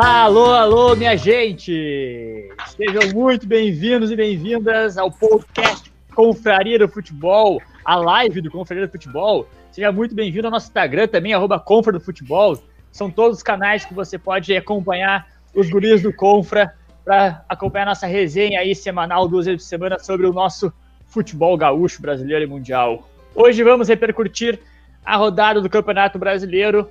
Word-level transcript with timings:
Alô, 0.00 0.52
alô, 0.52 0.94
minha 0.94 1.16
gente! 1.16 2.48
Sejam 2.68 3.12
muito 3.12 3.48
bem-vindos 3.48 4.12
e 4.12 4.14
bem-vindas 4.14 4.96
ao 4.96 5.10
podcast 5.10 5.92
Confraria 6.14 6.78
do 6.78 6.88
Futebol, 6.88 7.60
a 7.84 7.96
live 7.96 8.40
do 8.40 8.48
Confraria 8.48 8.86
do 8.86 8.92
Futebol. 8.92 9.48
Seja 9.72 9.90
muito 9.90 10.14
bem-vindo 10.14 10.46
ao 10.46 10.52
nosso 10.52 10.68
Instagram 10.68 11.08
também, 11.08 11.34
arroba 11.34 11.58
Confra 11.58 11.92
do 11.92 11.98
Futebol. 11.98 12.62
São 12.92 13.10
todos 13.10 13.38
os 13.38 13.42
canais 13.42 13.84
que 13.84 13.92
você 13.92 14.16
pode 14.16 14.56
acompanhar 14.56 15.26
os 15.52 15.68
guris 15.68 16.00
do 16.00 16.12
Confra 16.12 16.72
para 17.04 17.44
acompanhar 17.48 17.86
nossa 17.86 18.06
resenha 18.06 18.60
aí 18.60 18.76
semanal, 18.76 19.26
duas 19.26 19.46
vezes 19.46 19.64
por 19.64 19.68
semana, 19.68 19.98
sobre 19.98 20.28
o 20.28 20.32
nosso 20.32 20.72
futebol 21.08 21.56
gaúcho, 21.56 22.00
brasileiro 22.00 22.44
e 22.44 22.46
mundial. 22.46 23.08
Hoje 23.34 23.64
vamos 23.64 23.88
repercutir 23.88 24.60
a 25.04 25.16
rodada 25.16 25.60
do 25.60 25.68
Campeonato 25.68 26.20
Brasileiro, 26.20 26.88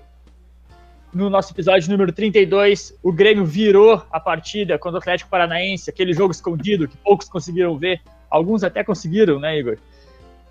no 1.17 1.29
nosso 1.29 1.51
episódio 1.51 1.89
número 1.89 2.13
32, 2.13 2.97
o 3.01 3.11
Grêmio 3.11 3.43
virou 3.43 4.03
a 4.11 4.19
partida 4.19 4.77
contra 4.77 4.97
o 4.97 5.01
Atlético 5.01 5.29
Paranaense, 5.29 5.89
aquele 5.89 6.13
jogo 6.13 6.31
escondido 6.31 6.87
que 6.87 6.95
poucos 6.97 7.27
conseguiram 7.27 7.75
ver, 7.75 7.99
alguns 8.29 8.63
até 8.63 8.83
conseguiram, 8.83 9.39
né, 9.39 9.57
Igor? 9.57 9.77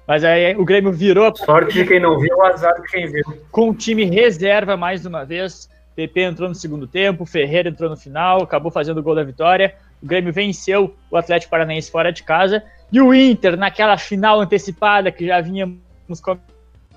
Mas 0.07 0.25
aí 0.25 0.57
o 0.57 0.65
Grêmio 0.65 0.93
virou. 0.93 1.35
Sorte 1.37 1.73
de 1.73 1.85
quem 1.87 2.01
não 2.01 2.19
viu, 2.19 2.45
azar 2.45 2.81
de 2.81 2.89
quem 2.89 3.11
viu. 3.11 3.25
Com 3.51 3.71
o 3.71 3.75
time 3.75 4.05
reserva 4.05 4.77
mais 4.77 5.07
uma 5.07 5.25
vez. 5.25 5.69
PP 5.95 6.21
entrou 6.21 6.49
no 6.49 6.55
segundo 6.55 6.87
tempo, 6.87 7.25
Ferreira 7.25 7.71
entrou 7.71 7.89
no 7.89 7.97
final, 7.97 8.43
acabou 8.43 8.71
fazendo 8.71 8.99
o 8.99 9.03
gol 9.03 9.15
da 9.15 9.25
vitória. 9.25 9.75
O 10.03 10.07
Grêmio 10.07 10.33
venceu 10.33 10.95
o 11.11 11.17
Atlético 11.17 11.51
Paranaense 11.51 11.91
fora 11.91 12.13
de 12.13 12.23
casa. 12.23 12.63
E 12.93 13.01
o 13.01 13.15
Inter, 13.15 13.57
naquela 13.57 13.97
final 13.97 14.41
antecipada 14.41 15.11
que 15.11 15.27
já 15.27 15.41
vínhamos 15.41 15.79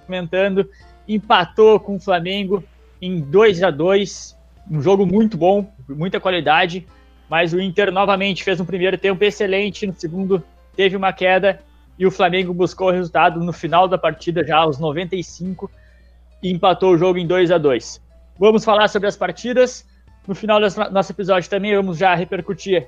comentando, 0.05 0.69
empatou 1.07 1.79
com 1.79 1.95
o 1.95 1.99
Flamengo 1.99 2.63
em 3.01 3.19
2 3.19 3.63
a 3.63 3.71
2 3.71 4.37
um 4.69 4.81
jogo 4.81 5.05
muito 5.05 5.35
bom, 5.35 5.71
muita 5.87 6.19
qualidade, 6.19 6.85
mas 7.27 7.53
o 7.53 7.59
Inter 7.59 7.91
novamente 7.91 8.43
fez 8.43 8.59
um 8.59 8.65
primeiro 8.65 8.97
tempo 8.97 9.23
excelente, 9.23 9.87
no 9.87 9.95
segundo 9.95 10.43
teve 10.75 10.95
uma 10.95 11.11
queda 11.11 11.59
e 11.97 12.05
o 12.05 12.11
Flamengo 12.11 12.53
buscou 12.53 12.87
o 12.87 12.91
resultado 12.91 13.39
no 13.43 13.51
final 13.51 13.87
da 13.87 13.97
partida, 13.97 14.43
já 14.45 14.57
aos 14.57 14.79
95, 14.79 15.69
e 16.41 16.51
empatou 16.51 16.93
o 16.93 16.97
jogo 16.97 17.19
em 17.19 17.27
2 17.27 17.51
a 17.51 17.57
2 17.57 18.01
Vamos 18.39 18.63
falar 18.63 18.87
sobre 18.87 19.09
as 19.09 19.17
partidas. 19.17 19.85
No 20.25 20.33
final 20.33 20.61
do 20.61 20.91
nosso 20.91 21.11
episódio 21.11 21.49
também 21.49 21.75
vamos 21.75 21.97
já 21.97 22.15
repercutir 22.15 22.87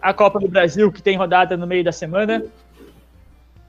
a 0.00 0.14
Copa 0.14 0.38
do 0.38 0.46
Brasil, 0.46 0.92
que 0.92 1.02
tem 1.02 1.16
rodada 1.16 1.56
no 1.56 1.66
meio 1.66 1.82
da 1.82 1.90
semana. 1.90 2.44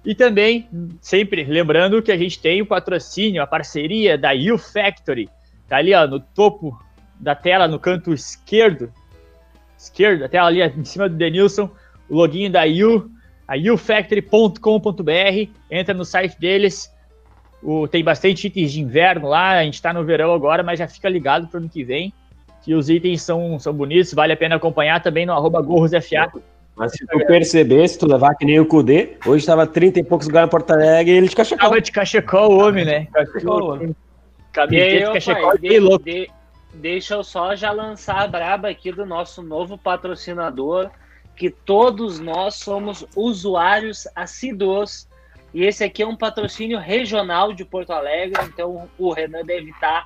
E 0.05 0.13
também, 0.13 0.67
sempre 1.01 1.43
lembrando 1.43 2.03
que 2.03 2.11
a 2.11 2.17
gente 2.17 2.39
tem 2.39 2.61
o 2.61 2.65
patrocínio, 2.67 3.41
a 3.41 3.47
parceria 3.47 4.15
da 4.15 4.31
U 4.33 4.59
Factory, 4.59 5.27
Tá 5.73 5.77
ali, 5.77 5.91
ó, 5.91 6.05
no 6.05 6.19
topo 6.19 6.79
da 7.19 7.33
tela, 7.33 7.67
no 7.67 7.79
canto 7.79 8.13
esquerdo, 8.13 8.93
esquerdo, 9.75 10.23
até 10.23 10.37
ali 10.37 10.61
em 10.61 10.85
cima 10.85 11.09
do 11.09 11.15
Denilson, 11.15 11.67
o 12.07 12.17
login 12.17 12.51
da 12.51 12.61
U, 12.63 13.09
a 13.47 13.55
ufactory.com.br, 13.73 15.49
entra 15.71 15.95
no 15.95 16.05
site 16.05 16.39
deles, 16.39 16.93
o, 17.63 17.87
tem 17.87 18.03
bastante 18.03 18.45
itens 18.45 18.71
de 18.71 18.81
inverno 18.81 19.29
lá, 19.29 19.57
a 19.57 19.63
gente 19.63 19.73
está 19.73 19.91
no 19.91 20.05
verão 20.05 20.31
agora, 20.31 20.61
mas 20.61 20.77
já 20.77 20.87
fica 20.87 21.09
ligado 21.09 21.47
para 21.47 21.57
o 21.57 21.61
ano 21.61 21.69
que 21.69 21.83
vem, 21.83 22.13
que 22.61 22.75
os 22.75 22.87
itens 22.87 23.23
são, 23.23 23.57
são 23.57 23.73
bonitos, 23.73 24.13
vale 24.13 24.33
a 24.33 24.37
pena 24.37 24.57
acompanhar 24.57 25.01
também 25.01 25.25
no 25.25 25.33
arroba 25.33 25.59
gorrosfa. 25.59 26.31
Mas 26.75 26.91
se 26.91 27.03
tu 27.03 27.17
perceber, 27.25 27.87
se 27.87 27.97
tu 27.97 28.05
levar 28.05 28.35
que 28.35 28.45
nem 28.45 28.59
o 28.59 28.65
Kudê, 28.67 29.17
hoje 29.25 29.39
estava 29.39 29.65
30 29.65 30.01
e 30.01 30.03
poucos 30.03 30.27
lugares 30.27 30.49
em 30.49 30.51
Porto 30.51 30.69
Alegre 30.69 31.13
e 31.13 31.17
ele 31.17 31.29
de 31.29 31.35
cachecol. 31.35 31.67
Tava 31.67 31.81
de 31.81 31.91
cachecol 31.91 32.51
o 32.51 32.59
homem, 32.59 32.85
né? 32.85 33.07
Cachecol 33.11 33.59
o 33.59 33.73
homem. 33.73 33.95
Camiseta 34.53 35.41
pai, 35.41 35.57
de, 35.57 35.79
louco. 35.79 36.05
De, 36.05 36.29
deixa 36.75 37.15
eu 37.15 37.23
só 37.23 37.55
já 37.55 37.71
lançar 37.71 38.21
a 38.21 38.27
braba 38.27 38.69
aqui 38.69 38.91
do 38.91 39.05
nosso 39.05 39.41
novo 39.41 39.77
patrocinador, 39.77 40.91
que 41.35 41.49
todos 41.49 42.19
nós 42.19 42.55
somos 42.55 43.05
usuários 43.15 44.07
assíduos. 44.15 45.09
E 45.53 45.63
esse 45.63 45.83
aqui 45.83 46.03
é 46.03 46.07
um 46.07 46.15
patrocínio 46.15 46.79
regional 46.79 47.51
de 47.51 47.65
Porto 47.65 47.91
Alegre, 47.91 48.41
então 48.45 48.89
o 48.97 49.11
Renan 49.11 49.43
deve 49.43 49.71
estar 49.71 50.05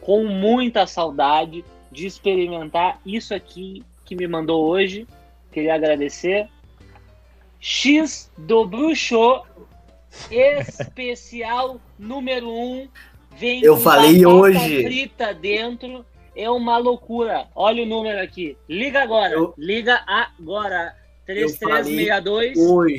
com 0.00 0.24
muita 0.24 0.86
saudade 0.86 1.64
de 1.90 2.06
experimentar 2.06 3.00
isso 3.04 3.34
aqui 3.34 3.82
que 4.04 4.14
me 4.14 4.26
mandou 4.26 4.66
hoje. 4.66 5.06
Queria 5.52 5.74
agradecer. 5.74 6.48
X 7.60 8.30
do 8.38 8.64
Bruxo, 8.64 9.42
especial 10.30 11.80
número 11.98 12.48
1. 12.48 12.52
Um, 12.52 12.88
Vem 13.38 13.62
eu 13.62 13.76
falei 13.76 14.26
hoje. 14.26 14.82
frita 14.82 15.32
dentro. 15.32 16.04
É 16.34 16.50
uma 16.50 16.76
loucura. 16.76 17.46
Olha 17.54 17.82
o 17.82 17.86
número 17.86 18.20
aqui. 18.20 18.56
Liga 18.68 19.02
agora. 19.02 19.34
Eu... 19.34 19.54
Liga 19.56 20.02
agora. 20.06 20.94
3362 21.26 22.56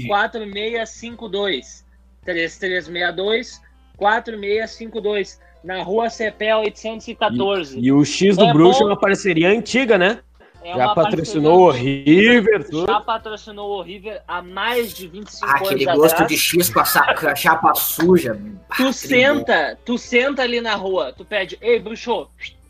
4652. 0.08 1.86
3362 2.24 3.62
4652. 3.98 5.40
Na 5.64 5.84
rua 5.84 6.10
Cepel 6.10 6.60
814. 6.60 7.78
E, 7.78 7.86
e 7.86 7.92
o 7.92 8.06
X 8.06 8.38
do 8.38 8.46
é 8.46 8.54
Bruxo 8.54 8.80
bom. 8.80 8.86
é 8.86 8.88
uma 8.90 9.00
parceria 9.00 9.50
antiga, 9.50 9.98
né? 9.98 10.20
É 10.62 10.76
já 10.76 10.94
patrocinou 10.94 11.68
o 11.68 11.72
River, 11.72 12.70
tudo. 12.70 12.86
Já 12.88 13.00
patrocinou 13.00 13.78
o 13.78 13.82
River 13.82 14.22
há 14.28 14.42
mais 14.42 14.94
de 14.94 15.08
25 15.08 15.46
ah, 15.46 15.58
anos 15.58 15.68
Aquele 15.68 15.86
gosto 15.86 16.14
atrás. 16.14 16.30
de 16.30 16.38
X 16.38 16.70
com 16.70 16.80
a 16.80 17.36
chapa 17.36 17.74
suja. 17.76 18.40
Tu 18.76 18.88
ah, 18.88 18.94
senta, 18.94 19.80
tu 19.86 19.98
senta 19.98 20.42
ali 20.42 20.60
na 20.60 20.76
rua, 20.76 21.14
tu 21.14 21.24
pede, 21.24 21.58
ei, 21.62 21.80
bruxo, 21.80 22.30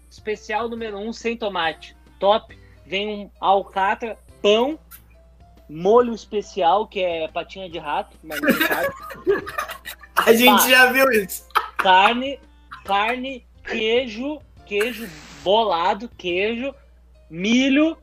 especial 0.10 0.70
número 0.70 0.98
1 0.98 1.08
um, 1.08 1.14
sem 1.14 1.36
tomate, 1.36 1.96
top. 2.20 2.58
Vem 2.86 3.08
um 3.08 3.32
alcatra, 3.40 4.18
pão, 4.42 4.80
molho 5.70 6.14
especial, 6.14 6.88
que 6.88 7.00
é 7.00 7.28
patinha 7.28 7.70
de 7.70 7.78
rato, 7.78 8.18
mas 8.24 8.42
não 8.42 8.52
sabe. 8.52 8.94
a 10.16 10.34
gente 10.34 10.70
já 10.70 10.92
viu 10.92 11.12
isso. 11.12 11.48
Carne, 11.78 12.40
carne, 12.84 13.46
queijo, 13.64 14.40
queijo 14.66 15.08
bolado, 15.44 16.10
queijo, 16.18 16.74
milho, 17.30 17.98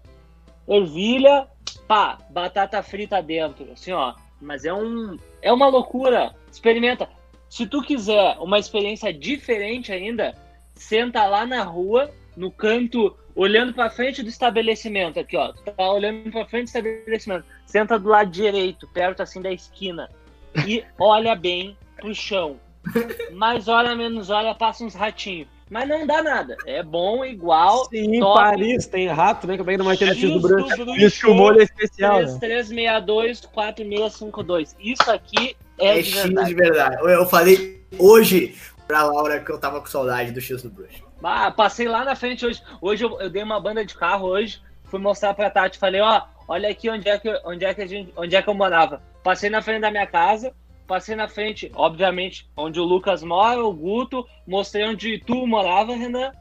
ervilha, 0.69 1.47
pá, 1.87 2.19
batata 2.31 2.83
frita 2.83 3.23
dentro, 3.23 3.71
assim, 3.73 3.93
ó. 3.93 4.15
Mas 4.41 4.65
é 4.65 4.73
um 4.73 5.17
é 5.43 5.53
uma 5.53 5.69
loucura. 5.69 6.35
Experimenta. 6.51 7.09
Se 7.49 7.67
tu 7.67 7.81
quiser 7.83 8.37
uma 8.39 8.59
experiência 8.59 9.13
diferente 9.13 9.93
ainda, 9.93 10.35
senta 10.75 11.25
lá 11.27 11.47
na 11.47 11.63
rua, 11.63 12.13
no 12.37 12.51
canto, 12.51 13.17
olhando 13.35 13.73
para 13.73 13.89
frente 13.89 14.23
do 14.23 14.29
estabelecimento 14.29 15.21
aqui, 15.21 15.37
ó. 15.37 15.53
Tá 15.53 15.91
olhando 15.93 16.31
para 16.31 16.47
frente 16.47 16.65
do 16.65 16.77
estabelecimento. 16.77 17.45
Senta 17.65 17.99
do 17.99 18.09
lado 18.09 18.31
direito, 18.31 18.87
perto 18.89 19.23
assim 19.23 19.41
da 19.41 19.53
esquina 19.53 20.09
e 20.65 20.85
olha 20.99 21.35
bem 21.35 21.77
pro 21.97 22.15
chão. 22.15 22.59
Mais 23.33 23.69
olha 23.69 23.95
menos 23.95 24.31
olha, 24.31 24.55
passa 24.55 24.85
uns 24.85 24.95
ratinhos. 24.95 25.49
Mas 25.69 25.89
não 25.89 26.07
dá 26.07 26.23
nada. 26.23 26.57
É 26.65 26.83
bom, 26.83 27.25
igual. 27.25 27.89
Sim, 27.89 28.21
top. 28.21 28.41
Paris 28.41 28.87
tem 28.87 29.09
rato, 29.09 29.47
né? 29.47 29.57
Como 29.57 29.71
é 29.71 29.75
que 29.75 29.79
não 29.79 29.87
vai 29.87 29.97
ter 29.97 30.07
no 30.07 30.15
X 30.15 30.31
do 30.31 30.41
branco? 30.41 30.97
Isso, 30.97 31.29
o 31.29 31.35
molho 31.35 31.61
é 31.61 31.65
especial. 31.65 32.19
3362 32.19 33.43
né? 33.43 33.49
4652. 33.53 34.77
Isso 34.79 35.11
aqui 35.11 35.57
é, 35.79 35.99
é 35.99 36.03
de 36.03 36.11
X 36.11 36.47
de 36.47 36.55
verdade. 36.55 36.97
Eu 37.03 37.27
falei 37.27 37.85
hoje 37.99 38.55
pra 38.87 39.03
Laura 39.03 39.41
que 39.41 39.51
eu 39.51 39.59
tava 39.59 39.81
com 39.81 39.87
saudade 39.87 40.31
do 40.31 40.41
X 40.41 40.63
do 40.63 40.71
bruxo. 40.71 41.05
Ah, 41.23 41.51
passei 41.51 41.89
lá 41.89 42.05
na 42.05 42.15
frente 42.15 42.47
hoje. 42.47 42.63
Hoje 42.81 43.05
eu, 43.05 43.21
eu 43.21 43.29
dei 43.29 43.43
uma 43.43 43.61
banda 43.61 43.85
de 43.85 43.95
carro 43.95 44.29
hoje. 44.29 44.61
Fui 44.85 45.01
mostrar 45.01 45.35
pra 45.35 45.51
Tati. 45.51 45.79
Falei, 45.79 46.01
ó, 46.01 46.23
olha 46.47 46.69
aqui 46.69 46.89
onde 46.89 47.09
é 47.09 47.19
que, 47.19 47.29
onde 47.45 47.65
é 47.65 47.75
que, 47.75 47.83
a 47.83 47.87
gente, 47.87 48.13
onde 48.17 48.37
é 48.37 48.43
que 48.43 48.49
eu 48.49 48.55
morava. 48.55 49.03
Passei 49.25 49.51
na 49.51 49.61
frente 49.61 49.81
da 49.81 49.91
minha 49.91 50.07
casa 50.07 50.55
passei 50.87 51.15
na 51.17 51.29
frente, 51.29 51.71
obviamente, 51.75 52.49
onde 52.57 52.81
o 52.81 52.85
Lucas 52.85 53.23
mora, 53.23 53.63
o 53.63 53.73
Guto, 53.73 54.27
mostrei 54.47 54.87
onde 54.87 55.19
tu 55.19 55.47
morava, 55.47 55.95
Renan, 55.95 56.33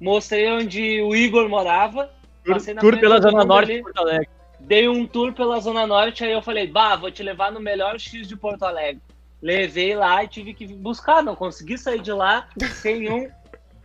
mostrei 0.00 0.50
onde 0.50 1.00
o 1.02 1.14
Igor 1.14 1.48
morava. 1.48 2.10
Passei 2.46 2.74
tour 2.74 2.98
pela 2.98 3.20
Zona 3.20 3.44
Norte 3.44 3.72
de 3.74 3.82
Porto 3.82 3.98
Alegre. 3.98 4.28
Dei 4.60 4.88
um 4.88 5.06
tour 5.06 5.32
pela 5.32 5.60
Zona 5.60 5.86
Norte, 5.86 6.24
aí 6.24 6.32
eu 6.32 6.42
falei, 6.42 6.66
bah, 6.66 6.96
vou 6.96 7.10
te 7.10 7.22
levar 7.22 7.50
no 7.50 7.60
melhor 7.60 7.98
X 7.98 8.28
de 8.28 8.36
Porto 8.36 8.64
Alegre. 8.64 9.00
Levei 9.40 9.96
lá 9.96 10.22
e 10.22 10.28
tive 10.28 10.54
que 10.54 10.66
buscar, 10.66 11.22
não 11.22 11.34
consegui 11.34 11.76
sair 11.76 12.00
de 12.00 12.12
lá 12.12 12.48
sem 12.74 13.10
um 13.10 13.28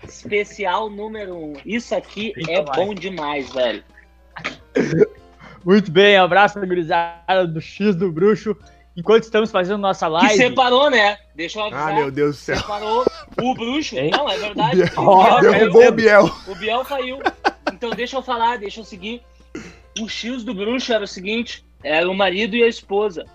especial 0.04 0.90
número 0.90 1.36
um. 1.36 1.54
Isso 1.66 1.96
aqui 1.96 2.34
é 2.48 2.62
bom 2.62 2.94
demais, 2.94 3.52
velho. 3.54 3.84
Muito 5.66 5.92
bem, 5.92 6.16
abraço 6.16 6.60
gurizada 6.60 7.46
do 7.46 7.60
X 7.60 7.96
do 7.96 8.12
Bruxo 8.12 8.56
enquanto 8.98 9.24
estamos 9.24 9.52
fazendo 9.52 9.78
nossa 9.78 10.08
live. 10.08 10.30
Que 10.30 10.38
separou, 10.38 10.90
né? 10.90 11.20
Deixa 11.36 11.60
eu 11.60 11.66
avisar. 11.66 11.90
Ah, 11.90 11.94
meu 11.94 12.12
Deus 12.12 12.36
do 12.36 12.40
céu. 12.40 12.58
Separou 12.58 13.06
o 13.40 13.54
bruxo. 13.54 13.96
Hein? 13.96 14.10
Não, 14.10 14.28
é 14.28 14.38
verdade. 14.38 14.76
Biel. 14.76 14.90
O 14.98 15.40
Biel 15.40 15.52
derrubou 15.52 15.88
o 15.88 15.92
Biel. 15.92 16.32
O 16.48 16.56
Biel 16.56 16.84
caiu. 16.84 17.20
Então 17.72 17.92
deixa 17.92 18.18
eu 18.18 18.24
falar, 18.24 18.58
deixa 18.58 18.80
eu 18.80 18.84
seguir. 18.84 19.22
O 20.00 20.10
X 20.10 20.44
do 20.44 20.54
bruxo 20.54 20.92
era 20.92 21.04
o 21.04 21.08
seguinte: 21.08 21.64
era 21.84 22.10
o 22.10 22.16
marido 22.16 22.56
e 22.56 22.64
a 22.64 22.68
esposa. 22.68 23.26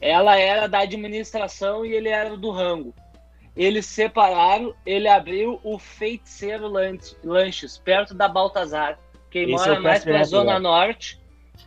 Ela 0.00 0.36
era 0.38 0.68
da 0.68 0.80
administração 0.80 1.86
e 1.86 1.94
ele 1.94 2.08
era 2.08 2.36
do 2.36 2.50
rango. 2.50 2.94
Eles 3.56 3.86
separaram, 3.86 4.74
ele 4.84 5.08
abriu 5.08 5.60
o 5.62 5.78
Feiticeiro 5.78 6.66
Lanches, 7.22 7.78
perto 7.78 8.14
da 8.14 8.26
Baltazar. 8.26 8.98
Quem 9.30 9.44
Esse 9.44 9.52
mora 9.52 9.70
peço 9.72 9.82
mais 9.82 10.04
pra 10.04 10.24
Zona? 10.24 10.58
Norte, 10.58 11.20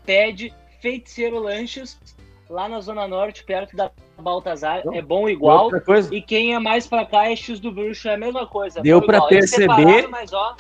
pede 0.05 0.53
Feiticeiro 0.81 1.39
Lanches, 1.39 1.97
lá 2.49 2.67
na 2.69 2.79
Zona 2.81 3.07
Norte, 3.07 3.43
perto 3.43 3.75
da 3.75 3.91
Baltazar. 4.19 4.81
Não. 4.85 4.93
É 4.93 5.01
bom 5.01 5.27
igual. 5.27 5.69
E 6.11 6.21
quem 6.21 6.53
é 6.53 6.59
mais 6.59 6.87
pra 6.87 7.05
cá 7.05 7.29
é 7.29 7.35
X 7.35 7.59
do 7.59 7.71
Bruxo, 7.71 8.07
é 8.07 8.13
a 8.13 8.17
mesma 8.17 8.45
coisa. 8.47 8.81
Deu. 8.81 8.97
Eles 9.01 9.27
perceber- 9.29 10.07
Mas, 10.09 10.31
ó, 10.33 10.55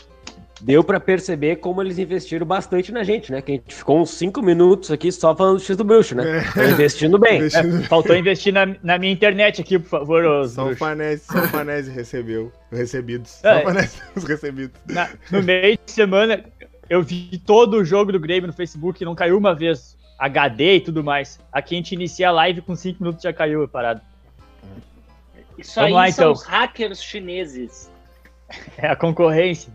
deu 0.61 0.83
pra 0.83 0.99
perceber 0.99 1.57
como 1.57 1.81
eles 1.81 1.99
investiram 1.99 2.45
bastante 2.45 2.91
na 2.91 3.03
gente, 3.03 3.31
né? 3.31 3.41
Que 3.41 3.51
a 3.51 3.55
gente 3.55 3.75
ficou 3.75 3.99
uns 4.01 4.09
5 4.11 4.41
minutos 4.41 4.89
aqui 4.91 5.11
só 5.11 5.35
falando 5.35 5.57
do 5.57 5.63
X 5.63 5.77
do 5.77 5.83
bruxo, 5.83 6.15
né? 6.15 6.39
É. 6.39 6.51
Tão 6.51 6.69
investindo 6.69 7.19
bem. 7.19 7.37
Investindo- 7.37 7.83
Faltou 7.87 8.15
investir 8.15 8.51
na, 8.53 8.65
na 8.81 8.97
minha 8.97 9.11
internet 9.13 9.61
aqui, 9.61 9.77
por 9.77 9.89
favor, 9.89 10.25
os 10.25 10.51
Só 10.53 10.61
o 10.61 10.65
bruxos. 10.65 10.79
Fanese, 10.79 11.23
só 11.25 11.37
o 11.39 11.47
Fanese 11.49 11.91
recebeu. 11.91 12.51
Recebidos. 12.71 13.29
Só 13.41 13.49
É. 13.49 13.59
o 13.59 13.63
Fanese 13.63 14.01
os 14.15 14.23
recebidos. 14.23 14.79
Na- 14.89 15.09
no 15.31 15.43
meio 15.43 15.77
de 15.85 15.91
semana, 15.91 16.43
eu 16.89 17.01
vi 17.03 17.41
todo 17.45 17.75
o 17.77 17.85
jogo 17.85 18.11
do 18.11 18.19
Grêmio 18.19 18.47
no 18.47 18.53
Facebook, 18.53 19.03
não 19.05 19.13
caiu 19.15 19.37
uma 19.37 19.53
vez. 19.53 19.95
HD 20.17 20.75
e 20.75 20.81
tudo 20.81 21.03
mais. 21.03 21.39
Aqui 21.51 21.75
a 21.75 21.77
gente 21.77 21.93
inicia 21.93 22.29
a 22.29 22.31
live 22.31 22.61
com 22.61 22.75
5 22.75 23.01
minutos 23.03 23.23
já 23.23 23.33
caiu 23.33 23.63
a 23.63 23.67
parada. 23.67 24.01
isso 25.57 25.75
Vamos 25.75 25.87
aí 25.87 25.93
lá, 25.93 26.11
são 26.11 26.23
então. 26.25 26.31
os 26.33 26.43
hackers 26.43 27.03
chineses. 27.03 27.91
É 28.77 28.87
a 28.87 28.95
concorrência. 28.95 29.73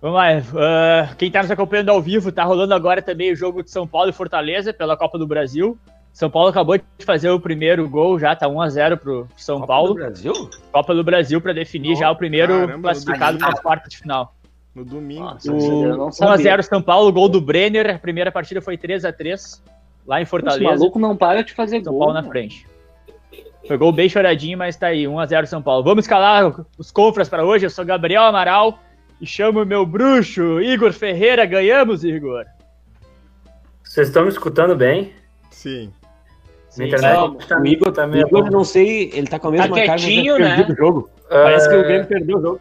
Vamos 0.00 0.16
lá. 0.16 0.28
ah, 0.56 1.14
quem 1.16 1.30
tá 1.30 1.42
nos 1.42 1.50
acompanhando 1.50 1.90
ao 1.90 2.00
vivo, 2.00 2.30
tá 2.32 2.44
rolando 2.44 2.72
agora 2.72 3.02
também 3.02 3.32
o 3.32 3.36
jogo 3.36 3.62
de 3.62 3.70
São 3.70 3.86
Paulo 3.86 4.10
e 4.10 4.12
Fortaleza 4.12 4.72
pela 4.72 4.96
Copa 4.96 5.18
do 5.18 5.26
Brasil. 5.26 5.76
São 6.12 6.30
Paulo 6.30 6.48
acabou 6.50 6.76
de 6.76 6.84
fazer 7.04 7.30
o 7.30 7.40
primeiro 7.40 7.88
gol, 7.88 8.18
já 8.18 8.36
tá 8.36 8.46
1x0 8.46 8.96
pro 8.98 9.28
São 9.36 9.60
Copa 9.60 9.66
Paulo. 9.66 9.88
do 9.88 9.94
Brasil? 9.94 10.32
Copa 10.70 10.94
do 10.94 11.02
Brasil 11.02 11.40
para 11.40 11.52
definir 11.52 11.96
já 11.96 12.10
o 12.10 12.16
primeiro 12.16 12.52
Caramba, 12.52 12.82
classificado 12.82 13.38
para 13.38 13.48
as 13.48 13.60
quartas 13.60 13.90
de 13.90 13.98
final. 13.98 14.34
No 14.74 14.84
domingo. 14.84 15.20
Nossa, 15.24 15.50
não 15.50 16.06
O 16.08 16.12
sabia. 16.12 16.56
1x0 16.56 16.62
São 16.62 16.82
Paulo, 16.82 17.12
gol 17.12 17.28
do 17.28 17.40
Brenner. 17.40 17.94
A 17.96 17.98
primeira 17.98 18.32
partida 18.32 18.60
foi 18.62 18.76
3x3 18.78 19.60
lá 20.06 20.18
em 20.18 20.22
Esse 20.22 20.30
Fortaleza. 20.30 20.64
maluco 20.64 20.98
não 20.98 21.16
para 21.16 21.42
de 21.42 21.52
fazer 21.52 21.82
São 21.82 21.92
gol. 21.92 22.00
Paulo 22.00 22.14
na 22.14 22.22
né? 22.22 22.28
frente. 22.28 22.66
Foi 23.68 23.76
gol 23.76 23.92
bem 23.92 24.08
choradinho, 24.08 24.58
mas 24.58 24.76
tá 24.76 24.88
aí, 24.88 25.04
1x0 25.04 25.46
São 25.46 25.62
Paulo. 25.62 25.84
Vamos 25.84 26.04
escalar 26.04 26.64
os 26.78 26.90
confras 26.90 27.28
para 27.28 27.44
hoje. 27.44 27.66
Eu 27.66 27.70
sou 27.70 27.84
Gabriel 27.84 28.22
Amaral 28.22 28.78
e 29.20 29.26
chamo 29.26 29.62
o 29.62 29.66
meu 29.66 29.84
bruxo, 29.86 30.60
Igor 30.60 30.92
Ferreira. 30.92 31.44
Ganhamos, 31.46 32.02
Igor. 32.02 32.44
Vocês 33.84 34.08
estão 34.08 34.22
me 34.22 34.30
escutando 34.30 34.74
bem? 34.74 35.12
Sim. 35.50 35.92
Sim, 36.70 36.86
internet 36.86 37.14
vamos. 37.14 37.46
tá, 37.46 37.60
O 37.60 37.66
Igor, 37.66 37.92
tá 37.92 38.06
meio 38.06 38.26
Igor, 38.26 38.50
não 38.50 38.64
sei, 38.64 39.10
ele 39.12 39.26
tá 39.26 39.38
com 39.38 39.48
a 39.48 39.50
mesma 39.50 39.68
Tá 39.68 39.84
cara, 39.84 40.00
ele 40.00 40.38
né? 40.38 40.66
jogo. 40.76 41.10
Parece 41.28 41.68
que 41.68 41.74
o 41.76 41.82
Grêmio 41.82 42.06
perdeu 42.06 42.38
o 42.38 42.40
jogo. 42.40 42.60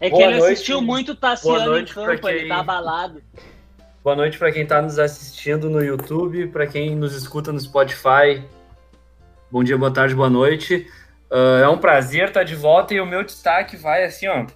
É 0.00 0.06
que 0.10 0.16
Boa 0.16 0.24
ele 0.24 0.38
noite. 0.38 0.52
assistiu 0.52 0.82
muito 0.82 1.14
Tassiano 1.14 1.78
em 1.78 1.84
campo, 1.84 2.28
ele 2.28 2.40
quem- 2.40 2.48
tá 2.48 2.58
abalado. 2.60 3.22
Boa 4.04 4.14
noite 4.14 4.38
para 4.38 4.52
quem 4.52 4.62
está 4.62 4.80
nos 4.80 4.98
assistindo 4.98 5.68
no 5.68 5.82
YouTube, 5.82 6.46
para 6.48 6.66
quem 6.66 6.94
nos 6.94 7.14
escuta 7.14 7.50
no 7.52 7.58
Spotify. 7.58 8.44
Bom 9.50 9.64
dia, 9.64 9.76
boa 9.76 9.92
tarde, 9.92 10.14
boa 10.14 10.30
noite. 10.30 10.86
Ah, 11.30 11.60
é 11.64 11.68
um 11.68 11.78
prazer 11.78 12.28
estar 12.28 12.44
de 12.44 12.54
volta 12.54 12.94
e 12.94 13.00
o 13.00 13.06
meu 13.06 13.24
destaque 13.24 13.76
vai 13.76 14.04
assim, 14.04 14.28
ó. 14.28 14.46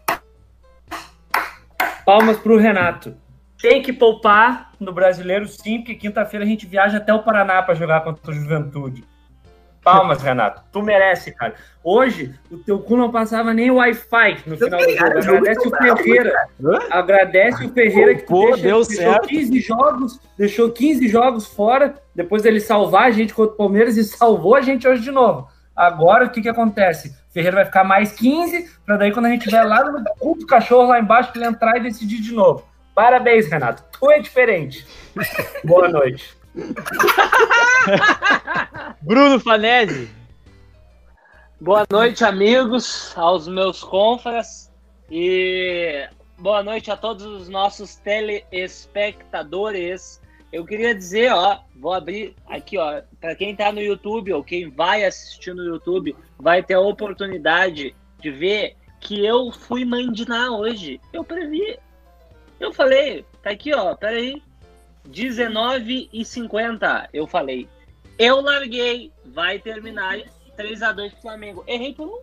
Palmas 2.04 2.38
pro 2.38 2.56
Renato. 2.58 3.14
Tem 3.60 3.82
que 3.82 3.92
poupar 3.92 4.72
no 4.78 4.92
Brasileiro 4.92 5.46
sim, 5.46 5.78
porque 5.78 5.94
quinta-feira 5.94 6.44
a 6.44 6.48
gente 6.48 6.66
viaja 6.66 6.96
até 6.98 7.12
o 7.12 7.22
Paraná 7.22 7.62
para 7.62 7.74
jogar 7.74 8.00
contra 8.02 8.30
o 8.30 8.34
Juventude. 8.34 9.04
Palmas, 9.92 10.22
Renato. 10.22 10.62
Tu 10.72 10.82
merece, 10.82 11.32
cara. 11.32 11.54
Hoje, 11.82 12.34
o 12.50 12.58
teu 12.58 12.78
cu 12.78 12.96
não 12.96 13.10
passava 13.10 13.52
nem 13.54 13.70
Wi-Fi 13.70 14.38
no 14.46 14.56
final 14.56 14.80
do 14.80 15.22
jogo. 15.22 15.36
Agradece 15.38 15.68
o 15.68 15.70
Ferreira. 15.76 16.48
Agradece 16.90 17.64
o 17.66 17.72
Ferreira 17.72 18.14
que 18.14 18.22
tu 18.22 18.26
Pô, 18.28 18.46
deixa- 18.46 18.62
deu 18.62 18.82
deixou 18.82 18.96
certo. 18.96 19.28
15 19.28 19.60
jogos, 19.60 20.20
deixou 20.36 20.70
15 20.70 21.08
jogos 21.08 21.46
fora, 21.46 21.94
depois 22.14 22.42
dele 22.42 22.60
salvar 22.60 23.04
a 23.04 23.10
gente 23.10 23.32
contra 23.34 23.54
o 23.54 23.56
Palmeiras 23.56 23.96
e 23.96 24.04
salvou 24.04 24.54
a 24.54 24.60
gente 24.60 24.86
hoje 24.86 25.02
de 25.02 25.10
novo. 25.10 25.48
Agora, 25.74 26.26
o 26.26 26.30
que 26.30 26.42
que 26.42 26.48
acontece? 26.48 27.08
O 27.30 27.32
Ferreira 27.32 27.56
vai 27.56 27.64
ficar 27.64 27.84
mais 27.84 28.12
15, 28.12 28.68
para 28.84 28.96
daí 28.96 29.12
quando 29.12 29.26
a 29.26 29.30
gente 29.30 29.40
estiver 29.46 29.62
lá 29.62 29.82
no 29.84 30.04
cu 30.18 30.36
do 30.38 30.46
cachorro 30.46 30.88
lá 30.88 30.98
embaixo, 31.00 31.30
ele 31.34 31.44
entrar 31.46 31.76
e 31.76 31.80
decidir 31.80 32.20
de 32.20 32.32
novo. 32.34 32.64
Parabéns, 32.94 33.46
Renato. 33.48 33.82
Tu 33.98 34.10
é 34.10 34.18
diferente. 34.18 34.86
Boa 35.64 35.88
noite. 35.88 36.36
Bruno 39.02 39.38
Fanese. 39.38 40.10
Boa 41.60 41.84
noite, 41.90 42.24
amigos, 42.24 43.12
aos 43.16 43.46
meus 43.46 43.84
confras 43.84 44.72
e 45.10 46.08
boa 46.38 46.62
noite 46.62 46.90
a 46.90 46.96
todos 46.96 47.22
os 47.24 47.48
nossos 47.48 47.96
telespectadores. 47.96 50.22
Eu 50.52 50.64
queria 50.64 50.94
dizer, 50.94 51.30
ó, 51.32 51.58
vou 51.76 51.92
abrir 51.92 52.34
aqui, 52.48 52.78
ó, 52.78 53.02
para 53.20 53.36
quem 53.36 53.54
tá 53.54 53.70
no 53.70 53.80
YouTube 53.80 54.32
ou 54.32 54.42
quem 54.42 54.68
vai 54.70 55.04
assistir 55.04 55.54
no 55.54 55.62
YouTube, 55.62 56.16
vai 56.38 56.62
ter 56.62 56.74
a 56.74 56.80
oportunidade 56.80 57.94
de 58.18 58.30
ver 58.30 58.76
que 58.98 59.24
eu 59.24 59.52
fui 59.52 59.84
mandinar 59.84 60.50
hoje. 60.50 61.00
Eu 61.12 61.22
previ. 61.22 61.78
Eu 62.58 62.72
falei, 62.72 63.24
tá 63.42 63.50
aqui, 63.50 63.72
ó, 63.72 63.94
peraí. 63.94 64.42
19 65.10 66.08
e 66.12 66.24
50, 66.24 67.10
eu 67.12 67.26
falei. 67.26 67.68
Eu 68.18 68.40
larguei, 68.40 69.12
vai 69.24 69.58
terminar 69.58 70.18
3x2 70.58 71.10
pro 71.12 71.22
Flamengo. 71.22 71.64
Errei 71.66 71.94
por 71.94 72.06
um. 72.06 72.20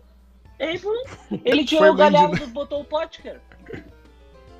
Errei 0.58 0.78
por 0.78 0.94
um. 0.94 1.40
Ele 1.44 1.64
tirou 1.66 1.90
o 1.90 1.94
Galhardo 1.94 2.42
e 2.42 2.46
botou 2.46 2.80
o 2.80 2.84
Potker. 2.84 3.40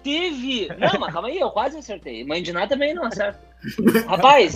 Teve. 0.03 0.69
Não, 0.69 1.01
mas 1.01 1.13
calma 1.13 1.29
aí, 1.29 1.39
eu 1.39 1.51
quase 1.51 1.79
acertei. 1.79 2.25
Mandinar 2.25 2.69
também 2.69 2.95
não 2.95 3.05
acerta. 3.05 3.49
Rapaz, 4.07 4.55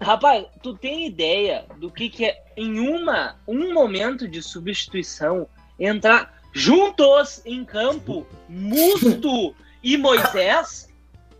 rapaz, 0.00 0.46
tu 0.62 0.76
tem 0.76 1.06
ideia 1.06 1.64
do 1.78 1.90
que, 1.90 2.08
que 2.08 2.24
é 2.24 2.42
em 2.56 2.78
uma, 2.78 3.36
um 3.48 3.72
momento 3.72 4.28
de 4.28 4.40
substituição 4.40 5.48
entrar 5.78 6.32
juntos 6.52 7.42
em 7.44 7.64
campo 7.64 8.26
Musto 8.48 9.54
e 9.82 9.96
Moisés? 9.96 10.88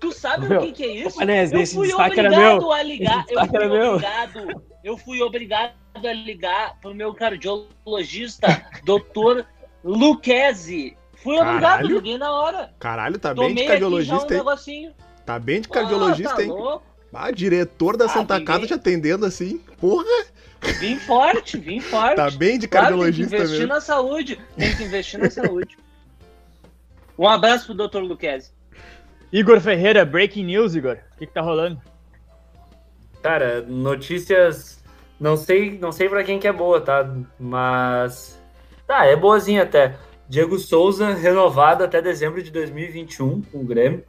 Tu 0.02 0.10
sabe 0.12 0.48
Meu, 0.48 0.60
o 0.60 0.64
que, 0.66 0.72
que 0.72 0.82
é 0.84 1.06
isso? 1.06 1.16
Fanese, 1.16 1.54
eu 1.54 1.60
esse 1.60 1.74
fui 1.76 1.92
obrigado 1.92 2.30
meu. 2.60 2.72
a 2.72 2.82
ligar. 2.82 3.24
Eu 3.30 3.46
fui 3.46 3.58
obrigado. 3.66 4.62
Eu 4.84 4.98
fui 4.98 5.22
obrigado 5.22 5.72
a 5.94 6.12
ligar 6.12 6.76
pro 6.80 6.92
meu 6.94 7.14
cardiologista, 7.14 8.66
doutor 8.84 9.46
Luquezzi. 9.84 10.96
Fui 11.14 11.38
obrigado, 11.38 11.86
liguei 11.86 12.18
na 12.18 12.32
hora. 12.32 12.74
Caralho, 12.80 13.16
tá 13.16 13.32
bem 13.32 13.50
Tomei 13.50 13.54
de 13.54 13.60
aqui 13.60 13.68
já 13.68 13.74
um 13.76 13.80
cardiologista, 13.80 14.32
hein? 14.34 14.38
negocinho. 14.38 14.92
Tá 15.24 15.38
bem 15.38 15.60
de 15.60 15.68
Ah, 15.70 15.74
cardiologista, 15.74 16.34
tá 16.34 16.42
hein? 16.42 16.48
louco. 16.48 16.82
Ah, 17.14 17.30
diretor 17.30 17.96
da 17.96 18.06
Ah, 18.06 18.08
Santa 18.08 18.38
vim 18.40 18.44
Casa 18.44 18.58
bem. 18.60 18.66
te 18.68 18.74
atendendo 18.74 19.24
assim. 19.24 19.58
Porra, 19.80 20.04
Vim 20.80 20.96
forte, 20.98 21.58
vim 21.58 21.78
forte. 21.80 22.16
tá 22.16 22.28
bem 22.30 22.58
de 22.58 22.66
Claro, 22.66 22.86
cardiologista 22.88 23.30
tem 23.30 23.38
que 23.38 23.44
investir 23.44 23.60
mesmo. 23.60 23.74
na 23.74 23.80
saúde. 23.80 24.40
Tem 24.56 24.76
que 24.76 24.82
investir 24.82 25.20
na 25.20 25.30
saúde. 25.30 25.78
Um 27.16 27.28
abraço 27.28 27.66
pro 27.66 27.74
doutor 27.74 28.02
Luquezzi. 28.02 28.50
Igor 29.32 29.60
Ferreira, 29.60 30.04
breaking 30.04 30.44
news, 30.44 30.74
Igor. 30.74 30.98
O 31.14 31.18
que, 31.18 31.26
que 31.26 31.32
tá 31.32 31.40
rolando? 31.40 31.80
Cara, 33.22 33.62
notícias. 33.62 34.82
Não 35.18 35.36
sei, 35.36 35.78
não 35.78 35.92
sei 35.92 36.08
para 36.08 36.24
quem 36.24 36.38
que 36.38 36.48
é 36.48 36.52
boa, 36.52 36.80
tá? 36.80 37.08
Mas. 37.38 38.38
Tá, 38.86 39.06
é 39.06 39.16
boazinha 39.16 39.62
até. 39.62 39.96
Diego 40.28 40.58
Souza 40.58 41.12
renovado 41.14 41.84
até 41.84 42.02
dezembro 42.02 42.42
de 42.42 42.50
2021 42.50 43.42
com 43.42 43.58
o 43.58 43.64
Grêmio. 43.64 44.04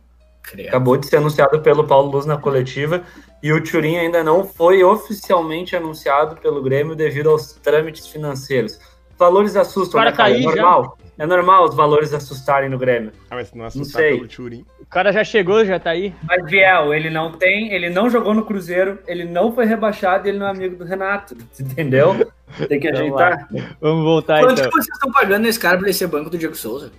Acabou 0.68 0.98
de 0.98 1.08
ser 1.08 1.18
anunciado 1.18 1.62
pelo 1.62 1.86
Paulo 1.86 2.12
Luz 2.12 2.26
na 2.26 2.38
coletiva. 2.38 3.04
E 3.42 3.54
o 3.54 3.64
Turim 3.64 3.98
ainda 3.98 4.24
não 4.24 4.44
foi 4.44 4.84
oficialmente 4.84 5.76
anunciado 5.76 6.36
pelo 6.38 6.62
Grêmio 6.62 6.96
devido 6.96 7.30
aos 7.30 7.54
trâmites 7.54 8.08
financeiros. 8.08 8.80
Valores 9.18 9.56
assustam, 9.56 10.00
O 10.00 10.04
cara 10.04 10.12
né, 10.12 10.18
cara? 10.18 10.30
tá 10.30 10.36
É 10.36 10.38
aí 10.38 10.56
já. 10.56 10.92
Normal. 11.18 11.18
É 11.18 11.26
normal 11.26 11.64
os 11.66 11.76
valores 11.76 12.14
assustarem 12.14 12.70
no 12.70 12.78
Grêmio. 12.78 13.12
Ah, 13.30 13.36
mas 13.36 13.50
se 13.50 13.58
não 13.58 13.66
assustar 13.66 14.02
sei. 14.02 14.20
pelo. 14.28 14.66
O 14.82 14.86
cara 14.86 15.12
já 15.12 15.24
chegou, 15.24 15.64
já 15.66 15.80
tá 15.80 15.92
aí. 15.92 16.14
Mas 16.24 16.44
Biel, 16.46 16.94
ele 16.94 17.10
não 17.10 17.32
tem, 17.32 17.72
ele 17.74 17.90
não 17.90 18.10
jogou 18.10 18.34
no 18.34 18.46
Cruzeiro, 18.46 19.00
ele 19.08 19.24
não 19.26 19.54
foi 19.54 19.66
rebaixado, 19.66 20.28
ele 20.28 20.38
não 20.40 20.48
é 20.48 20.50
amigo 20.52 20.76
do 20.76 20.84
Renato, 20.84 21.36
entendeu? 21.60 22.32
Tem 22.68 22.80
que 22.80 22.88
Então 22.90 23.02
ajeitar. 23.02 23.48
Vamos 23.80 24.04
voltar 24.04 24.42
Quanto 24.42 24.54
então. 24.60 24.66
que 24.70 24.76
vocês 24.76 24.96
estão 24.96 25.12
pagando 25.12 25.44
nesse 25.44 25.60
cara 25.60 25.78
pra 25.78 25.88
ele 25.88 25.94
ser 25.94 26.08
banco 26.08 26.30
do 26.30 26.38
Diego 26.38 26.56
Souza? 26.56 26.92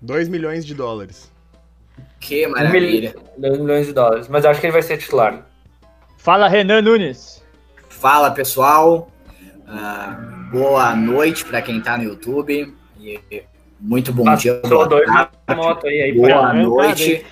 2 0.00 0.28
milhões 0.28 0.64
de 0.66 0.74
dólares. 0.74 1.30
Que 2.20 2.46
maravilha. 2.46 3.14
2 3.38 3.58
milhões 3.58 3.86
de 3.86 3.92
dólares, 3.92 4.28
mas 4.28 4.44
acho 4.44 4.60
que 4.60 4.66
ele 4.66 4.72
vai 4.72 4.82
ser 4.82 4.96
titular. 4.96 5.46
Fala, 6.18 6.48
Renan 6.48 6.82
Nunes. 6.82 7.42
Fala 7.88 8.30
pessoal, 8.30 9.10
Ah, 9.66 10.48
boa 10.52 10.94
noite 10.94 11.44
pra 11.44 11.62
quem 11.62 11.80
tá 11.80 11.96
no 11.96 12.04
YouTube 12.04 12.74
e 13.02 13.42
muito 13.80 14.12
bom 14.12 14.34
dia, 14.36 14.54
Passou 14.54 14.78
boa 14.78 14.88
dois 14.88 15.06
tarde, 15.06 15.32
moto 15.56 15.86
aí, 15.88 16.02
aí 16.02 16.12
boa 16.12 16.52
noite. 16.52 17.26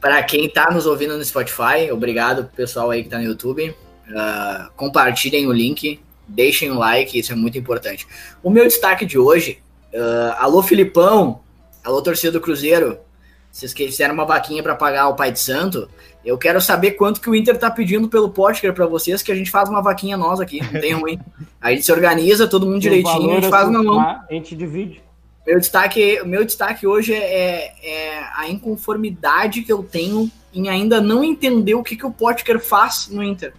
Pra 0.00 0.22
quem 0.22 0.48
tá 0.48 0.70
nos 0.70 0.86
ouvindo 0.86 1.16
no 1.16 1.24
Spotify, 1.24 1.90
obrigado 1.90 2.44
pro 2.44 2.56
pessoal 2.56 2.90
aí 2.90 3.02
que 3.02 3.08
tá 3.08 3.18
no 3.18 3.24
YouTube. 3.24 3.74
Ah, 4.14 4.70
compartilhem 4.76 5.46
o 5.46 5.52
link, 5.52 5.98
deixem 6.26 6.70
o 6.70 6.78
like, 6.78 7.18
isso 7.18 7.32
é 7.32 7.36
muito 7.36 7.56
importante. 7.58 8.06
O 8.42 8.50
meu 8.50 8.64
destaque 8.64 9.06
de 9.06 9.18
hoje, 9.18 9.60
ah, 9.94 10.36
alô 10.40 10.62
Filipão, 10.62 11.40
alô 11.82 12.02
torcida 12.02 12.32
do 12.32 12.40
Cruzeiro, 12.40 12.98
Vocês 13.50 13.72
fizeram 13.72 14.14
uma 14.14 14.24
vaquinha 14.24 14.62
pra 14.62 14.74
pagar 14.74 15.08
o 15.08 15.16
pai 15.16 15.32
de 15.32 15.40
santo. 15.40 15.88
Eu 16.24 16.36
quero 16.36 16.60
saber 16.60 16.92
quanto 16.92 17.20
que 17.20 17.30
o 17.30 17.34
Inter 17.34 17.58
tá 17.58 17.70
pedindo 17.70 18.08
pelo 18.08 18.30
Potker 18.30 18.72
pra 18.72 18.86
vocês, 18.86 19.22
que 19.22 19.32
a 19.32 19.34
gente 19.34 19.50
faz 19.50 19.68
uma 19.68 19.82
vaquinha 19.82 20.16
nós 20.16 20.40
aqui, 20.40 20.60
não 20.60 20.80
tem 20.80 20.92
ruim. 20.92 21.18
A 21.60 21.72
gente 21.72 21.84
se 21.84 21.90
organiza, 21.90 22.46
todo 22.46 22.66
mundo 22.66 22.80
direitinho, 22.80 23.32
a 23.32 23.34
gente 23.34 23.48
faz 23.48 23.68
na 23.68 23.82
mão. 23.82 23.98
A 23.98 24.26
gente 24.30 24.54
divide. 24.54 25.02
Meu 25.44 25.58
destaque, 25.58 26.22
meu 26.24 26.44
destaque 26.44 26.86
hoje 26.86 27.12
é, 27.12 27.72
é 27.82 28.22
a 28.36 28.48
inconformidade 28.48 29.62
que 29.62 29.72
eu 29.72 29.82
tenho 29.82 30.30
em 30.54 30.68
ainda 30.68 31.00
não 31.00 31.24
entender 31.24 31.74
o 31.74 31.82
que, 31.82 31.96
que 31.96 32.06
o 32.06 32.12
Potker 32.12 32.60
faz 32.60 33.08
no 33.08 33.24
Inter. 33.24 33.54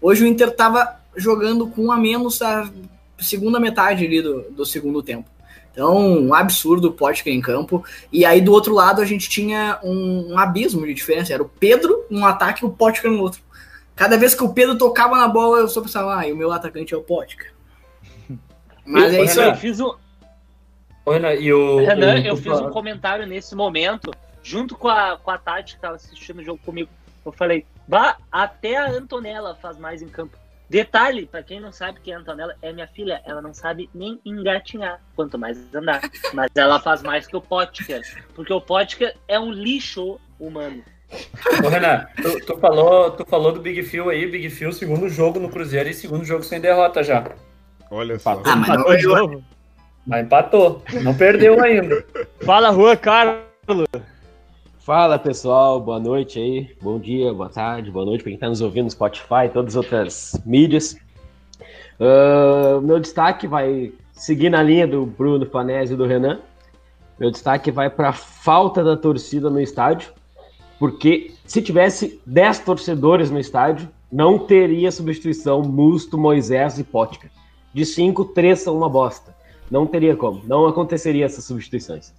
Hoje 0.00 0.24
o 0.24 0.26
Inter 0.26 0.50
tava 0.54 0.96
jogando 1.14 1.66
com 1.66 1.86
um 1.86 1.92
a 1.92 1.98
menos 1.98 2.40
a 2.40 2.70
segunda 3.18 3.60
metade 3.60 4.06
ali 4.06 4.22
do, 4.22 4.42
do 4.50 4.64
segundo 4.64 5.02
tempo. 5.02 5.28
Então, 5.72 5.96
um 5.96 6.34
absurdo 6.34 6.88
o 6.88 6.92
Potker 6.92 7.32
em 7.32 7.40
campo. 7.40 7.84
E 8.12 8.24
aí, 8.24 8.40
do 8.40 8.52
outro 8.52 8.74
lado, 8.74 9.00
a 9.00 9.04
gente 9.06 9.28
tinha 9.28 9.78
um, 9.82 10.32
um 10.32 10.38
abismo 10.38 10.86
de 10.86 10.92
diferença. 10.92 11.32
Era 11.32 11.42
o 11.42 11.48
Pedro 11.48 12.04
num 12.10 12.26
ataque 12.26 12.62
e 12.62 12.66
o 12.66 12.70
Potker 12.70 13.10
no 13.10 13.20
outro. 13.20 13.40
Cada 13.96 14.16
vez 14.18 14.34
que 14.34 14.44
o 14.44 14.52
Pedro 14.52 14.76
tocava 14.76 15.16
na 15.16 15.28
bola, 15.28 15.58
eu 15.58 15.68
só 15.68 15.80
pensava, 15.80 16.18
ah, 16.18 16.28
e 16.28 16.32
o 16.32 16.36
meu 16.36 16.52
atacante 16.52 16.92
é 16.92 16.96
o 16.96 17.02
Potker. 17.02 17.52
Mas 18.84 19.14
é 19.14 19.24
isso 19.24 19.40
eu 19.40 19.50
aí. 19.50 19.56
fiz 19.56 19.80
um, 19.80 19.94
Renan, 21.06 21.34
e 21.34 21.52
o, 21.52 21.78
Renan, 21.78 22.20
eu 22.20 22.36
fiz 22.36 22.60
um 22.60 22.70
comentário 22.70 23.26
nesse 23.26 23.54
momento, 23.56 24.12
junto 24.42 24.76
com 24.76 24.88
a, 24.88 25.16
com 25.16 25.30
a 25.30 25.38
Tati, 25.38 25.74
que 25.74 25.80
tava 25.80 25.96
assistindo 25.96 26.38
o 26.38 26.44
jogo 26.44 26.60
comigo. 26.64 26.88
Eu 27.24 27.32
falei, 27.32 27.66
bah, 27.88 28.16
até 28.30 28.76
a 28.76 28.90
Antonella 28.90 29.56
faz 29.60 29.78
mais 29.78 30.00
em 30.00 30.08
campo. 30.08 30.36
Detalhe, 30.72 31.26
pra 31.26 31.42
quem 31.42 31.60
não 31.60 31.70
sabe 31.70 32.00
que 32.00 32.10
a 32.10 32.16
Antonella 32.16 32.56
é 32.62 32.72
minha 32.72 32.86
filha, 32.86 33.20
ela 33.26 33.42
não 33.42 33.52
sabe 33.52 33.90
nem 33.94 34.18
engatinhar, 34.24 35.02
quanto 35.14 35.38
mais 35.38 35.58
andar. 35.74 36.00
Mas 36.32 36.50
ela 36.54 36.80
faz 36.80 37.02
mais 37.02 37.26
que 37.26 37.36
o 37.36 37.42
Potker, 37.42 38.00
porque 38.34 38.54
o 38.54 38.58
Potker 38.58 39.14
é 39.28 39.38
um 39.38 39.52
lixo 39.52 40.18
humano. 40.40 40.82
Ô, 41.62 41.68
Renan, 41.68 42.06
tu, 42.16 42.46
tu 42.46 42.56
falou, 42.56 43.10
tu 43.10 43.26
falou 43.26 43.52
do 43.52 43.60
Big 43.60 43.82
Phil 43.82 44.08
aí, 44.08 44.26
Big 44.26 44.48
Phil, 44.48 44.72
segundo 44.72 45.10
jogo 45.10 45.38
no 45.38 45.50
Cruzeiro 45.50 45.90
e 45.90 45.94
segundo 45.94 46.24
jogo 46.24 46.42
sem 46.42 46.58
derrota 46.58 47.02
já. 47.02 47.30
Olha 47.90 48.18
só. 48.18 48.40
Ah, 48.42 48.56
mas 48.56 48.68
não 48.68 48.94
Empatou 48.94 49.18
novo. 49.18 49.44
Mas 50.06 50.24
empatou, 50.24 50.82
não 51.02 51.14
perdeu 51.14 51.62
ainda. 51.62 52.02
Fala, 52.46 52.72
Juan 52.72 52.96
Carlos. 52.96 53.44
Fala 54.84 55.16
pessoal, 55.16 55.80
boa 55.80 56.00
noite 56.00 56.40
aí, 56.40 56.68
bom 56.82 56.98
dia, 56.98 57.32
boa 57.32 57.48
tarde, 57.48 57.88
boa 57.88 58.04
noite 58.04 58.22
para 58.22 58.30
quem 58.30 58.34
está 58.34 58.48
nos 58.48 58.60
ouvindo 58.60 58.86
no 58.86 58.90
Spotify 58.90 59.44
e 59.46 59.48
todas 59.48 59.76
as 59.76 59.84
outras 59.84 60.42
mídias. 60.44 60.96
Ah, 62.00 62.80
meu 62.82 62.98
destaque 62.98 63.46
vai 63.46 63.92
seguir 64.12 64.50
na 64.50 64.60
linha 64.60 64.84
do 64.84 65.06
Bruno 65.06 65.46
Fanese 65.46 65.94
e 65.94 65.96
do 65.96 66.04
Renan. 66.04 66.40
Meu 67.16 67.30
destaque 67.30 67.70
vai 67.70 67.88
para 67.88 68.08
a 68.08 68.12
falta 68.12 68.82
da 68.82 68.96
torcida 68.96 69.48
no 69.48 69.60
estádio, 69.60 70.12
porque 70.80 71.32
se 71.46 71.62
tivesse 71.62 72.20
10 72.26 72.58
torcedores 72.58 73.30
no 73.30 73.38
estádio, 73.38 73.88
não 74.10 74.36
teria 74.36 74.90
substituição 74.90 75.62
Musto, 75.62 76.18
Moisés 76.18 76.80
e 76.80 76.82
Potker. 76.82 77.30
De 77.72 77.86
5, 77.86 78.24
3 78.24 78.58
são 78.58 78.76
uma 78.76 78.88
bosta. 78.88 79.32
Não 79.70 79.86
teria 79.86 80.16
como, 80.16 80.42
não 80.44 80.66
aconteceria 80.66 81.24
essas 81.24 81.44
substituições. 81.44 82.12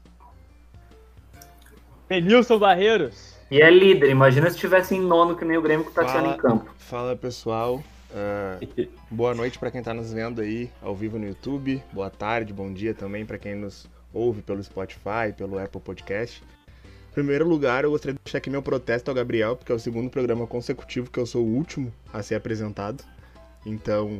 Denilson 2.21 2.59
Barreiros. 2.59 3.33
E 3.49 3.61
é 3.61 3.69
líder, 3.69 4.09
imagina 4.09 4.49
se 4.49 4.57
tivesse 4.57 4.95
em 4.95 5.01
nono 5.01 5.35
que 5.35 5.45
nem 5.45 5.57
o 5.57 5.61
Grêmio 5.61 5.85
o 5.87 5.91
Tassiano 5.91 6.25
Fala. 6.25 6.35
em 6.35 6.37
campo. 6.37 6.73
Fala 6.77 7.15
pessoal, 7.15 7.83
Ah, 8.13 8.59
boa 9.09 9.33
noite 9.33 9.57
para 9.57 9.71
quem 9.71 9.81
tá 9.81 9.93
nos 9.93 10.13
vendo 10.13 10.41
aí 10.41 10.69
ao 10.81 10.95
vivo 10.95 11.17
no 11.17 11.27
YouTube, 11.27 11.81
boa 11.91 12.09
tarde, 12.09 12.53
bom 12.53 12.71
dia 12.71 12.93
também 12.93 13.25
para 13.25 13.37
quem 13.37 13.55
nos 13.55 13.87
ouve 14.13 14.41
pelo 14.41 14.63
Spotify, 14.63 15.33
pelo 15.35 15.57
Apple 15.57 15.81
Podcast. 15.81 16.43
Em 17.09 17.13
primeiro 17.13 17.47
lugar, 17.47 17.83
eu 17.83 17.91
gostaria 17.91 18.13
de 18.13 18.19
deixar 18.23 18.39
aqui 18.39 18.49
meu 18.49 18.61
protesto 18.63 19.09
ao 19.11 19.15
Gabriel, 19.15 19.55
porque 19.55 19.71
é 19.71 19.75
o 19.75 19.79
segundo 19.79 20.09
programa 20.09 20.47
consecutivo 20.47 21.11
que 21.11 21.19
eu 21.19 21.25
sou 21.25 21.43
o 21.43 21.55
último 21.55 21.93
a 22.11 22.23
ser 22.23 22.35
apresentado. 22.35 23.03
Então, 23.65 24.19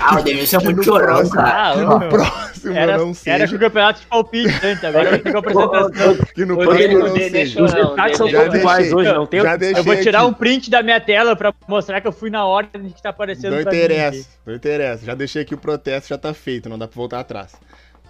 Ah, 0.00 0.18
o 0.18 0.22
Denilson 0.24 0.56
é 0.56 0.60
muito 0.64 0.82
chorão, 0.82 1.28
cara. 1.30 1.70
Ah, 1.70 1.74
que 1.74 1.80
ô, 1.80 1.98
no 2.00 2.08
próximo 2.08 2.74
era, 2.74 2.92
eu 2.92 2.98
não 2.98 3.04
era 3.06 3.14
seja, 3.14 3.48
com 3.48 3.54
o 3.54 3.58
campeonato 3.60 4.00
de 4.00 4.06
palpite 4.06 4.66
antes, 4.66 4.84
agora 4.84 5.10
que 5.18 5.24
fica 5.24 5.38
apresentação. 5.38 6.16
que 6.34 6.44
no 6.44 6.56
próximo 6.58 6.98
não 6.98 7.16
seja. 7.16 7.58
eu- 7.60 7.64
Os 7.66 7.72
Não, 7.72 7.86
destaques 7.86 8.18
são 8.18 8.26
deixei, 8.26 8.94
hoje, 8.94 9.12
não 9.12 9.26
tem 9.26 9.40
já 9.40 9.52
outro- 9.52 9.58
deixei 9.58 9.78
Eu 9.80 9.84
vou 9.84 9.96
tirar 10.02 10.18
aqui. 10.20 10.28
um 10.28 10.32
print 10.34 10.70
da 10.70 10.82
minha 10.82 11.00
tela 11.00 11.36
pra 11.36 11.54
mostrar 11.68 12.00
que 12.00 12.08
eu 12.08 12.12
fui 12.12 12.30
na 12.30 12.44
ordem 12.44 12.90
que 12.90 13.00
tá 13.02 13.10
aparecendo 13.10 13.52
Não 13.52 13.60
interessa, 13.60 14.26
não 14.44 14.54
interessa. 14.54 15.06
Já 15.06 15.14
deixei 15.14 15.42
aqui 15.42 15.54
o 15.54 15.58
protesto, 15.58 16.08
já 16.08 16.18
tá 16.18 16.34
feito, 16.34 16.68
não 16.68 16.76
dá 16.78 16.88
pra 16.88 16.96
voltar 16.96 17.20
atrás. 17.20 17.52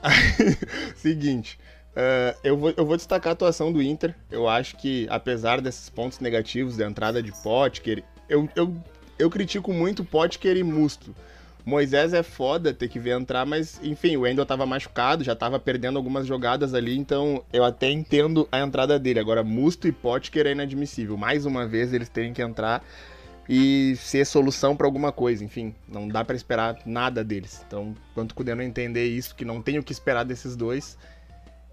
Seguinte, 0.96 1.58
eh, 1.94 2.34
eu, 2.42 2.56
vou, 2.56 2.72
eu 2.76 2.86
vou 2.86 2.96
destacar 2.96 3.30
a 3.30 3.34
atuação 3.34 3.70
do 3.72 3.82
Inter. 3.82 4.14
Eu 4.30 4.48
acho 4.48 4.76
que, 4.76 5.06
apesar 5.10 5.60
desses 5.60 5.88
pontos 5.90 6.20
negativos 6.20 6.76
da 6.78 6.86
entrada 6.86 7.22
de 7.22 7.32
Potker, 7.42 8.02
eu, 8.28 8.48
eu, 8.56 8.74
eu 9.20 9.30
critico 9.30 9.72
muito 9.72 10.04
Potker 10.04 10.56
e 10.56 10.62
Musto. 10.62 11.14
Moisés 11.64 12.14
é 12.14 12.22
foda 12.22 12.72
ter 12.72 12.88
que 12.88 12.98
ver 12.98 13.10
entrar, 13.10 13.44
mas 13.44 13.78
enfim, 13.82 14.16
o 14.16 14.22
Wendel 14.22 14.46
tava 14.46 14.64
machucado, 14.64 15.22
já 15.22 15.36
tava 15.36 15.58
perdendo 15.58 15.98
algumas 15.98 16.26
jogadas 16.26 16.72
ali, 16.72 16.96
então 16.96 17.44
eu 17.52 17.62
até 17.62 17.90
entendo 17.90 18.48
a 18.50 18.60
entrada 18.60 18.98
dele. 18.98 19.20
Agora, 19.20 19.44
Musto 19.44 19.86
e 19.86 19.92
Potker 19.92 20.46
é 20.46 20.52
inadmissível. 20.52 21.16
Mais 21.16 21.44
uma 21.44 21.66
vez 21.66 21.92
eles 21.92 22.08
terem 22.08 22.32
que 22.32 22.42
entrar 22.42 22.82
e 23.48 23.94
ser 23.96 24.24
solução 24.24 24.74
pra 24.74 24.86
alguma 24.86 25.12
coisa. 25.12 25.44
Enfim, 25.44 25.74
não 25.88 26.08
dá 26.08 26.24
pra 26.24 26.34
esperar 26.34 26.78
nada 26.86 27.22
deles. 27.22 27.62
Então, 27.66 27.94
quanto 28.14 28.32
o 28.32 28.34
Cudê 28.34 28.54
não 28.54 28.62
entender 28.62 29.06
isso, 29.06 29.34
que 29.34 29.44
não 29.44 29.60
tem 29.60 29.78
o 29.78 29.82
que 29.82 29.92
esperar 29.92 30.24
desses 30.24 30.56
dois, 30.56 30.96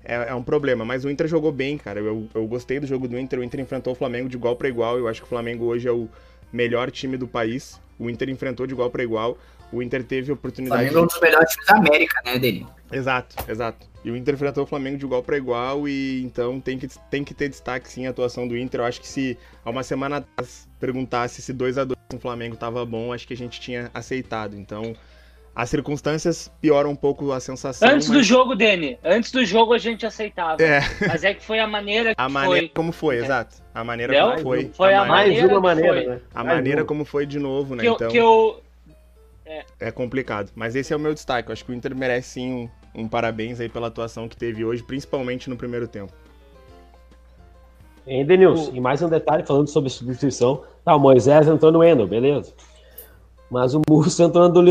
é, 0.04 0.30
é 0.30 0.36
um 0.36 0.44
problema. 0.44 0.84
Mas 0.84 1.06
o 1.06 1.10
Inter 1.10 1.28
jogou 1.28 1.52
bem, 1.52 1.78
cara. 1.78 2.00
Eu, 2.00 2.28
eu 2.34 2.48
gostei 2.48 2.80
do 2.80 2.88
jogo 2.88 3.08
do 3.08 3.18
Inter. 3.18 3.40
O 3.40 3.44
Inter 3.44 3.60
enfrentou 3.60 3.94
o 3.94 3.96
Flamengo 3.96 4.28
de 4.28 4.36
igual 4.36 4.56
pra 4.56 4.68
igual. 4.68 4.98
Eu 4.98 5.08
acho 5.08 5.22
que 5.22 5.28
o 5.28 5.30
Flamengo 5.30 5.66
hoje 5.66 5.88
é 5.88 5.92
o 5.92 6.10
melhor 6.52 6.92
time 6.92 7.18
do 7.18 7.28
país. 7.28 7.80
O 8.00 8.10
Inter 8.10 8.30
enfrentou 8.30 8.68
de 8.68 8.74
igual 8.74 8.90
pra 8.90 9.04
igual. 9.04 9.38
O 9.72 9.82
Inter 9.82 10.04
teve 10.04 10.32
O 10.32 10.36
oportunidade. 10.36 10.90
Flamengo 10.90 11.00
é 11.00 11.02
um 11.04 11.08
dos 11.08 11.20
melhores 11.20 11.52
times 11.52 11.68
da 11.68 11.76
América, 11.76 12.22
né, 12.24 12.40
Denil? 12.40 12.68
Exato, 12.92 13.36
exato. 13.50 13.88
E 14.04 14.12
o 14.12 14.16
Inter 14.16 14.36
enfrentou 14.36 14.64
o 14.64 14.68
Flamengo 14.68 14.98
de 14.98 15.06
igual 15.06 15.22
para 15.22 15.36
igual 15.36 15.88
e 15.88 16.24
então 16.24 16.62
tem 16.62 16.78
que, 16.80 16.88
tem 17.10 17.24
que 17.24 17.34
ter 17.34 17.50
destaque 17.50 17.92
sim 17.92 18.08
a 18.08 18.12
atuação 18.12 18.48
do 18.48 18.58
Inter. 18.58 18.80
Eu 18.80 18.86
acho 18.86 19.02
que 19.02 19.08
se 19.08 19.38
há 19.66 19.70
uma 19.70 19.84
semana 19.84 20.18
atrás 20.18 20.68
perguntasse 20.80 21.42
se 21.42 21.52
2 21.52 21.78
a 21.78 21.84
2 21.84 21.98
com 22.10 22.18
o 22.18 22.20
Flamengo 22.20 22.56
tava 22.56 22.86
bom, 22.86 23.12
acho 23.12 23.28
que 23.28 23.34
a 23.34 23.38
gente 23.38 23.60
tinha 23.60 23.92
aceitado. 23.94 24.56
Então, 24.56 24.96
as 25.60 25.72
circunstâncias 25.72 26.52
pioram 26.62 26.92
um 26.92 26.96
pouco 26.96 27.32
a 27.32 27.40
sensação. 27.40 27.90
Antes 27.90 28.08
do 28.10 28.18
mas 28.18 28.28
jogo, 28.28 28.54
Dani, 28.56 29.00
antes 29.04 29.32
do 29.32 29.44
jogo 29.44 29.74
a 29.74 29.80
gente 29.80 30.06
aceitava. 30.06 30.62
É. 30.62 30.82
Mas 31.08 31.24
é 31.24 31.34
que 31.34 31.44
foi 31.44 31.60
a 31.60 31.66
maneira 31.66 32.14
que 32.14 32.22
a 32.22 32.30
maneira 32.30 32.60
foi. 32.68 32.70
como 32.70 32.92
foi, 32.92 33.16
É. 33.16 33.20
exato. 33.24 33.56
A 33.74 33.84
maneira 33.84 34.14
Entendeu? 34.14 34.32
como 34.36 34.44
foi. 34.44 34.70
Foi 34.72 34.94
a 34.94 35.02
a, 35.02 35.06
ma- 35.06 35.08
Mais 35.16 35.28
maneira 35.30 35.48
uma 35.56 35.60
maneira, 35.62 35.94
foi. 35.96 36.06
né? 36.06 36.22
a 36.36 36.44
Mais 36.44 36.56
maneira 36.58 36.82
uma. 36.82 36.88
como 36.88 37.06
foi 37.06 37.26
de 37.26 37.40
novo, 37.40 37.74
né? 37.76 37.82
Que, 37.82 37.88
eu, 37.90 37.94
então 37.96 38.08
que 38.10 38.18
eu. 38.18 38.62
é 39.80 39.90
complicado. 39.90 40.52
Mas 40.56 40.76
esse 40.76 40.94
é 40.94 40.96
o 40.96 41.00
meu 41.00 41.16
destaque. 41.16 41.50
Eu 41.50 41.54
acho 41.54 41.66
que 41.66 41.72
o 41.72 41.74
Inter 41.74 41.96
merece 41.96 42.30
sim 42.34 42.70
um, 42.94 43.02
um 43.02 43.08
parabéns 43.08 43.60
aí 43.60 43.68
pela 43.68 43.88
atuação 43.88 44.28
que 44.28 44.38
teve 44.38 44.64
hoje, 44.64 44.84
principalmente 44.84 45.50
no 45.50 45.58
primeiro 45.58 45.88
tempo. 45.88 46.14
Hein, 48.06 48.26
Denilson? 48.28 48.74
E 48.76 48.80
mais 48.80 49.02
um 49.02 49.10
detalhe 49.10 49.44
falando 49.44 49.68
sobre 49.70 49.90
substituição. 49.90 50.64
Tá, 50.86 50.96
o 50.96 51.00
Moisés 51.00 51.48
entrou 51.48 51.72
no 51.72 51.84
Eno, 51.84 52.06
beleza. 52.06 52.54
Mas 53.50 53.74
o 53.74 53.82
Murso 53.90 54.22
entrou 54.22 54.48
no 54.48 54.54
do 54.54 54.62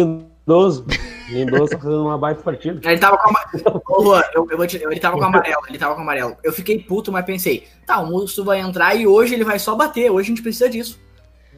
Lindoso. 0.47 0.87
Lindoso 1.29 1.71
tá 1.71 1.79
fazendo 1.79 2.03
uma 2.03 2.17
baita 2.17 2.41
partida. 2.41 2.81
Ele 2.89 3.01
tava 3.01 3.19
com 3.19 3.31
a... 3.31 3.83
Ô, 3.89 4.03
Luan, 4.03 4.23
eu, 4.33 4.47
eu 4.49 4.57
vou 4.57 4.67
te... 4.67 4.77
ele 4.77 5.01
tava 5.01 5.19
com 5.19 5.25
amarelo, 5.25 5.63
ele 5.69 5.77
tava 5.77 5.95
com 5.97 6.03
amarelo. 6.03 6.37
Eu 6.45 6.53
fiquei 6.53 6.79
puto, 6.79 7.11
mas 7.11 7.25
pensei, 7.25 7.67
tá, 7.85 7.99
o 7.99 8.07
Musto 8.07 8.45
vai 8.45 8.61
entrar 8.61 8.95
e 8.95 9.07
hoje 9.07 9.35
ele 9.35 9.43
vai 9.43 9.59
só 9.59 9.75
bater. 9.75 10.09
Hoje 10.11 10.27
a 10.27 10.35
gente 10.35 10.43
precisa 10.43 10.71
disso. 10.71 11.01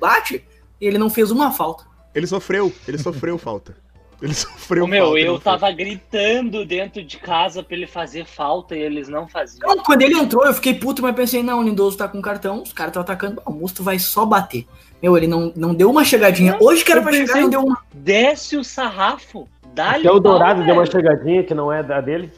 Bate. 0.00 0.42
E 0.80 0.87
ele 0.87 0.97
não 0.97 1.11
fez 1.11 1.30
uma 1.30 1.52
falta. 1.52 1.85
Ele 2.14 2.26
sofreu, 2.26 2.73
ele 2.87 2.97
sofreu 2.97 3.37
falta. 3.37 3.76
Ele 4.20 4.34
sofreu 4.34 4.84
Ô, 4.84 4.87
meu, 4.87 5.04
falta. 5.06 5.18
eu 5.20 5.26
não 5.26 5.32
fez. 5.40 5.44
tava 5.44 5.70
gritando 5.72 6.64
dentro 6.66 7.02
de 7.04 7.16
casa 7.18 7.62
pra 7.62 7.76
ele 7.76 7.87
fazer 7.87 8.25
falta 8.25 8.75
e 8.76 8.80
eles 8.80 9.08
não 9.08 9.28
faziam. 9.28 9.68
Não, 9.68 9.82
quando 9.82 10.02
ele 10.02 10.14
entrou, 10.18 10.44
eu 10.44 10.52
fiquei 10.54 10.75
puto, 10.75 11.02
mas 11.02 11.14
pensei, 11.14 11.42
não, 11.42 11.60
o 11.60 11.62
Lindoso 11.62 11.96
tá 11.96 12.08
com 12.08 12.20
cartão, 12.20 12.62
os 12.62 12.72
caras 12.72 12.90
estão 12.90 13.02
atacando. 13.02 13.40
O 13.46 13.52
Musto 13.52 13.82
vai 13.82 13.98
só 13.98 14.26
bater. 14.26 14.66
Meu, 15.02 15.16
ele 15.16 15.28
não, 15.28 15.52
não 15.54 15.72
deu 15.75 15.88
uma 15.90 16.04
chegadinha. 16.04 16.56
Hoje 16.60 16.84
que 16.84 16.90
era 16.90 17.00
pra 17.00 17.12
chegar, 17.12 17.26
pensei- 17.26 17.42
não 17.42 17.50
deu 17.50 17.60
uma. 17.62 17.78
Desce 17.94 18.56
o 18.56 18.64
sarrafo. 18.64 19.48
Dá-lhe 19.75 20.08
Até 20.08 20.16
o 20.16 20.18
Dourado 20.18 20.64
deu 20.64 20.75
uma 20.75 20.87
chegadinha 20.87 21.44
que 21.44 21.54
não 21.54 21.72
é 21.72 21.82
da 21.84 22.00
dele. 22.00 22.32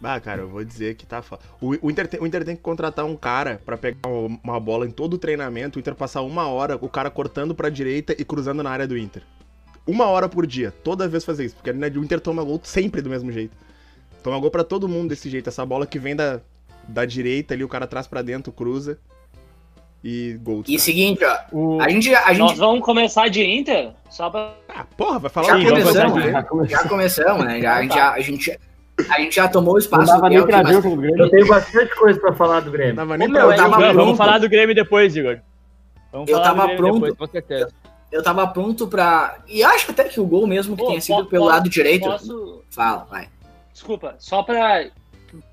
Ah, 0.00 0.18
cara, 0.20 0.42
eu 0.42 0.48
vou 0.48 0.64
dizer 0.64 0.94
que 0.96 1.06
tá 1.06 1.22
foda. 1.22 1.42
O, 1.60 1.74
o, 1.86 1.90
Inter 1.90 2.06
tem, 2.08 2.20
o 2.20 2.26
Inter 2.26 2.44
tem 2.44 2.56
que 2.56 2.62
contratar 2.62 3.04
um 3.04 3.16
cara 3.16 3.60
pra 3.64 3.76
pegar 3.76 4.08
uma 4.08 4.38
uma 4.42 4.60
bola 4.60 4.86
em 4.86 4.90
todo 4.90 5.14
o 5.14 5.18
treinamento, 5.18 5.78
o 5.78 5.80
Inter 5.80 5.94
passar 5.94 6.22
uma 6.22 6.46
hora, 6.48 6.76
o 6.80 6.88
cara 6.88 7.08
cortando 7.10 7.54
pra 7.54 7.68
direita 7.68 8.12
e 8.18 8.24
cruzando 8.24 8.62
na 8.62 8.70
área 8.70 8.86
do 8.86 8.96
Inter. 8.98 9.22
Uma 9.86 10.06
hora 10.06 10.28
por 10.28 10.46
dia, 10.46 10.72
toda 10.84 11.08
vez 11.08 11.24
fazer 11.24 11.44
isso, 11.46 11.56
porque 11.56 11.72
né, 11.72 11.88
o 11.88 12.04
Inter 12.04 12.20
toma 12.20 12.42
gol 12.44 12.60
sempre 12.62 13.00
do 13.02 13.10
mesmo 13.10 13.32
jeito. 13.32 13.56
Toma 14.22 14.38
gol 14.38 14.50
pra 14.50 14.62
todo 14.62 14.88
mundo 14.88 15.08
desse 15.08 15.28
jeito. 15.28 15.48
Essa 15.48 15.66
bola 15.66 15.84
que 15.86 15.98
vem 15.98 16.14
da, 16.14 16.40
da 16.86 17.04
direita 17.04 17.54
ali, 17.54 17.64
o 17.64 17.68
cara 17.68 17.86
traz 17.86 18.06
pra 18.06 18.22
dentro, 18.22 18.52
cruza 18.52 18.96
e 20.04 20.38
gol. 20.42 20.62
E 20.68 20.78
seguinte, 20.78 21.24
ó, 21.24 21.36
O... 21.52 21.80
a 21.80 21.88
gente, 21.88 22.14
a 22.14 22.26
Nós 22.34 22.36
gente 22.50 22.58
vamos 22.58 22.84
começar 22.84 23.28
de 23.28 23.42
Inter? 23.44 23.90
Só 24.08 24.30
pra. 24.30 24.54
Ah, 24.68 24.84
porra, 24.96 25.18
vai 25.18 25.30
falar 25.30 25.48
já 25.48 25.56
o 25.58 25.64
começamos, 25.70 26.24
né? 26.24 26.32
Já 26.68 26.88
começamos, 26.88 27.44
né? 27.44 27.60
Já, 27.60 27.74
a 27.76 27.82
gente, 27.82 27.94
já, 27.94 28.12
a 28.12 28.20
gente 28.20 28.58
A 29.10 29.20
gente 29.20 29.34
já 29.34 29.48
tomou 29.48 29.70
o 29.70 29.74
Não 29.74 29.80
espaço 29.80 30.06
dava 30.06 30.28
do 30.28 30.34
nem 30.34 30.46
pra 30.46 30.58
ver 30.58 30.74
mas 30.74 30.76
o 30.78 30.82
do 30.82 30.88
Eu 30.90 30.96
Grêmio. 30.96 31.30
tenho 31.30 31.46
bastante 31.48 31.96
coisa 31.96 32.20
pra 32.20 32.32
falar 32.34 32.60
do 32.60 32.70
Grêmio. 32.70 32.94
Não 32.94 33.06
dava 33.06 33.18
nem 33.18 33.28
Ô, 33.28 33.32
pra 33.32 33.46
ver. 33.46 33.56
Vamos 33.58 33.94
pronto. 33.94 34.16
falar 34.16 34.38
do 34.38 34.48
Grêmio 34.48 34.74
depois, 34.74 35.16
Igor. 35.16 35.38
Vamos 36.12 36.28
Eu 36.30 36.36
falar 36.36 36.48
tava 36.48 36.62
Grêmio 36.66 36.76
pronto. 36.78 37.00
depois, 37.00 37.16
com 37.18 37.26
certeza. 37.26 37.64
eu 37.64 37.81
tava 38.20 38.44
pronto 38.48 38.88
pra. 38.88 39.38
E 39.46 39.62
acho 39.62 39.92
até 39.92 40.08
que 40.08 40.20
o 40.20 40.26
gol 40.26 40.44
mesmo 40.46 40.76
que 40.76 40.82
Pô, 40.82 40.88
tenha 40.88 41.00
sido 41.00 41.24
po- 41.24 41.30
pelo 41.30 41.44
lado 41.44 41.68
direito. 41.70 42.04
Posso, 42.04 42.64
Fala, 42.68 43.04
vai. 43.04 43.28
Desculpa, 43.72 44.16
só 44.18 44.42
pra. 44.42 44.88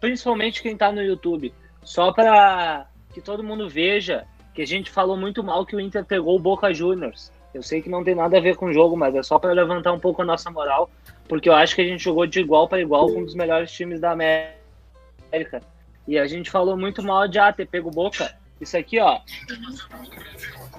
Principalmente 0.02 0.64
quem 0.64 0.76
tá 0.76 0.92
no 0.92 1.02
YouTube. 1.02 1.54
Só 1.84 2.12
pra 2.12 2.88
que 3.14 3.22
todo 3.22 3.44
mundo 3.44 3.70
veja 3.70 4.26
que 4.54 4.62
a 4.62 4.68
gente 4.68 4.92
falou 4.92 5.16
muito 5.16 5.44
mal 5.44 5.66
que 5.66 5.76
o 5.76 5.80
Inter 5.80 6.04
pegou 6.04 6.36
o 6.36 6.40
Boca 6.40 6.74
Juniors. 6.74 7.32
Eu 7.54 7.64
sei 7.64 7.82
que 7.82 7.90
não 7.90 8.04
tem 8.04 8.14
nada 8.14 8.38
a 8.38 8.42
ver 8.42 8.56
com 8.56 8.66
o 8.66 8.74
jogo, 8.74 8.98
mas 8.98 9.16
é 9.16 9.24
só 9.24 9.40
pra 9.40 9.54
levantar 9.54 9.94
um 9.94 10.00
pouco 10.00 10.22
a 10.22 10.26
nossa 10.26 10.52
moral. 10.52 10.90
Porque 11.28 11.48
eu 11.48 11.54
acho 11.54 11.76
que 11.76 11.82
a 11.82 11.86
gente 11.86 12.04
jogou 12.04 12.26
de 12.26 12.40
igual 12.40 12.68
para 12.68 12.82
igual 12.82 13.08
com 13.08 13.20
um 13.20 13.26
dos 13.26 13.36
melhores 13.36 13.72
times 13.72 14.00
da 14.00 14.12
América. 14.12 15.62
E 16.08 16.18
a 16.18 16.28
gente 16.28 16.50
falou 16.50 16.76
muito 16.76 17.02
mal 17.02 17.28
de 17.28 17.40
ah, 17.40 17.54
ter 17.54 17.68
pego 17.68 17.90
Boca. 17.90 18.36
Isso 18.60 18.76
aqui, 18.76 19.00
ó. 19.00 19.20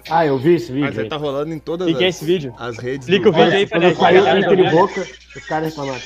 Ah, 0.09 0.25
eu 0.27 0.39
vi 0.39 0.55
esse 0.55 0.73
Mas 0.73 0.83
vídeo. 0.87 0.99
aí 1.01 1.05
aí. 1.05 1.09
tá 1.11 1.17
rolando 1.17 1.53
em 1.53 1.59
todas 1.59 1.87
O 1.89 1.91
é 1.91 1.95
as, 1.95 2.17
esse 2.17 2.25
vídeo? 2.25 2.55
as 2.59 2.79
redes. 2.79 3.09
Explica 3.09 3.31
do- 3.31 3.37
o 3.37 3.45
vídeo 3.45 3.59
aí, 3.59 3.67
Quando 3.67 3.83
Fred. 3.83 3.97
saiu 3.97 4.23
Olha, 4.23 4.39
Inter 4.39 4.59
e 4.59 4.63
olha. 4.63 4.71
Boca, 4.71 5.07
os 5.37 5.47
caras 5.47 5.69
reclamaram. 5.69 6.01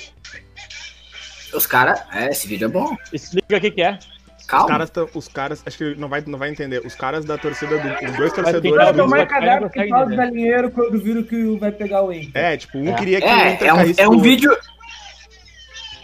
Os 1.54 1.66
caras. 1.66 2.02
É, 2.12 2.28
esse 2.30 2.48
vídeo 2.48 2.64
é 2.64 2.68
bom. 2.68 2.96
Explica 3.12 3.56
o 3.56 3.60
que, 3.60 3.70
que 3.70 3.82
é. 3.82 3.98
Os 4.38 4.46
Calma. 4.46 4.68
caras, 4.68 4.90
tão- 4.90 5.08
os 5.14 5.28
caras, 5.28 5.62
acho 5.64 5.78
que 5.78 5.94
não 5.94 6.08
vai, 6.08 6.22
não 6.26 6.38
vai 6.38 6.50
entender. 6.50 6.84
Os 6.84 6.94
caras 6.94 7.24
da 7.24 7.38
torcida, 7.38 7.78
do, 7.78 7.88
os 7.88 8.00
dois 8.16 8.18
Mas 8.18 8.32
torcedores. 8.32 8.60
tem 8.62 8.92
do- 8.92 9.02
tomar 9.02 9.16
Vai 9.18 9.26
cadáver 9.26 9.60
consegue 9.68 9.84
que 9.84 9.88
fala 9.90 10.04
os 10.04 10.12
entender. 10.12 10.26
galinheiros 10.28 10.72
quando 10.74 10.98
viram 11.00 11.22
que 11.22 11.56
vai 11.58 11.72
pegar 11.72 12.02
o 12.02 12.12
Inter. 12.12 12.30
É, 12.34 12.56
tipo, 12.56 12.76
um 12.78 12.88
É. 12.90 12.94
queria 12.94 13.20
que 13.20 13.26
o 13.26 13.30
É, 13.30 13.52
Inter 13.54 13.68
é 13.68 13.72
um, 13.72 13.76
caísse 13.76 14.00
é 14.02 14.08
um 14.08 14.18
vídeo. 14.18 14.56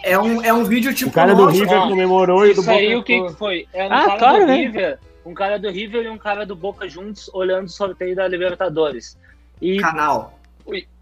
É 0.03 0.19
um, 0.19 0.43
é 0.43 0.55
um 0.55 0.65
vídeo 0.65 0.95
tipo. 0.95 1.11
O 1.11 1.13
cara 1.13 1.35
do 1.35 1.45
nosso, 1.45 1.59
River 1.61 1.79
ó, 1.79 1.89
comemorou 1.89 2.47
e 2.47 2.55
do 2.55 2.61
Isso 2.63 2.71
aí, 2.71 2.95
o 2.97 3.03
que, 3.03 3.21
que 3.27 3.33
foi? 3.35 3.67
É 3.75 3.87
Ah, 3.87 4.17
claro, 4.19 4.41
do 4.41 4.47
né? 4.47 4.57
River, 4.57 4.99
um 5.25 5.35
cara 5.35 5.59
do 5.59 5.71
River 5.71 6.05
e 6.05 6.09
um 6.09 6.19
cara 6.19 6.45
do 6.47 6.55
Boca 6.57 6.89
juntos 6.89 7.31
olhando 7.33 7.67
o 7.67 7.71
sorteio 7.71 8.15
da 8.17 8.27
Libertadores. 8.29 9.19
E 9.61 9.79
canal. 9.79 10.39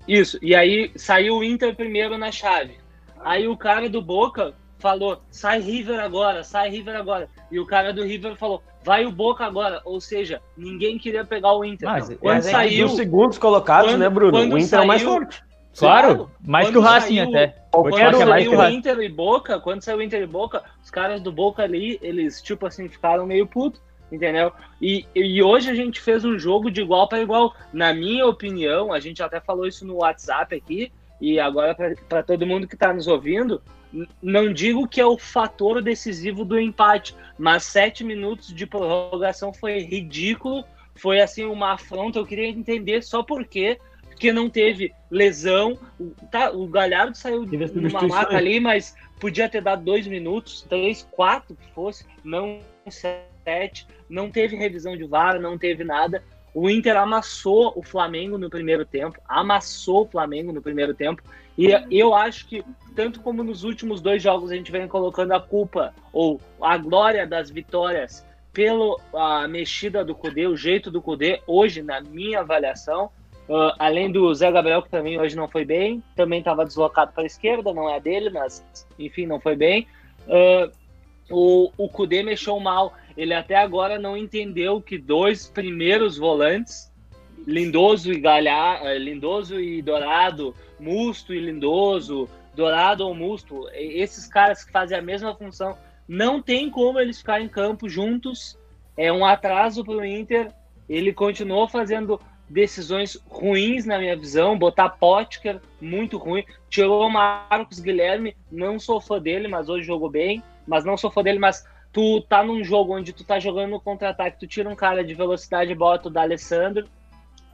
Isso, 0.07 0.39
e 0.41 0.55
aí 0.55 0.91
saiu 0.97 1.37
o 1.37 1.45
Inter 1.45 1.75
primeiro 1.75 2.17
na 2.17 2.33
chave. 2.33 2.79
Aí 3.21 3.47
o 3.47 3.57
cara 3.57 3.89
do 3.91 4.01
Boca 4.01 4.55
falou: 4.79 5.21
sai 5.31 5.61
River 5.61 6.01
agora, 6.01 6.43
sai 6.43 6.71
River 6.71 6.97
agora. 6.97 7.29
E 7.51 7.61
o 7.61 7.67
cara 7.67 7.93
do 7.93 8.03
River 8.03 8.35
falou: 8.37 8.63
vai 8.83 9.05
o 9.05 9.13
Boca 9.13 9.45
agora. 9.45 9.83
Ou 9.85 10.01
seja, 10.01 10.41
ninguém 10.57 10.99
queria 10.99 11.25
pegar 11.25 11.53
o 11.53 11.65
Inter. 11.65 11.89
Mas, 11.89 12.09
quando 12.19 12.39
é, 12.39 12.41
saiu. 12.41 12.87
Dos 12.87 12.97
segundos 12.97 13.37
colocados, 13.37 13.91
Quando- 13.93 14.01
né, 14.01 14.09
Bruno? 14.09 14.33
quando 14.33 14.53
O 14.55 14.59
Inter 14.59 14.79
é 14.79 14.83
o 14.83 14.87
mais 14.87 15.03
saiu- 15.03 15.13
forte. 15.15 15.43
Claro, 15.79 16.31
mais 16.45 16.67
quando 16.67 16.73
que 16.73 16.79
o 16.79 16.83
Racing 16.83 17.17
saiu- 17.19 17.29
até. 17.29 17.47
Quando 17.71 17.91
Quando 17.91 18.01
é 18.01 18.25
mais 18.25 18.45
saiu 18.45 18.51
que 18.51 18.57
o. 18.57 18.69
Inter 18.71 18.99
e 19.01 19.09
Boca, 19.09 19.61
quando 19.61 19.83
saiu 19.83 19.99
o 19.99 20.03
Inter 20.03 20.23
e 20.23 20.27
Boca, 20.27 20.65
os 20.83 20.91
caras 20.91 21.21
do 21.21 21.31
Boca 21.31 21.63
ali, 21.63 21.99
eles, 22.03 22.41
tipo 22.43 22.67
assim, 22.67 22.89
ficaram 22.89 23.27
meio 23.27 23.47
putos, 23.47 23.81
entendeu? 24.11 24.53
E, 24.81 25.07
e 25.15 25.43
hoje 25.43 25.71
a 25.71 25.75
gente 25.75 26.01
fez 26.01 26.25
um 26.25 26.39
jogo 26.39 26.71
de 26.71 26.81
igual 26.81 27.09
para 27.09 27.21
igual. 27.21 27.55
Na 27.73 27.93
minha 27.93 28.27
opinião, 28.27 28.93
a 28.93 29.01
gente 29.01 29.23
até 29.23 29.41
falou 29.41 29.67
isso 29.67 29.87
no 29.87 29.97
WhatsApp 29.97 30.55
aqui, 30.55 30.93
e 31.21 31.39
agora 31.41 31.77
para 32.09 32.23
todo 32.23 32.47
mundo 32.47 32.69
que 32.69 32.77
tá 32.77 32.93
nos 32.93 33.07
ouvindo, 33.07 33.61
não 34.23 34.53
digo 34.53 34.87
que 34.87 35.01
é 35.01 35.07
o 35.07 35.19
fator 35.19 35.83
decisivo 35.83 36.45
do 36.45 36.59
empate, 36.59 37.15
mas 37.39 37.65
sete 37.65 38.05
minutos 38.05 38.55
de 38.55 38.67
prorrogação 38.67 39.53
foi 39.53 39.79
ridículo, 39.81 40.65
foi 40.95 41.21
assim 41.21 41.45
uma 41.45 41.73
afronta. 41.73 42.19
Eu 42.19 42.27
queria 42.27 42.49
entender 42.49 43.03
só 43.03 43.23
por 43.23 43.45
quê, 43.45 43.79
porque 44.03 44.33
não 44.33 44.51
teve 44.51 44.93
lesão. 45.11 45.79
O, 45.99 46.11
tá, 46.31 46.51
o 46.51 46.67
Galhardo 46.67 47.17
saiu 47.17 47.43
numa 47.43 47.67
substituições. 47.67 48.09
maca 48.09 48.37
ali, 48.37 48.61
mas 48.61 48.95
podia 49.19 49.49
ter 49.49 49.63
dado 49.63 49.85
dois 49.85 50.07
minutos, 50.07 50.63
três, 50.63 51.07
quatro 51.11 51.57
que 51.57 51.73
fosse, 51.73 52.05
não 52.23 52.61
sete. 52.91 53.28
Não 54.09 54.31
teve 54.31 54.57
revisão 54.57 54.97
de 54.97 55.05
VAR, 55.05 55.41
não 55.41 55.59
teve 55.59 55.85
nada. 55.85 56.23
O 56.55 56.69
Inter 56.69 56.97
amassou 56.97 57.73
o 57.77 57.83
Flamengo 57.83 58.39
no 58.39 58.51
primeiro 58.51 58.85
tempo, 58.85 59.19
amassou 59.29 60.03
o 60.03 60.09
Flamengo 60.09 60.53
no 60.53 60.63
primeiro 60.63 60.95
tempo. 60.95 61.23
E 61.57 61.71
eu 61.91 62.15
acho 62.15 62.47
que, 62.47 62.65
tanto 62.95 63.21
como 63.21 63.43
nos 63.43 63.65
últimos 63.65 64.01
dois 64.01 64.23
jogos, 64.23 64.51
a 64.51 64.55
gente 64.55 64.73
vem 64.73 64.87
colocando 64.89 65.33
a 65.33 65.41
culpa 65.41 65.95
ou 66.13 66.41
a 66.61 66.77
glória 66.77 67.27
das 67.27 67.51
vitórias 67.51 68.25
pela 68.53 69.47
mexida 69.49 70.05
do 70.05 70.15
Cudê, 70.15 70.47
o 70.47 70.57
jeito 70.57 70.91
do 70.91 71.03
Cudê, 71.03 71.41
hoje, 71.47 71.83
na 71.83 72.01
minha 72.01 72.41
avaliação, 72.41 73.11
ah, 73.49 73.75
além 73.79 74.11
do 74.11 74.35
Zé 74.35 74.51
Gabriel, 74.51 74.83
que 74.83 74.91
também 74.91 75.19
hoje 75.19 75.37
não 75.37 75.49
foi 75.49 75.65
bem, 75.65 76.03
também 76.15 76.41
estava 76.41 76.65
deslocado 76.65 77.13
para 77.13 77.23
a 77.23 77.27
esquerda, 77.27 77.73
não 77.73 77.89
é 77.89 78.01
dele, 78.01 78.31
mas 78.31 78.65
enfim, 78.99 79.27
não 79.27 79.41
foi 79.41 79.57
bem. 79.57 79.87
Ah, 80.29 80.71
o, 81.31 81.71
o 81.77 81.89
Cudê 81.89 82.23
mexeu 82.23 82.59
mal. 82.59 82.95
Ele 83.19 83.35
até 83.35 83.57
agora 83.57 83.99
não 83.99 84.17
entendeu 84.17 84.81
que 84.81 84.97
dois 84.97 85.51
primeiros 85.51 86.17
volantes, 86.17 86.89
Lindoso 87.45 88.13
e 88.13 88.21
Galhar, 88.21 88.87
eh, 88.87 88.97
Lindoso 88.97 89.59
e 89.59 89.83
Dourado, 89.83 90.55
Musto 90.79 91.35
e 91.35 91.41
Lindoso, 91.41 92.29
Dourado 92.55 93.05
ou 93.05 93.13
Musto, 93.13 93.69
esses 93.75 94.29
caras 94.29 94.63
que 94.63 94.71
fazem 94.71 94.97
a 94.97 95.03
mesma 95.03 95.35
função, 95.35 95.77
não 96.07 96.41
tem 96.41 96.71
como 96.71 97.01
eles 97.01 97.19
ficarem 97.19 97.47
em 97.47 97.49
campo 97.49 97.89
juntos. 97.89 98.57
É 98.97 99.13
um 99.13 99.25
atraso 99.25 99.85
para 99.85 99.97
o 99.97 100.05
Inter. 100.05 100.53
Ele 100.89 101.13
continuou 101.13 101.67
fazendo 101.67 102.21
decisões 102.49 103.21
ruins 103.29 103.85
na 103.85 103.99
minha 103.99 104.17
visão, 104.17 104.57
botar 104.57 104.91
Potker 104.91 105.61
muito 105.81 106.19
ruim, 106.19 106.45
tirou 106.71 107.05
o 107.05 107.11
Marcos 107.11 107.81
Guilherme, 107.81 108.37
não 108.51 108.79
sou 108.79 109.01
fã 109.01 109.21
dele, 109.21 109.49
mas 109.49 109.69
hoje 109.69 109.87
jogou 109.87 110.09
bem, 110.09 110.41
mas 110.67 110.85
não 110.85 110.97
sou 110.97 111.11
fã 111.11 111.23
dele, 111.23 111.41
mas 111.41 111.67
tu 111.93 112.21
tá 112.23 112.43
num 112.45 112.63
jogo 112.63 112.95
onde 112.97 113.13
tu 113.13 113.25
tá 113.25 113.39
jogando 113.39 113.71
no 113.71 113.81
contra-ataque, 113.81 114.39
tu 114.39 114.47
tira 114.47 114.69
um 114.69 114.77
cara 114.77 115.05
de 115.05 115.15
velocidade 115.15 115.73
e 115.73 115.75
bota 115.75 116.09
o 116.09 116.11
da 116.11 116.23
Alessandro, 116.23 116.87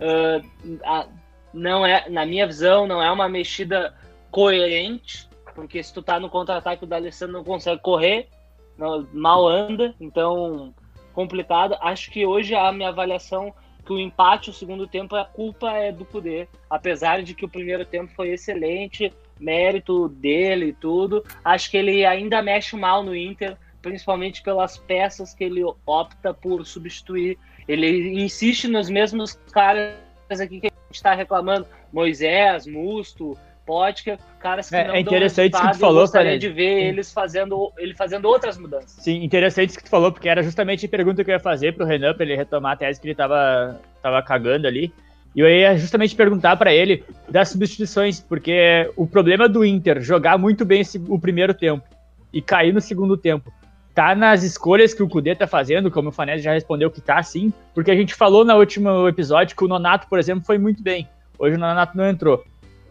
ah, 0.00 0.40
a- 0.84 1.06
não 1.52 1.86
é, 1.86 2.08
na 2.08 2.26
minha 2.26 2.46
visão, 2.46 2.86
não 2.86 3.00
é 3.00 3.10
uma 3.10 3.28
mexida 3.28 3.94
coerente, 4.30 5.28
porque 5.54 5.82
se 5.82 5.94
tu 5.94 6.02
tá 6.02 6.18
no 6.18 6.28
contra-ataque 6.28 6.82
o 6.84 6.86
da 6.86 6.96
Alessandro 6.96 7.34
não 7.34 7.44
consegue 7.44 7.80
correr, 7.80 8.28
não- 8.76 9.06
mal 9.12 9.46
anda, 9.46 9.94
então 10.00 10.74
complicado. 11.12 11.76
Acho 11.80 12.10
que 12.10 12.26
hoje 12.26 12.56
a 12.56 12.72
minha 12.72 12.88
avaliação 12.88 13.54
que 13.86 13.92
o 13.92 14.00
empate, 14.00 14.50
o 14.50 14.52
segundo 14.52 14.86
tempo, 14.88 15.14
a 15.14 15.24
culpa 15.24 15.70
é 15.72 15.92
do 15.92 16.04
Cudê. 16.04 16.48
Apesar 16.68 17.22
de 17.22 17.34
que 17.34 17.44
o 17.44 17.48
primeiro 17.48 17.84
tempo 17.84 18.10
foi 18.16 18.30
excelente, 18.30 19.12
mérito 19.38 20.08
dele 20.08 20.66
e 20.66 20.72
tudo. 20.72 21.22
Acho 21.44 21.70
que 21.70 21.76
ele 21.76 22.04
ainda 22.04 22.42
mexe 22.42 22.74
mal 22.76 23.02
no 23.04 23.14
Inter, 23.14 23.56
principalmente 23.84 24.42
pelas 24.42 24.78
peças 24.78 25.34
que 25.34 25.44
ele 25.44 25.62
opta 25.86 26.32
por 26.32 26.64
substituir. 26.64 27.38
Ele 27.68 28.22
insiste 28.24 28.66
nos 28.66 28.88
mesmos 28.88 29.38
caras 29.52 29.92
aqui 30.40 30.58
que 30.60 30.66
a 30.68 30.70
gente 30.70 30.94
está 30.94 31.14
reclamando: 31.14 31.66
Moisés, 31.92 32.66
Musto, 32.66 33.36
Potker, 33.66 34.18
caras 34.40 34.68
que 34.70 34.74
É- 34.76 34.84
não 34.88 34.94
é 34.94 35.02
dão 35.02 35.12
interessante 35.12 35.54
isso 35.54 35.62
que 35.62 35.72
tu 35.72 35.78
falou, 35.78 36.00
gostaria 36.02 36.32
Fred. 36.32 36.48
de 36.48 36.52
ver 36.52 36.84
eles 36.88 37.12
fazendo, 37.12 37.72
ele 37.78 37.94
fazendo 37.94 38.24
outras 38.26 38.56
mudanças. 38.58 39.02
Sim, 39.02 39.22
interessante 39.22 39.70
isso 39.70 39.78
que 39.78 39.84
tu 39.84 39.90
falou, 39.90 40.10
porque 40.10 40.28
era 40.28 40.42
justamente 40.42 40.84
a 40.84 40.88
pergunta 40.88 41.22
que 41.22 41.30
eu 41.30 41.34
ia 41.34 41.40
fazer 41.40 41.74
pro 41.74 41.84
Renan, 41.86 42.14
pra 42.14 42.24
ele 42.24 42.36
retomar 42.36 42.72
a 42.72 42.76
tese 42.76 43.00
que 43.00 43.06
ele 43.06 43.14
tava, 43.14 43.80
tava 44.02 44.22
cagando 44.22 44.66
ali. 44.66 44.92
E 45.36 45.40
eu 45.40 45.48
ia 45.48 45.76
justamente 45.76 46.14
perguntar 46.14 46.56
pra 46.56 46.72
ele 46.72 47.02
das 47.28 47.48
substituições, 47.48 48.20
porque 48.20 48.90
o 48.96 49.06
problema 49.06 49.48
do 49.48 49.64
Inter 49.64 50.00
jogar 50.00 50.38
muito 50.38 50.64
bem 50.64 50.80
esse- 50.82 51.02
o 51.08 51.18
primeiro 51.18 51.52
tempo 51.52 51.84
e 52.32 52.40
cair 52.42 52.72
no 52.72 52.80
segundo 52.80 53.16
tempo 53.16 53.52
tá 53.94 54.14
nas 54.14 54.42
escolhas 54.42 54.92
que 54.92 55.02
o 55.02 55.08
Cudê 55.08 55.34
tá 55.34 55.46
fazendo, 55.46 55.90
como 55.90 56.08
o 56.08 56.12
Fanese 56.12 56.42
já 56.42 56.52
respondeu 56.52 56.90
que 56.90 57.00
tá 57.00 57.22
sim, 57.22 57.52
porque 57.72 57.90
a 57.90 57.94
gente 57.94 58.14
falou 58.14 58.44
no 58.44 58.54
último 58.54 59.06
episódio 59.08 59.56
que 59.56 59.64
o 59.64 59.68
Nonato, 59.68 60.08
por 60.08 60.18
exemplo, 60.18 60.44
foi 60.44 60.58
muito 60.58 60.82
bem. 60.82 61.08
Hoje 61.38 61.56
o 61.56 61.58
Nonato 61.58 61.96
não 61.96 62.08
entrou. 62.08 62.44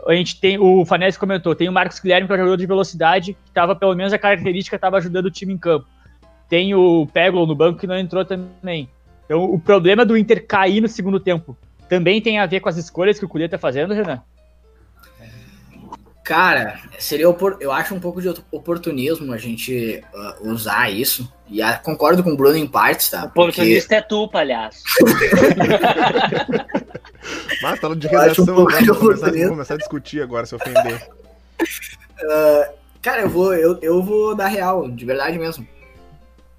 A 0.08 0.14
gente 0.14 0.40
tem, 0.40 0.58
o 0.58 0.86
Fanese 0.86 1.20
comentou, 1.20 1.56
tem 1.56 1.68
o 1.68 1.72
Marcos 1.72 2.00
Guilherme, 2.00 2.28
que 2.28 2.34
é 2.34 2.36
um 2.36 2.40
jogador 2.40 2.58
de 2.58 2.66
velocidade, 2.66 3.34
que 3.34 3.52
tava, 3.52 3.76
pelo 3.76 3.96
menos 3.96 4.14
a 4.14 4.18
característica, 4.18 4.76
estava 4.76 4.98
ajudando 4.98 5.26
o 5.26 5.32
time 5.32 5.54
em 5.54 5.58
campo. 5.58 5.86
Tem 6.50 6.74
o 6.74 7.08
Peglo 7.14 7.46
no 7.46 7.56
banco, 7.56 7.80
que 7.80 7.88
não 7.88 7.98
entrou 7.98 8.24
também. 8.26 8.90
Então, 9.26 9.44
o 9.46 9.60
problema 9.60 10.06
do 10.06 10.18
Inter 10.18 10.46
cair 10.46 10.82
no 10.82 10.88
segundo 10.88 11.20
tempo 11.20 11.58
também 11.88 12.22
tem 12.22 12.40
a 12.40 12.46
ver 12.46 12.60
com 12.60 12.70
as 12.70 12.78
escolhas 12.78 13.18
que 13.18 13.26
o 13.26 13.30
Cudê 13.30 13.48
tá 13.48 13.58
fazendo, 13.58 13.94
Renan? 13.94 14.22
Cara, 16.24 16.80
seria 16.98 17.26
eu 17.60 17.72
acho 17.72 17.94
um 17.94 18.00
pouco 18.00 18.22
de 18.22 18.30
oportunismo 18.50 19.34
a 19.34 19.38
gente 19.38 20.02
ah, 20.16 20.38
usar 20.42 20.90
isso. 20.90 21.32
E 21.50 21.60
concordo 21.84 22.24
com 22.24 22.32
o 22.32 22.38
Bruno 22.38 22.56
em 22.56 22.66
partes, 22.66 23.10
tá? 23.10 23.28
Porque 23.28 23.62
Oportunista 23.62 23.96
é 23.96 24.02
tu, 24.02 24.30
palhaço. 24.30 24.82
Mas 27.62 27.80
tá 27.80 27.94
de 27.94 28.08
um 28.08 28.10
redação 28.10 28.46
pouco 28.46 28.62
agora, 28.62 28.86
vou 28.86 28.96
começar, 28.96 29.32
vou 29.32 29.50
começar 29.50 29.74
a 29.74 29.78
discutir 29.78 30.22
agora, 30.22 30.46
se 30.46 30.56
ofender. 30.56 31.10
Cara, 33.02 33.24
eu 33.24 33.30
vou, 33.30 33.54
eu, 33.54 33.78
eu 33.82 34.02
vou 34.02 34.34
dar 34.34 34.48
real, 34.48 34.90
de 34.90 35.06
verdade 35.06 35.38
mesmo. 35.38 35.68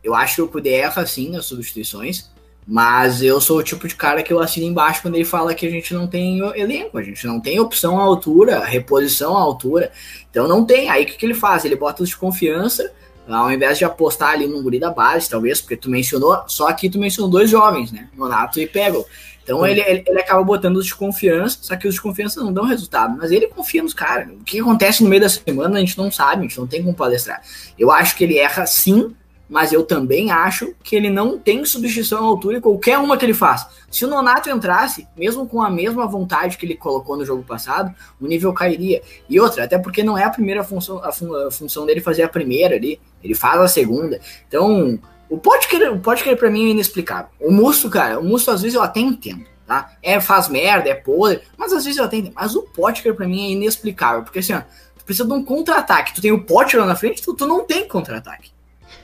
Eu 0.03 0.15
acho 0.15 0.35
que 0.35 0.43
o 0.43 0.49
Cudê 0.49 0.75
erra 0.75 1.07
sim 1.07 1.31
nas 1.31 1.47
substituições, 1.47 2.31
Mas 2.67 3.23
eu 3.23 3.41
sou 3.41 3.59
o 3.59 3.63
tipo 3.63 3.87
de 3.87 3.95
cara 3.95 4.23
que 4.23 4.33
eu 4.33 4.41
assino 4.41 4.67
embaixo 4.67 5.03
quando 5.03 5.17
ele 5.17 5.25
fala 5.25 5.55
que 5.55 5.67
a 5.67 5.71
gente 5.71 5.93
não 5.93 6.07
tem 6.07 6.39
elenco, 6.57 6.97
a 6.97 7.03
gente 7.03 7.27
não 7.27 7.39
tem 7.39 7.61
opção 7.61 7.99
à 7.99 8.03
altura, 8.03 8.65
reposição 8.65 9.37
à 9.37 9.41
altura. 9.41 9.93
Então 10.31 10.49
não 10.49 10.65
tem. 10.65 10.89
Aí 10.89 11.05
o 11.05 11.07
que, 11.07 11.17
que 11.17 11.27
ele 11.27 11.35
faz? 11.35 11.65
Ele 11.65 11.77
bota 11.77 12.03
os 12.03 12.09
de 12.09 12.17
confiança, 12.17 12.91
ao 13.29 13.53
invés 13.53 13.77
de 13.77 13.85
apostar 13.85 14.31
ali 14.31 14.47
no 14.47 14.63
guri 14.63 14.79
da 14.79 14.91
base, 14.91 15.29
talvez, 15.29 15.61
porque 15.61 15.77
tu 15.77 15.91
mencionou, 15.91 16.43
só 16.47 16.69
aqui 16.69 16.89
tu 16.89 16.99
mencionou 16.99 17.31
dois 17.31 17.51
jovens, 17.51 17.93
né? 17.93 18.09
Nonato 18.17 18.59
e 18.59 18.67
Pego. 18.67 19.07
Então 19.43 19.67
ele, 19.67 19.83
ele, 19.83 20.03
ele, 20.07 20.21
acaba 20.21 20.43
botando 20.43 20.79
os 20.79 20.87
de 20.87 20.95
confiança, 20.95 21.59
só 21.61 21.77
que 21.77 21.87
os 21.87 21.95
de 21.95 22.01
confiança 22.01 22.43
não 22.43 22.51
dão 22.51 22.65
resultado. 22.65 23.15
Mas 23.19 23.31
ele 23.31 23.47
confia 23.47 23.83
nos 23.83 23.93
caras. 23.93 24.29
O 24.29 24.43
que 24.43 24.59
acontece 24.59 25.05
no 25.05 25.11
meio 25.11 25.21
da 25.21 25.29
semana 25.29 25.77
a 25.77 25.81
gente 25.81 25.99
não 25.99 26.11
sabe, 26.11 26.41
a 26.41 26.43
gente 26.49 26.59
não 26.59 26.67
tem 26.67 26.83
como 26.83 26.95
palestrar. 26.95 27.43
Eu 27.79 27.91
acho 27.91 28.17
que 28.17 28.25
ele 28.25 28.39
erra 28.39 28.65
sim, 28.65 29.15
mas 29.49 29.73
eu 29.73 29.85
também 29.85 30.31
acho 30.31 30.75
que 30.83 30.97
ele 30.97 31.11
não 31.11 31.39
tem 31.39 31.65
substituição 31.65 32.19
à 32.19 32.27
altura 32.27 32.59
em 32.59 32.61
qualquer 32.61 32.99
uma 32.99 33.17
que 33.17 33.25
ele 33.25 33.35
faz. 33.35 33.67
Se 33.91 34.05
o 34.05 34.09
Nonato 34.09 34.49
entrasse, 34.51 35.07
mesmo 35.17 35.47
com 35.47 35.63
a 35.63 35.71
mesma 35.71 36.07
vontade 36.07 36.57
que 36.57 36.65
ele 36.65 36.77
colocou 36.77 37.17
no 37.17 37.25
jogo 37.25 37.43
passado, 37.43 37.95
o 38.21 38.27
nível 38.27 38.53
cairia. 38.53 39.03
E 39.29 39.39
outra, 39.39 39.65
até 39.65 39.79
porque 39.79 40.03
não 40.03 40.17
é 40.17 40.25
a 40.25 40.31
primeira 40.31 40.65
função, 40.65 40.99
a, 41.05 41.13
fun 41.13 41.35
a 41.35 41.51
função 41.51 41.85
dele 41.85 42.01
fazer 42.01 42.23
a 42.23 42.29
primeira 42.29 42.75
ali, 42.75 42.99
ele 43.23 43.35
faz 43.35 43.61
a 43.61 43.69
segunda. 43.69 44.21
Então, 44.49 44.99
o 45.29 45.39
Potker, 45.39 45.93
o 45.93 46.01
Potker 46.01 46.37
pra 46.37 46.51
mim 46.51 46.67
é 46.67 46.71
inexplicável. 46.71 47.29
O 47.41 47.53
Musto, 47.53 47.91
cara, 47.91 48.19
o 48.19 48.25
Musto 48.25 48.51
às 48.51 48.63
vezes 48.63 48.75
eu 48.75 48.83
até 48.83 49.01
entendo, 49.01 49.45
tá? 49.67 49.93
É, 50.03 50.21
faz 50.21 50.49
merda, 50.49 50.89
é 50.89 50.95
podre, 50.95 51.43
mas 51.57 51.73
às 51.73 51.85
vezes 51.85 51.99
eu 51.99 52.05
até 52.05 52.17
entendo. 52.17 52.35
Mas 52.35 52.55
o 52.55 52.63
Potker 52.63 53.15
pra 53.15 53.29
mim 53.29 53.45
é 53.45 53.51
inexplicável, 53.51 54.23
porque 54.23 54.39
assim, 54.39 54.55
ó, 54.55 54.63
tu 54.97 55.05
precisa 55.05 55.29
de 55.29 55.35
um 55.35 55.45
contra-ataque. 55.45 56.15
Tu 56.15 56.23
tem 56.23 56.33
o 56.33 56.43
Potker 56.45 56.81
lá 56.81 56.87
na 56.87 56.97
frente, 56.97 57.23
tu, 57.23 57.35
tu 57.35 57.47
não 57.47 57.65
tem 57.65 57.87
contra-ataque. 57.87 58.54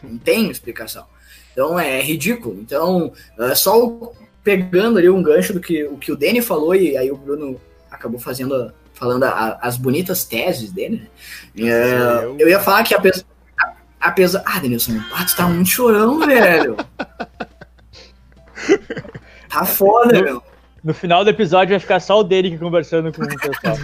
Não 0.03 0.19
tem 0.19 0.51
explicação. 0.51 1.07
Então 1.53 1.79
é 1.79 2.01
ridículo. 2.01 2.59
Então, 2.61 3.13
é 3.39 3.55
só 3.55 4.13
pegando 4.43 4.99
ali 4.99 5.09
um 5.09 5.23
gancho 5.23 5.53
do 5.53 5.61
que 5.61 5.85
o, 5.85 5.97
que 5.97 6.13
o 6.13 6.17
Danny 6.17 6.41
falou, 6.41 6.75
e 6.75 6.97
aí 6.97 7.11
o 7.11 7.17
Bruno 7.17 7.61
acabou 7.91 8.19
fazendo 8.19 8.73
falando 8.95 9.25
a, 9.25 9.59
as 9.63 9.79
bonitas 9.79 10.25
teses 10.25 10.73
dele, 10.73 11.09
né? 11.55 11.69
É, 11.69 12.25
eu 12.39 12.49
ia 12.49 12.61
falar 12.61 12.85
que 12.85 12.95
apesar, 12.95 13.25
apesar. 13.99 14.43
Ah, 14.45 14.59
Denilson, 14.59 15.01
ah, 15.15 15.25
tu 15.25 15.37
tá 15.37 15.49
muito 15.49 15.71
chorão, 15.71 16.19
velho. 16.19 16.77
Tá 19.49 19.65
foda, 19.65 20.17
no, 20.17 20.25
meu. 20.25 20.43
No 20.83 20.95
final 20.95 21.25
do 21.25 21.31
episódio 21.31 21.71
vai 21.71 21.81
ficar 21.81 21.99
só 21.99 22.21
o 22.21 22.23
Danny 22.23 22.57
conversando 22.57 23.13
com 23.13 23.23
o 23.23 23.27
pessoal. 23.27 23.77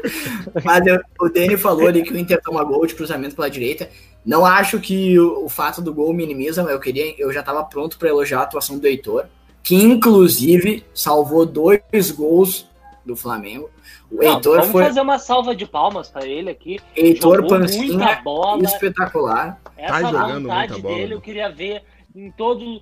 Mas 0.64 0.86
eu, 0.86 1.00
o 1.20 1.28
Danny 1.28 1.56
falou 1.56 1.86
ali 1.86 2.02
que 2.02 2.12
o 2.12 2.18
Inter 2.18 2.40
toma 2.42 2.64
gol 2.64 2.86
de 2.86 2.94
cruzamento 2.94 3.36
pela 3.36 3.50
direita. 3.50 3.88
Não 4.24 4.46
acho 4.46 4.78
que 4.80 5.18
o, 5.18 5.44
o 5.44 5.48
fato 5.48 5.82
do 5.82 5.92
gol 5.92 6.12
minimiza, 6.12 6.62
mas 6.62 6.72
eu 6.72 6.80
queria, 6.80 7.14
eu 7.20 7.32
já 7.32 7.40
estava 7.40 7.64
pronto 7.64 7.98
para 7.98 8.08
elogiar 8.08 8.40
a 8.40 8.42
atuação 8.42 8.78
do 8.78 8.86
Heitor, 8.86 9.26
que 9.62 9.74
inclusive 9.74 10.84
salvou 10.94 11.44
dois 11.44 12.10
gols 12.10 12.68
do 13.04 13.16
Flamengo. 13.16 13.68
O 14.10 14.16
Não, 14.22 14.34
Heitor 14.34 14.56
vamos 14.58 14.70
foi 14.72 14.84
fazer 14.84 15.00
uma 15.00 15.18
salva 15.18 15.56
de 15.56 15.66
palmas 15.66 16.08
para 16.08 16.24
ele 16.26 16.50
aqui. 16.50 16.78
Heitor 16.94 17.46
Pancinha 17.48 18.20
bola. 18.22 18.62
espetacular. 18.64 19.60
Essa 19.76 20.00
jogando 20.02 20.42
vontade 20.48 20.72
muita 20.72 20.82
bola, 20.82 20.94
dele 20.96 21.14
eu 21.14 21.20
queria 21.20 21.50
ver 21.50 21.82
em 22.14 22.30
todo. 22.30 22.80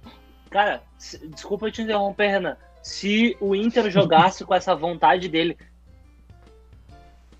Cara, 0.50 0.83
se- 0.98 1.26
desculpa 1.29 1.70
te 1.70 1.81
interromper, 1.83 2.29
Renan. 2.29 2.57
Se 2.83 3.37
o 3.40 3.55
Inter 3.55 3.88
jogasse 3.92 4.44
com 4.44 4.55
essa 4.55 4.74
vontade 4.74 5.29
dele, 5.29 5.57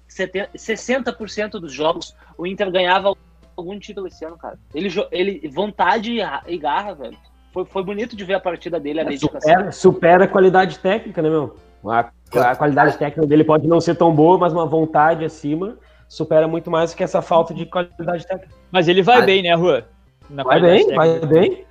70 0.09 0.51
60% 0.57 1.51
dos 1.53 1.73
jogos 1.73 2.15
o 2.37 2.47
Inter 2.47 2.71
ganhava 2.71 3.15
algum 3.57 3.79
título 3.79 4.07
esse 4.07 4.25
ano, 4.25 4.37
cara. 4.37 4.59
Ele, 4.75 4.89
ele 5.11 5.49
vontade 5.49 6.13
e 6.13 6.21
ra- 6.21 6.43
garra, 6.61 6.95
velho. 6.95 7.17
Foi, 7.53 7.65
foi 7.65 7.83
bonito 7.83 8.15
de 8.15 8.25
ver 8.25 8.35
a 8.35 8.41
partida 8.41 8.79
dele, 8.79 9.01
a 9.01 9.05
dedicação. 9.05 9.41
Supera, 9.41 9.73
supera 9.73 10.25
a 10.25 10.29
qualidade 10.29 10.79
técnica, 10.79 11.21
né, 11.21 11.29
meu? 11.29 11.57
A, 11.85 12.11
a 12.35 12.57
qualidade 12.57 12.97
técnica 12.97 13.27
dele 13.27 13.43
pode 13.43 13.67
não 13.67 13.81
ser 13.81 13.97
tão 13.97 14.15
boa, 14.15 14.39
mas 14.39 14.53
uma 14.53 14.67
vontade 14.67 15.25
acima 15.25 15.77
supera 16.09 16.47
muito 16.49 16.71
mais 16.71 16.93
que 16.93 17.03
essa 17.05 17.23
falta 17.23 17.55
de 17.55 17.67
qualidade 17.67 18.27
técnica. 18.27 18.53
Mas 18.71 18.89
ele 18.89 19.03
vai 19.03 19.25
bem, 19.25 19.43
né, 19.43 19.55
Rua? 19.55 19.87
Na 20.29 20.43
Vai 20.43 20.61
bem, 20.61 20.95
vai 20.95 21.21
técnica. 21.21 21.27
bem. 21.27 21.65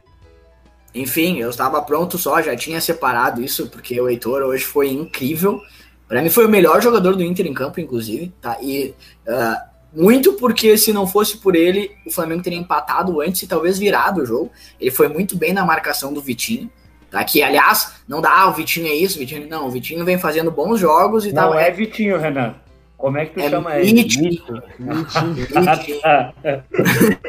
Enfim, 0.96 1.38
eu 1.38 1.50
estava 1.50 1.82
pronto 1.82 2.18
só, 2.18 2.42
já 2.42 2.56
tinha 2.56 2.82
separado 2.82 3.42
isso, 3.42 3.70
porque 3.70 4.00
o 4.02 4.10
Heitor 4.10 4.42
hoje 4.42 4.64
foi 4.64 4.90
incrível. 4.92 5.62
Para 6.08 6.22
mim 6.22 6.30
foi 6.30 6.46
o 6.46 6.50
melhor 6.50 6.82
jogador 6.82 7.16
do 7.16 7.24
Inter 7.24 7.46
em 7.46 7.54
campo, 7.54 7.80
inclusive, 7.80 8.34
tá? 8.42 8.58
E 8.62 8.96
ah, 9.28 9.69
muito 9.94 10.34
porque 10.34 10.78
se 10.78 10.94
não 10.94 11.08
fosse 11.08 11.38
por 11.38 11.56
ele, 11.56 11.92
o 12.06 12.12
Flamengo 12.12 12.44
teria 12.44 12.60
empatado 12.60 13.22
antes 13.22 13.42
e 13.44 13.48
talvez 13.48 13.78
virado 13.78 14.22
o 14.22 14.26
jogo. 14.26 14.52
Ele 14.80 14.92
foi 14.92 15.08
muito 15.08 15.36
bem 15.38 15.54
na 15.54 15.66
marcação 15.66 16.14
do 16.14 16.22
Vitinho. 16.22 16.70
Tá? 17.10 17.24
Que, 17.24 17.42
aliás, 17.42 17.94
não 18.08 18.22
dá, 18.22 18.32
ah, 18.42 18.50
o 18.50 18.54
Vitinho 18.54 18.88
é 18.88 18.94
isso, 18.94 19.16
o 19.16 19.20
Vitinho. 19.20 19.48
Não, 19.50 19.68
o 19.68 19.72
Vitinho 19.72 20.06
vem 20.06 20.20
fazendo 20.20 20.52
bons 20.52 20.80
jogos 20.80 21.26
e 21.26 21.30
Não 21.34 21.50
tal. 21.50 21.56
é 21.60 21.72
Vitinho, 21.72 22.20
Renan. 22.20 22.56
Como 22.98 23.18
é 23.18 23.26
que 23.26 23.34
tu 23.34 23.40
É 23.40 23.50
chama 23.50 23.78
ele? 23.78 23.94
Vitinho. 24.04 24.44
Vitinho. 24.78 26.00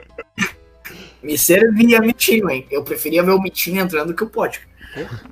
Me 1.22 1.36
servia 1.38 2.00
Mitinho, 2.00 2.50
hein? 2.50 2.66
Eu 2.70 2.82
preferia 2.82 3.22
ver 3.22 3.32
o 3.32 3.40
Mitinho 3.40 3.80
entrando 3.80 4.14
que 4.14 4.24
o 4.24 4.28
Potker. 4.28 4.66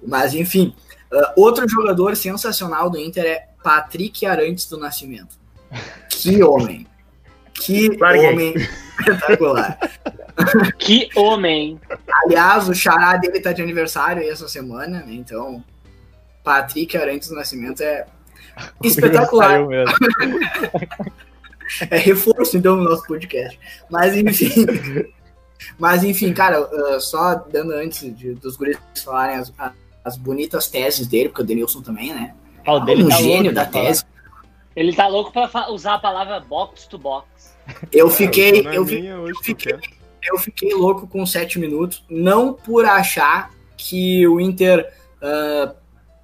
Mas, 0.07 0.35
enfim. 0.35 0.75
ah, 1.13 1.33
outro 1.37 1.69
jogador 1.69 2.15
sensacional 2.17 2.89
do 2.91 2.99
Inter 2.99 3.25
é 3.25 3.49
Patrick 3.63 4.25
Arantes 4.27 4.67
do 4.69 4.79
Nascimento. 4.79 5.37
Que 6.11 6.43
homem. 6.43 6.87
Que 7.61 7.89
Larguei. 7.97 8.29
homem 8.33 8.55
espetacular. 9.01 9.79
Que 10.79 11.09
homem! 11.17 11.81
Aliás, 12.25 12.69
o 12.69 12.75
xará 12.75 13.17
dele 13.17 13.41
tá 13.41 13.53
de 13.53 13.61
aniversário 13.61 14.23
aí 14.23 14.29
essa 14.29 14.47
semana, 14.49 15.01
né? 15.01 15.07
Então, 15.09 15.65
Patrick 16.45 16.97
Arantes 16.97 17.29
do 17.29 17.35
Nascimento 17.35 17.83
é 17.83 18.07
espetacular. 18.85 19.49
Saiu 19.51 19.67
mesmo. 19.67 19.95
É 21.91 21.99
reforço, 21.99 22.57
então, 22.57 22.77
no 22.77 22.85
nosso 22.85 23.07
podcast. 23.07 23.59
Mas, 23.91 24.17
enfim. 24.17 24.55
Mas, 25.79 26.03
enfim, 26.03 26.33
cara, 26.33 26.63
uh, 26.63 26.99
só 26.99 27.35
dando 27.35 27.73
antes 27.73 28.17
de- 28.17 28.33
dos 28.35 28.57
guris 28.57 28.79
falarem 29.05 29.37
as, 29.37 29.53
as 30.03 30.17
bonitas 30.17 30.69
teses 30.69 31.07
dele, 31.07 31.29
porque 31.29 31.43
o 31.43 31.45
Denilson 31.45 31.83
também, 31.83 32.15
né? 32.15 32.33
Ah, 32.67 32.73
o 32.75 32.81
dele 32.81 33.03
um 33.05 33.09
tá 33.09 33.17
gênio 33.17 33.53
louco 33.53 33.55
da 33.55 33.65
pra 33.67 33.73
falar. 33.73 33.85
Ele 34.79 34.95
tá 34.95 35.09
louco 35.09 35.33
pra 35.33 35.71
usar 35.73 35.95
a 35.95 35.99
palavra 35.99 36.39
box 36.39 36.87
to 36.87 36.97
box. 36.97 37.57
Eu 37.91 38.09
fiquei, 38.09 38.63
na 38.63 38.75
eu, 38.75 38.85
minha, 38.85 39.19
hoje 39.19 39.35
tô 39.35 39.43
fiquei- 39.43 39.77
eu 40.23 40.39
fiquei 40.39 40.73
louco 40.73 41.07
com 41.09 41.27
sete 41.27 41.59
minutos, 41.59 42.05
não 42.09 42.53
por 42.53 42.85
achar 42.85 43.51
que 43.77 44.27
o 44.29 44.41
Inter 44.41 44.89
uh, 45.21 45.75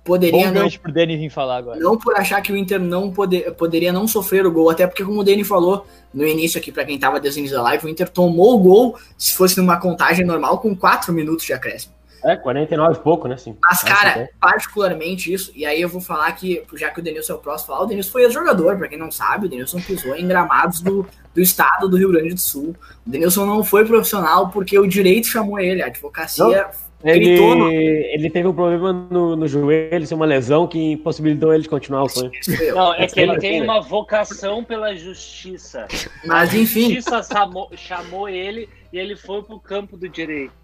poderia 0.04 0.52
Bom 0.52 0.60
não 0.60 0.70
pro 0.70 0.92
Danny 0.92 1.16
vir 1.16 1.30
falar 1.30 1.56
agora. 1.56 1.80
Não 1.80 1.98
por 1.98 2.14
achar 2.14 2.40
que 2.42 2.52
o 2.52 2.56
Inter 2.56 2.78
não 2.80 3.10
poder, 3.10 3.52
poderia 3.54 3.92
não 3.92 4.06
sofrer 4.06 4.46
o 4.46 4.52
gol, 4.52 4.70
até 4.70 4.86
porque, 4.86 5.04
como 5.04 5.20
o 5.20 5.24
Dani 5.24 5.42
falou 5.42 5.84
no 6.12 6.24
início 6.24 6.58
aqui, 6.58 6.70
para 6.70 6.84
quem 6.84 6.96
tava 6.98 7.18
desde 7.18 7.38
o 7.38 7.40
início 7.40 7.56
da 7.56 7.62
live, 7.64 7.86
o 7.86 7.88
Inter 7.88 8.08
tomou 8.08 8.54
o 8.54 8.58
gol, 8.58 8.98
se 9.18 9.34
fosse 9.34 9.56
numa 9.56 9.78
contagem 9.80 10.24
normal, 10.24 10.58
com 10.58 10.76
4 10.76 11.12
minutos 11.12 11.44
de 11.44 11.52
acréscimo. 11.52 11.92
É, 12.24 12.36
49 12.36 12.98
e 12.98 13.02
pouco, 13.02 13.28
né? 13.28 13.36
Sim. 13.36 13.56
Mas, 13.62 13.82
cara, 13.82 14.28
particularmente 14.40 15.32
isso, 15.32 15.52
e 15.54 15.66
aí 15.66 15.80
eu 15.80 15.88
vou 15.88 16.00
falar 16.00 16.32
que, 16.32 16.62
já 16.74 16.90
que 16.90 17.00
o 17.00 17.02
Denilson 17.02 17.34
é 17.34 17.36
o 17.36 17.38
próximo 17.38 17.68
falar, 17.68 17.84
o 17.84 17.86
Denilson 17.86 18.10
foi 18.10 18.30
jogador, 18.30 18.78
para 18.78 18.88
quem 18.88 18.98
não 18.98 19.10
sabe, 19.10 19.46
o 19.46 19.48
Denilson 19.48 19.80
pisou 19.80 20.16
em 20.16 20.26
gramados 20.26 20.80
do, 20.80 21.06
do 21.34 21.40
estado 21.40 21.88
do 21.88 21.96
Rio 21.98 22.10
Grande 22.10 22.34
do 22.34 22.40
Sul. 22.40 22.74
O 23.06 23.10
Denilson 23.10 23.44
não 23.44 23.62
foi 23.62 23.84
profissional 23.84 24.48
porque 24.48 24.78
o 24.78 24.86
direito 24.86 25.26
chamou 25.26 25.60
ele, 25.60 25.82
a 25.82 25.86
advocacia 25.86 26.70
Ele, 27.04 27.18
gritou 27.20 27.54
no- 27.54 27.70
ele 27.70 28.30
teve 28.30 28.48
um 28.48 28.54
problema 28.54 28.90
no, 28.92 29.36
no 29.36 29.46
joelho, 29.46 30.06
uma 30.12 30.24
lesão 30.24 30.66
que 30.66 30.92
impossibilitou 30.92 31.52
ele 31.52 31.64
de 31.64 31.68
continuar 31.68 32.04
o 32.04 32.08
sonho. 32.08 32.30
Não, 32.74 32.94
é 32.94 33.06
que 33.06 33.20
ele 33.20 33.36
tem 33.38 33.60
uma 33.62 33.82
vocação 33.82 34.64
pela 34.64 34.96
justiça. 34.96 35.86
Mas 36.24 36.54
A 36.54 36.56
enfim, 36.56 36.94
justiça 36.94 37.22
chamou, 37.22 37.70
chamou 37.76 38.26
ele 38.28 38.66
e 38.90 38.98
ele 38.98 39.14
foi 39.14 39.42
pro 39.42 39.60
campo 39.60 39.98
do 39.98 40.08
direito. 40.08 40.54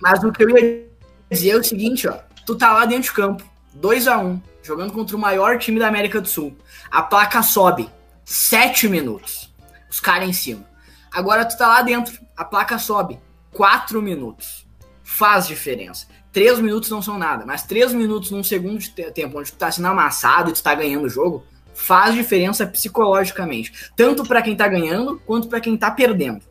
Mas 0.00 0.22
o 0.22 0.30
que 0.30 0.44
eu 0.44 0.50
ia 0.50 0.86
dizer 1.30 1.50
é 1.50 1.56
o 1.56 1.64
seguinte, 1.64 2.08
ó. 2.08 2.18
Tu 2.46 2.54
tá 2.56 2.72
lá 2.72 2.84
dentro 2.86 3.04
de 3.04 3.12
campo, 3.12 3.44
2 3.74 4.08
a 4.08 4.18
1 4.18 4.40
jogando 4.62 4.92
contra 4.92 5.16
o 5.16 5.18
maior 5.20 5.58
time 5.58 5.78
da 5.78 5.88
América 5.88 6.20
do 6.20 6.28
Sul. 6.28 6.56
A 6.90 7.02
placa 7.02 7.42
sobe 7.42 7.88
7 8.24 8.88
minutos. 8.88 9.52
Os 9.90 10.00
caras 10.00 10.28
em 10.28 10.32
cima. 10.32 10.64
Agora 11.10 11.44
tu 11.44 11.56
tá 11.56 11.66
lá 11.68 11.82
dentro, 11.82 12.18
a 12.36 12.44
placa 12.44 12.78
sobe 12.78 13.18
4 13.52 14.00
minutos. 14.02 14.66
Faz 15.02 15.46
diferença. 15.46 16.06
3 16.32 16.58
minutos 16.60 16.90
não 16.90 17.00
são 17.00 17.16
nada, 17.18 17.46
mas 17.46 17.62
3 17.64 17.92
minutos 17.94 18.30
num 18.30 18.44
segundo 18.44 18.78
de 18.78 18.90
te- 18.90 19.10
tempo 19.10 19.38
onde 19.38 19.50
tu 19.50 19.56
tá 19.58 19.70
sendo 19.70 19.88
amassado 19.88 20.50
e 20.50 20.52
tu 20.52 20.62
tá 20.62 20.74
ganhando 20.74 21.04
o 21.06 21.08
jogo, 21.10 21.42
faz 21.74 22.14
diferença 22.14 22.66
psicologicamente. 22.66 23.72
Tanto 23.96 24.22
pra 24.24 24.42
quem 24.42 24.54
tá 24.54 24.68
ganhando, 24.68 25.18
quanto 25.24 25.48
pra 25.48 25.60
quem 25.60 25.76
tá 25.76 25.90
perdendo. 25.90 26.42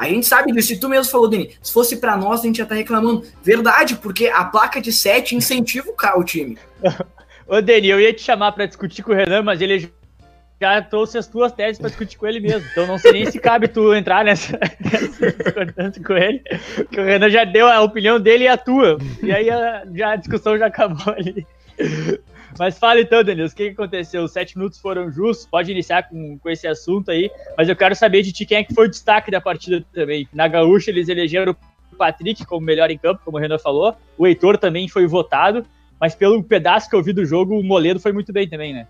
A 0.00 0.08
gente 0.08 0.26
sabe 0.26 0.50
disso, 0.50 0.72
e 0.72 0.78
tu 0.78 0.88
mesmo 0.88 1.12
falou, 1.12 1.28
Dani, 1.28 1.50
se 1.60 1.70
fosse 1.70 1.98
pra 1.98 2.16
nós, 2.16 2.40
a 2.40 2.44
gente 2.44 2.56
já 2.56 2.64
tá 2.64 2.74
reclamando. 2.74 3.22
Verdade, 3.42 3.96
porque 3.96 4.28
a 4.28 4.46
placa 4.46 4.80
de 4.80 4.90
7 4.90 5.36
incentiva 5.36 5.92
o 6.16 6.24
time. 6.24 6.56
Ô, 7.46 7.60
Danny, 7.60 7.88
eu 7.88 8.00
ia 8.00 8.10
te 8.10 8.22
chamar 8.22 8.52
pra 8.52 8.64
discutir 8.64 9.02
com 9.02 9.12
o 9.12 9.14
Renan, 9.14 9.42
mas 9.42 9.60
ele 9.60 9.92
já 10.58 10.80
trouxe 10.80 11.18
as 11.18 11.26
tuas 11.26 11.52
teses 11.52 11.78
pra 11.78 11.90
discutir 11.90 12.16
com 12.16 12.26
ele 12.26 12.40
mesmo. 12.40 12.66
Então 12.72 12.86
não 12.86 12.96
sei 12.96 13.12
nem 13.12 13.30
se 13.30 13.38
cabe 13.38 13.68
tu 13.68 13.94
entrar 13.94 14.24
nessa, 14.24 14.58
nessa 14.80 15.32
discordância 15.32 16.02
com 16.02 16.14
ele. 16.14 16.42
Porque 16.76 16.98
o 16.98 17.04
Renan 17.04 17.28
já 17.28 17.44
deu 17.44 17.68
a 17.68 17.82
opinião 17.82 18.18
dele 18.18 18.44
e 18.44 18.48
a 18.48 18.56
tua. 18.56 18.96
E 19.22 19.30
aí 19.30 19.50
a, 19.50 19.84
já 19.92 20.12
a 20.12 20.16
discussão 20.16 20.56
já 20.56 20.68
acabou 20.68 21.12
ali. 21.12 21.46
Mas 22.58 22.78
fala 22.78 23.00
então, 23.00 23.22
Denilson, 23.22 23.54
o 23.54 23.56
que, 23.56 23.68
aconteceu? 23.68 24.24
Os 24.24 24.32
sete 24.32 24.56
minutos 24.56 24.78
foram 24.78 25.10
justos, 25.10 25.46
pode 25.46 25.70
iniciar 25.70 26.04
com, 26.04 26.38
com 26.38 26.50
esse 26.50 26.66
assunto 26.66 27.10
aí, 27.10 27.30
mas 27.56 27.68
eu 27.68 27.76
quero 27.76 27.94
saber 27.94 28.22
de 28.22 28.32
ti 28.32 28.44
quem 28.44 28.58
é 28.58 28.64
que 28.64 28.74
foi 28.74 28.86
o 28.86 28.90
destaque 28.90 29.30
da 29.30 29.40
partida 29.40 29.84
também. 29.92 30.28
Na 30.32 30.48
Gaúcha 30.48 30.90
eles 30.90 31.08
elegeram 31.08 31.56
o 31.92 31.96
Patrick 31.96 32.44
como 32.44 32.64
melhor 32.64 32.90
em 32.90 32.98
campo, 32.98 33.22
como 33.24 33.36
o 33.36 33.40
Renan 33.40 33.58
falou, 33.58 33.94
o 34.18 34.26
Heitor 34.26 34.58
também 34.58 34.88
foi 34.88 35.06
votado, 35.06 35.64
mas 36.00 36.14
pelo 36.14 36.42
pedaço 36.42 36.88
que 36.88 36.96
eu 36.96 37.02
vi 37.02 37.12
do 37.12 37.24
jogo, 37.24 37.58
o 37.58 37.62
Moledo 37.62 38.00
foi 38.00 38.12
muito 38.12 38.32
bem 38.32 38.48
também, 38.48 38.72
né? 38.72 38.86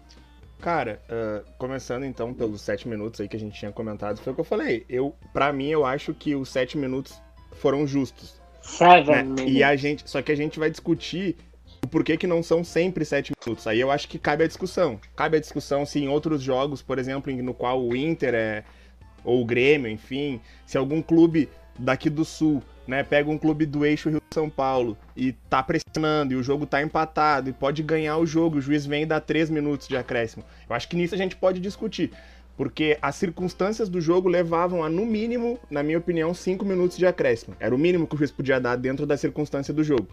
Cara, 0.60 1.00
uh, 1.08 1.44
começando 1.56 2.04
então 2.04 2.34
pelos 2.34 2.60
sete 2.60 2.86
minutos 2.86 3.20
aí 3.20 3.28
que 3.28 3.36
a 3.36 3.40
gente 3.40 3.58
tinha 3.58 3.72
comentado, 3.72 4.18
foi 4.18 4.32
o 4.32 4.34
que 4.34 4.40
eu 4.40 4.44
falei. 4.44 4.84
Eu, 4.88 5.14
para 5.32 5.52
mim, 5.52 5.68
eu 5.68 5.86
acho 5.86 6.12
que 6.12 6.34
os 6.34 6.50
sete 6.50 6.76
minutos 6.76 7.20
foram 7.52 7.86
justos. 7.86 8.40
Seven 8.60 9.24
Né? 9.24 9.44
E 9.46 9.62
a 9.62 9.74
gente, 9.74 10.08
só 10.08 10.20
que 10.20 10.30
a 10.30 10.36
gente 10.36 10.58
vai 10.58 10.70
discutir 10.70 11.36
o 11.82 11.88
porquê 11.88 12.16
que 12.16 12.26
não 12.26 12.42
são 12.42 12.62
sempre 12.62 13.04
sete 13.04 13.32
minutos. 13.44 13.66
Aí 13.66 13.80
eu 13.80 13.90
acho 13.90 14.08
que 14.08 14.18
cabe 14.18 14.44
a 14.44 14.46
discussão. 14.46 15.00
Cabe 15.16 15.36
a 15.36 15.40
discussão 15.40 15.84
se 15.86 15.98
em 15.98 16.08
outros 16.08 16.42
jogos, 16.42 16.82
por 16.82 16.98
exemplo, 16.98 17.30
em- 17.30 17.42
no 17.42 17.54
qual 17.54 17.82
o 17.82 17.96
Inter 17.96 18.34
é 18.34 18.64
ou 19.24 19.42
o 19.42 19.44
Grêmio, 19.44 19.90
enfim, 19.90 20.40
se 20.66 20.78
algum 20.78 21.02
clube 21.02 21.48
daqui 21.78 22.08
do 22.08 22.24
sul, 22.24 22.62
né, 22.86 23.02
pega 23.02 23.30
um 23.30 23.36
clube 23.38 23.66
do 23.66 23.84
eixo 23.84 24.08
Rio 24.08 24.20
São 24.32 24.48
Paulo 24.48 24.96
e 25.16 25.32
tá 25.32 25.62
pressionando 25.62 26.32
e 26.32 26.36
o 26.36 26.42
jogo 26.42 26.66
tá 26.66 26.82
empatado 26.82 27.50
e 27.50 27.52
pode 27.52 27.82
ganhar 27.82 28.16
o 28.16 28.26
jogo, 28.26 28.58
o 28.58 28.60
juiz 28.60 28.86
vem 28.86 29.02
e 29.02 29.06
dá 29.06 29.20
três 29.20 29.50
minutos 29.50 29.86
de 29.86 29.96
acréscimo. 29.96 30.44
Eu 30.68 30.74
acho 30.74 30.88
que 30.88 30.96
nisso 30.96 31.14
a 31.14 31.18
gente 31.18 31.36
pode 31.36 31.60
discutir. 31.60 32.10
Porque 32.56 32.98
as 33.00 33.16
circunstâncias 33.16 33.88
do 33.88 34.02
jogo 34.02 34.28
levavam 34.28 34.84
a, 34.84 34.88
no 34.90 35.06
mínimo, 35.06 35.58
na 35.70 35.82
minha 35.82 35.96
opinião, 35.96 36.34
cinco 36.34 36.62
minutos 36.62 36.98
de 36.98 37.06
acréscimo. 37.06 37.56
Era 37.58 37.74
o 37.74 37.78
mínimo 37.78 38.06
que 38.06 38.14
o 38.14 38.18
juiz 38.18 38.30
podia 38.30 38.60
dar 38.60 38.76
dentro 38.76 39.06
da 39.06 39.16
circunstância 39.16 39.72
do 39.72 39.82
jogo. 39.82 40.08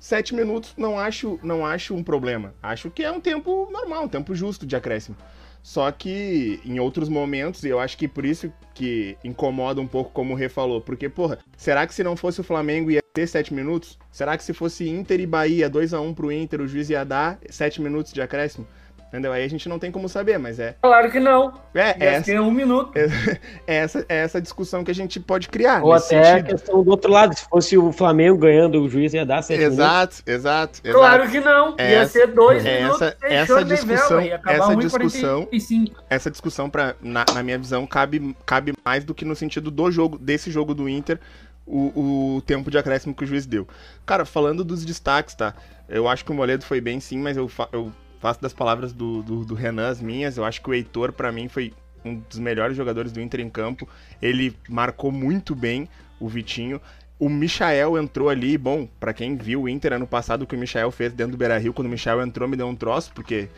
Sete 0.00 0.34
minutos 0.34 0.74
não 0.76 0.98
acho, 0.98 1.38
não 1.42 1.64
acho 1.64 1.94
um 1.94 2.02
problema. 2.02 2.54
Acho 2.62 2.90
que 2.90 3.02
é 3.02 3.10
um 3.10 3.20
tempo 3.20 3.68
normal, 3.70 4.04
um 4.04 4.08
tempo 4.08 4.34
justo 4.34 4.66
de 4.66 4.76
acréscimo. 4.76 5.16
Só 5.62 5.90
que 5.90 6.60
em 6.64 6.78
outros 6.78 7.08
momentos, 7.08 7.62
e 7.62 7.68
eu 7.68 7.80
acho 7.80 7.98
que 7.98 8.08
por 8.08 8.24
isso 8.24 8.52
que 8.74 9.16
incomoda 9.24 9.80
um 9.80 9.86
pouco, 9.86 10.10
como 10.12 10.32
o 10.32 10.36
Rê 10.36 10.48
falou, 10.48 10.80
porque, 10.80 11.08
porra, 11.08 11.38
será 11.56 11.86
que 11.86 11.94
se 11.94 12.04
não 12.04 12.16
fosse 12.16 12.40
o 12.40 12.44
Flamengo 12.44 12.90
ia 12.90 13.02
ter 13.12 13.26
sete 13.26 13.52
minutos? 13.52 13.98
Será 14.10 14.36
que 14.36 14.44
se 14.44 14.54
fosse 14.54 14.88
Inter 14.88 15.20
e 15.20 15.26
Bahia, 15.26 15.68
2 15.68 15.92
a 15.92 16.00
1 16.00 16.14
pro 16.14 16.32
Inter, 16.32 16.60
o 16.60 16.68
juiz 16.68 16.88
ia 16.88 17.04
dar 17.04 17.38
sete 17.50 17.82
minutos 17.82 18.12
de 18.12 18.22
acréscimo? 18.22 18.66
Entendeu? 19.08 19.32
Aí 19.32 19.42
a 19.42 19.48
gente 19.48 19.68
não 19.70 19.78
tem 19.78 19.90
como 19.90 20.06
saber, 20.06 20.38
mas 20.38 20.58
é. 20.60 20.76
Claro 20.82 21.10
que 21.10 21.18
não. 21.18 21.54
É, 21.74 21.96
é, 21.98 22.14
essa, 22.14 22.24
ser 22.26 22.40
um 22.42 22.50
minuto. 22.50 22.92
é 23.66 23.76
essa, 23.76 24.04
é 24.06 24.16
essa 24.18 24.38
discussão 24.40 24.84
que 24.84 24.90
a 24.90 24.94
gente 24.94 25.18
pode 25.18 25.48
criar. 25.48 25.82
Ou 25.82 25.94
nesse 25.94 26.14
até 26.14 26.20
a 26.30 26.36
sentido. 26.36 26.46
questão 26.50 26.84
do 26.84 26.90
outro 26.90 27.10
lado, 27.10 27.34
se 27.34 27.48
fosse 27.48 27.78
o 27.78 27.90
Flamengo 27.90 28.36
ganhando, 28.36 28.82
o 28.82 28.88
juiz 28.88 29.14
ia 29.14 29.24
dar 29.24 29.40
sete 29.40 29.60
minutos. 29.60 29.78
Exato, 29.78 30.22
exato, 30.26 30.80
exato. 30.84 30.98
Claro 30.98 31.30
que 31.30 31.40
não. 31.40 31.74
É 31.78 31.90
Ia 31.92 31.98
essa- 32.00 32.12
ser 32.12 32.26
dois 32.26 32.64
é 32.66 32.82
minutos. 32.82 33.00
essa- 33.22 33.64
discussão- 33.64 34.20
essa 34.20 34.76
discussão- 34.76 35.46
45. 35.46 36.02
essa 36.10 36.30
discussão, 36.30 36.68
pra, 36.70 36.94
na, 37.00 37.24
na 37.34 37.42
minha 37.42 37.56
visão, 37.58 37.86
cabe, 37.86 38.36
cabe 38.44 38.74
mais 38.84 39.04
do 39.04 39.14
que 39.14 39.24
no 39.24 39.34
sentido 39.34 39.70
do 39.70 39.90
jogo, 39.90 40.18
desse 40.18 40.50
jogo 40.50 40.74
do 40.74 40.86
Inter, 40.86 41.18
o, 41.66 42.36
o 42.36 42.42
tempo 42.42 42.70
de 42.70 42.76
acréscimo 42.76 43.14
que 43.14 43.24
o 43.24 43.26
juiz 43.26 43.46
deu. 43.46 43.66
Cara, 44.04 44.26
falando 44.26 44.62
dos 44.64 44.84
destaques, 44.84 45.34
tá? 45.34 45.54
Eu 45.88 46.06
acho 46.08 46.24
que 46.26 46.30
o 46.30 46.34
Moledo 46.34 46.64
foi 46.64 46.80
bem 46.80 47.00
sim, 47.00 47.18
mas 47.18 47.36
eu, 47.36 47.50
eu 47.72 47.90
faço 48.18 48.40
das 48.40 48.52
palavras 48.52 48.92
do, 48.92 49.22
do, 49.22 49.44
do 49.44 49.54
Renan 49.54 49.88
as 49.88 50.00
minhas. 50.00 50.36
Eu 50.36 50.44
acho 50.44 50.60
que 50.60 50.70
o 50.70 50.74
Heitor, 50.74 51.12
pra 51.12 51.32
mim, 51.32 51.48
foi 51.48 51.72
um 52.04 52.16
dos 52.28 52.38
melhores 52.38 52.76
jogadores 52.76 53.12
do 53.12 53.20
Inter 53.20 53.40
em 53.40 53.50
campo. 53.50 53.88
Ele 54.20 54.54
marcou 54.68 55.10
muito 55.10 55.54
bem 55.54 55.88
o 56.20 56.28
Vitinho. 56.28 56.80
O 57.18 57.28
Michael 57.28 57.98
entrou 57.98 58.28
ali, 58.28 58.56
bom, 58.56 58.88
pra 59.00 59.12
quem 59.12 59.36
viu 59.36 59.62
o 59.62 59.68
Inter 59.68 59.92
ano 59.92 60.06
passado, 60.06 60.42
o 60.42 60.46
que 60.46 60.54
o 60.54 60.58
Michael 60.58 60.90
fez 60.90 61.12
dentro 61.12 61.32
do 61.32 61.38
Beira-Rio, 61.38 61.72
quando 61.72 61.88
o 61.88 61.90
Michael 61.90 62.22
entrou 62.22 62.48
me 62.48 62.56
deu 62.56 62.68
um 62.68 62.76
troço, 62.76 63.10
porque 63.12 63.48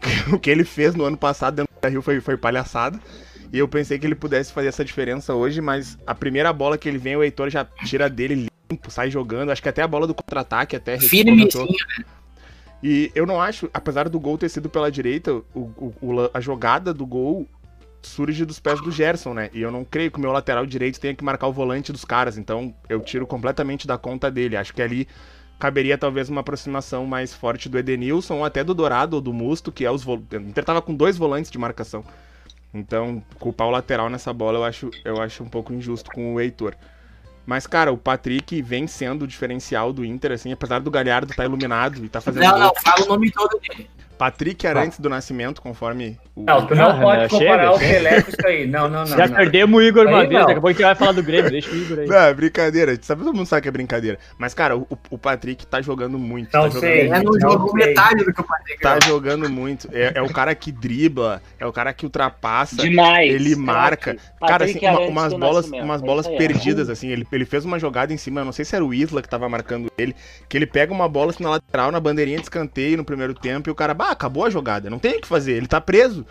o 0.32 0.38
que 0.38 0.50
ele 0.50 0.64
fez 0.64 0.94
no 0.94 1.04
ano 1.04 1.16
passado 1.16 1.56
dentro 1.56 1.72
do 1.74 1.80
Beira-Rio 1.80 2.02
foi, 2.02 2.20
foi 2.20 2.36
palhaçada. 2.36 2.98
E 3.52 3.58
eu 3.58 3.68
pensei 3.68 3.98
que 3.98 4.06
ele 4.06 4.14
pudesse 4.14 4.50
fazer 4.50 4.68
essa 4.68 4.82
diferença 4.82 5.34
hoje, 5.34 5.60
mas 5.60 5.98
a 6.06 6.14
primeira 6.14 6.50
bola 6.54 6.78
que 6.78 6.88
ele 6.88 6.96
vem, 6.96 7.16
o 7.16 7.22
Heitor 7.22 7.50
já 7.50 7.66
tira 7.84 8.08
dele 8.08 8.48
limpo, 8.70 8.90
sai 8.90 9.10
jogando. 9.10 9.50
Acho 9.50 9.62
que 9.62 9.68
até 9.68 9.82
a 9.82 9.86
bola 9.86 10.06
do 10.06 10.14
contra-ataque 10.14 10.74
até 10.74 10.98
Firme 10.98 11.32
comentou. 11.32 11.68
E 12.82 13.12
eu 13.14 13.24
não 13.26 13.40
acho, 13.40 13.70
apesar 13.72 14.08
do 14.08 14.18
gol 14.18 14.36
ter 14.36 14.48
sido 14.48 14.68
pela 14.68 14.90
direita, 14.90 15.32
o, 15.54 15.60
o- 16.00 16.30
a 16.34 16.40
jogada 16.40 16.92
do 16.92 17.06
gol 17.06 17.46
surge 18.02 18.44
dos 18.44 18.58
pés 18.58 18.80
do 18.80 18.90
Gerson, 18.90 19.32
né? 19.34 19.50
E 19.52 19.60
eu 19.62 19.70
não 19.70 19.84
creio 19.84 20.10
que 20.10 20.18
o 20.18 20.20
meu 20.20 20.32
lateral 20.32 20.66
direito 20.66 20.98
tenha 21.00 21.14
que 21.14 21.22
marcar 21.22 21.46
o 21.46 21.52
volante 21.52 21.92
dos 21.92 22.04
caras, 22.04 22.36
então 22.36 22.74
eu 22.88 23.00
tiro 23.00 23.26
completamente 23.26 23.86
da 23.86 23.96
conta 23.96 24.28
dele. 24.30 24.56
Acho 24.56 24.74
que 24.74 24.82
ali 24.82 25.06
caberia 25.60 25.96
talvez 25.96 26.28
uma 26.28 26.40
aproximação 26.40 27.06
mais 27.06 27.32
forte 27.32 27.68
do 27.68 27.78
Edenilson 27.78 28.38
ou 28.38 28.44
até 28.44 28.64
do 28.64 28.74
Dourado 28.74 29.14
ou 29.16 29.22
do 29.22 29.32
Musto, 29.32 29.70
que 29.70 29.84
é 29.84 29.90
os. 29.90 30.04
O 30.04 30.14
Inter 30.32 30.64
tava 30.64 30.82
com 30.82 30.92
dois 30.94 31.16
volantes 31.16 31.50
de 31.52 31.58
marcação. 31.58 32.04
Então, 32.74 33.22
culpar 33.38 33.68
o 33.68 33.70
lateral 33.70 34.08
nessa 34.10 34.32
bola 34.32 34.58
eu 34.58 34.64
acho, 34.64 34.90
eu 35.04 35.20
acho 35.20 35.42
um 35.44 35.48
pouco 35.48 35.72
injusto 35.72 36.10
com 36.10 36.34
o 36.34 36.40
Heitor. 36.40 36.74
Mas, 37.44 37.66
cara, 37.66 37.92
o 37.92 37.98
Patrick 37.98 38.62
vem 38.62 38.86
sendo 38.86 39.22
o 39.22 39.26
diferencial 39.26 39.92
do 39.92 40.04
Inter, 40.04 40.32
assim, 40.32 40.52
apesar 40.52 40.78
do 40.80 40.90
Galhardo 40.90 41.32
estar 41.32 41.44
iluminado 41.44 42.04
e 42.04 42.08
tá 42.08 42.20
fazendo 42.20 42.42
Não, 42.44 42.50
gol. 42.52 42.60
não, 42.60 42.72
fala 42.76 43.04
o 43.04 43.08
nome 43.08 43.30
todo 43.30 43.58
dele. 43.60 43.88
Patrick 44.22 44.64
Arantes 44.68 45.00
do 45.00 45.08
Nascimento, 45.08 45.60
conforme 45.60 46.16
o. 46.36 46.44
Não, 46.44 46.64
tu 46.64 46.76
não 46.76 46.90
Ah, 46.90 47.00
pode 47.00 47.22
não, 47.22 47.28
comparar 47.28 47.62
chega, 47.62 47.72
o 47.72 47.78
Pelé 47.80 48.22
com 48.22 48.30
isso 48.30 48.46
aí. 48.46 48.66
Não, 48.68 48.88
não, 48.88 49.00
não. 49.00 49.06
Já 49.06 49.26
não. 49.26 49.34
perdemos 49.34 49.76
o 49.76 49.82
Igor 49.82 50.06
uma 50.06 50.20
vez, 50.20 50.30
daqui 50.30 50.52
a 50.52 50.54
pouco 50.54 50.68
a 50.68 50.72
gente 50.72 50.82
vai 50.82 50.94
falar 50.94 51.12
do 51.12 51.24
Grêmio, 51.24 51.50
deixa 51.50 51.68
o 51.72 51.76
Igor 51.76 51.98
aí. 51.98 52.06
Não, 52.06 52.16
é 52.16 52.32
brincadeira. 52.32 52.96
Sabe, 53.02 53.24
todo 53.24 53.34
mundo 53.34 53.46
sabe 53.46 53.62
que 53.62 53.68
é 53.68 53.72
brincadeira. 53.72 54.18
Mas, 54.38 54.54
cara, 54.54 54.76
o, 54.76 54.86
o 55.10 55.18
Patrick 55.18 55.66
tá 55.66 55.82
jogando 55.82 56.20
muito. 56.20 56.56
Não 56.56 56.70
tá 56.70 56.78
sei. 56.78 57.08
jogando 57.08 57.16
É, 57.16 57.22
não 57.24 57.32
Não 57.32 57.40
jogou 57.40 57.74
metade 57.74 58.24
do 58.24 58.32
que 58.32 58.40
o 58.40 58.44
Patrick 58.44 58.80
Tá 58.80 58.98
jogando 59.04 59.50
muito. 59.50 59.88
É, 59.92 60.12
é 60.14 60.22
o 60.22 60.32
cara 60.32 60.54
que 60.54 60.70
dribla, 60.70 61.42
é 61.58 61.66
o 61.66 61.72
cara 61.72 61.92
que 61.92 62.06
ultrapassa. 62.06 62.76
Demais. 62.76 63.28
Ele 63.34 63.56
marca. 63.56 64.16
Cara, 64.40 64.66
assim, 64.66 64.78
uma- 64.78 64.90
Arantes 64.90 65.08
umas 65.10 65.32
bolas, 65.32 65.68
umas 65.68 66.00
é 66.00 66.04
bolas 66.06 66.26
ó. 66.28 66.36
perdidas, 66.36 66.88
assim. 66.88 67.08
Ele, 67.08 67.26
ele 67.32 67.44
fez 67.44 67.64
uma 67.64 67.76
jogada 67.76 68.12
em 68.12 68.16
cima, 68.16 68.40
eu 68.40 68.44
não 68.44 68.52
sei 68.52 68.64
se 68.64 68.76
era 68.76 68.84
o 68.84 68.94
Isla 68.94 69.20
que 69.20 69.28
tava 69.28 69.48
marcando 69.48 69.90
ele, 69.98 70.14
que 70.48 70.56
ele 70.56 70.66
pega 70.66 70.92
uma 70.92 71.08
bola 71.08 71.30
assim, 71.30 71.42
na 71.42 71.50
lateral, 71.50 71.90
na 71.90 71.98
bandeirinha 71.98 72.36
de 72.38 72.44
escanteio 72.44 72.96
no 72.96 73.04
primeiro 73.04 73.34
tempo, 73.34 73.68
e 73.68 73.72
o 73.72 73.74
cara, 73.74 73.92
bah, 73.94 74.11
acabou 74.12 74.44
a 74.44 74.50
jogada. 74.50 74.88
Não 74.88 74.98
tem 74.98 75.18
o 75.18 75.20
que 75.20 75.28
fazer, 75.28 75.52
ele 75.52 75.66
tá 75.66 75.80
preso. 75.80 76.26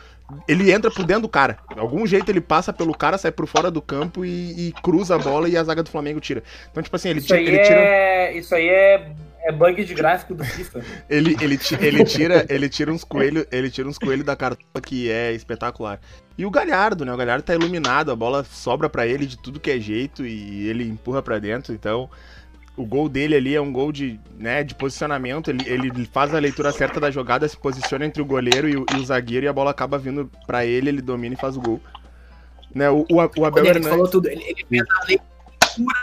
Ele 0.48 0.72
entra 0.72 0.90
por 0.90 1.06
dentro 1.06 1.24
do 1.24 1.30
cara. 1.30 1.58
De 1.74 1.80
algum 1.80 2.08
jeito 2.08 2.30
ele 2.32 2.40
passa 2.40 2.72
pelo 2.72 2.96
cara, 2.96 3.18
sai 3.18 3.32
por 3.32 3.46
fora 3.48 3.70
do 3.70 3.82
campo 3.82 4.24
e, 4.24 4.70
e 4.70 4.74
cruza 4.82 5.16
a 5.16 5.20
bola 5.20 5.50
e 5.50 5.58
a 5.58 5.64
zaga 5.64 5.84
do 5.84 5.90
Flamengo 5.90 6.22
tira. 6.22 6.42
Então, 6.72 6.82
tipo 6.82 6.96
assim, 6.96 7.10
ele, 7.10 7.20
Isso 7.20 7.28
tira, 7.28 7.42
ele 7.42 7.60
tira. 7.60 7.80
é... 7.80 8.38
Isso 8.38 8.56
aí 8.56 8.70
é... 8.70 9.12
é 9.44 9.52
bug 9.52 9.84
de 9.84 9.94
gráfico 9.94 10.34
do 10.34 10.46
FIFA. 10.46 10.82
Ele, 11.10 11.36
ele, 11.42 11.60
ele 11.82 12.06
tira, 12.06 12.46
ele 12.48 12.70
tira 12.70 12.94
uns 12.94 13.04
coelhos, 13.04 13.46
ele 13.52 13.70
tira 13.70 13.90
uns 13.90 13.98
coelhos 13.98 14.26
da 14.26 14.36
cartola 14.36 14.82
que 14.82 15.12
é 15.12 15.34
espetacular. 15.34 16.00
E 16.38 16.46
o 16.46 16.50
Galhardo, 16.50 17.04
né? 17.04 17.14
O 17.14 17.18
Galhardo 17.18 17.44
tá 17.44 17.54
iluminado, 17.54 18.12
a 18.12 18.16
bola 18.16 18.46
sobra 18.46 18.90
pra 18.90 19.06
ele 19.06 19.26
de 19.26 19.38
tudo 19.38 19.60
que 19.60 19.70
é 19.70 19.80
jeito 19.80 20.26
e 20.26 20.70
ele 20.70 20.86
empurra 20.88 21.22
pra 21.22 21.40
dentro, 21.40 21.74
então 21.74 22.10
o 22.82 22.86
gol 22.86 23.08
dele 23.08 23.36
ali 23.36 23.56
é 23.56 23.62
um 23.62 23.72
gol 23.72 23.92
de, 23.92 24.20
né, 24.38 24.64
de 24.64 24.74
posicionamento, 24.76 25.50
ele, 25.50 25.64
ele 25.68 26.06
faz 26.06 26.34
a 26.34 26.40
leitura 26.40 26.72
certa 26.72 27.00
da 27.00 27.12
jogada, 27.12 27.48
se 27.48 27.56
posiciona 27.58 28.06
entre 28.06 28.22
o 28.22 28.26
goleiro 28.26 28.68
e 28.68 28.76
o, 28.76 28.86
e 28.94 28.96
o 29.00 29.06
zagueiro 29.06 29.46
e 29.46 29.50
a 29.50 29.54
bola 29.54 29.72
acaba 29.72 29.98
vindo 29.98 30.30
pra 30.48 30.66
ele, 30.66 30.90
ele 30.90 31.02
domina 31.02 31.36
e 31.36 31.38
faz 31.38 31.56
o 31.58 31.62
gol. 31.62 31.80
Né, 32.74 32.90
o, 32.90 33.06
o, 33.10 33.16
o 33.16 33.46
Abel 33.46 33.66
Ele 33.66 33.74
falou 33.82 33.90
Hernandes, 33.90 34.12
tudo. 34.12 34.28
Ele, 34.30 34.44
ele 34.44 34.66
fez 34.68 34.82
a 34.82 35.06
leitura 35.08 35.96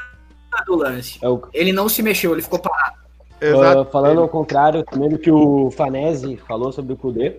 do 0.67 0.77
lance. 0.77 1.19
É 1.23 1.29
o- 1.29 1.43
Ele 1.53 1.73
não 1.73 1.89
se 1.89 2.03
mexeu, 2.03 2.33
ele 2.33 2.43
ficou 2.43 2.59
parado. 2.59 2.97
exato, 3.41 3.81
Ah, 3.81 3.85
falando 3.85 4.21
ao 4.21 4.29
contrário 4.29 4.85
também 4.85 5.09
do 5.09 5.19
que 5.19 5.31
o 5.31 5.71
Fanese 5.71 6.37
falou 6.49 6.73
sobre 6.73 6.93
o 6.93 6.97
Kudê, 6.97 7.37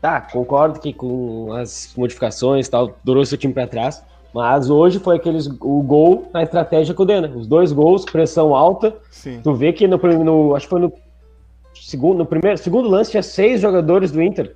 tá, 0.00 0.20
concordo 0.20 0.80
que 0.80 0.92
com 0.92 1.52
as 1.52 1.92
modificações 1.96 2.66
e 2.66 2.70
tal, 2.70 2.98
durou 3.04 3.24
seu 3.24 3.38
time 3.38 3.52
pra 3.54 3.66
trás, 3.66 4.02
mas 4.34 4.70
hoje 4.70 4.98
foi 4.98 5.16
aqueles, 5.16 5.46
o 5.46 5.82
gol 5.82 6.28
na 6.32 6.42
estratégia 6.42 6.94
Kudê, 6.94 7.20
né? 7.20 7.28
Os 7.34 7.46
dois 7.46 7.72
gols, 7.72 8.04
pressão 8.04 8.54
alta, 8.54 8.94
sim. 9.10 9.40
tu 9.42 9.54
vê 9.54 9.72
que 9.72 9.86
no, 9.86 9.98
prim- 9.98 10.22
no 10.24 10.54
acho 10.54 10.66
que 10.66 10.70
foi 10.70 10.80
no 10.80 10.92
segundo, 11.74 12.18
no 12.18 12.26
primeiro, 12.26 12.56
segundo 12.58 12.88
lance 12.88 13.10
tinha 13.10 13.22
seis 13.22 13.60
jogadores 13.60 14.10
do 14.10 14.22
Inter 14.22 14.54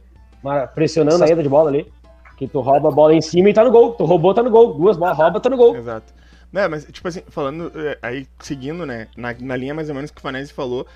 pressionando 0.75 1.23
a 1.25 1.29
ida 1.29 1.43
de 1.43 1.49
bola 1.49 1.71
ali, 1.71 1.91
que 2.37 2.47
tu 2.47 2.61
rouba 2.61 2.89
a 2.89 2.93
bola 2.93 3.15
em 3.15 3.21
cima 3.21 3.51
e 3.51 3.53
tá 3.55 3.65
no 3.65 3.71
gol, 3.71 3.93
tu 3.95 4.05
roubou, 4.05 4.33
tá 4.33 4.43
no 4.43 4.51
gol, 4.51 4.75
duas 4.75 4.97
bolas, 4.97 5.17
rouba, 5.17 5.41
tá 5.41 5.49
no 5.51 5.57
gol. 5.57 5.77
Exato. 5.77 6.15
Né, 6.53 6.69
mas, 6.69 6.85
tipo 6.85 7.07
assim, 7.09 7.23
falando, 7.29 7.73
é, 7.75 7.99
aí, 8.01 8.27
seguindo, 8.39 8.87
né, 8.87 9.09
na, 9.17 9.35
na 9.41 9.57
linha 9.57 9.75
mais 9.75 9.89
ou 9.89 9.95
menos 9.95 10.11
que 10.11 10.19
o 10.19 10.23
Fanese 10.23 10.53
falou, 10.53 10.87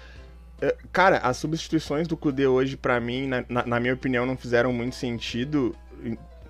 é, 0.63 0.75
cara, 0.93 1.17
as 1.19 1.37
substituições 1.39 2.07
do 2.07 2.17
Kudê 2.17 2.47
hoje, 2.47 2.77
pra 2.77 3.01
mim, 3.01 3.27
na, 3.27 3.45
na- 3.49 3.67
na 3.67 3.81
minha 3.81 3.93
opinião, 3.95 4.25
não 4.25 4.37
fizeram 4.37 4.73
muito 4.73 4.95
sentido. 4.95 5.75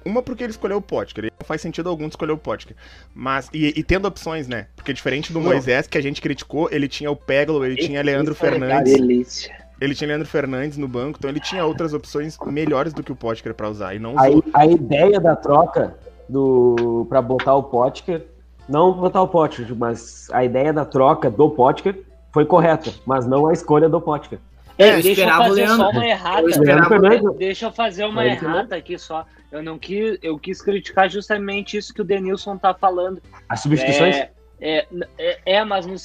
Uma 0.04 0.22
porque 0.22 0.44
ele 0.44 0.50
escolheu 0.50 0.78
o 0.78 0.82
Potker, 0.82 1.24
não 1.24 1.46
faz 1.46 1.60
sentido 1.60 1.88
algum 1.88 2.06
escolher 2.06 2.32
o 2.32 2.38
Potker. 2.38 2.76
Mas, 3.14 3.48
e, 3.52 3.78
e 3.78 3.82
tendo 3.82 4.06
opções, 4.06 4.48
né, 4.48 4.66
porque 4.76 4.92
diferente 4.92 5.32
do 5.32 5.40
Não. 5.40 5.48
Moisés, 5.48 5.86
que 5.86 5.98
a 5.98 6.02
gente 6.02 6.20
criticou, 6.20 6.68
ele 6.70 6.88
tinha 6.88 7.10
o 7.10 7.16
Peglo, 7.16 7.64
ele 7.64 7.76
tinha 7.76 8.02
Leandro 8.02 8.32
é. 8.32 8.36
Fernandes. 8.36 8.92
Delícia. 8.92 9.60
Ele 9.80 9.94
tinha 9.94 10.08
Leandro 10.08 10.28
Fernandes 10.28 10.76
no 10.76 10.86
banco, 10.86 11.16
então 11.18 11.30
ele 11.30 11.40
tinha 11.40 11.64
outras 11.64 11.94
opções 11.94 12.36
melhores 12.46 12.92
do 12.92 13.02
que 13.02 13.12
o 13.12 13.16
Potker 13.16 13.54
pra 13.54 13.68
usar. 13.68 13.94
E 13.94 13.98
não 13.98 14.14
A, 14.18 14.24
a 14.52 14.66
ideia 14.66 15.18
da 15.18 15.34
troca 15.34 15.94
do 16.28 17.06
para 17.08 17.22
botar 17.22 17.54
o 17.54 17.62
Potker, 17.62 18.26
não 18.68 18.92
botar 18.92 19.22
o 19.22 19.28
Potker, 19.28 19.74
mas 19.74 20.28
a 20.32 20.44
ideia 20.44 20.72
da 20.72 20.84
troca 20.84 21.30
do 21.30 21.48
Potker 21.50 22.04
foi 22.30 22.44
correta, 22.44 22.92
mas 23.06 23.26
não 23.26 23.46
a 23.46 23.52
escolha 23.52 23.88
do 23.88 24.00
Potker. 24.00 24.38
É, 24.80 24.88
eu 24.88 24.92
Deixa 24.94 25.08
eu 25.08 25.12
esperava 25.12 25.42
o 25.42 25.48
fazer 25.48 25.60
Leandro. 25.60 25.76
só 25.76 25.90
uma 25.90 26.06
errada. 26.06 26.40
Eu 26.40 26.48
esperava 26.48 26.98
Leandro. 26.98 27.34
Deixa 27.34 27.66
eu 27.66 27.72
fazer 27.72 28.04
uma 28.04 28.14
Vai, 28.14 28.30
Fernando. 28.36 28.54
errada 28.54 28.76
aqui 28.76 28.98
só. 28.98 29.26
Eu 29.52 29.62
não 29.62 29.78
quis, 29.78 30.18
eu 30.22 30.38
quis 30.38 30.62
criticar 30.62 31.10
justamente 31.10 31.76
isso 31.76 31.92
que 31.92 32.00
o 32.00 32.04
Denilson 32.04 32.56
tá 32.56 32.72
falando. 32.72 33.20
As 33.48 33.60
substituições? 33.60 34.16
É, 34.16 34.30
é, 34.60 34.86
é, 35.18 35.38
é, 35.44 35.64
mas 35.64 35.86
no 35.86 35.96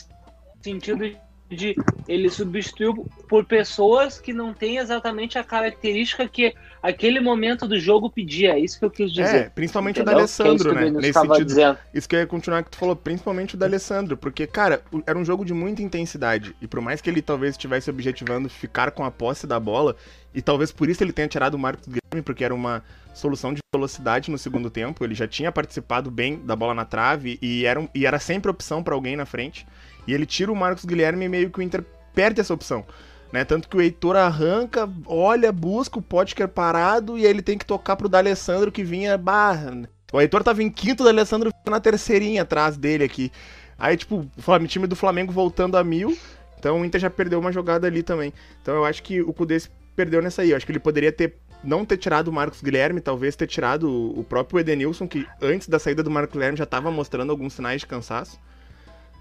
sentido 0.61 1.15
de 1.49 1.75
ele 2.07 2.29
substituiu 2.29 3.05
por 3.29 3.45
pessoas 3.45 4.19
que 4.19 4.33
não 4.33 4.53
têm 4.53 4.77
exatamente 4.77 5.37
a 5.37 5.43
característica 5.43 6.27
que 6.27 6.53
aquele 6.87 7.19
momento 7.19 7.67
do 7.67 7.79
jogo 7.79 8.09
pedia. 8.09 8.53
É 8.53 8.59
isso 8.59 8.77
que 8.79 8.85
eu 8.85 8.89
quis 8.91 9.11
dizer. 9.11 9.35
É, 9.35 9.49
principalmente 9.49 9.99
o 9.99 10.03
Entendeu? 10.03 10.13
da 10.13 10.17
Que 10.19 10.21
é 10.23 10.25
isso 10.25 10.41
Alessandro, 10.43 10.71
o 10.71 10.75
né? 10.75 10.89
Nesse 10.91 11.19
sentido. 11.19 11.45
dizendo. 11.45 11.77
Isso 11.93 12.07
que 12.09 12.15
eu 12.15 12.19
ia 12.19 12.27
continuar 12.27 12.63
que 12.63 12.71
tu 12.71 12.77
falou, 12.77 12.95
principalmente 12.95 13.55
o 13.55 13.57
da 13.57 13.65
Alessandro, 13.65 14.15
porque, 14.17 14.45
cara, 14.47 14.81
o- 14.91 15.01
era 15.05 15.17
um 15.17 15.25
jogo 15.25 15.43
de 15.45 15.53
muita 15.53 15.81
intensidade. 15.81 16.55
E 16.61 16.67
por 16.67 16.81
mais 16.81 17.01
que 17.01 17.09
ele 17.09 17.21
talvez 17.21 17.51
estivesse 17.55 17.89
objetivando 17.89 18.49
ficar 18.49 18.91
com 18.91 19.03
a 19.03 19.11
posse 19.11 19.45
da 19.47 19.59
bola, 19.59 19.95
e 20.33 20.41
talvez 20.41 20.71
por 20.71 20.89
isso 20.89 21.03
ele 21.03 21.11
tenha 21.13 21.27
tirado 21.27 21.53
o 21.55 21.59
Marcos 21.59 21.85
Guilherme, 21.87 22.21
porque 22.23 22.43
era 22.43 22.53
uma 22.53 22.83
solução 23.13 23.53
de 23.53 23.59
velocidade 23.73 24.29
no 24.29 24.37
segundo 24.37 24.69
tempo. 24.69 25.03
Ele 25.03 25.15
já 25.15 25.27
tinha 25.27 25.51
participado 25.51 26.11
bem 26.11 26.37
da 26.45 26.55
bola 26.55 26.73
na 26.73 26.83
trave 26.85 27.39
e 27.41 27.65
era, 27.65 27.79
um- 27.79 27.87
e 27.95 28.05
era 28.05 28.19
sempre 28.19 28.51
opção 28.51 28.83
pra 28.83 28.93
alguém 28.93 29.15
na 29.15 29.25
frente. 29.25 29.65
E 30.07 30.13
ele 30.13 30.25
tira 30.25 30.51
o 30.51 30.55
Marcos 30.55 30.85
Guilherme 30.85 31.25
e 31.25 31.29
meio 31.29 31.49
que 31.49 31.59
o 31.59 31.61
Inter 31.61 31.83
perde 32.13 32.39
essa 32.41 32.53
opção. 32.53 32.85
Né? 33.31 33.43
Tanto 33.43 33.67
que 33.67 33.75
o 33.75 33.81
Heitor 33.81 34.15
arranca, 34.15 34.89
olha, 35.05 35.51
busca 35.51 35.99
o 35.99 36.01
Potker 36.01 36.47
parado 36.47 37.17
e 37.17 37.25
aí 37.25 37.29
ele 37.29 37.41
tem 37.41 37.57
que 37.57 37.65
tocar 37.65 37.95
pro 37.95 38.07
D'Alessandro 38.07 38.71
que 38.71 38.83
vinha 38.83 39.17
barra. 39.17 39.89
O 40.13 40.21
Heitor 40.21 40.43
tava 40.43 40.63
em 40.63 40.69
quinto, 40.69 41.03
o 41.03 41.05
D'Alessandro 41.05 41.51
na 41.67 41.79
terceirinha 41.79 42.43
atrás 42.43 42.77
dele 42.77 43.03
aqui. 43.03 43.31
Aí, 43.77 43.97
tipo, 43.97 44.25
o 44.37 44.67
time 44.67 44.87
do 44.87 44.95
Flamengo 44.95 45.33
voltando 45.33 45.75
a 45.75 45.83
mil. 45.83 46.17
Então 46.57 46.81
o 46.81 46.85
Inter 46.85 47.01
já 47.01 47.09
perdeu 47.09 47.39
uma 47.39 47.51
jogada 47.51 47.85
ali 47.85 48.01
também. 48.01 48.33
Então 48.61 48.75
eu 48.75 48.85
acho 48.85 49.03
que 49.03 49.21
o 49.21 49.33
Cudê 49.33 49.57
perdeu 49.95 50.21
nessa 50.21 50.41
aí. 50.41 50.51
Eu 50.51 50.57
acho 50.57 50.65
que 50.65 50.71
ele 50.71 50.79
poderia 50.79 51.11
ter 51.11 51.37
não 51.63 51.83
ter 51.83 51.97
tirado 51.97 52.27
o 52.27 52.31
Marcos 52.33 52.61
Guilherme, 52.61 53.01
talvez 53.01 53.35
ter 53.35 53.47
tirado 53.47 53.89
o 54.17 54.23
próprio 54.23 54.59
Edenilson, 54.59 55.07
que 55.07 55.27
antes 55.41 55.67
da 55.67 55.79
saída 55.79 56.03
do 56.03 56.11
Marcos 56.11 56.33
Guilherme 56.33 56.57
já 56.57 56.63
estava 56.63 56.91
mostrando 56.91 57.31
alguns 57.31 57.53
sinais 57.53 57.81
de 57.81 57.87
cansaço. 57.87 58.39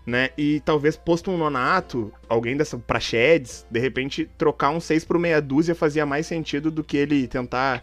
Né? 0.06 0.30
E 0.36 0.60
talvez 0.60 0.96
posto 0.96 1.30
um 1.30 1.38
nonato, 1.38 2.12
alguém 2.28 2.56
dessa 2.56 2.76
Praxedes, 2.78 3.66
de 3.70 3.80
repente 3.80 4.30
trocar 4.36 4.70
um 4.70 4.78
6 4.78 5.04
por 5.04 5.18
meia 5.18 5.40
dúzia 5.40 5.74
fazia 5.74 6.04
mais 6.04 6.26
sentido 6.26 6.70
do 6.70 6.84
que 6.84 6.96
ele 6.96 7.26
tentar 7.26 7.82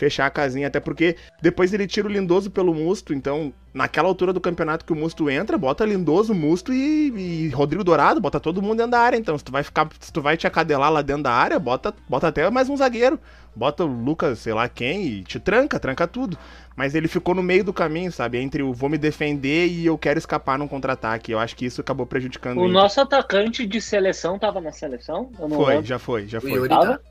fechar 0.00 0.24
a 0.24 0.30
casinha, 0.30 0.66
até 0.66 0.80
porque 0.80 1.14
depois 1.42 1.74
ele 1.74 1.86
tira 1.86 2.08
o 2.08 2.10
Lindoso 2.10 2.50
pelo 2.50 2.72
Musto, 2.74 3.12
então 3.12 3.52
naquela 3.74 4.08
altura 4.08 4.32
do 4.32 4.40
campeonato 4.40 4.82
que 4.84 4.92
o 4.94 4.96
Musto 4.96 5.28
entra, 5.28 5.58
bota 5.58 5.84
Lindoso, 5.84 6.34
Musto 6.34 6.72
e, 6.72 7.12
e 7.14 7.48
Rodrigo 7.50 7.84
Dourado, 7.84 8.18
bota 8.18 8.40
todo 8.40 8.62
mundo 8.62 8.78
dentro 8.78 8.92
da 8.92 8.98
área, 9.00 9.18
então 9.18 9.36
se 9.36 9.44
tu 9.44 9.52
vai 9.52 9.62
ficar, 9.62 9.86
se 10.00 10.10
tu 10.10 10.22
vai 10.22 10.38
te 10.38 10.46
acadelar 10.46 10.90
lá 10.90 11.02
dentro 11.02 11.24
da 11.24 11.32
área, 11.32 11.58
bota, 11.58 11.94
bota 12.08 12.28
até 12.28 12.48
mais 12.48 12.70
um 12.70 12.76
zagueiro, 12.78 13.20
bota 13.54 13.84
o 13.84 13.86
Lucas, 13.86 14.38
sei 14.38 14.54
lá 14.54 14.68
quem, 14.70 15.04
e 15.06 15.22
te 15.22 15.38
tranca, 15.38 15.78
tranca 15.78 16.06
tudo. 16.06 16.38
Mas 16.74 16.94
ele 16.94 17.06
ficou 17.08 17.34
no 17.34 17.42
meio 17.42 17.62
do 17.62 17.74
caminho, 17.74 18.10
sabe? 18.10 18.38
Entre 18.38 18.62
o 18.62 18.72
vou 18.72 18.88
me 18.88 18.96
defender 18.96 19.66
e 19.66 19.84
eu 19.84 19.98
quero 19.98 20.18
escapar 20.18 20.58
num 20.58 20.66
contra-ataque. 20.66 21.30
Eu 21.30 21.38
acho 21.38 21.54
que 21.54 21.66
isso 21.66 21.82
acabou 21.82 22.06
prejudicando 22.06 22.62
O 22.62 22.68
Inter. 22.68 22.72
nosse 22.72 22.98
atacante 22.98 23.66
de 23.66 23.80
seleção 23.82 24.38
tava 24.38 24.62
na 24.62 24.72
seleção? 24.72 25.30
Eu 25.38 25.46
não 25.46 25.56
Foi, 25.58 25.74
lembro. 25.74 25.86
já 25.86 25.98
foi, 25.98 26.26
já 26.26 26.40
O 26.40 26.40
foi. 26.40 26.52
Yuri 26.52 26.68
Tava? 26.70 27.02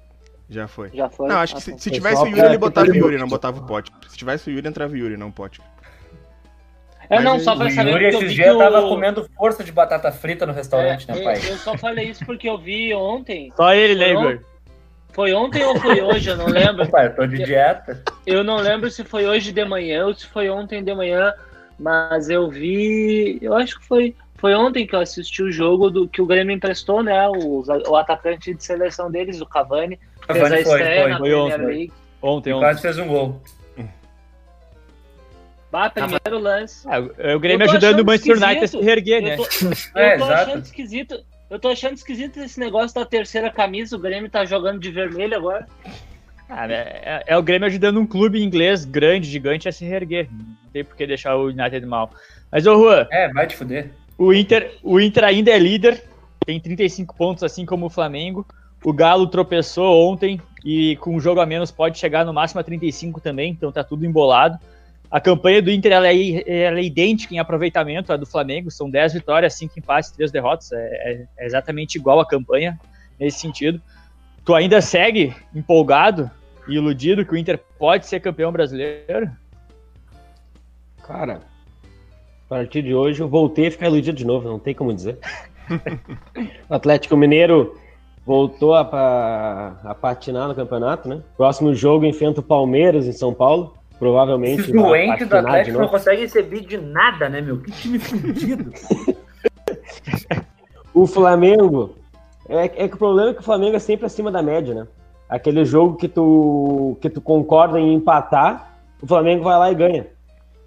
Já 0.49 0.67
foi. 0.67 0.89
Já 0.93 1.07
foi? 1.09 1.27
Não, 1.29 1.38
acho 1.38 1.53
que 1.55 1.59
Ah, 1.59 1.62
se, 1.63 1.71
tá. 1.73 1.77
se 1.77 1.91
tivesse 1.91 2.23
o 2.23 2.27
Yuri, 2.27 2.41
ele 2.41 2.57
botava 2.57 2.89
o 2.89 2.95
Yuri, 2.95 3.17
não 3.17 3.27
botava 3.27 3.59
o 3.59 3.65
Pote. 3.67 3.91
Se 4.07 4.17
tivesse 4.17 4.49
o 4.49 4.51
Yuri, 4.51 4.67
entrava 4.67 4.93
o 4.93 4.97
Yuri, 4.97 5.15
não 5.15 5.27
o 5.27 5.31
Pote. 5.31 5.62
É, 7.09 7.15
Mas 7.15 7.23
não, 7.23 7.39
só 7.39 7.53
O 7.53 7.57
pra 7.57 7.69
saber 7.71 7.91
Yuri 7.91 8.03
porque 8.05 8.15
eu 8.15 8.19
esses 8.21 8.33
dias 8.35 8.55
o... 8.55 8.59
tava 8.59 8.81
comendo 8.83 9.27
força 9.35 9.63
de 9.63 9.71
batata 9.71 10.12
frita 10.12 10.45
no 10.45 10.53
restaurante, 10.53 11.05
É, 11.09 11.15
né, 11.15 11.23
pai? 11.23 11.35
eu 11.49 11.57
só 11.57 11.75
falei 11.77 12.09
isso 12.09 12.23
porque 12.25 12.47
eu 12.47 12.57
vi 12.57 12.93
ontem. 12.93 13.51
Só 13.55 13.73
ele, 13.73 13.95
né. 13.95 14.12
Igor? 14.12 14.39
Foi 15.12 15.33
ontem 15.33 15.63
ou 15.65 15.79
foi 15.79 16.01
hoje, 16.01 16.29
eu 16.29 16.38
não 16.38 16.45
lembro. 16.47 16.88
Pai, 16.89 17.07
eu 17.07 17.15
tô 17.15 17.25
de 17.25 17.43
dieta. 17.43 18.03
Eu 18.27 18.43
não 18.43 18.57
lembro 18.57 18.91
se 18.91 19.03
foi 19.03 19.25
hoje 19.27 19.51
de 19.51 19.65
manhã 19.65 20.05
ou 20.05 20.13
se 20.13 20.27
foi 20.27 20.49
ontem 20.51 20.83
de 20.83 20.93
manhã, 20.93 21.33
mas 21.79 22.29
eu 22.29 22.47
vi. 22.49 23.39
Eu 23.41 23.55
acho 23.55 23.79
que 23.79 23.85
foi, 23.88 24.15
foi 24.35 24.53
ontem 24.53 24.85
que 24.85 24.95
eu 24.95 24.99
assisti 24.99 25.41
o 25.41 25.51
jogo 25.51 25.89
do 25.89 26.07
que 26.07 26.21
o 26.21 26.27
Grêmio 26.27 26.55
emprestou, 26.55 27.01
né? 27.01 27.27
O, 27.27 27.63
o 27.89 27.95
atacante 27.95 28.53
de 28.53 28.63
seleção 28.63 29.09
deles, 29.09 29.41
o 29.41 29.47
Cavani. 29.47 29.99
Fez 30.34 30.46
a 30.46 30.50
foi, 30.50 30.60
estreia 30.60 31.02
foi. 31.02 31.10
na 31.12 31.18
Foi 31.18 31.30
Premier 31.30 31.54
ontem. 31.56 31.65
League. 31.65 31.94
Ontem, 32.22 32.54
ontem. 32.54 32.63
Quase 32.65 32.82
fez 32.82 32.98
um 33.00 33.08
gol. 33.08 33.42
Bah, 35.72 35.89
primeiro 35.89 36.39
lance. 36.39 36.88
Ah, 36.89 37.00
o- 37.00 37.36
o 37.36 37.39
Grêmio 37.39 37.70
ajudando 37.70 38.00
o 38.00 38.06
Manchester 38.06 38.38
United 38.38 38.63
a 38.63 38.68
se 38.68 38.82
reerguer, 38.82 39.22
né? 39.22 39.36
Eu 39.38 39.38
tô, 39.94 40.00
É, 40.00 40.15
eu 40.15 40.18
tô 40.18 40.24
achando 40.26 40.63
esquisito. 40.63 41.20
Eu 41.50 41.60
tô 41.60 41.68
achando 41.70 41.94
esquisito 41.96 42.39
esse 42.39 42.60
negócio 42.60 42.94
da 42.96 43.06
terceira 43.06 43.52
camisa. 43.52 43.96
O 43.96 44.00
Grêmio 44.00 44.30
tá 44.30 44.46
jogando 44.46 44.80
de 44.80 44.89
vermelho 44.92 45.36
agora. 45.36 45.68
Ah, 46.48 46.68
né, 46.68 46.76
é, 47.04 47.24
é 47.28 47.38
o 47.38 47.44
Grêmio 47.44 47.68
ajudando 47.68 48.00
um 48.00 48.06
clube 48.08 48.42
inglês 48.42 48.84
grande, 48.84 49.30
gigante, 49.30 49.70
a 49.70 49.72
se 49.72 49.86
reerguer. 49.86 50.28
Não 50.32 50.72
tem 50.74 50.84
por 50.84 50.96
que 50.96 51.06
deixar 51.06 51.36
o 51.36 51.48
United 51.50 51.86
mal. 51.86 52.10
Mas, 52.52 52.65
ô 52.65 52.76
Juan, 52.76 53.06
É, 53.12 53.32
vai 53.32 53.46
te 53.46 53.56
fuder. 53.56 53.92
o 54.18 54.34
Inter, 54.34 54.74
o 54.82 55.00
Inter 55.00 55.24
ainda 55.24 55.52
é 55.52 55.60
líder, 55.60 56.04
tem 56.44 56.60
35 56.60 57.15
pontos, 57.15 57.44
assim 57.44 57.63
como 57.68 57.86
o 57.86 57.89
Flamengo. 57.92 58.44
O 58.84 58.94
Galo 58.94 59.28
tropeçou 59.28 60.10
ontem 60.10 60.42
e 60.63 60.96
com 60.98 61.15
um 61.15 61.20
jogo 61.20 61.42
a 61.42 61.46
menos 61.46 61.72
pode 61.72 61.98
chegar 61.98 62.26
no 62.26 62.34
máximo 62.34 62.62
a 62.62 62.63
35 62.63 63.20
também, 63.20 63.52
então 63.52 63.72
tá 63.72 63.84
tudo 63.84 64.06
embolado. 64.06 64.58
A 65.12 65.20
campanha 65.20 65.62
do 65.62 65.72
Inter 65.72 65.92
ela 65.92 66.08
é, 66.08 66.44
ela 66.65 66.80
é 66.80 66.84
idêntica 66.84 67.34
em 67.34 67.39
aproveitamento 67.39 68.13
à 68.13 68.18
do 68.18 68.26
Flamengo, 68.26 68.70
são 68.70 68.89
10 68.89 69.13
vitórias, 69.13 69.56
5 69.56 69.80
empates, 69.80 70.12
3 70.12 70.32
derrotas, 70.32 70.72
é, 70.72 70.78
é- 70.78 71.26
é 71.39 71.46
exatamente 71.46 71.96
igual 71.98 72.20
a 72.20 72.28
campanha 72.28 72.80
nesse 73.20 73.39
sentido. 73.39 73.82
Tu 74.46 74.54
ainda 74.54 74.82
segue 74.82 75.36
empolgado 75.54 76.30
e 76.68 76.76
iludido 76.76 77.26
que 77.26 77.34
o 77.34 77.38
Inter 77.38 77.60
pode 77.78 78.06
ser 78.06 78.20
campeão 78.20 78.52
brasileiro? 78.52 79.30
Cara, 81.06 81.42
a 82.46 82.50
partir 82.50 82.84
de 82.84 82.94
hoje 82.94 83.22
eu 83.22 83.28
voltei 83.28 83.68
a 83.68 83.72
ficar 83.72 83.88
iludido 83.88 84.18
de 84.18 84.26
novo, 84.26 84.48
não 84.48 84.60
tem 84.60 84.76
como 84.76 84.94
dizer. 84.94 85.18
o 86.70 86.74
Atlético 86.74 87.18
Mineiro 87.18 87.76
voltou 88.25 88.73
a, 88.75 88.82
a 89.84 89.95
patinar 89.95 90.47
no 90.47 90.55
campeonato, 90.55 91.10
né? 91.10 91.21
Próximo 91.36 91.73
jogo 91.73 92.05
enfrenta 92.05 92.39
o 92.39 92.43
Palmeiras 92.43 93.08
em 93.08 93.12
São 93.12 93.34
Paulo. 93.34 93.73
Provavelmente. 93.97 94.62
Esses 94.62 94.71
doentes 94.71 95.27
do 95.27 95.36
Atlético 95.36 95.77
não 95.77 95.88
conseguem 95.89 96.21
receber 96.21 96.62
de 96.62 96.77
nada, 96.77 97.27
né, 97.27 97.41
meu? 97.41 97.60
Que 97.60 97.71
time 97.71 97.99
fudido. 97.99 98.71
O 100.93 101.05
Flamengo. 101.05 101.95
É, 102.47 102.65
é 102.65 102.88
que 102.88 102.95
o 102.95 102.97
problema 102.97 103.29
é 103.29 103.34
que 103.34 103.41
o 103.41 103.43
Flamengo 103.43 103.75
é 103.75 103.79
sempre 103.79 104.05
acima 104.05 104.32
da 104.32 104.41
média, 104.41 104.73
né? 104.73 104.88
Aquele 105.29 105.63
jogo 105.63 105.95
que 105.95 106.08
tu, 106.08 106.97
que 106.99 107.10
tu 107.10 107.21
concorda 107.21 107.79
em 107.79 107.93
empatar, 107.93 108.73
o 109.01 109.05
Flamengo 109.08 109.43
vai 109.43 109.58
lá 109.58 109.71
e 109.71 109.75
ganha. 109.75 110.08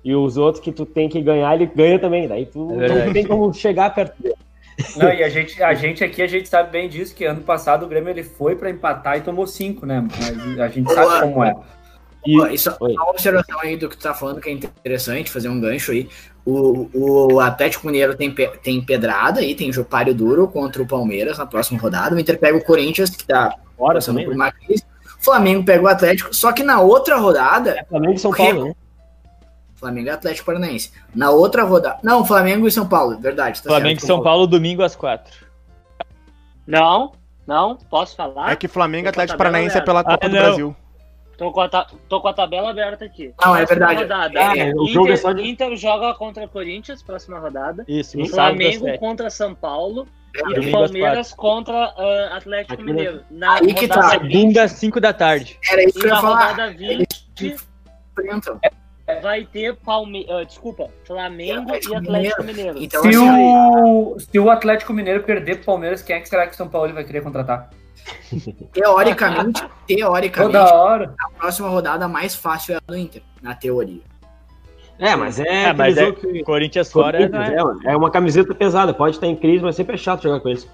E 0.04 0.14
os 0.14 0.36
outros 0.36 0.62
que 0.62 0.70
tu 0.70 0.86
tem 0.86 1.08
que 1.08 1.20
ganhar, 1.20 1.54
ele 1.54 1.66
ganha 1.66 1.98
também. 1.98 2.28
Daí 2.28 2.46
tu 2.46 2.70
É 2.80 3.06
não 3.06 3.12
tem 3.12 3.26
como 3.26 3.52
chegar 3.52 3.92
perto 3.94 4.22
dele. 4.22 4.36
Não, 4.96 5.12
e 5.12 5.22
a 5.22 5.28
gente, 5.28 5.62
a 5.62 5.74
gente 5.74 6.02
aqui, 6.02 6.22
a 6.22 6.26
gente 6.26 6.48
sabe 6.48 6.70
bem 6.70 6.88
disso, 6.88 7.14
que 7.14 7.24
ano 7.24 7.42
passado 7.42 7.84
o 7.84 7.88
Grêmio 7.88 8.10
ele 8.10 8.22
foi 8.22 8.56
pra 8.56 8.70
empatar 8.70 9.18
e 9.18 9.20
tomou 9.20 9.46
cinco, 9.46 9.84
né? 9.86 10.00
Mas 10.00 10.60
a 10.60 10.68
gente 10.68 10.92
sabe 10.92 11.20
como 11.32 11.44
é. 11.44 11.54
E- 12.24 12.36
Pô, 12.36 12.46
Isso, 12.46 12.74
Oi. 12.80 12.92
uma 12.92 13.10
observação 13.10 13.58
aí 13.60 13.76
do 13.76 13.88
que 13.88 13.96
tu 13.96 14.02
tá 14.02 14.14
falando 14.14 14.40
que 14.40 14.48
é 14.48 14.52
interessante, 14.52 15.30
fazer 15.30 15.48
um 15.48 15.60
gancho 15.60 15.90
aí. 15.92 16.08
O, 16.44 16.88
o 17.34 17.40
Atlético 17.40 17.86
Mineiro 17.86 18.16
tem, 18.16 18.30
pe- 18.30 18.52
tem 18.62 18.80
pedrada 18.80 19.40
aí, 19.40 19.54
tem 19.54 19.70
páreo 19.84 20.14
duro 20.14 20.48
contra 20.48 20.82
o 20.82 20.86
Palmeiras 20.86 21.38
na 21.38 21.46
próxima 21.46 21.80
rodada. 21.80 22.14
O 22.14 22.18
Inter 22.20 22.38
pega 22.38 22.56
o 22.56 22.64
Corinthians, 22.64 23.10
que 23.10 23.26
tá 23.26 23.54
Fora 23.76 23.94
passando 23.94 24.14
também, 24.16 24.24
por 24.26 24.36
né? 24.36 24.44
uma 24.44 24.52
crise. 24.52 24.84
O 25.20 25.24
Flamengo 25.24 25.64
pega 25.64 25.82
o 25.84 25.88
Atlético, 25.88 26.34
só 26.34 26.52
que 26.52 26.62
na 26.62 26.80
outra 26.80 27.16
rodada, 27.16 27.76
É 27.78 27.84
Flamengo 27.84 28.14
e 28.14 28.18
São 28.18 28.32
Paulo, 28.32 28.66
né? 28.66 28.74
Flamengo 29.82 30.06
e 30.06 30.10
Atlético 30.10 30.46
Paranaense. 30.46 30.92
Na 31.12 31.30
outra 31.30 31.64
rodada. 31.64 31.98
Não, 32.04 32.24
Flamengo 32.24 32.68
e 32.68 32.70
São 32.70 32.86
Paulo, 32.88 33.18
verdade. 33.18 33.60
Tá 33.60 33.68
Flamengo 33.68 33.98
e 33.98 34.06
São 34.06 34.22
Paulo, 34.22 34.46
domingo 34.46 34.80
às 34.82 34.94
4. 34.94 35.44
Não, 36.64 37.12
não, 37.46 37.76
posso 37.90 38.14
falar? 38.14 38.52
É 38.52 38.56
que 38.56 38.68
Flamengo 38.68 39.06
e 39.06 39.10
Atlético 39.10 39.36
Paranaense 39.36 39.76
é 39.76 39.80
pela 39.80 40.04
Copa 40.04 40.24
Ah, 40.26 40.28
do 40.28 40.34
não. 40.34 40.42
Brasil. 40.42 40.76
Tô 41.36 41.50
com, 41.50 41.60
a 41.60 41.68
ta- 41.68 41.86
tô 42.08 42.20
com 42.20 42.28
a 42.28 42.32
tabela 42.32 42.70
aberta 42.70 43.04
aqui. 43.04 43.34
Não, 43.44 43.56
é 43.56 43.64
verdade. 43.64 44.02
Rodada. 44.02 44.38
É, 44.38 44.72
o 44.76 44.86
jogo 44.86 45.10
é 45.10 45.16
só 45.16 45.30
Inter, 45.32 45.42
de- 45.42 45.50
Inter 45.50 45.76
joga 45.76 46.14
contra 46.14 46.46
Corinthians, 46.46 47.02
próxima 47.02 47.40
rodada. 47.40 47.84
Isso, 47.88 48.16
no 48.16 48.28
Flamengo 48.28 48.84
7. 48.84 48.98
contra 49.00 49.28
São 49.30 49.52
Paulo. 49.52 50.06
E 50.34 50.54
Domingo 50.54 50.60
às 50.60 50.70
Palmeiras 50.90 51.32
contra 51.34 51.74
ah, 51.76 52.36
Atlético 52.36 52.74
Aqui? 52.74 52.84
Mineiro. 52.84 53.24
Na 53.28 53.54
Aí 53.54 53.74
que 53.74 53.88
tá. 53.88 54.16
20, 54.18 54.30
Segunda 54.30 54.62
às 54.62 54.72
5 54.72 55.00
da 55.00 55.12
tarde. 55.12 55.58
Era 55.68 55.82
isso 55.84 55.98
e 55.98 56.00
que 56.00 56.06
eu 56.06 56.10
ia 56.14 56.20
falar. 56.20 56.50
rodada 56.50 56.70
20 56.72 57.06
Enfrentam. 58.12 58.60
Vai 59.20 59.44
ter 59.44 59.76
Palme... 59.76 60.26
ah, 60.30 60.44
desculpa, 60.44 60.88
Flamengo 61.04 61.62
Atlético 61.62 61.92
e 61.92 61.96
Atlético 61.96 62.44
Mineiro. 62.44 62.78
Então, 62.78 63.02
Se 63.02 63.08
assim, 63.08 63.18
o, 63.18 64.16
se 64.18 64.38
o 64.38 64.50
Atlético 64.50 64.92
Mineiro 64.92 65.22
perder 65.22 65.56
pro 65.56 65.66
Palmeiras, 65.66 66.02
quem 66.02 66.16
é 66.16 66.20
que 66.20 66.28
será 66.28 66.46
que 66.46 66.54
o 66.54 66.56
São 66.56 66.68
Paulo 66.68 66.92
vai 66.92 67.04
querer 67.04 67.22
contratar? 67.22 67.70
Teoricamente, 68.72 69.62
teoricamente, 69.86 70.52
Toda 70.52 70.74
hora. 70.74 71.14
a 71.20 71.30
próxima 71.38 71.68
rodada 71.68 72.08
mais 72.08 72.34
fácil 72.34 72.74
é 72.74 72.76
a 72.78 72.80
do 72.86 72.96
Inter, 72.96 73.22
na 73.40 73.54
teoria. 73.54 74.00
É, 74.98 75.16
mas 75.16 75.38
é. 75.40 75.64
É, 75.64 75.72
mas 75.72 75.96
é, 75.96 76.12
que- 76.12 76.42
Corinthians 76.44 76.90
fora 76.92 77.28
não 77.28 77.42
é. 77.42 77.56
é, 77.88 77.92
é 77.92 77.96
uma 77.96 78.10
camiseta 78.10 78.54
pesada, 78.54 78.92
pode 78.94 79.16
estar 79.16 79.26
em 79.26 79.34
crise, 79.36 79.62
mas 79.62 79.74
sempre 79.76 79.94
é 79.94 79.98
chato 79.98 80.22
jogar 80.22 80.40
com 80.40 80.48
eles. 80.48 80.68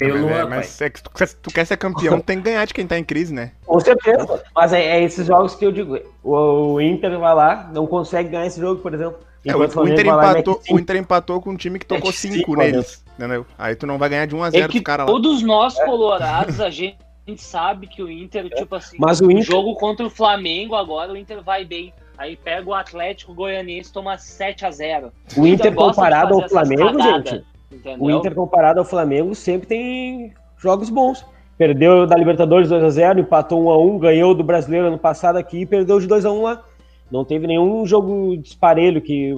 O 0.00 0.08
Mas, 0.08 0.14
é, 0.14 0.18
Luan, 0.20 0.30
pai. 0.48 0.58
mas 0.58 0.80
é 0.82 0.90
que 0.90 1.02
tu, 1.02 1.10
quer- 1.10 1.28
tu 1.34 1.50
quer 1.50 1.64
ser 1.64 1.76
campeão, 1.76 2.20
tem 2.20 2.38
que 2.38 2.44
ganhar 2.44 2.64
de 2.64 2.74
quem 2.74 2.86
tá 2.86 2.98
em 2.98 3.04
crise, 3.04 3.32
né? 3.32 3.52
Com 3.66 3.78
certeza. 3.80 4.42
Mas 4.54 4.72
é, 4.72 4.82
é 4.82 5.02
esses 5.04 5.26
jogos 5.26 5.54
que 5.54 5.64
eu 5.64 5.72
digo. 5.72 5.98
O, 6.22 6.74
o 6.74 6.80
Inter 6.80 7.18
vai 7.18 7.34
lá, 7.34 7.70
não 7.72 7.86
consegue 7.86 8.30
ganhar 8.30 8.46
esse 8.46 8.60
jogo, 8.60 8.80
por 8.80 8.92
exemplo. 8.94 9.18
É, 9.46 9.54
o, 9.54 9.58
o 9.58 9.88
Inter 9.88 10.06
lá 10.06 10.30
empatou, 10.30 10.54
mete 10.54 10.72
o. 10.72 10.78
Inter 10.78 10.96
empatou 10.96 11.40
com 11.40 11.50
um 11.50 11.56
time 11.56 11.78
que 11.78 11.84
tocou 11.86 12.06
Mete 12.10 12.16
5 12.16 12.34
cinco, 12.34 12.56
neles, 12.56 13.04
entendeu? 13.18 13.44
Aí 13.58 13.74
tu 13.76 13.86
não 13.86 13.98
vai 13.98 14.08
ganhar 14.08 14.26
de 14.26 14.34
1 14.34 14.42
a 14.42 14.50
0 14.50 14.64
É 14.64 14.68
que 14.68 14.78
dos 14.78 14.84
caras 14.84 15.06
lá. 15.06 15.12
todos 15.12 15.42
nós 15.42 15.74
colorados, 15.78 16.60
a 16.60 16.70
gente, 16.70 16.96
a 17.26 17.30
gente 17.30 17.42
sabe 17.42 17.86
que 17.86 18.02
o 18.02 18.10
Inter, 18.10 18.48
tipo 18.48 18.74
assim, 18.74 18.96
Mas 18.98 19.20
o 19.20 19.30
Inter. 19.30 19.42
jogo 19.44 19.74
contra 19.74 20.06
o 20.06 20.10
Flamengo 20.10 20.74
agora, 20.74 21.12
o 21.12 21.16
Inter 21.16 21.42
vai 21.42 21.64
bem. 21.64 21.92
Aí 22.16 22.36
pega 22.36 22.68
o 22.70 22.72
Atlético 22.72 23.34
Goianiense, 23.34 23.92
toma 23.92 24.16
7 24.16 24.64
a 24.64 24.70
0 24.70 25.12
O 25.36 25.46
Inter 25.46 25.74
comparado 25.74 26.34
ao 26.34 26.48
Flamengo, 26.48 26.96
cagadas, 26.96 27.30
gente. 27.32 27.44
Entendeu? 27.74 28.02
O 28.02 28.10
Inter 28.10 28.34
comparado 28.34 28.78
ao 28.78 28.84
Flamengo 28.84 29.34
sempre 29.34 29.66
tem 29.66 30.32
jogos 30.58 30.88
bons. 30.90 31.24
Perdeu 31.56 32.06
da 32.06 32.16
Libertadores 32.16 32.68
2x0, 32.68 33.20
empatou 33.20 33.62
1x1, 33.62 33.98
ganhou 34.00 34.34
do 34.34 34.42
brasileiro 34.42 34.88
ano 34.88 34.98
passado 34.98 35.36
aqui 35.36 35.60
e 35.60 35.66
perdeu 35.66 36.00
de 36.00 36.08
2x1 36.08 36.42
lá. 36.42 36.62
Não 37.10 37.24
teve 37.24 37.46
nenhum 37.46 37.86
jogo 37.86 38.36
disparelho 38.38 39.00
que, 39.00 39.32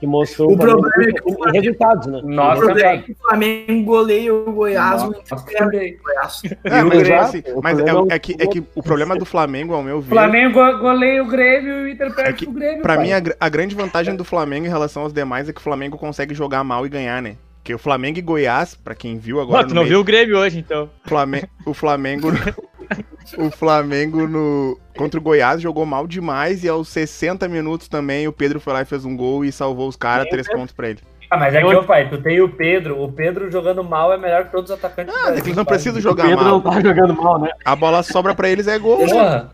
que 0.00 0.06
mostrou 0.06 0.52
O 0.52 0.56
problema 0.56 0.88
é 1.02 1.12
que 1.12 1.20
o 1.30 1.34
Flamengo- 1.34 1.60
resultados, 1.62 2.06
né? 2.06 2.20
Nossa, 2.24 2.62
o 2.62 2.64
problema 2.64 2.90
é 2.92 2.98
que 2.98 3.12
o 3.12 3.16
Flamengo 3.16 3.84
goleia 3.84 4.34
o 4.34 4.50
Goiás, 4.50 5.02
o 5.02 5.08
Inter 5.08 5.22
Nossa, 5.30 5.64
o 5.64 6.02
Goiás. 6.02 6.42
É, 6.64 6.82
o 6.82 6.88
mas, 6.88 6.98
Grêmio, 7.02 7.20
assim, 7.20 7.42
o 7.54 7.60
mas 7.62 7.78
é, 7.80 7.82
é 8.14 8.18
que, 8.18 8.36
é 8.38 8.46
que 8.46 8.64
o 8.74 8.82
problema 8.82 9.14
do 9.16 9.26
Flamengo, 9.26 9.74
ao 9.74 9.82
meu 9.82 10.00
ver, 10.00 10.08
Flamengo 10.14 10.54
go- 10.54 10.78
goleia 10.78 11.22
o 11.22 11.26
Grêmio 11.26 11.80
e 11.80 11.82
o 11.82 11.88
Inter 11.88 12.14
perde 12.14 12.30
É 12.30 12.32
que, 12.32 12.44
pro 12.46 12.54
Grêmio. 12.54 12.80
pra 12.82 12.94
pai. 12.96 13.04
mim, 13.04 13.12
a, 13.12 13.20
a 13.40 13.48
grande 13.50 13.74
vantagem 13.74 14.16
do 14.16 14.24
Flamengo 14.24 14.64
em 14.64 14.70
relação 14.70 15.02
aos 15.02 15.12
demais 15.12 15.50
é 15.50 15.52
que 15.52 15.60
o 15.60 15.64
Flamengo 15.64 15.98
consegue 15.98 16.34
jogar 16.34 16.64
mal 16.64 16.86
e 16.86 16.88
ganhar, 16.88 17.20
né? 17.20 17.36
Porque 17.68 17.74
o 17.74 17.78
Flamengo 17.78 18.18
e 18.18 18.22
Goiás, 18.22 18.74
pra 18.74 18.94
quem 18.94 19.18
viu 19.18 19.42
agora. 19.42 19.62
Pô, 19.62 19.68
tu 19.68 19.74
não 19.74 19.82
meio- 19.82 19.90
viu 19.96 20.00
o 20.00 20.04
Grêmio 20.04 20.38
hoje, 20.38 20.58
então. 20.58 20.88
O 21.04 21.74
Flamengo. 21.74 22.28
o 23.36 23.50
Flamengo 23.50 24.26
no. 24.26 24.80
Contra 24.96 25.20
o 25.20 25.22
Goiás 25.22 25.60
jogou 25.60 25.84
mal 25.84 26.06
demais 26.06 26.64
e 26.64 26.68
aos 26.68 26.88
60 26.88 27.46
minutos 27.46 27.86
também 27.86 28.26
o 28.26 28.32
Pedro 28.32 28.58
foi 28.58 28.72
lá 28.72 28.80
e 28.80 28.86
fez 28.86 29.04
um 29.04 29.14
gol 29.14 29.44
e 29.44 29.52
salvou 29.52 29.86
os 29.86 29.96
caras, 29.96 30.30
três 30.30 30.48
pontos 30.50 30.72
pra 30.74 30.88
ele. 30.88 31.00
Ah, 31.30 31.36
mas 31.36 31.54
é 31.54 31.60
que, 31.60 31.66
ô 31.74 31.84
pai, 31.84 32.08
tu 32.08 32.16
tem 32.22 32.40
o 32.40 32.48
Pedro. 32.48 33.02
O 33.02 33.12
Pedro 33.12 33.50
jogando 33.50 33.84
mal 33.84 34.14
é 34.14 34.16
melhor 34.16 34.46
que 34.46 34.50
todos 34.52 34.70
os 34.70 34.78
atacantes 34.78 35.14
Ah, 35.14 35.34
é 35.34 35.38
eles 35.38 35.54
não 35.54 35.66
precisam 35.66 35.98
O 35.98 36.00
jogar 36.02 36.22
Pedro 36.26 36.42
mal. 36.42 36.52
não 36.52 36.60
tá 36.62 36.80
jogando 36.80 37.14
mal, 37.22 37.38
né? 37.38 37.50
A 37.66 37.76
bola 37.76 38.02
sobra 38.02 38.34
pra 38.34 38.48
eles 38.48 38.66
é 38.66 38.78
gol. 38.78 39.00
né? 39.04 39.12
Porra. 39.12 39.50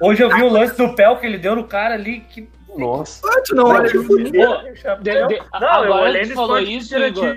Hoje 0.00 0.20
eu 0.20 0.34
vi 0.34 0.42
o 0.42 0.48
lance 0.48 0.76
do 0.76 0.92
pé 0.96 1.14
que 1.14 1.24
ele 1.26 1.38
deu 1.38 1.54
no 1.54 1.62
cara 1.62 1.94
ali. 1.94 2.24
Que... 2.28 2.48
Nossa. 2.76 3.20
Tu 3.46 3.54
não 3.54 3.64
olha 3.66 3.88
que 3.90 3.98
o 3.98 4.06
Pô, 4.06 4.74
chapéu. 4.76 5.26
de- 5.28 5.34
de- 5.34 5.42
Não, 5.60 5.84
eu 5.84 5.94
agora 5.94 6.20
que 6.20 6.28
tu 6.28 6.34
falou 6.34 6.58
isso, 6.58 6.96
Igor. 6.96 7.36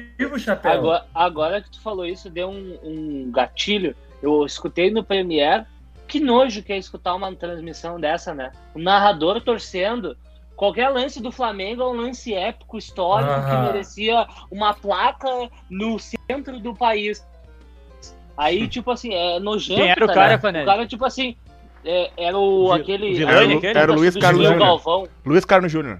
Agora, 0.63 1.05
agora 1.13 1.61
que 1.61 1.71
tu 1.71 1.81
falou 1.81 2.05
isso, 2.05 2.29
deu 2.29 2.49
um, 2.49 2.79
um 2.83 3.31
gatilho. 3.31 3.95
Eu 4.21 4.45
escutei 4.45 4.89
no 4.91 5.03
Premiere. 5.03 5.65
Que 6.07 6.19
nojo 6.19 6.61
que 6.61 6.71
é 6.71 6.77
escutar 6.77 7.15
uma 7.15 7.33
transmissão 7.35 7.99
dessa, 7.99 8.33
né? 8.33 8.51
O 8.75 8.79
narrador 8.79 9.41
torcendo. 9.41 10.15
Qualquer 10.55 10.87
lance 10.89 11.21
do 11.21 11.31
Flamengo 11.31 11.81
é 11.81 11.85
um 11.87 11.93
lance 11.93 12.33
épico, 12.33 12.77
histórico, 12.77 13.29
Aham. 13.31 13.49
que 13.67 13.71
merecia 13.73 14.25
uma 14.49 14.73
placa 14.73 15.27
no 15.69 15.97
centro 15.99 16.59
do 16.59 16.73
país. 16.73 17.25
Aí, 18.37 18.67
tipo 18.67 18.91
assim, 18.91 19.13
é 19.13 19.39
nojento. 19.39 19.81
Quem 19.81 19.89
era 19.89 20.03
o 20.05 20.07
tá 20.07 20.13
cara? 20.13 20.39
Fanelli? 20.39 20.63
O 20.63 20.67
cara, 20.67 20.87
tipo 20.87 21.03
assim, 21.05 21.35
é, 21.85 22.11
era 22.17 22.37
o 22.37 22.71
aquele. 22.73 23.13
o 23.13 23.17
Vilani, 23.17 23.59
que 23.61 23.67
Era 23.67 23.91
o 23.91 23.95
Luiz 23.95 24.15
Carlos 24.15 24.41
o 24.41 24.43
Júnior. 24.49 24.59
Galvão. 24.67 25.07
Luiz 25.25 25.45
Carlos 25.45 25.71
Júnior. 25.71 25.99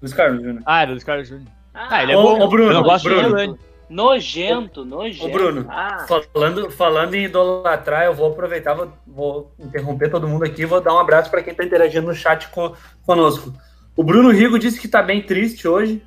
Luiz 0.00 0.14
Carlos 0.14 0.42
Júnior. 0.42 0.62
Ah, 0.64 0.80
era 0.82 0.90
o 0.90 0.92
Luiz 0.94 1.04
Carlos 1.04 1.28
Júnior. 1.28 1.48
Ah, 1.74 1.88
Ah, 1.90 2.02
ele 2.02 2.12
é 2.12 2.14
bom. 2.14 2.40
ô, 2.40 2.48
Bruno, 2.48 2.70
eu 2.70 2.74
não 2.74 2.82
gosto 2.82 3.04
Bruno. 3.08 3.58
Nojento, 3.90 4.84
nojento. 4.84 5.26
Ô, 5.26 5.28
Bruno, 5.30 5.66
Ah, 5.68 6.06
Falando, 6.08 6.70
falando 6.70 7.14
em 7.14 7.24
idolatrar, 7.24 8.04
eu 8.04 8.14
vou 8.14 8.30
aproveitar, 8.32 8.74
vou, 8.74 8.92
vou 9.06 9.52
interromper 9.58 10.10
todo 10.10 10.26
mundo 10.26 10.44
aqui 10.44 10.62
e 10.62 10.66
vou 10.66 10.80
dar 10.80 10.94
um 10.94 10.98
abraço 10.98 11.30
para 11.30 11.42
quem 11.42 11.50
está 11.52 11.64
interagindo 11.64 12.06
no 12.06 12.14
chat 12.14 12.48
co- 12.48 12.74
conosco. 13.06 13.52
O 13.96 14.02
Bruno 14.02 14.30
Rigo 14.30 14.58
disse 14.58 14.80
que 14.80 14.86
está 14.86 15.02
bem 15.02 15.22
triste 15.22 15.68
hoje. 15.68 16.02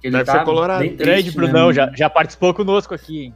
que 0.00 0.08
Ele 0.08 0.16
Deve 0.18 0.24
tá 0.26 0.38
ser 0.40 0.44
colorado. 0.44 0.80
bem 0.80 0.96
triste, 0.96 1.04
Grande 1.04 1.28
né? 1.30 1.34
Brunão, 1.36 1.72
já, 1.72 1.90
já 1.94 2.08
participou 2.10 2.52
conosco 2.54 2.94
aqui, 2.94 3.24
hein? 3.26 3.34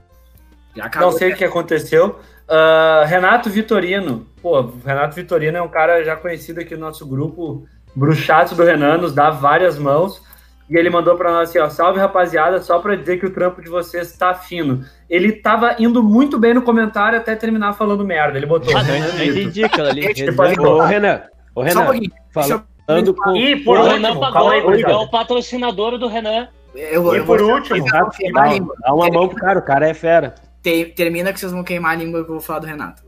Não 1.01 1.11
sei 1.13 1.33
o 1.33 1.37
que 1.37 1.45
aconteceu. 1.45 2.21
Ah, 2.49 3.05
Renato 3.07 3.51
Vitorino. 3.51 4.27
Pô, 4.41 4.61
o 4.61 4.73
Renato 4.85 5.15
Vitorino 5.15 5.57
é 5.57 5.63
um 5.63 5.69
cara 5.69 6.05
já 6.05 6.15
conhecido 6.17 6.61
aqui 6.61 6.75
no 6.75 6.81
nosso 6.83 7.07
grupo, 7.07 7.67
bruxato 7.95 8.55
do 8.55 8.63
Renan, 8.63 8.99
nos 8.99 9.13
dá 9.15 9.31
várias 9.31 9.79
mãos. 9.79 10.23
E 10.69 10.77
ele 10.77 10.91
mandou 10.91 11.17
para 11.17 11.31
nós 11.33 11.49
assim, 11.49 11.61
ó, 11.61 11.69
salve 11.69 12.01
rapaziada, 12.01 12.61
só 12.61 12.81
para 12.81 12.97
dizer 12.97 13.19
que 13.21 13.27
o 13.27 13.31
trampo 13.31 13.63
de 13.63 13.69
vocês 13.69 14.17
tá 14.17 14.35
fino. 14.35 14.85
Ele 15.09 15.31
tava 15.31 15.77
indo 15.79 16.03
muito 16.03 16.39
bem 16.41 16.55
no 16.55 16.63
comentário 16.63 17.17
até 17.19 17.37
terminar 17.37 17.73
falando 17.75 18.05
merda. 18.05 18.37
Ele 18.37 18.47
botou. 18.47 18.77
Ah, 18.77 18.83
não, 18.83 18.91
Renan 18.93 19.13
não 19.13 19.25
entendi 19.25 19.65
aquilo 19.65 19.87
ali. 19.87 20.01
Renan- 20.13 20.69
Ô, 20.69 20.81
Renan. 20.83 21.23
Ô, 21.55 21.69
Só 21.71 21.81
um 21.83 21.91
Renan. 21.91 22.09
Falando 22.33 23.15
com. 23.15 23.37
E 23.37 23.57
por 23.65 23.79
o 23.79 23.81
último, 23.83 23.95
Renan 23.97 24.09
calma 24.21 24.33
pagou, 24.33 24.51
aí, 24.51 24.83
é 24.83 24.97
o 24.97 25.09
patrocinador 25.09 25.99
do 25.99 26.09
Renan. 26.09 26.49
Eu 26.75 27.15
E 27.15 27.19
eu 27.19 27.25
por 27.25 27.41
vou- 27.41 27.55
último, 27.55 27.87
dá 27.87 28.93
uma 28.93 29.09
mão 29.09 29.29
pro 29.29 29.39
cara, 29.39 29.59
o 29.59 29.63
cara 29.63 29.89
é 29.89 29.95
fera. 29.95 30.35
Te- 30.67 30.87
Termina 30.97 31.33
que 31.33 31.39
vocês 31.39 31.53
vão 31.53 31.63
queimar 31.63 31.93
a 31.93 31.95
língua 31.95 32.25
que 32.25 32.31
eu 32.31 32.35
vou 32.35 32.43
falar 32.43 32.59
do 32.59 32.67
Renato. 32.67 33.03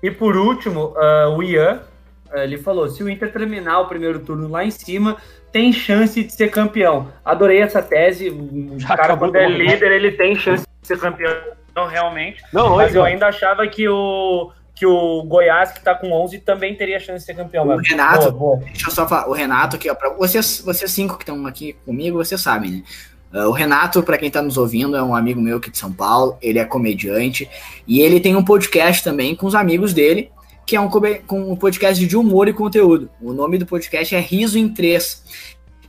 E 0.00 0.08
por 0.10 0.36
último, 0.36 0.94
ah, 0.96 1.34
o 1.36 1.42
Ian, 1.42 1.80
ah, 2.32 2.44
ele 2.44 2.58
falou: 2.58 2.88
se 2.88 3.02
o 3.02 3.08
Inter 3.08 3.32
terminar 3.32 3.80
o 3.80 3.88
primeiro 3.88 4.20
turno 4.20 4.48
lá 4.48 4.64
em 4.64 4.70
cima, 4.70 5.16
tem 5.50 5.72
chance 5.72 6.22
de 6.22 6.32
ser 6.32 6.50
campeão. 6.50 7.08
Adorei 7.24 7.60
essa 7.60 7.82
tese. 7.82 8.30
O 8.30 8.78
Já 8.78 8.96
cara, 8.96 9.16
quando 9.16 9.34
é 9.34 9.48
líder, 9.48 9.90
ele 9.90 10.12
tem 10.12 10.36
chance 10.36 10.64
de 10.80 10.86
ser 10.86 10.98
campeão, 10.98 11.34
não, 11.74 11.86
realmente. 11.88 12.40
Não, 12.52 12.76
Mas 12.76 12.94
eu 12.94 13.02
ainda 13.04 13.26
achava 13.26 13.66
que 13.66 13.88
o, 13.88 14.52
que 14.76 14.86
o 14.86 15.22
Goiás, 15.24 15.72
que 15.72 15.80
tá 15.82 15.94
com 15.94 16.10
11, 16.12 16.38
também 16.38 16.74
teria 16.76 16.98
chance 17.00 17.20
de 17.20 17.24
ser 17.26 17.34
campeão. 17.34 17.66
O 17.66 17.76
Renato- 17.78 18.30
boa, 18.32 18.56
boa. 18.56 18.56
Deixa 18.58 18.86
eu 18.88 18.92
só 18.92 19.08
falar. 19.08 19.28
O 19.28 19.32
Renato 19.32 19.74
aqui, 19.76 19.90
ó. 19.90 19.94
Pra 19.94 20.10
vocês, 20.14 20.62
vocês 20.64 20.90
cinco 20.90 21.16
que 21.16 21.24
estão 21.24 21.46
aqui 21.46 21.72
comigo, 21.84 22.16
vocês 22.16 22.40
sabem, 22.40 22.70
né? 22.70 22.82
Ah, 23.32 23.48
o 23.48 23.52
Renato, 23.52 24.02
pra 24.02 24.18
quem 24.18 24.30
tá 24.30 24.42
nos 24.42 24.58
ouvindo, 24.58 24.94
é 24.94 25.02
um 25.02 25.14
amigo 25.14 25.40
meu 25.40 25.56
aqui 25.56 25.70
de 25.70 25.78
São 25.78 25.92
Paulo. 25.92 26.36
Ele 26.42 26.58
é 26.58 26.64
comediante. 26.64 27.48
E 27.86 28.00
ele 28.00 28.20
tem 28.20 28.36
um 28.36 28.44
podcast 28.44 29.02
também 29.02 29.34
com 29.34 29.46
os 29.46 29.54
amigos 29.54 29.94
dele, 29.94 30.30
que 30.66 30.76
é 30.76 30.80
um, 30.80 30.90
um 31.30 31.56
podcast 31.56 32.06
de 32.06 32.16
humor 32.16 32.46
e 32.48 32.52
conteúdo. 32.52 33.10
O 33.20 33.32
nome 33.32 33.58
do 33.58 33.66
podcast 33.66 34.14
é 34.14 34.20
Riso 34.20 34.58
em 34.58 34.68
Três. 34.68 35.24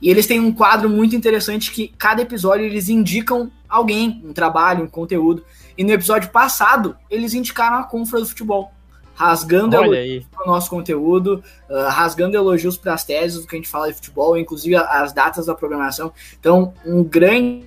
E 0.00 0.10
eles 0.10 0.26
têm 0.26 0.40
um 0.40 0.52
quadro 0.52 0.88
muito 0.88 1.14
interessante 1.14 1.70
que 1.70 1.92
cada 1.96 2.22
episódio 2.22 2.64
eles 2.64 2.88
indicam 2.88 3.50
alguém, 3.68 4.22
um 4.24 4.32
trabalho, 4.32 4.84
um 4.84 4.88
conteúdo. 4.88 5.44
E 5.76 5.84
no 5.84 5.92
episódio 5.92 6.30
passado, 6.30 6.96
eles 7.10 7.34
indicaram 7.34 7.76
a 7.76 7.84
Confra 7.84 8.20
do 8.20 8.26
Futebol. 8.26 8.72
Rasgando 9.14 9.76
Olha 9.76 9.98
aí. 10.00 10.26
o 10.44 10.46
nosso 10.46 10.68
conteúdo, 10.68 11.42
uh, 11.70 11.88
rasgando 11.88 12.36
elogios 12.36 12.76
para 12.76 12.94
as 12.94 13.04
teses 13.04 13.40
do 13.40 13.46
que 13.46 13.54
a 13.54 13.58
gente 13.58 13.68
fala 13.68 13.88
de 13.88 13.94
futebol, 13.94 14.36
inclusive 14.36 14.74
as 14.76 15.12
datas 15.12 15.46
da 15.46 15.54
programação. 15.54 16.12
Então, 16.38 16.74
um 16.84 17.02
grande 17.04 17.64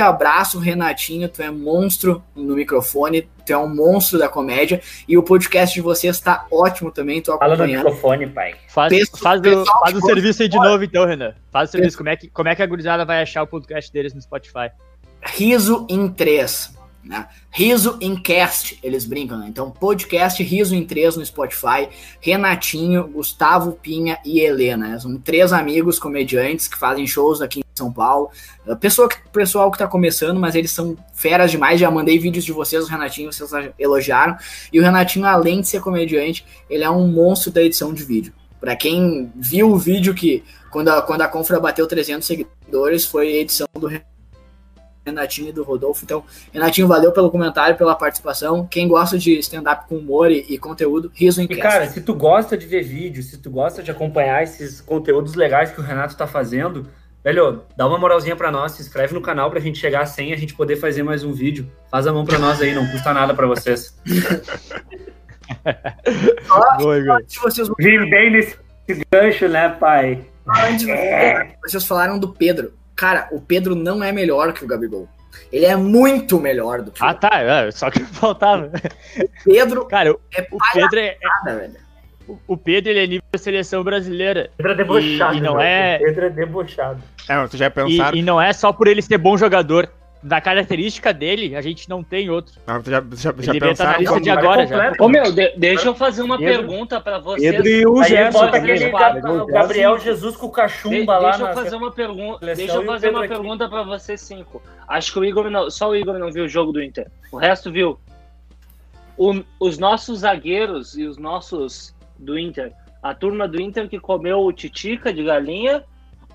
abraço, 0.00 0.58
Renatinho. 0.58 1.28
Tu 1.28 1.42
é 1.42 1.50
monstro 1.50 2.22
no 2.34 2.54
microfone, 2.54 3.28
tu 3.46 3.52
é 3.52 3.58
um 3.58 3.72
monstro 3.72 4.18
da 4.18 4.28
comédia. 4.28 4.80
E 5.06 5.16
o 5.16 5.22
podcast 5.22 5.74
de 5.74 5.80
vocês 5.80 6.16
está 6.16 6.46
ótimo 6.50 6.90
também, 6.90 7.22
tô 7.22 7.38
Fala 7.38 7.56
no 7.56 7.66
microfone, 7.66 8.26
pai. 8.26 8.54
Faz, 8.68 8.88
Pessoal- 8.90 9.22
faz, 9.22 9.40
o, 9.40 9.64
faz 9.64 9.96
o 9.96 10.00
que 10.00 10.06
serviço 10.06 10.42
aí 10.42 10.48
de 10.48 10.58
novo, 10.58 10.82
então, 10.82 11.06
Renan. 11.06 11.34
Faz 11.50 11.68
o 11.68 11.72
serviço. 11.72 11.96
Como 11.96 12.08
é, 12.08 12.16
que, 12.16 12.28
como 12.28 12.48
é 12.48 12.54
que 12.54 12.62
a 12.62 12.66
gurizada 12.66 13.04
vai 13.04 13.22
achar 13.22 13.42
o 13.42 13.46
podcast 13.46 13.92
deles 13.92 14.12
no 14.12 14.20
Spotify? 14.20 14.70
Riso 15.22 15.86
em 15.88 16.08
três. 16.08 16.76
Né? 17.08 17.26
Riso 17.50 17.96
em 18.02 18.14
cast, 18.14 18.78
eles 18.82 19.06
brincam, 19.06 19.38
né? 19.38 19.46
Então, 19.48 19.70
podcast 19.70 20.42
Riso 20.42 20.74
em 20.74 20.84
três 20.84 21.16
no 21.16 21.24
Spotify. 21.24 21.88
Renatinho, 22.20 23.08
Gustavo 23.08 23.72
Pinha 23.72 24.18
e 24.26 24.40
Helena. 24.40 24.88
né? 24.88 24.98
São 24.98 25.16
três 25.16 25.50
amigos 25.50 25.98
comediantes 25.98 26.68
que 26.68 26.76
fazem 26.76 27.06
shows 27.06 27.40
aqui 27.40 27.60
em 27.60 27.64
São 27.74 27.90
Paulo. 27.90 28.28
Uh, 28.66 28.76
Pessoa 28.76 29.08
que, 29.08 29.16
pessoal 29.30 29.70
que 29.70 29.78
tá 29.78 29.88
começando, 29.88 30.38
mas 30.38 30.54
eles 30.54 30.70
são 30.70 30.98
feras 31.14 31.50
demais. 31.50 31.80
Já 31.80 31.90
mandei 31.90 32.18
vídeos 32.18 32.44
de 32.44 32.52
vocês, 32.52 32.84
o 32.84 32.88
Renatinho, 32.88 33.32
vocês 33.32 33.50
elogiaram. 33.78 34.36
E 34.70 34.78
o 34.78 34.82
Renatinho, 34.82 35.24
além 35.24 35.62
de 35.62 35.68
ser 35.68 35.80
comediante, 35.80 36.44
ele 36.68 36.84
é 36.84 36.90
um 36.90 37.08
monstro 37.08 37.50
da 37.50 37.62
edição 37.62 37.94
de 37.94 38.04
vídeo. 38.04 38.34
Pra 38.60 38.76
quem 38.76 39.32
viu 39.34 39.70
o 39.70 39.78
vídeo 39.78 40.14
que, 40.14 40.44
quando 40.70 40.88
a, 40.88 41.00
quando 41.00 41.22
a 41.22 41.28
Confra 41.28 41.58
bateu 41.58 41.86
300 41.86 42.26
seguidores, 42.26 43.06
foi 43.06 43.28
a 43.28 43.36
edição 43.36 43.66
do 43.72 43.86
Renatinho 43.86 44.17
e 45.48 45.52
do 45.52 45.62
Rodolfo. 45.62 46.04
Então, 46.04 46.24
Renatinho, 46.52 46.86
valeu 46.86 47.12
pelo 47.12 47.30
comentário, 47.30 47.76
pela 47.76 47.94
participação. 47.94 48.66
Quem 48.66 48.88
gosta 48.88 49.18
de 49.18 49.38
stand-up 49.38 49.86
com 49.88 49.96
humor 49.96 50.30
e, 50.30 50.44
e 50.48 50.58
conteúdo, 50.58 51.10
riso 51.14 51.40
em 51.40 51.44
E 51.44 51.56
cara, 51.56 51.88
se 51.88 52.00
tu 52.00 52.14
gosta 52.14 52.56
de 52.56 52.66
ver 52.66 52.82
vídeo, 52.82 53.22
se 53.22 53.38
tu 53.38 53.50
gosta 53.50 53.82
de 53.82 53.90
acompanhar 53.90 54.42
esses 54.42 54.80
conteúdos 54.80 55.34
legais 55.34 55.70
que 55.70 55.80
o 55.80 55.84
Renato 55.84 56.16
tá 56.16 56.26
fazendo, 56.26 56.86
velho, 57.22 57.62
dá 57.76 57.86
uma 57.86 57.98
moralzinha 57.98 58.36
pra 58.36 58.50
nós, 58.50 58.72
se 58.72 58.82
inscreve 58.82 59.14
no 59.14 59.20
canal 59.20 59.50
pra 59.50 59.60
gente 59.60 59.78
chegar 59.78 60.02
a 60.02 60.06
100 60.06 60.30
e 60.30 60.32
a 60.32 60.36
gente 60.36 60.54
poder 60.54 60.76
fazer 60.76 61.02
mais 61.02 61.24
um 61.24 61.32
vídeo. 61.32 61.70
Faz 61.90 62.06
a 62.06 62.12
mão 62.12 62.24
pra 62.24 62.38
nós 62.38 62.60
aí, 62.60 62.74
não 62.74 62.86
custa 62.88 63.12
nada 63.12 63.34
pra 63.34 63.46
vocês. 63.46 63.96
Boa. 66.78 67.22
Se 67.26 67.38
vocês, 67.40 67.68
Vim 67.78 68.10
bem 68.10 68.30
nesse 68.30 68.56
gancho, 69.10 69.48
né, 69.48 69.68
pai? 69.68 70.24
antes 70.56 70.86
vocês 71.62 71.84
falaram 71.84 72.18
do 72.18 72.32
Pedro. 72.32 72.72
Cara, 72.98 73.28
o 73.30 73.40
Pedro 73.40 73.76
não 73.76 74.02
é 74.02 74.10
melhor 74.10 74.52
que 74.52 74.64
o 74.64 74.66
Gabigol. 74.66 75.08
Ele 75.52 75.64
é 75.64 75.76
muito 75.76 76.40
melhor 76.40 76.82
do 76.82 76.90
que 76.90 76.98
Ah, 77.02 77.12
o 77.12 77.14
tá. 77.14 77.30
é, 77.32 77.70
Só 77.70 77.88
que 77.90 78.00
faltava. 78.04 78.70
Pedro. 79.44 79.84
Cara, 79.86 80.12
o 80.12 80.20
É 80.36 80.46
o 80.50 80.58
Pedro 80.74 80.98
é, 80.98 81.16
velho. 81.46 81.76
o 82.48 82.56
Pedro 82.56 82.90
ele 82.90 82.98
é 83.04 83.06
nível 83.06 83.22
da 83.32 83.38
seleção 83.38 83.84
brasileira. 83.84 84.50
Pedro 84.56 84.72
é 84.72 84.74
debochado. 84.74 85.34
E- 85.34 85.38
e 85.38 85.40
não 85.40 85.60
é- 85.60 85.98
Pedro 85.98 86.26
é 86.26 86.30
debochado. 86.30 87.00
É, 87.28 87.36
mas 87.36 87.50
tu 87.50 87.56
já 87.56 87.66
E, 87.66 87.70
pensaram. 87.70 88.18
e 88.18 88.22
não 88.22 88.40
é 88.42 88.52
só 88.52 88.72
por 88.72 88.88
ele 88.88 89.00
ser 89.00 89.16
bom 89.16 89.36
jogador. 89.38 89.88
Da 90.20 90.40
característica 90.40 91.14
dele, 91.14 91.54
a 91.54 91.60
gente 91.62 91.88
não 91.88 92.02
tem 92.02 92.28
outro. 92.28 92.54
Tu 92.82 92.90
já, 92.90 93.00
já, 93.12 93.34
já 93.38 93.52
Ele 93.54 93.70
estar 93.70 93.84
na 93.84 93.98
lista 93.98 94.14
como- 94.14 94.24
de 94.24 94.30
agora 94.30 94.66
já. 94.66 94.92
Ô 94.98 95.08
meu, 95.08 95.30
de- 95.30 95.54
deixa 95.56 95.86
eu 95.86 95.94
fazer 95.94 96.22
uma 96.22 96.36
Pedro- 96.36 96.66
pergunta 96.66 97.00
pra 97.00 97.20
vocês. 97.20 97.54
Pedro 97.54 97.68
e 97.68 97.86
o 97.86 98.02
Gerson. 98.02 98.40
bota 98.40 98.56
aquele 98.56 98.90
Gabriel 99.46 99.96
Jesus 100.00 100.36
com 100.36 100.46
o 100.46 100.48
De- 100.48 100.54
cachumba 100.56 101.18
lá 101.18 101.30
deixa 101.30 101.44
eu 101.48 101.54
fazer 101.54 101.76
uma 101.76 101.92
pergunta. 101.92 102.44
Deixa 102.44 102.74
eu 102.74 102.84
fazer 102.84 103.10
uma 103.10 103.28
pergunta 103.28 103.68
pra 103.68 103.84
vocês 103.84 104.20
cinco. 104.20 104.60
Acho 104.88 105.12
que 105.12 105.18
o 105.20 105.24
Igor 105.24 105.48
não, 105.50 105.70
só 105.70 105.90
o 105.90 105.94
Igor 105.94 106.18
não 106.18 106.32
viu 106.32 106.44
o 106.46 106.48
jogo 106.48 106.72
do 106.72 106.82
Inter. 106.82 107.06
O 107.30 107.36
resto 107.36 107.70
viu. 107.70 107.96
O- 109.16 109.42
os 109.60 109.78
nossos 109.78 110.20
zagueiros 110.20 110.96
e 110.96 111.04
os 111.04 111.16
nossos 111.16 111.94
do 112.18 112.38
Inter, 112.38 112.72
a 113.02 113.14
turma 113.14 113.46
do 113.46 113.60
Inter 113.60 113.88
que 113.88 113.98
comeu 114.00 114.40
o 114.40 114.52
titica 114.52 115.12
de 115.12 115.22
galinha, 115.22 115.84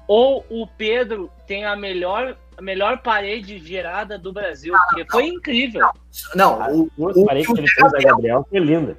ou 0.07 0.45
o 0.49 0.67
Pedro 0.67 1.29
tem 1.47 1.65
a 1.65 1.75
melhor 1.75 2.35
a 2.57 2.61
melhor 2.61 3.01
parede 3.01 3.57
girada 3.59 4.17
do 4.17 4.31
Brasil, 4.31 4.73
porque 4.89 5.05
foi 5.11 5.27
incrível. 5.27 5.87
Não, 6.35 6.59
o, 6.71 6.91
Duas 6.97 7.15
o, 7.15 7.23
o 7.23 7.27
que 7.27 7.59
ele 7.59 7.67
fez 7.69 7.91
da 7.91 7.99
Gabriel 7.99 8.45
foi 8.49 8.59
linda. 8.59 8.97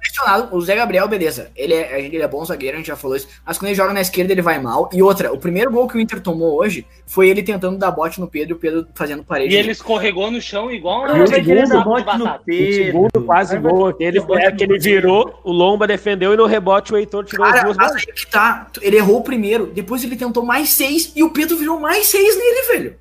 Impressionado. 0.00 0.54
O 0.56 0.60
Zé 0.60 0.74
Gabriel, 0.74 1.06
beleza. 1.06 1.50
Ele 1.54 1.74
é, 1.74 2.00
ele 2.04 2.18
é 2.22 2.26
bom 2.28 2.44
zagueiro, 2.44 2.76
a 2.76 2.78
gente 2.78 2.86
já 2.88 2.96
falou 2.96 3.16
isso. 3.16 3.28
Mas 3.46 3.58
quando 3.58 3.68
ele 3.68 3.74
joga 3.76 3.92
na 3.92 4.00
esquerda, 4.00 4.32
ele 4.32 4.42
vai 4.42 4.58
mal. 4.60 4.88
E 4.92 5.02
outra, 5.02 5.32
o 5.32 5.38
primeiro 5.38 5.70
gol 5.70 5.86
que 5.86 5.96
o 5.96 6.00
Inter 6.00 6.20
tomou 6.20 6.58
hoje 6.58 6.86
foi 7.06 7.28
ele 7.28 7.42
tentando 7.42 7.78
dar 7.78 7.90
bote 7.90 8.18
no 8.20 8.26
Pedro 8.26 8.54
e 8.54 8.56
o 8.56 8.58
Pedro 8.58 8.86
fazendo 8.94 9.22
parede. 9.22 9.54
E 9.54 9.58
ele 9.58 9.70
escorregou 9.70 10.30
no 10.30 10.40
chão 10.40 10.70
igual 10.70 11.04
Ah, 11.04 11.12
um 11.14 11.26
saco 11.26 11.30
dar 11.30 11.40
de 11.40 11.84
bote 11.84 12.18
no 12.18 12.24
batata. 12.24 12.42
O 12.48 12.72
segundo 12.72 13.10
Pedro. 13.12 13.26
quase 13.26 13.58
vai- 13.58 13.72
gol 13.72 13.86
aquele 13.88 14.20
bote 14.20 14.42
é 14.44 14.52
que 14.52 14.64
ele 14.64 14.72
Pedro. 14.78 14.82
virou, 14.82 15.40
o 15.44 15.52
Lomba 15.52 15.86
defendeu 15.86 16.32
e 16.32 16.36
no 16.36 16.46
rebote 16.46 16.92
o 16.92 16.96
Heitor 16.96 17.24
tirou 17.24 17.44
as 17.44 17.52
Cara, 17.52 17.64
duas 17.64 17.76
mas 17.76 17.86
bolas. 17.88 18.04
aí 18.08 18.12
que 18.14 18.26
tá. 18.26 18.66
Ele 18.80 18.96
errou 18.96 19.18
o 19.18 19.22
primeiro, 19.22 19.66
depois 19.66 20.02
ele 20.02 20.16
tentou 20.16 20.44
mais 20.44 20.70
seis 20.70 21.12
e 21.14 21.22
o 21.22 21.30
Pedro 21.30 21.56
virou 21.56 21.78
mais 21.78 22.06
seis 22.06 22.36
nele, 22.36 22.62
velho. 22.72 22.96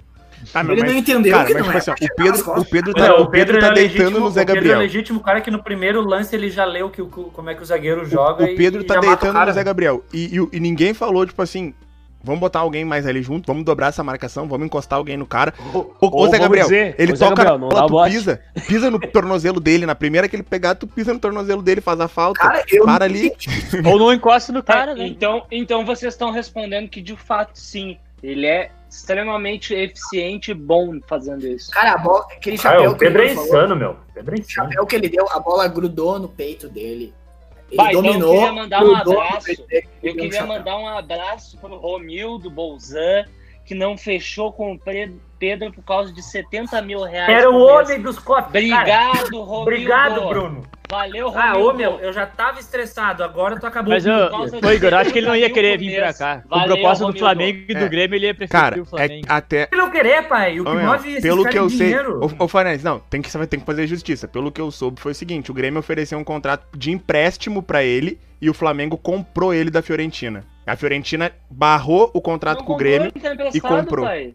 Meu, 0.55 0.71
ele 0.73 0.81
mas- 0.81 0.91
não 0.91 0.97
entendeu 0.99 1.31
Cara, 1.33 1.45
que 1.47 1.53
mas 1.53 1.61
não 1.61 1.73
tipo 1.73 1.77
é. 1.77 1.93
assim, 1.93 2.05
o 2.05 2.15
Pedro, 2.15 2.59
o 2.61 2.65
Pedro 2.65 2.93
Não, 2.97 3.05
tá, 3.05 3.15
o 3.21 3.27
Pedro 3.29 3.59
tá 3.59 3.67
é 3.67 3.71
deitando 3.73 4.19
no 4.19 4.29
Zé 4.31 4.41
O 4.41 4.45
Pedro 4.45 4.51
é 4.51 4.55
Gabriel. 4.55 4.79
legítimo 4.79 5.19
cara 5.19 5.41
que 5.41 5.51
no 5.51 5.61
primeiro 5.63 6.01
lance 6.01 6.35
ele 6.35 6.49
já 6.49 6.65
leu 6.65 6.89
que, 6.89 7.01
o- 7.01 7.07
como 7.07 7.49
é 7.49 7.55
que 7.55 7.61
o 7.61 7.65
zagueiro 7.65 8.05
joga 8.05 8.43
O 8.45 8.55
Pedro 8.55 8.81
e, 8.81 8.83
tá 8.85 8.97
o 8.97 9.01
deitando 9.01 9.33
cara. 9.33 9.45
no 9.47 9.53
Zé 9.53 9.63
Gabriel. 9.63 10.03
E, 10.13 10.37
e, 10.37 10.57
e 10.57 10.59
ninguém 10.59 10.93
falou, 10.93 11.25
tipo 11.25 11.41
assim, 11.41 11.73
vamos 12.23 12.39
botar 12.41 12.59
alguém 12.59 12.83
mais 12.83 13.05
ali 13.05 13.21
junto, 13.21 13.45
vamos 13.47 13.63
dobrar 13.63 13.87
essa 13.87 14.03
marcação, 14.03 14.47
vamos 14.47 14.65
encostar 14.65 14.97
alguém 14.97 15.15
no 15.17 15.25
cara. 15.25 15.53
O, 15.73 15.77
o 15.77 15.95
Ou 16.01 16.29
Zé 16.29 16.39
Gabriel, 16.39 16.65
dizer, 16.65 16.95
ele 16.97 17.13
ô, 17.13 17.15
Zé 17.15 17.25
toca 17.29 17.43
Gabriel, 17.43 17.59
não 17.59 17.69
bola, 17.69 17.87
tu 17.87 17.91
bote. 17.91 18.11
pisa, 18.11 18.41
pisa 18.67 18.89
no 18.91 18.99
tornozelo 18.99 19.59
dele. 19.59 19.85
Na 19.85 19.95
primeira 19.95 20.27
que 20.27 20.35
ele 20.35 20.43
pegar, 20.43 20.75
tu 20.75 20.87
pisa 20.87 21.13
no 21.13 21.19
tornozelo 21.19 21.61
dele, 21.61 21.79
faz 21.79 21.99
a 22.01 22.07
falta. 22.07 22.39
Cara, 22.41 22.63
para 22.83 23.05
ali. 23.05 23.31
Ou 23.85 23.99
não 23.99 24.11
encosta 24.11 24.51
no 24.51 24.63
Tá, 24.63 24.73
cara, 24.73 24.95
né? 24.95 25.05
então, 25.07 25.43
então 25.51 25.85
vocês 25.85 26.13
estão 26.13 26.31
respondendo 26.31 26.89
que 26.89 27.01
de 27.01 27.15
fato 27.15 27.51
sim, 27.53 27.97
ele 28.21 28.45
é 28.45 28.71
extremamente 28.89 29.73
eficiente 29.73 30.51
e 30.51 30.53
bom 30.53 30.99
fazendo 31.07 31.45
isso. 31.47 31.69
Cara, 31.71 31.93
a 31.93 31.97
bola, 31.97 32.25
aquele 32.31 32.55
Ah, 32.55 32.59
chapéu 32.59 32.91
o 32.91 32.97
Pedro 32.97 33.21
que 33.23 33.29
é 33.29 33.33
insano, 33.33 33.75
meu. 33.75 33.91
O 33.91 34.13
Pedro 34.13 34.35
é 34.35 34.37
o 34.37 34.41
insano. 34.41 34.69
chapéu 34.69 34.85
que 34.85 34.95
ele 34.95 35.09
deu, 35.09 35.27
a 35.31 35.39
bola 35.39 35.67
grudou 35.67 36.17
no 36.19 36.27
peito 36.27 36.67
dele. 36.67 37.13
Ele 37.71 37.77
Vai, 37.77 37.89
então 37.91 38.03
eu 38.03 38.11
dominou. 38.13 38.33
queria 38.33 38.51
mandar 38.51 38.83
um 38.83 38.95
abraço. 38.95 39.51
Eu 40.01 40.15
queria 40.15 40.45
mandar 40.45 40.77
um 40.77 40.87
abraço 40.87 41.57
pro 41.59 41.77
Romildo 41.77 42.49
Bolzan, 42.49 43.25
que 43.63 43.75
não 43.75 43.95
fechou 43.95 44.51
com 44.51 44.73
o 44.73 44.79
Pedro 45.37 45.71
por 45.71 45.83
causa 45.83 46.11
de 46.11 46.23
70 46.23 46.81
mil 46.81 47.03
reais. 47.03 47.29
Era 47.29 47.51
o 47.51 47.59
homem 47.59 48.01
dos 48.01 48.17
copos. 48.17 48.45
Cara, 48.45 48.47
Obrigado, 48.49 49.41
Romildo. 49.43 49.61
Obrigado, 49.61 50.27
Bruno. 50.29 50.63
Valeu, 50.91 51.29
Romildo. 51.29 51.39
Ah, 51.39 51.57
ô 51.59 51.71
meu, 51.73 51.99
eu 51.99 52.11
já 52.11 52.25
tava 52.25 52.59
estressado, 52.59 53.23
agora 53.23 53.59
tu 53.59 53.67
acabou 53.67 53.93
Mas, 53.93 54.05
ô, 54.07 54.09
de 54.09 54.65
ô, 54.65 54.71
Igor, 54.71 54.89
eu 54.91 54.97
acho 54.97 55.11
que 55.13 55.19
ele 55.19 55.27
não 55.27 55.35
ia 55.35 55.43
70 55.47 55.53
querer 55.53 55.77
vir 55.77 55.95
pra 55.97 56.13
cá. 56.13 56.41
Com 56.41 56.49
Valeu, 56.49 56.67
propósito 56.75 56.99
do 56.99 57.05
Romildo. 57.05 57.19
Flamengo 57.19 57.65
e 57.69 57.73
do 57.75 57.85
É. 57.85 57.89
Grêmio, 57.89 58.15
ele 58.15 58.25
ia 58.25 58.33
preferir 58.33 58.61
Cara, 58.61 58.79
o 58.79 58.81
é 58.81 58.85
Flamengo. 58.85 59.25
até. 59.29 59.67
Ele 59.71 59.81
não 59.81 59.91
querer, 59.91 60.27
pai. 60.27 60.59
O 60.59 60.63
que 60.65 60.69
Ô, 60.71 60.79
move 60.79 61.09
esses 61.09 61.21
pelo 61.21 61.45
que 61.47 61.59
eu 61.59 61.65
é 61.67 61.69
sei. 61.69 61.77
dinheiro. 61.77 62.19
Ô, 62.39 62.43
ô 62.43 62.47
Fernandes, 62.47 62.83
não, 62.83 62.99
tem 62.99 63.21
que, 63.21 63.31
tem 63.47 63.59
que 63.59 63.65
fazer 63.67 63.85
justiça. 63.85 64.27
Pelo 64.27 64.51
que 64.51 64.59
eu 64.59 64.71
soube, 64.71 64.99
foi 64.99 65.11
o 65.11 65.15
seguinte: 65.15 65.51
o 65.51 65.53
Grêmio 65.53 65.79
ofereceu 65.79 66.17
um 66.17 66.23
contrato 66.23 66.65
de 66.75 66.91
empréstimo 66.91 67.61
pra 67.61 67.83
ele 67.83 68.19
e 68.41 68.49
o 68.49 68.53
Flamengo 68.53 68.97
comprou 68.97 69.53
ele 69.53 69.69
da 69.69 69.83
Fiorentina. 69.83 70.43
A 70.65 70.75
Fiorentina 70.75 71.31
barrou 71.51 72.09
o 72.15 72.19
contrato 72.21 72.59
Não 72.59 72.65
com 72.65 72.73
o 72.73 72.77
Grêmio, 72.77 73.11
ele 73.15 73.19
tá 73.19 73.49
e 73.53 73.61
comprou. 73.61 74.05
pai. 74.05 74.33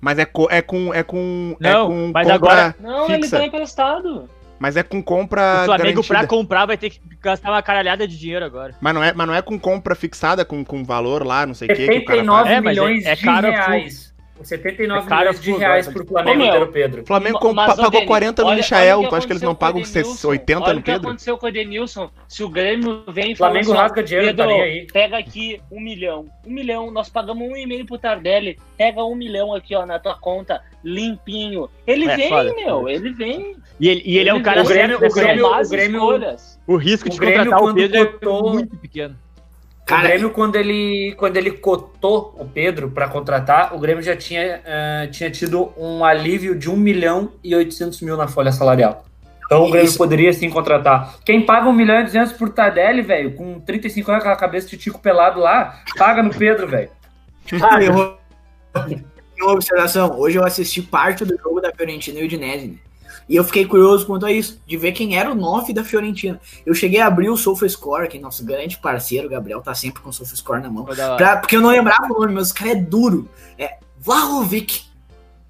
mas 0.00 0.16
é, 0.18 0.24
co- 0.24 0.48
é 0.48 0.62
com. 0.62 0.94
É 0.94 1.02
com. 1.02 1.56
Não, 1.58 1.70
é 1.84 1.86
com 1.86 2.10
mas 2.14 2.30
agora- 2.30 2.74
Não, 2.78 3.10
ele 3.10 3.28
tá 3.28 3.44
emprestado. 3.44 4.28
Mas 4.62 4.76
é 4.76 4.84
com 4.84 5.02
compra 5.02 5.62
O 5.62 5.64
Flamengo, 5.64 6.04
pra 6.04 6.14
garantida. 6.14 6.26
comprar, 6.28 6.66
vai 6.66 6.76
ter 6.76 6.90
que 6.90 7.00
gastar 7.20 7.50
uma 7.50 7.60
caralhada 7.60 8.06
de 8.06 8.16
dinheiro 8.16 8.44
agora. 8.44 8.76
Mas 8.80 8.94
não, 8.94 9.02
é, 9.02 9.12
mas 9.12 9.26
não 9.26 9.34
é 9.34 9.42
com 9.42 9.58
compra 9.58 9.96
fixada, 9.96 10.44
com, 10.44 10.64
com 10.64 10.84
valor 10.84 11.26
lá, 11.26 11.44
não 11.44 11.52
sei 11.52 11.66
o 11.66 11.74
que, 11.74 11.84
que 11.84 11.98
o 11.98 12.04
cara 12.04 12.20
79 12.20 12.42
faz. 12.44 12.48
É, 12.48 12.54
é- 12.54 12.60
milhões 12.60 13.04
é 13.04 13.14
de 13.16 13.24
caro 13.24 13.50
reais. 13.50 14.11
79 14.44 15.06
É 15.06 15.08
caro 15.08 15.20
milhões 15.30 15.40
de 15.40 15.52
reais 15.52 15.88
pro 15.88 16.06
Flamengo, 16.06 16.36
Ô, 16.36 16.38
meu, 16.44 16.52
Pedro 16.52 16.72
Pedro. 16.72 17.02
O 17.02 17.06
Flamengo 17.06 17.54
mas, 17.54 17.74
pagou 17.76 17.90
Denis, 17.90 18.06
40 18.06 18.42
no 18.42 18.48
olha- 18.48 18.56
Michael, 18.56 18.98
olha 18.98 19.06
o 19.06 19.10
tu 19.10 19.16
acha 19.16 19.26
que 19.26 19.32
eles 19.32 19.42
não 19.42 19.54
pagam 19.54 19.80
o 19.80 19.84
Edenilson, 19.84 20.28
80 20.28 20.60
olha 20.64 20.72
no 20.74 20.78
o 20.80 20.82
que 20.82 20.90
Pedro? 20.92 21.08
aconteceu 21.08 21.38
com 21.38 21.46
o 21.46 21.48
Edenilson. 21.48 22.10
Se 22.28 22.42
o 22.44 22.48
Grêmio 22.48 23.04
vem 23.08 23.30
e 23.30 23.32
O 23.34 23.36
Flamengo 23.36 23.66
fala 23.66 23.76
assim, 23.78 23.82
rasga 23.84 24.02
dinheiro, 24.02 24.26
Pedro, 24.28 24.46
tá 24.46 24.52
aí. 24.62 24.86
pega 24.92 25.18
aqui 25.18 25.60
um 25.70 25.80
milhão. 25.80 26.26
Um 26.46 26.52
milhão, 26.52 26.90
nós 26.90 27.08
pagamos 27.08 27.46
um 27.48 27.56
e 27.56 27.66
meio 27.66 27.86
pro 27.86 27.98
Tardelli. 27.98 28.58
Pega 28.76 29.04
um 29.04 29.14
milhão 29.14 29.54
aqui, 29.54 29.74
ó, 29.74 29.86
na 29.86 29.98
tua 29.98 30.14
conta, 30.18 30.60
limpinho. 30.84 31.68
Ele 31.86 32.06
É, 32.08 32.16
vem, 32.16 32.28
foda. 32.28 32.54
meu, 32.54 32.88
ele 32.88 33.12
vem. 33.12 33.56
E 33.80 33.88
ele, 33.88 34.02
e 34.04 34.18
ele 34.18 34.28
é 34.28 34.34
um 34.34 34.42
cara 34.42 34.62
O 34.62 34.66
Grêmio- 34.66 34.96
o 34.96 35.00
Grêmio- 35.12 35.30
época. 35.46 35.50
Más 35.50 35.68
o 35.68 35.70
Grêmio-. 35.70 36.36
O 36.66 36.76
risco 36.76 37.08
de 37.08 37.16
o 37.16 37.20
Grêmio, 37.20 37.38
contratar 37.50 37.64
o 37.70 37.74
Pedro 37.74 38.18
é 38.22 38.26
muito 38.52 38.76
pequeno. 38.76 39.16
Cara, 39.92 40.04
o 40.04 40.08
Grêmio, 40.08 40.30
quando 40.30 40.56
ele, 40.56 41.14
quando 41.16 41.36
ele 41.36 41.50
cotou 41.50 42.34
o 42.38 42.44
Pedro 42.44 42.90
para 42.90 43.08
contratar, 43.08 43.74
o 43.74 43.78
Grêmio 43.78 44.02
já 44.02 44.16
tinha, 44.16 44.60
eh, 44.64 45.08
tinha 45.12 45.30
tido 45.30 45.72
um 45.76 46.04
alívio 46.04 46.54
de 46.58 46.70
1 46.70 46.76
milhão 46.76 47.32
e 47.44 47.54
800 47.54 48.00
mil 48.00 48.16
na 48.16 48.26
folha 48.26 48.50
salarial. 48.52 49.04
Então 49.44 49.64
o 49.64 49.70
Grêmio 49.70 49.88
Isso. 49.88 49.98
poderia 49.98 50.32
sim 50.32 50.48
contratar. 50.48 51.16
Quem 51.24 51.44
paga 51.44 51.68
1 51.68 51.72
milhão 51.72 52.00
e 52.00 52.04
200 52.04 52.32
por 52.32 52.48
Tardelli, 52.50 53.02
velho, 53.02 53.34
com 53.34 53.60
35 53.60 54.10
anos, 54.10 54.22
aquela 54.22 54.36
cabeça 54.36 54.68
de 54.68 54.76
tico 54.78 54.98
pelado 54.98 55.40
lá, 55.40 55.82
paga 55.98 56.22
no 56.22 56.30
Pedro, 56.30 56.66
velho. 56.66 56.88
Ah, 57.62 57.82
eu- 57.82 58.16
Uma 59.40 59.52
observação. 59.52 60.18
Hoje 60.18 60.38
eu 60.38 60.44
assisti 60.44 60.80
parte 60.80 61.24
do 61.24 61.36
jogo 61.36 61.60
da 61.60 61.72
Fiorentina 61.72 62.20
e 62.20 62.24
Udinese, 62.24 62.68
né? 62.68 62.74
E 63.28 63.36
eu 63.36 63.44
fiquei 63.44 63.64
curioso 63.66 64.06
quanto 64.06 64.26
a 64.26 64.32
isso, 64.32 64.60
de 64.66 64.76
ver 64.76 64.92
quem 64.92 65.16
era 65.16 65.30
o 65.30 65.34
9 65.34 65.72
da 65.72 65.84
Fiorentina. 65.84 66.40
Eu 66.66 66.74
cheguei 66.74 67.00
a 67.00 67.06
abrir 67.06 67.28
o 67.30 67.36
SofaScore, 67.36 68.08
que 68.08 68.16
é 68.18 68.20
nosso 68.20 68.44
grande 68.44 68.78
parceiro, 68.78 69.26
o 69.26 69.30
Gabriel 69.30 69.60
tá 69.60 69.74
sempre 69.74 70.02
com 70.02 70.10
o 70.10 70.12
SofaScore 70.12 70.60
na 70.62 70.70
mão. 70.70 70.84
Pra- 70.84 71.36
porque 71.38 71.56
eu 71.56 71.60
não 71.60 71.70
lembrava 71.70 72.06
o 72.12 72.20
nome, 72.20 72.34
mas 72.34 72.50
o 72.50 72.54
cara 72.54 72.70
é 72.72 72.74
duro. 72.76 73.28
É 73.58 73.78
Vlahovic. 73.98 74.82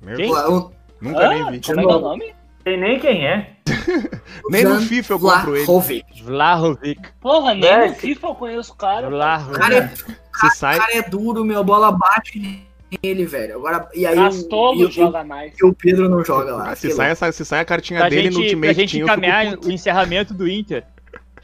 Meu 0.01 0.17
Quem? 0.17 0.27
Deus, 0.33 0.49
O- 0.49 0.73
nunca 1.01 1.25
Ah, 1.27 1.29
nem 1.29 1.51
vi. 1.53 1.61
como 1.67 1.81
é 1.81 1.85
é 1.85 1.87
o 1.87 2.01
nome? 2.01 2.35
Tem 2.65 2.79
nem 2.79 3.01
quem 3.01 3.27
é. 3.27 3.51
Nem 4.49 4.65
no 4.65 4.81
FIFA 4.81 5.15
eu 5.15 5.19
compro 5.19 5.57
ele. 5.57 5.65
Vlahovic. 5.67 6.23
Vlahovic. 6.23 7.01
Porra, 7.21 7.55
nem 7.55 7.69
É, 7.69 7.89
no 7.89 7.95
FIFA 7.95 8.27
eu 8.29 8.35
conheço 8.35 8.73
o 8.73 8.77
cara. 8.77 9.07
O 9.09 9.11
Vlahovic. 9.11 9.59
cara, 9.59 9.75
é, 9.77 9.93
Se 10.37 10.57
sai, 10.57 10.77
o 10.77 10.81
cara 10.81 10.97
é 10.97 11.03
duro, 11.03 11.45
meu, 11.45 11.61
a 11.61 11.63
bola 11.63 11.91
bate 11.93 12.65
nele, 13.03 13.25
velho. 13.27 13.57
Agora, 13.57 13.89
e 13.95 14.07
aí 14.07 14.17
o, 14.19 14.21
Rastolo 14.23 14.81
e, 14.81 14.85
o- 14.87 14.91
joga 14.91 15.23
mais. 15.25 15.53
e 15.59 15.65
o 15.65 15.73
Pedro 15.73 16.09
não 16.09 16.25
joga 16.25 16.55
lá. 16.57 16.75
Se, 16.75 16.91
sai 16.91 17.11
essa, 17.11 17.31
se 17.33 17.45
sai 17.45 17.61
a 17.61 17.65
cartinha 17.65 18.01
Pra 18.01 18.09
dele 18.09 18.31
no 18.31 18.33
gente, 18.35 18.57
pra 18.57 18.69
Ultimate 18.69 18.75
gente 18.75 18.93
Team, 18.97 19.05
encaminhar 19.05 19.59
o 19.65 19.71
encerramento 19.71 20.35
do 20.35 20.49
Inter, 20.49 20.85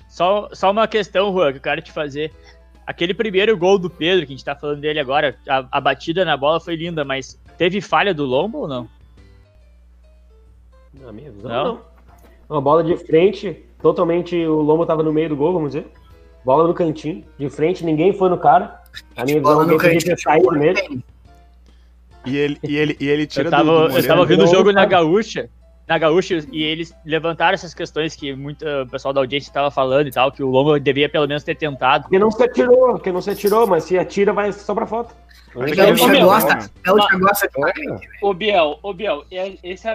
só, 0.08 0.48
só 0.52 0.70
uma 0.70 0.86
questão, 0.88 1.32
Juan, 1.32 1.52
que 1.52 1.58
eu 1.58 1.62
quero 1.62 1.82
te 1.82 1.92
fazer. 1.92 2.32
Aquele 2.86 3.12
primeiro 3.12 3.54
gol 3.56 3.78
do 3.78 3.90
Pedro, 3.90 4.26
que 4.26 4.32
a 4.32 4.36
gente 4.36 4.44
tá 4.44 4.56
falando 4.56 4.80
dele 4.80 4.98
agora, 4.98 5.36
a, 5.46 5.66
a 5.72 5.80
batida 5.80 6.24
na 6.24 6.36
bola 6.36 6.58
foi 6.58 6.74
linda, 6.74 7.04
mas 7.04 7.38
teve 7.58 7.80
falha 7.82 8.14
do 8.14 8.24
Lombo 8.24 8.60
ou 8.60 8.68
não? 8.68 8.88
Na 11.00 11.12
minha 11.12 11.30
visão, 11.30 11.50
Não? 11.50 11.64
não. 11.74 11.80
Uma 12.48 12.60
bola 12.62 12.82
de 12.82 12.96
frente, 12.96 13.62
totalmente 13.82 14.34
o 14.46 14.62
Lombo 14.62 14.86
tava 14.86 15.02
no 15.02 15.12
meio 15.12 15.28
do 15.28 15.36
gol, 15.36 15.52
vamos 15.52 15.72
dizer. 15.72 15.86
Bola 16.44 16.66
no 16.66 16.72
cantinho, 16.72 17.22
de 17.38 17.50
frente, 17.50 17.84
ninguém 17.84 18.12
foi 18.14 18.30
no 18.30 18.38
cara. 18.38 18.80
A 19.16 19.24
minha 19.24 19.38
visão 19.38 19.54
Bola 19.54 19.66
no 19.66 19.76
cantinho, 19.76 20.18
saído 20.18 20.50
mesmo. 20.52 21.02
E 22.28 22.36
ele, 22.36 22.58
e 22.62 22.76
ele, 22.76 22.96
e 23.00 23.08
ele 23.08 23.26
tira 23.26 23.46
Eu 23.46 23.50
tava, 23.50 23.64
do, 23.64 23.70
do 23.70 23.82
eu 23.84 23.88
Moreno. 23.90 24.06
tava 24.08 24.26
vendo 24.26 24.44
o 24.44 24.46
jogo 24.46 24.72
na. 24.72 24.84
Gaúcha, 24.84 25.48
na 25.86 25.96
Gaúcha, 25.98 26.38
e 26.52 26.62
eles 26.62 26.94
levantaram 27.04 27.54
essas 27.54 27.72
questões 27.72 28.14
que 28.14 28.34
muito 28.34 28.64
o 28.66 28.86
pessoal 28.88 29.12
da 29.14 29.20
audiência 29.20 29.52
tava 29.52 29.70
falando 29.70 30.06
e 30.06 30.10
tal, 30.10 30.30
que 30.30 30.42
o 30.42 30.48
Lombo 30.48 30.78
devia 30.78 31.08
pelo 31.08 31.26
menos 31.26 31.42
ter 31.42 31.54
tentado. 31.56 32.02
Porque 32.04 32.18
não 32.18 32.30
se 32.30 32.42
atirou, 32.42 32.92
porque 32.92 33.10
não 33.12 33.22
se 33.22 33.30
atirou, 33.30 33.66
mas 33.66 33.84
se 33.84 33.98
atira 33.98 34.32
vai 34.32 34.52
só 34.52 34.74
pra 34.74 34.86
foto. 34.86 35.14
É 35.54 35.58
O 35.58 35.64
que 35.64 35.74
Gaúcha 35.74 36.20
gosta, 36.20 36.54
não, 36.54 36.94
o 36.94 36.96
Gaúcha 36.98 37.18
gosta 37.18 37.48
de 37.48 37.98
Ô 38.22 38.34
Biel, 38.34 38.78
ô 38.82 38.92
Biel, 38.92 39.24
e- 39.30 39.58
esse 39.62 39.88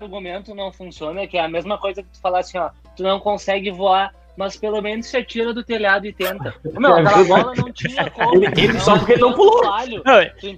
argumento 0.00 0.54
não 0.54 0.72
funciona, 0.72 1.26
que 1.26 1.38
é 1.38 1.44
a 1.44 1.48
mesma 1.48 1.78
coisa 1.78 2.02
que 2.02 2.08
tu 2.12 2.20
falar 2.20 2.40
assim, 2.40 2.58
ó, 2.58 2.70
tu 2.96 3.02
não 3.02 3.20
consegue 3.20 3.70
voar, 3.70 4.12
mas 4.36 4.56
pelo 4.56 4.80
menos 4.82 5.06
você 5.06 5.22
tira 5.24 5.52
do 5.54 5.62
telhado 5.64 6.06
e 6.06 6.12
tenta. 6.12 6.54
Meu, 6.78 6.94
aquela 6.94 7.24
bola 7.24 7.52
não 7.56 7.72
tinha 7.72 8.08
como. 8.10 8.36
Ele- 8.36 8.46
ele- 8.60 8.80
só 8.80 8.98
porque 8.98 9.16
não 9.16 9.32
pulou. 9.32 9.62
Falho, 9.64 10.02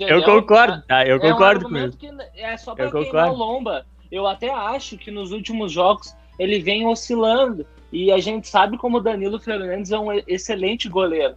eu 0.09 0.23
concordo, 0.25 0.83
tá? 0.87 1.07
Eu 1.07 1.17
É 1.17 1.19
um 1.19 1.21
concordo 1.33 1.69
com 1.69 1.77
isso. 1.77 1.99
é 2.35 2.57
só 2.57 2.75
pra 2.75 2.85
Eu 2.87 2.91
queimar 2.93 3.29
concordo. 3.29 3.37
Lomba. 3.37 3.87
Eu 4.11 4.27
até 4.27 4.51
acho 4.51 4.97
que 4.97 5.11
nos 5.11 5.33
últimos 5.33 5.71
jogos 5.71 6.15
ele 6.39 6.61
vem 6.61 6.87
oscilando. 6.87 7.67
E 7.93 8.11
a 8.13 8.19
gente 8.19 8.49
sabe 8.49 8.77
como 8.77 8.99
o 8.99 9.01
Danilo 9.01 9.39
Fernandes 9.41 9.91
é 9.93 9.99
um 9.99 10.13
excelente 10.27 10.89
goleiro. 10.89 11.35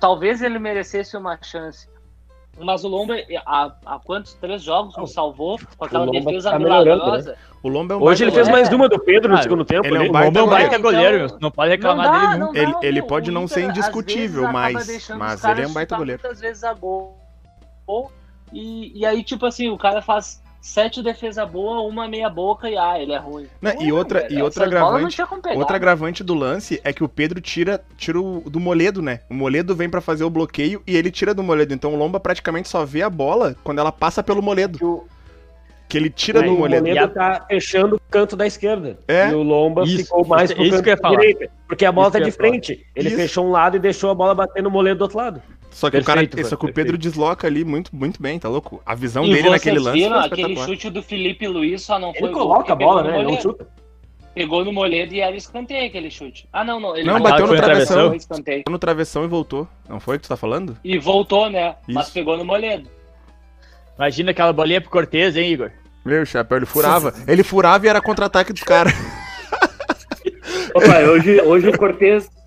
Talvez 0.00 0.42
ele 0.42 0.58
merecesse 0.58 1.16
uma 1.16 1.38
chance. 1.42 1.88
Mas 2.60 2.84
o 2.84 2.88
Lomba, 2.88 3.14
há, 3.46 3.72
há 3.86 3.98
quantos? 3.98 4.34
Três 4.34 4.62
jogos 4.62 4.96
nos 4.96 5.12
salvou 5.12 5.58
com 5.76 5.84
aquela 5.84 6.10
defesa 6.10 6.50
tá 6.50 6.58
milagrosa. 6.58 7.36
O 7.62 7.68
Lomba 7.68 7.94
é 7.94 7.96
um 7.96 8.02
Hoje 8.02 8.24
ele 8.24 8.30
baita 8.30 8.44
fez 8.44 8.56
mais 8.56 8.72
uma 8.72 8.88
do 8.88 8.98
Pedro 8.98 9.32
no 9.32 9.42
segundo 9.42 9.64
tempo. 9.64 9.86
ele 9.86 9.96
é 9.96 9.98
um 9.98 10.02
ali. 10.02 10.08
O 10.10 10.12
baita 10.12 10.26
Lomba 10.26 10.40
é 10.40 10.42
um 10.42 10.46
goleiro. 10.46 10.70
baita 10.70 10.78
Então, 10.78 10.92
goleiro, 10.92 11.38
não 11.40 11.50
pode 11.50 11.70
reclamar 11.70 12.06
Não 12.06 12.12
dá, 12.12 12.18
dele 12.26 12.38
não 12.38 12.46
nunca. 12.48 12.58
Ele- 12.58 12.72
dá, 12.72 12.78
ele 12.82 13.00
meu. 13.00 13.06
pode 13.08 13.30
O 13.30 13.32
não 13.32 13.48
ser 13.48 13.62
indiscutível, 13.62 14.52
mas- 14.52 15.08
mas 15.16 15.44
ele 15.44 15.62
é 15.62 15.66
um 15.66 15.72
baita 15.72 15.96
goleiro. 15.96 16.20
Muitas 16.22 16.40
vezes 16.40 16.64
a 16.64 16.72
gol. 16.74 17.16
E, 18.52 18.98
e 19.00 19.04
aí, 19.06 19.22
tipo 19.22 19.44
assim, 19.46 19.68
o 19.68 19.76
cara 19.76 20.00
faz 20.00 20.42
sete 20.60 21.02
defesa 21.02 21.46
boa, 21.46 21.80
uma 21.82 22.06
meia 22.08 22.28
boca 22.28 22.68
e 22.68 22.76
ah, 22.76 23.00
ele 23.00 23.12
é 23.12 23.18
ruim. 23.18 23.46
Não, 23.60 23.72
Não 23.74 23.82
e 23.82 23.88
é, 23.88 23.92
outra- 23.92 24.20
velho. 24.20 24.38
e 24.38 24.42
outra 24.42 24.64
Essas 24.64 24.74
agravante- 24.74 25.26
como 25.26 25.42
pegar. 25.42 25.56
Outro 25.58 25.76
agravante 25.76 26.24
do 26.24 26.34
lance 26.34 26.80
é 26.84 26.92
que 26.92 27.02
o 27.04 27.08
Pedro 27.08 27.40
tira, 27.40 27.80
tira 27.96 28.20
o, 28.20 28.40
do 28.48 28.58
Moledo, 28.60 29.00
né? 29.00 29.20
O 29.30 29.34
Moledo 29.34 29.74
vem 29.74 29.88
pra 29.88 30.00
fazer 30.00 30.24
o 30.24 30.30
bloqueio 30.30 30.82
e 30.86 30.96
ele 30.96 31.10
tira 31.10 31.32
do 31.32 31.42
Moledo. 31.42 31.72
Então 31.72 31.94
o 31.94 31.96
Lomba 31.96 32.18
praticamente 32.20 32.68
só 32.68 32.84
vê 32.84 33.02
a 33.02 33.10
bola 33.10 33.56
quando 33.64 33.78
ela 33.78 33.92
passa 33.92 34.22
pelo 34.22 34.42
Moledo. 34.42 34.78
Que 34.78 34.84
o- 34.84 35.04
Que 35.88 35.96
ele 35.96 36.10
tira 36.10 36.40
Aí 36.42 36.46
do 36.46 36.54
o 36.54 36.58
Moledo. 36.58 36.86
Moledo 36.86 37.14
tá 37.14 37.46
fechando 37.48 37.96
o 37.96 38.00
canto 38.10 38.36
da 38.36 38.46
esquerda. 38.46 38.98
É. 39.08 39.30
E 39.30 39.34
o 39.34 39.42
Lomba 39.42 39.84
Isso, 39.84 40.04
ficou 40.04 40.22
mais 40.26 40.52
pro 40.52 40.62
isso 40.62 40.72
canto 40.72 40.82
que 40.82 40.90
eu 40.90 40.92
ia 40.92 40.98
falar. 40.98 41.16
direita. 41.16 41.50
Porque 41.66 41.84
a 41.86 41.90
bola 41.92 42.08
Isso 42.08 42.18
tá 42.18 42.24
de 42.24 42.30
frente. 42.30 42.86
Ele 42.94 43.08
Isso. 43.08 43.16
fechou 43.16 43.46
um 43.46 43.50
lado 43.50 43.76
e 43.78 43.80
deixou 43.80 44.10
a 44.10 44.14
bola 44.14 44.34
bater 44.34 44.62
no 44.62 44.70
Moledo 44.70 44.98
do 44.98 45.02
outro 45.02 45.16
lado. 45.16 45.40
Só 45.70 45.90
que 45.90 45.98
o 45.98 46.04
cara, 46.04 46.20
Perfeito, 46.20 46.48
só 46.48 46.56
que 46.56 46.64
o 46.64 46.68
perfeito. 46.68 46.74
Pedro 46.86 46.98
desloca 46.98 47.46
ali 47.46 47.64
muito, 47.64 47.94
muito 47.94 48.20
bem, 48.20 48.38
tá 48.38 48.48
louco? 48.48 48.82
A 48.84 48.94
visão 48.94 49.24
E 49.24 49.32
dele 49.32 49.50
naquele 49.50 49.78
lance 49.78 49.98
viram 49.98 50.18
aquele 50.18 50.56
chute 50.56 50.90
do 50.90 51.02
Felipe 51.02 51.46
Luiz 51.46 51.82
só 51.82 51.98
não 51.98 52.12
foi 52.14 52.28
Ele 52.28 52.34
coloca 52.34 52.72
a 52.72 52.76
bola, 52.76 53.02
né? 53.04 53.18
Ele 53.20 53.30
não 53.32 53.40
chuta. 53.40 53.68
Pegou 54.34 54.64
no 54.64 54.72
Moledo 54.72 55.14
e 55.14 55.20
era 55.20 55.34
escanteio 55.36 55.86
aquele 55.86 56.10
chute. 56.10 56.48
Ah, 56.52 56.64
não, 56.64 56.78
não. 56.78 56.96
Ele 56.96 57.06
Não, 57.08 57.20
bateu 57.20 57.46
no 57.46 57.56
travessão. 57.56 58.14
escanteio. 58.14 58.62
No 58.68 58.78
travessão 58.78 59.24
e 59.24 59.28
voltou. 59.28 59.66
Não 59.88 59.98
foi 59.98 60.16
o 60.16 60.20
que 60.20 60.26
tu 60.26 60.28
tá 60.28 60.36
falando? 60.36 60.76
E 60.84 60.96
voltou, 60.98 61.50
né? 61.50 61.74
Mas 61.88 62.06
Isso. 62.06 62.14
pegou 62.14 62.36
no 62.36 62.44
Moledo. 62.44 62.88
Imagina 63.96 64.30
aquela 64.30 64.52
bolinha 64.52 64.80
pro 64.80 64.90
Cortez, 64.90 65.36
hein, 65.36 65.50
Igor? 65.52 65.72
Meu 66.04 66.24
chapéu, 66.24 66.56
ele 66.58 66.66
furava. 66.66 67.12
Ele 67.26 67.42
furava 67.42 67.84
e 67.84 67.88
era 67.88 68.00
contra-ataque 68.00 68.52
dos 68.52 68.62
caras. 68.62 68.92
Opa, 70.74 70.98
hoje, 71.10 71.40
hoje 71.42 71.68
o 71.68 71.76
Cortez. 71.78 72.30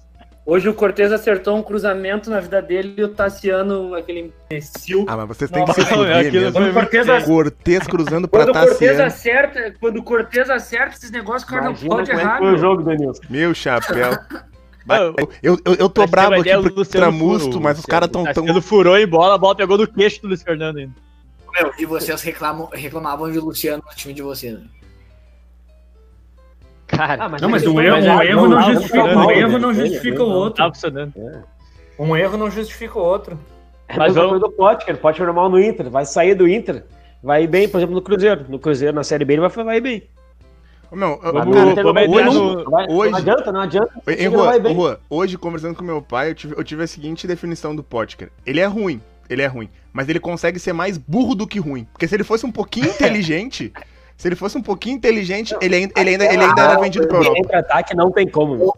Hoje 0.43 0.67
o 0.67 0.73
Cortez 0.73 1.11
acertou 1.11 1.55
um 1.55 1.61
cruzamento 1.61 2.29
na 2.29 2.39
vida 2.39 2.61
dele 2.61 2.95
e 2.97 3.03
o 3.03 3.09
Tassiano, 3.09 3.93
aquele 3.93 4.31
imbecil. 4.49 5.05
Ah, 5.07 5.15
mas 5.15 5.27
vocês 5.27 5.51
têm 5.51 5.63
que 5.63 5.73
se 5.73 5.85
fuder 5.85 6.31
mesmo. 6.33 6.51
Quando 6.51 6.69
o 6.69 6.73
Cortez, 6.73 7.09
ac- 7.09 7.25
Cortez 7.27 7.87
cruzando 7.87 8.27
pra 8.27 8.39
quando 8.45 8.49
o 8.49 8.53
Cortez 8.53 8.79
Tassiano. 8.97 9.03
acerta, 9.03 9.73
quando 9.79 9.97
o 9.97 10.03
Cortez 10.03 10.49
acerta 10.49 10.95
esses 10.97 11.11
negócios, 11.11 11.43
o 11.43 11.47
cara 11.47 11.65
não 11.65 11.75
pode 11.75 12.09
é 12.11 12.15
errar. 12.15 12.37
foi 12.39 12.47
o 12.47 12.51
meu. 12.51 12.57
jogo, 12.57 12.81
Danilson. 12.83 13.21
Meu 13.29 13.53
chapéu. 13.53 14.11
Eu, 15.43 15.59
eu, 15.63 15.75
eu 15.75 15.89
tô 15.89 16.01
uma 16.05 16.35
aqui 16.37 16.49
pro 16.49 16.73
Luciano 16.75 17.05
Tramusto, 17.05 17.45
furou, 17.45 17.61
mas 17.61 17.77
os 17.79 17.85
caras 17.85 18.09
tão 18.09 18.23
tão. 18.25 18.45
sendo 18.47 18.61
furou 18.63 18.97
em 18.97 19.05
bola, 19.07 19.35
a 19.35 19.37
bola 19.37 19.55
pegou 19.55 19.77
no 19.77 19.87
queixo 19.87 20.19
do 20.23 20.27
Luiz 20.29 20.41
Fernando 20.41 20.77
ainda. 20.79 20.91
Meu, 21.53 21.71
e 21.77 21.85
vocês 21.85 22.19
reclamam, 22.23 22.67
reclamavam 22.73 23.31
de 23.31 23.37
Luciano 23.37 23.81
no 23.87 23.95
time 23.95 24.11
de 24.11 24.23
vocês. 24.23 24.55
né? 24.55 24.61
Cara, 26.91 27.29
mas 27.29 27.41
Não, 27.41 27.49
mas 27.49 27.63
ele- 27.63 27.71
um 27.71 27.81
erro, 27.81 27.95
mas 27.95 28.05
um 28.07 28.21
erro 28.21 28.47
não 28.47 28.59
não, 28.59 28.73
justifica, 28.73 28.97
não, 29.03 29.09
um 29.11 29.13
não, 29.23 29.31
erro 29.31 29.59
não, 29.59 29.73
justifica 29.73 30.23
o 30.23 30.29
outro. 30.29 30.71
tá. 30.71 30.89
Um 31.97 32.15
erro 32.17 32.37
não 32.37 32.51
justifica 32.51 32.99
o 32.99 33.01
outro. 33.01 33.39
É 33.87 33.97
Mas 33.97 34.13
mas 34.13 34.15
vamos- 34.15 34.39
do 34.39 34.49
Potker, 34.51 34.97
Potker 34.97 35.25
normal 35.25 35.49
no 35.49 35.59
Inter, 35.59 35.89
vai 35.89 36.05
sair 36.05 36.33
do 36.35 36.47
Inter, 36.47 36.83
vai 37.21 37.43
ir 37.43 37.47
bem, 37.47 37.67
por 37.67 37.77
exemplo, 37.77 37.95
no 37.95 38.01
Cruzeiro. 38.01 38.45
No 38.47 38.57
Cruzeiro, 38.59 38.93
na 38.95 39.03
Série 39.03 39.25
B, 39.25 39.33
ele 39.33 39.41
vai, 39.41 39.49
vai 39.49 39.77
ir 39.77 39.81
bem. 39.81 40.03
Ô, 40.89 40.95
Meu, 40.95 41.19
eu- 41.23 41.33
entrar 41.69 41.85
hoje, 41.85 42.63
vai- 42.65 42.87
hoje- 42.89 43.11
Não 43.11 43.17
adianta, 43.19 43.51
não 43.51 43.61
adianta. 43.61 43.91
Vai 44.05 44.25
Rua. 44.27 44.59
Rua, 44.73 44.99
hoje, 45.09 45.37
conversando 45.37 45.75
com 45.75 45.83
meu 45.83 46.01
pai, 46.01 46.31
eu 46.31 46.35
tive, 46.35 46.55
eu 46.57 46.63
tive 46.63 46.83
a 46.83 46.87
seguinte 46.87 47.25
definição 47.27 47.73
do 47.75 47.81
Potker. 47.83 48.29
Ele 48.45 48.59
é 48.59 48.65
ruim, 48.65 49.01
ele 49.29 49.41
é 49.41 49.47
ruim, 49.47 49.69
mas 49.93 50.09
ele 50.09 50.19
consegue 50.19 50.59
ser 50.59 50.73
mais 50.73 50.97
burro 50.97 51.33
do 51.35 51.47
que 51.47 51.59
ruim. 51.59 51.85
Porque 51.93 52.07
se 52.07 52.15
ele 52.15 52.23
fosse 52.25 52.45
um 52.45 52.51
pouquinho 52.51 52.87
inteligente, 52.91 53.71
se 54.21 54.27
ele 54.27 54.35
fosse 54.35 54.55
um 54.55 54.61
pouquinho 54.61 54.97
inteligente, 54.97 55.55
ele 55.59 55.75
ainda, 55.77 55.93
ele 55.99 56.09
ainda, 56.11 56.25
ele 56.25 56.43
ainda 56.43 56.61
era 56.61 56.79
vendido 56.79 57.07
pra 57.07 57.17
Europa. 57.17 57.37
Contra-ataque 57.41 57.95
não 57.95 58.11
tem 58.11 58.29
como. 58.29 58.71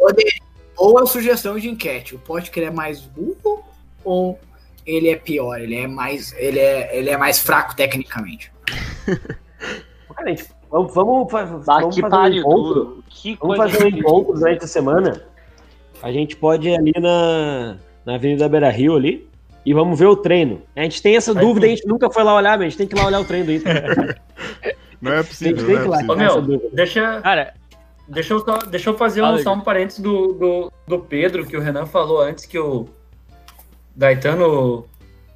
Ou, 0.78 0.98
a 0.98 1.06
sugestão 1.06 1.60
de 1.60 1.68
enquete, 1.68 2.16
o 2.16 2.20
Potker 2.20 2.64
é 2.64 2.72
mais 2.72 3.02
burro 3.02 3.62
ou 4.06 4.40
ele 4.86 5.10
é 5.10 5.18
pior? 5.18 5.60
Ele 5.60 5.76
é 5.76 5.86
mais, 5.86 6.34
ele 6.38 6.60
é, 6.60 6.98
ele 6.98 7.10
é 7.10 7.18
mais 7.18 7.40
fraco 7.40 7.76
tecnicamente. 7.76 8.54
Cara, 10.16 10.30
gente, 10.30 10.46
vamos, 10.72 10.94
vamos, 10.94 11.30
vamos 11.30 11.94
que 11.94 12.02
fazer 12.02 12.16
um 12.16 12.40
encontro. 12.40 13.04
Vamos 13.42 13.58
fazer 13.58 13.84
um 13.84 13.88
encontro 13.90 14.34
durante 14.36 14.64
a 14.64 14.68
semana. 14.68 15.26
A 16.02 16.10
gente 16.10 16.38
pode 16.38 16.70
ir 16.70 16.78
ali 16.78 16.94
na, 17.02 17.76
na 18.06 18.16
Avenida 18.16 18.48
Beira 18.48 18.70
Rio 18.70 18.96
ali 18.96 19.28
e 19.66 19.74
vamos 19.74 20.00
ver 20.00 20.06
o 20.06 20.16
treino. 20.16 20.62
A 20.74 20.84
gente 20.84 21.02
tem 21.02 21.18
essa 21.18 21.34
dúvida, 21.34 21.66
a 21.66 21.70
gente 21.70 21.86
nunca 21.86 22.10
foi 22.10 22.24
lá 22.24 22.34
olhar, 22.34 22.58
mas 22.58 22.68
a 22.68 22.70
gente 22.70 22.78
tem 22.78 22.88
que 22.88 22.96
ir 22.96 22.98
lá 22.98 23.08
olhar 23.08 23.20
o 23.20 23.26
treino 23.26 23.48
do 23.48 23.52
Inter. 23.52 24.22
Não 25.04 25.14
é 25.14 25.24
possível, 25.24 25.66
tem 25.66 25.76
não 25.76 25.82
é 25.82 25.82
que 25.82 25.88
ir 25.88 25.90
lá 25.90 25.98
possível. 25.98 26.14
Ô, 26.14 26.16
tirar 26.16 26.26
essa 26.32 26.42
meu, 26.42 26.70
deixa, 26.74 27.22
Cara, 27.22 27.54
deixa, 28.08 28.34
eu, 28.34 28.40
só, 28.40 28.58
deixa 28.60 28.90
eu 28.90 28.98
fazer 28.98 29.22
um, 29.22 29.38
só 29.40 29.54
um 29.54 29.62
parênteses 29.62 30.00
do, 30.02 30.34
do, 30.34 30.72
do 30.88 31.00
Pedro, 31.00 31.46
que 31.46 31.58
o 31.58 31.62
Renan 31.62 31.86
falou 31.86 32.22
antes 32.22 32.46
que 32.46 32.58
o 32.58 32.88
Gaetano 33.96 34.86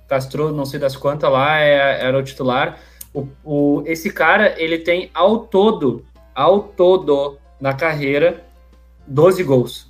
Castro, 0.07 0.51
não 0.51 0.65
sei 0.65 0.79
das 0.79 0.95
quantas 0.95 1.31
lá, 1.31 1.59
é- 1.59 2.03
era 2.05 2.17
o 2.17 2.23
titular. 2.23 2.79
O, 3.13 3.27
o, 3.43 3.83
esse 3.85 4.09
cara, 4.11 4.53
ele 4.61 4.77
tem 4.79 5.09
ao 5.13 5.39
todo, 5.39 6.05
ao 6.33 6.61
todo, 6.61 7.37
na 7.59 7.73
carreira, 7.73 8.43
12 9.05 9.43
gols. 9.43 9.87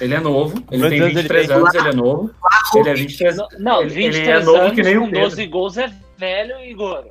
Ele 0.00 0.14
é 0.14 0.20
novo, 0.20 0.56
ele 0.70 0.88
tem 0.88 1.00
anos 1.00 1.10
ele 1.10 1.22
23 1.28 1.46
tem? 1.46 1.56
anos, 1.56 1.74
ele 1.74 1.88
é 1.88 1.92
novo. 1.92 2.30
Ele 2.74 2.88
é 2.88 2.94
23 2.94 3.36
Não, 3.36 3.48
Não, 3.58 3.82
Ele- 3.82 3.92
ele 3.92 4.10
23 4.10 4.28
é 4.28 4.44
novo 4.44 4.58
anos 4.58 4.74
que 4.74 4.82
nem 4.82 4.96
o 4.96 5.00
com 5.02 5.06
Pedro. 5.10 5.20
12 5.28 5.46
gols 5.46 5.76
é 5.76 5.92
velho, 6.16 6.60
Igor. 6.64 7.04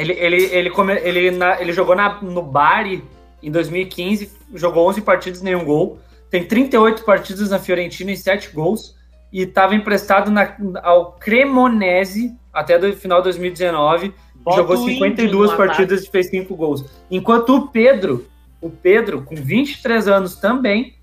Ele, 0.00 0.12
ele, 0.14 0.44
ele, 0.44 0.70
come, 0.70 0.94
ele, 0.94 1.30
na- 1.30 1.60
ele 1.60 1.72
jogou 1.72 1.94
na, 1.94 2.20
no 2.22 2.42
Bari 2.42 3.04
em 3.42 3.50
2015, 3.50 4.30
jogou 4.54 4.88
11 4.88 5.00
partidas, 5.02 5.42
nenhum 5.42 5.64
gol. 5.64 5.98
Tem 6.30 6.44
38 6.44 7.04
partidas 7.04 7.50
na 7.50 7.58
Fiorentina 7.58 8.10
e 8.12 8.16
7 8.16 8.50
gols. 8.50 8.96
E 9.32 9.42
estava 9.42 9.74
emprestado 9.74 10.30
na- 10.30 10.56
ao 10.82 11.12
Cremonese 11.12 12.34
até 12.52 12.76
o 12.78 12.92
final 12.96 13.18
de 13.18 13.24
2019. 13.24 14.12
Bota 14.36 14.56
jogou 14.56 14.76
o 14.76 14.80
Índio 14.90 14.94
52 14.94 15.50
no 15.50 15.56
partidas 15.56 16.04
e 16.04 16.10
fez 16.10 16.28
5 16.30 16.56
gols. 16.56 16.84
Enquanto 17.10 17.54
o 17.56 17.68
Pedro, 17.68 18.26
o 18.60 18.70
Pedro, 18.70 19.22
com 19.22 19.34
23 19.36 20.08
anos 20.08 20.36
também, 20.36 20.94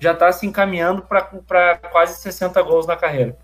já 0.00 0.12
está 0.12 0.32
se 0.32 0.46
encaminhando 0.46 1.02
para 1.02 1.76
quase 1.92 2.20
60 2.20 2.60
gols 2.62 2.86
na 2.86 2.96
carreira. 2.96 3.36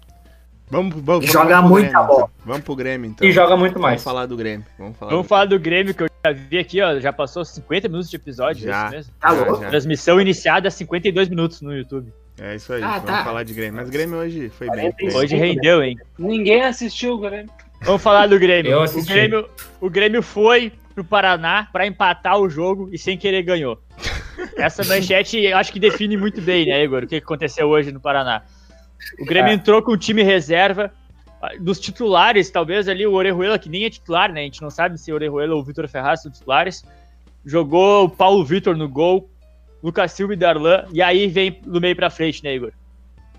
Vamos, 0.72 0.94
vamos, 1.02 1.26
Joga 1.30 1.56
vamos 1.56 1.70
muita 1.70 1.88
Grêmio, 1.90 2.06
bola. 2.08 2.18
então. 2.22 2.30
Vamos 2.46 2.62
pro 2.62 2.74
Grêmio, 2.76 3.10
então. 3.10 3.28
E 3.28 3.30
joga 3.30 3.56
muito 3.58 3.74
Vamos 3.74 3.88
mais. 3.90 4.02
falar 4.02 4.24
do 4.24 4.36
Grêmio. 4.36 4.64
Vamos 4.78 4.96
falar 4.96 5.10
vamos 5.10 5.26
do... 5.26 5.28
falar 5.28 5.44
do 5.44 5.58
Grêmio, 5.60 5.94
que 5.94 6.02
eu 6.02 6.08
já 6.24 6.32
vi 6.32 6.58
aqui, 6.58 6.80
ó. 6.80 6.98
Já 6.98 7.12
passou 7.12 7.44
50 7.44 7.88
minutos 7.88 8.08
de 8.08 8.16
episódio, 8.16 8.66
Já. 8.66 8.84
é 8.84 8.86
isso 8.86 8.90
mesmo? 8.96 9.12
Tá 9.20 9.28
Já, 9.34 9.44
louco? 9.44 9.62
já. 9.62 9.68
Transmissão 9.68 10.18
iniciada 10.20 10.70
52 10.70 11.28
minutos 11.28 11.60
no 11.60 11.76
YouTube. 11.76 12.10
É 12.40 12.56
isso 12.56 12.72
aí, 12.72 12.82
Ah, 12.82 12.92
vamos 12.92 13.04
tá. 13.04 13.22
falar 13.24 13.42
de 13.42 13.52
Grêmio. 13.52 13.74
Mas 13.76 13.90
Grêmio 13.90 14.16
hoje 14.18 14.48
foi 14.48 14.66
bem. 14.70 14.90
45. 14.92 15.18
Hoje 15.18 15.28
Sim, 15.28 15.36
rendeu, 15.36 15.82
hein? 15.82 15.98
Ninguém 16.18 16.62
assistiu, 16.62 17.18
Grêmio. 17.18 17.50
Vamos 17.82 18.02
falar 18.02 18.26
do 18.26 18.38
Grêmio. 18.38 18.72
Eu 18.72 18.78
o 18.78 18.82
assisti. 18.82 19.12
Grêmio. 19.12 19.46
O 19.78 19.90
Grêmio 19.90 20.22
foi 20.22 20.72
pro 20.94 21.04
Paraná 21.04 21.68
pra 21.70 21.86
empatar 21.86 22.38
o 22.38 22.48
jogo 22.48 22.88
e 22.90 22.96
sem 22.98 23.18
querer 23.18 23.42
ganhou. 23.42 23.78
Essa 24.56 24.82
manchete 24.84 25.38
eu 25.38 25.56
acho 25.58 25.70
que 25.72 25.78
define 25.78 26.16
muito 26.16 26.40
bem, 26.40 26.66
né, 26.66 26.82
Igor? 26.82 27.04
O 27.04 27.06
que 27.06 27.16
aconteceu 27.16 27.68
hoje 27.68 27.92
no 27.92 28.00
Paraná. 28.00 28.42
O 29.20 29.24
Grêmio 29.24 29.50
É. 29.50 29.54
entrou 29.54 29.82
com 29.82 29.92
o 29.92 29.96
time 29.96 30.22
reserva. 30.22 30.92
Dos 31.60 31.80
titulares, 31.80 32.50
talvez 32.50 32.88
ali 32.88 33.04
o 33.04 33.12
Orejuela, 33.14 33.58
que 33.58 33.68
nem 33.68 33.84
é 33.84 33.90
titular, 33.90 34.32
né? 34.32 34.42
A 34.42 34.44
gente 34.44 34.62
não 34.62 34.70
sabe 34.70 34.96
se 34.96 35.10
o 35.10 35.14
Orejuela 35.16 35.54
ou 35.54 35.60
o 35.60 35.64
Vitor 35.64 35.88
Ferraz 35.88 36.22
são 36.22 36.30
titulares. 36.30 36.84
Jogou 37.44 38.04
o 38.04 38.08
Paulo 38.08 38.44
Vitor 38.44 38.76
no 38.76 38.88
gol, 38.88 39.28
Lucas 39.82 40.12
Silva 40.12 40.34
e 40.34 40.36
Darlan. 40.36 40.84
E 40.92 41.02
aí 41.02 41.26
vem 41.26 41.60
do 41.66 41.80
meio 41.80 41.96
pra 41.96 42.10
frente, 42.10 42.44
né, 42.44 42.54
Igor? 42.54 42.70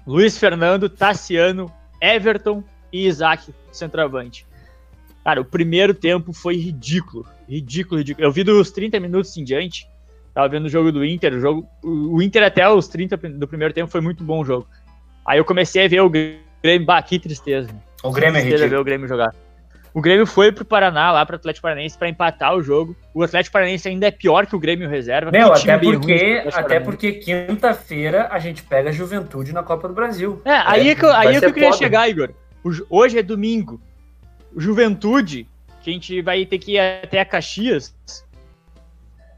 Luiz 0.05 0.37
Fernando, 0.37 0.89
Tassiano, 0.89 1.71
Everton 2.01 2.61
e 2.91 3.07
Isaac, 3.07 3.53
centroavante. 3.71 4.45
Cara, 5.23 5.39
o 5.39 5.45
primeiro 5.45 5.93
tempo 5.93 6.33
foi 6.33 6.57
ridículo. 6.57 7.25
Ridículo, 7.47 7.99
ridículo. 7.99 8.27
Eu 8.27 8.31
vi 8.33 8.43
dos 8.43 8.69
30 8.71 8.99
minutos 8.99 9.37
em 9.37 9.45
diante. 9.45 9.87
Tava 10.33 10.49
vendo 10.49 10.65
o 10.65 10.69
jogo 10.69 10.91
do 10.91 11.05
Inter. 11.05 11.35
O, 11.35 11.39
jogo, 11.39 11.67
o 11.81 12.17
o 12.17 12.21
Inter 12.21 12.43
até 12.43 12.67
os 12.69 12.89
30 12.89 13.15
do 13.15 13.47
primeiro 13.47 13.73
tempo 13.73 13.89
foi 13.89 14.01
muito 14.01 14.25
bom 14.25 14.41
o 14.41 14.45
jogo. 14.45 14.67
Aí 15.25 15.37
eu 15.37 15.45
comecei 15.45 15.85
a 15.85 15.87
ver 15.87 16.01
o 16.01 16.09
Grêmio. 16.09 16.85
Bah, 16.85 17.01
que 17.01 17.19
tristeza. 17.19 17.69
O 18.03 18.11
Grêmio 18.11 18.37
é 18.37 18.41
tristeza 18.41 18.63
ridículo. 18.65 18.69
ver 18.69 18.77
o 18.77 18.83
Grêmio 18.83 19.07
jogar. 19.07 19.33
O 19.93 20.01
Grêmio 20.01 20.25
foi 20.25 20.51
pro 20.51 20.65
Paraná, 20.65 21.11
lá 21.11 21.23
pro 21.23 21.35
Atlético 21.35 21.61
Paranaense, 21.61 21.95
pra 21.95 22.09
empatar 22.09 22.55
o 22.55 22.63
jogo. 22.63 22.95
O 23.13 23.21
Atlético 23.21 23.53
Paranaense 23.53 23.87
ainda 23.87 24.07
é 24.07 24.11
pior 24.11 24.47
que 24.47 24.55
o 24.55 24.59
Grêmio 24.59 24.89
reserva. 24.89 25.29
Meu, 25.29 25.51
que 25.53 25.59
time 25.59 25.71
até 25.71 25.91
porque, 25.91 26.43
até 26.51 26.79
porque 26.79 27.11
quinta-feira 27.13 28.27
a 28.31 28.39
gente 28.39 28.63
pega 28.63 28.89
a 28.89 28.91
Juventude 28.91 29.53
na 29.53 29.61
Copa 29.61 29.87
do 29.87 29.93
Brasil. 29.93 30.41
É, 30.45 30.55
aí 30.65 30.89
é 30.89 30.95
que, 30.95 31.05
aí 31.05 31.35
é 31.35 31.39
que 31.39 31.45
eu 31.45 31.53
queria 31.53 31.69
foda. 31.69 31.77
chegar, 31.77 32.09
Igor. 32.09 32.31
Hoje 32.89 33.19
é 33.19 33.23
domingo. 33.23 33.79
Juventude, 34.57 35.47
que 35.83 35.91
a 35.91 35.93
gente 35.93 36.21
vai 36.21 36.43
ter 36.45 36.57
que 36.57 36.73
ir 36.73 36.79
até 36.79 37.19
a 37.19 37.25
Caxias. 37.25 37.95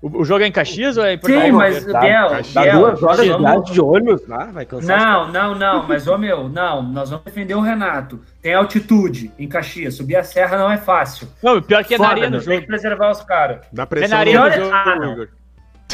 O, 0.01 0.21
o 0.21 0.25
jogo 0.25 0.43
é 0.43 0.47
em 0.47 0.51
Caxias 0.51 0.97
ou 0.97 1.05
é 1.05 1.13
em 1.13 1.17
Porto 1.17 1.33
Sim, 1.33 1.51
mas, 1.51 1.83
Dá- 1.85 1.99
Biel, 1.99 2.29
dá 2.29 2.41
Dá 2.53 2.61
Biel, 2.61 2.79
duas 2.79 3.03
horas 3.03 3.21
de 3.25 3.29
vamos- 3.31 3.71
de 3.71 3.81
ônibus 3.81 4.27
lá, 4.27 4.45
vai 4.45 4.65
cansar. 4.65 4.99
Não, 4.99 5.31
não, 5.31 5.55
não, 5.55 5.87
mas 5.87 6.07
ô 6.07 6.17
meu, 6.17 6.47
não, 6.49 6.83
nós 6.83 7.09
vamos 7.09 7.25
defender 7.25 7.55
o 7.55 7.61
Renato. 7.61 8.19
Tem 8.41 8.53
altitude 8.53 9.31
em 9.39 9.47
Caxias, 9.47 9.95
subir 9.95 10.15
a 10.17 10.23
serra 10.23 10.57
não 10.57 10.71
é 10.71 10.77
fácil. 10.77 11.27
Não, 11.41 11.61
pior 11.61 11.83
que 11.83 11.95
é 11.95 11.97
na 11.97 12.03
Foda, 12.03 12.19
arena 12.19 12.29
meu, 12.31 12.39
o 12.39 12.43
tem 12.43 12.49
que 12.49 12.55
jogo. 12.61 12.67
preservar 12.67 13.09
os 13.11 13.21
caras. 13.23 13.61
Dá 13.73 13.83
É 13.83 13.85
pressão 13.85 14.09
na 14.09 14.15
no- 14.15 14.21
arena 14.29 14.39
o 14.41 14.43
Olha- 14.43 14.55
jogo, 14.63 14.71
Ah, 14.75 14.95
não. 14.95 15.13
Igor. 15.13 15.27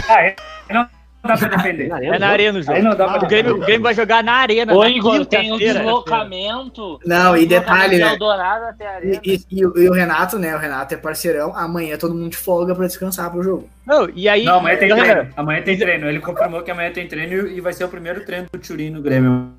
Ah, 0.09 0.21
é? 0.23 0.35
Não 0.71 0.87
dá 1.23 1.37
pra 1.37 1.47
defender. 1.49 1.89
É 1.91 2.19
na 2.19 2.27
arena 2.29 2.59
o 2.59 2.61
jogo. 2.61 2.75
Aí 2.77 2.81
não 2.83 2.95
dá 2.95 3.07
pra 3.07 3.25
O 3.25 3.27
Grêmio, 3.27 3.55
o 3.55 3.59
Grêmio 3.59 3.81
vai 3.83 3.93
jogar 3.93 4.23
na 4.23 4.33
arena. 4.33 4.73
Na 4.75 4.89
Igor, 4.89 5.25
tem 5.25 5.51
um 5.51 5.57
deslocamento. 5.57 6.99
Não, 7.05 7.37
e 7.37 7.45
detalhe, 7.45 7.97
né? 7.97 8.11
Eldorado 8.13 8.65
até 8.65 8.87
a 8.87 8.91
E, 8.91 8.95
arena. 8.95 9.21
e- 9.23 9.41
e 9.51 9.65
o- 9.65 9.77
e 9.77 9.89
o 9.89 9.93
Renato, 9.93 10.37
né? 10.39 10.55
O 10.55 10.59
Renato 10.59 10.93
é 10.93 10.97
parceirão. 10.97 11.55
Amanhã 11.55 11.97
todo 11.97 12.13
mundo 12.13 12.29
de 12.31 12.37
folga 12.37 12.73
pra 12.75 12.87
descansar 12.87 13.29
pro 13.31 13.43
jogo. 13.43 13.69
Não, 13.85 14.09
e 14.15 14.27
aí. 14.27 14.43
Não, 14.45 14.57
amanhã 14.57 14.77
tem 14.77 14.89
treino. 14.95 15.27
Amanhã 15.35 15.61
tem 15.61 15.77
treino. 15.77 16.07
Ele 16.09 16.19
confirmou 16.19 16.61
que 16.63 16.71
amanhã 16.71 16.91
tem 16.91 17.07
treino 17.07 17.47
e 17.47 17.61
vai 17.61 17.73
ser 17.73 17.83
o 17.85 17.89
primeiro 17.89 18.25
treino 18.25 18.47
do 18.51 18.59
Turin 18.59 18.89
no 18.89 19.01
Grêmio. 19.01 19.49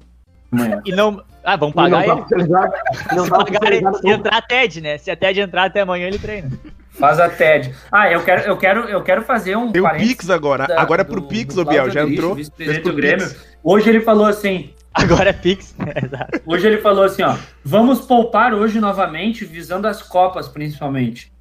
Amanhã. 0.53 0.83
E 0.85 0.93
não. 0.93 1.23
Ah, 1.45 1.57
vamos 1.57 1.75
Não 1.75 1.83
pagar 1.85 1.99
dá 1.99 2.13
ele. 2.13 2.47
não 3.17 3.25
Se, 3.25 3.31
pagar 3.31 3.73
ele, 3.73 3.95
se 3.99 4.09
entrar 4.09 4.37
a 4.37 4.43
TED, 4.43 4.81
né? 4.81 4.99
Se 4.99 5.11
a 5.11 5.17
TED 5.17 5.41
entrar 5.41 5.65
até 5.65 5.81
amanhã, 5.81 6.07
ele 6.07 6.19
treina. 6.19 6.51
Faz 6.99 7.19
a 7.19 7.29
TED. 7.29 7.75
Ah, 7.91 8.11
eu 8.11 8.23
quero, 8.23 8.43
eu 8.43 8.57
quero, 8.57 8.81
eu 8.89 9.03
quero 9.03 9.23
fazer 9.23 9.57
um 9.57 9.73
Tem 9.73 9.81
o 9.83 9.91
Pix 9.97 10.29
agora. 10.31 10.67
da- 10.67 10.81
Agora 10.81 11.01
é 11.01 11.05
do- 11.05 11.11
pro 11.11 11.23
Pix, 11.23 11.55
do 11.55 11.63
ô 11.63 11.65
Biel. 11.65 11.91
Já 11.91 12.05
entrou. 12.05 12.35
vice-presidente 12.35 12.83
do 12.83 12.91
pro 12.91 12.97
Grêmio. 12.97 13.27
Pix. 13.29 13.47
Hoje 13.65 13.89
ele 13.89 14.01
falou 14.01 14.27
assim, 14.27 14.75
Agora 14.95 15.31
é 15.31 15.33
Pix. 15.33 15.75
né? 15.79 15.93
Exato. 16.05 16.41
hoje 16.45 16.67
ele 16.67 16.79
falou 16.79 17.05
assim, 17.05 17.23
ó, 17.23 17.37
vamos 17.65 18.01
poupar 18.03 18.53
hoje 18.53 18.79
novamente, 18.79 19.45
visando 19.45 19.89
as 19.89 20.03
copas 20.03 20.49
principalmente. 20.49 21.33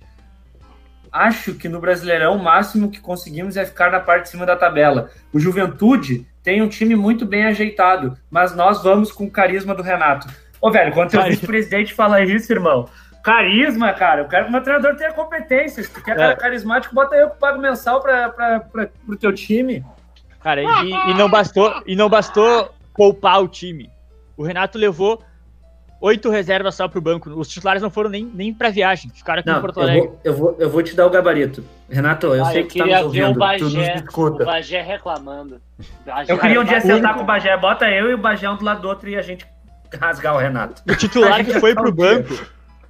Acho 1.11 1.53
que 1.55 1.67
no 1.67 1.81
Brasileirão 1.81 2.37
o 2.37 2.43
máximo 2.43 2.89
que 2.89 3.01
conseguimos 3.01 3.57
é 3.57 3.65
ficar 3.65 3.91
na 3.91 3.99
parte 3.99 4.23
de 4.23 4.29
cima 4.29 4.45
da 4.45 4.55
tabela. 4.55 5.09
O 5.33 5.39
Juventude 5.39 6.25
tem 6.41 6.61
um 6.61 6.69
time 6.69 6.95
muito 6.95 7.25
bem 7.25 7.43
ajeitado, 7.45 8.17
mas 8.29 8.55
nós 8.55 8.81
vamos 8.81 9.11
com 9.11 9.25
o 9.25 9.31
carisma 9.31 9.75
do 9.75 9.83
Renato. 9.83 10.27
Ô, 10.61 10.71
velho, 10.71 10.93
quando 10.93 11.13
o 11.13 11.23
vice-presidente 11.23 11.93
fala 11.93 12.21
isso, 12.23 12.51
irmão, 12.53 12.87
carisma, 13.21 13.93
cara, 13.93 14.21
eu 14.21 14.27
quero 14.27 14.45
que 14.45 14.49
o 14.49 14.51
meu 14.53 14.61
treinador 14.63 14.95
tenha 14.95 15.13
competência. 15.13 15.83
Se 15.83 15.89
tu 15.91 16.01
quer 16.03 16.15
cara 16.15 16.33
É. 16.33 16.35
carismático, 16.35 16.93
bota 16.95 17.15
eu 17.15 17.29
que 17.29 17.37
pago 17.39 17.59
mensal 17.59 18.01
pra, 18.01 18.29
pra, 18.29 18.59
pra, 18.59 18.87
pro 19.05 19.17
teu 19.17 19.33
time. 19.33 19.83
Cara, 20.43 20.61
e, 20.61 20.89
e 20.91 21.13
não 21.13 21.29
bastou, 21.29 21.83
e 21.85 21.95
não 21.95 22.09
bastou 22.09 22.73
poupar 22.95 23.41
o 23.43 23.47
time. 23.47 23.89
O 24.35 24.43
Renato 24.43 24.77
levou 24.77 25.21
oito 26.01 26.31
reservas 26.31 26.73
só 26.73 26.87
pro 26.87 26.99
banco. 26.99 27.29
Os 27.29 27.47
titulares 27.47 27.81
não 27.83 27.91
foram 27.91 28.09
nem, 28.09 28.25
nem 28.25 28.51
pra 28.51 28.69
viagem, 28.71 29.11
ficaram 29.11 29.41
aqui 29.41 29.49
em 29.49 29.53
Não, 29.53 29.61
Porto 29.61 29.77
eu 29.77 29.83
Alegre. 29.83 30.07
vou, 30.07 30.19
eu, 30.23 30.33
vou, 30.33 30.55
eu 30.59 30.69
vou 30.69 30.81
te 30.81 30.95
dar 30.95 31.05
o 31.05 31.11
gabarito. 31.11 31.63
Renato, 31.87 32.27
eu 32.33 32.41
Ah, 32.43 32.45
sei 32.51 32.63
eu 32.63 32.67
que 32.67 32.79
tu 32.79 32.79
tá 32.79 32.85
nos 32.85 33.01
o 33.01 33.05
ouvindo, 33.05 33.33
tu 33.33 33.39
Bagé, 33.39 34.03
o. 34.15 34.45
Bagé 34.45 34.81
reclamando. 34.81 35.61
Bagé 36.05 36.33
Eu 36.33 36.39
queria 36.39 36.59
um 36.61 36.63
dia 36.63 36.77
o 36.79 36.81
sentar 36.81 36.97
único- 36.97 37.13
com 37.17 37.21
o 37.21 37.25
Bagé, 37.25 37.55
bota 37.57 37.85
eu 37.89 38.09
e 38.09 38.13
o 38.15 38.17
Bagé 38.17 38.49
um 38.49 38.55
do 38.55 38.65
lado 38.65 38.81
do 38.81 38.87
outro 38.87 39.07
e 39.09 39.15
a 39.15 39.21
gente 39.21 39.45
rasgar 39.99 40.33
o 40.33 40.39
Renato. 40.39 40.81
O 40.89 40.95
titular 40.95 41.45
que 41.45 41.59
foi 41.59 41.69
ia 41.71 41.75
pro 41.75 41.91
banco. 41.91 42.33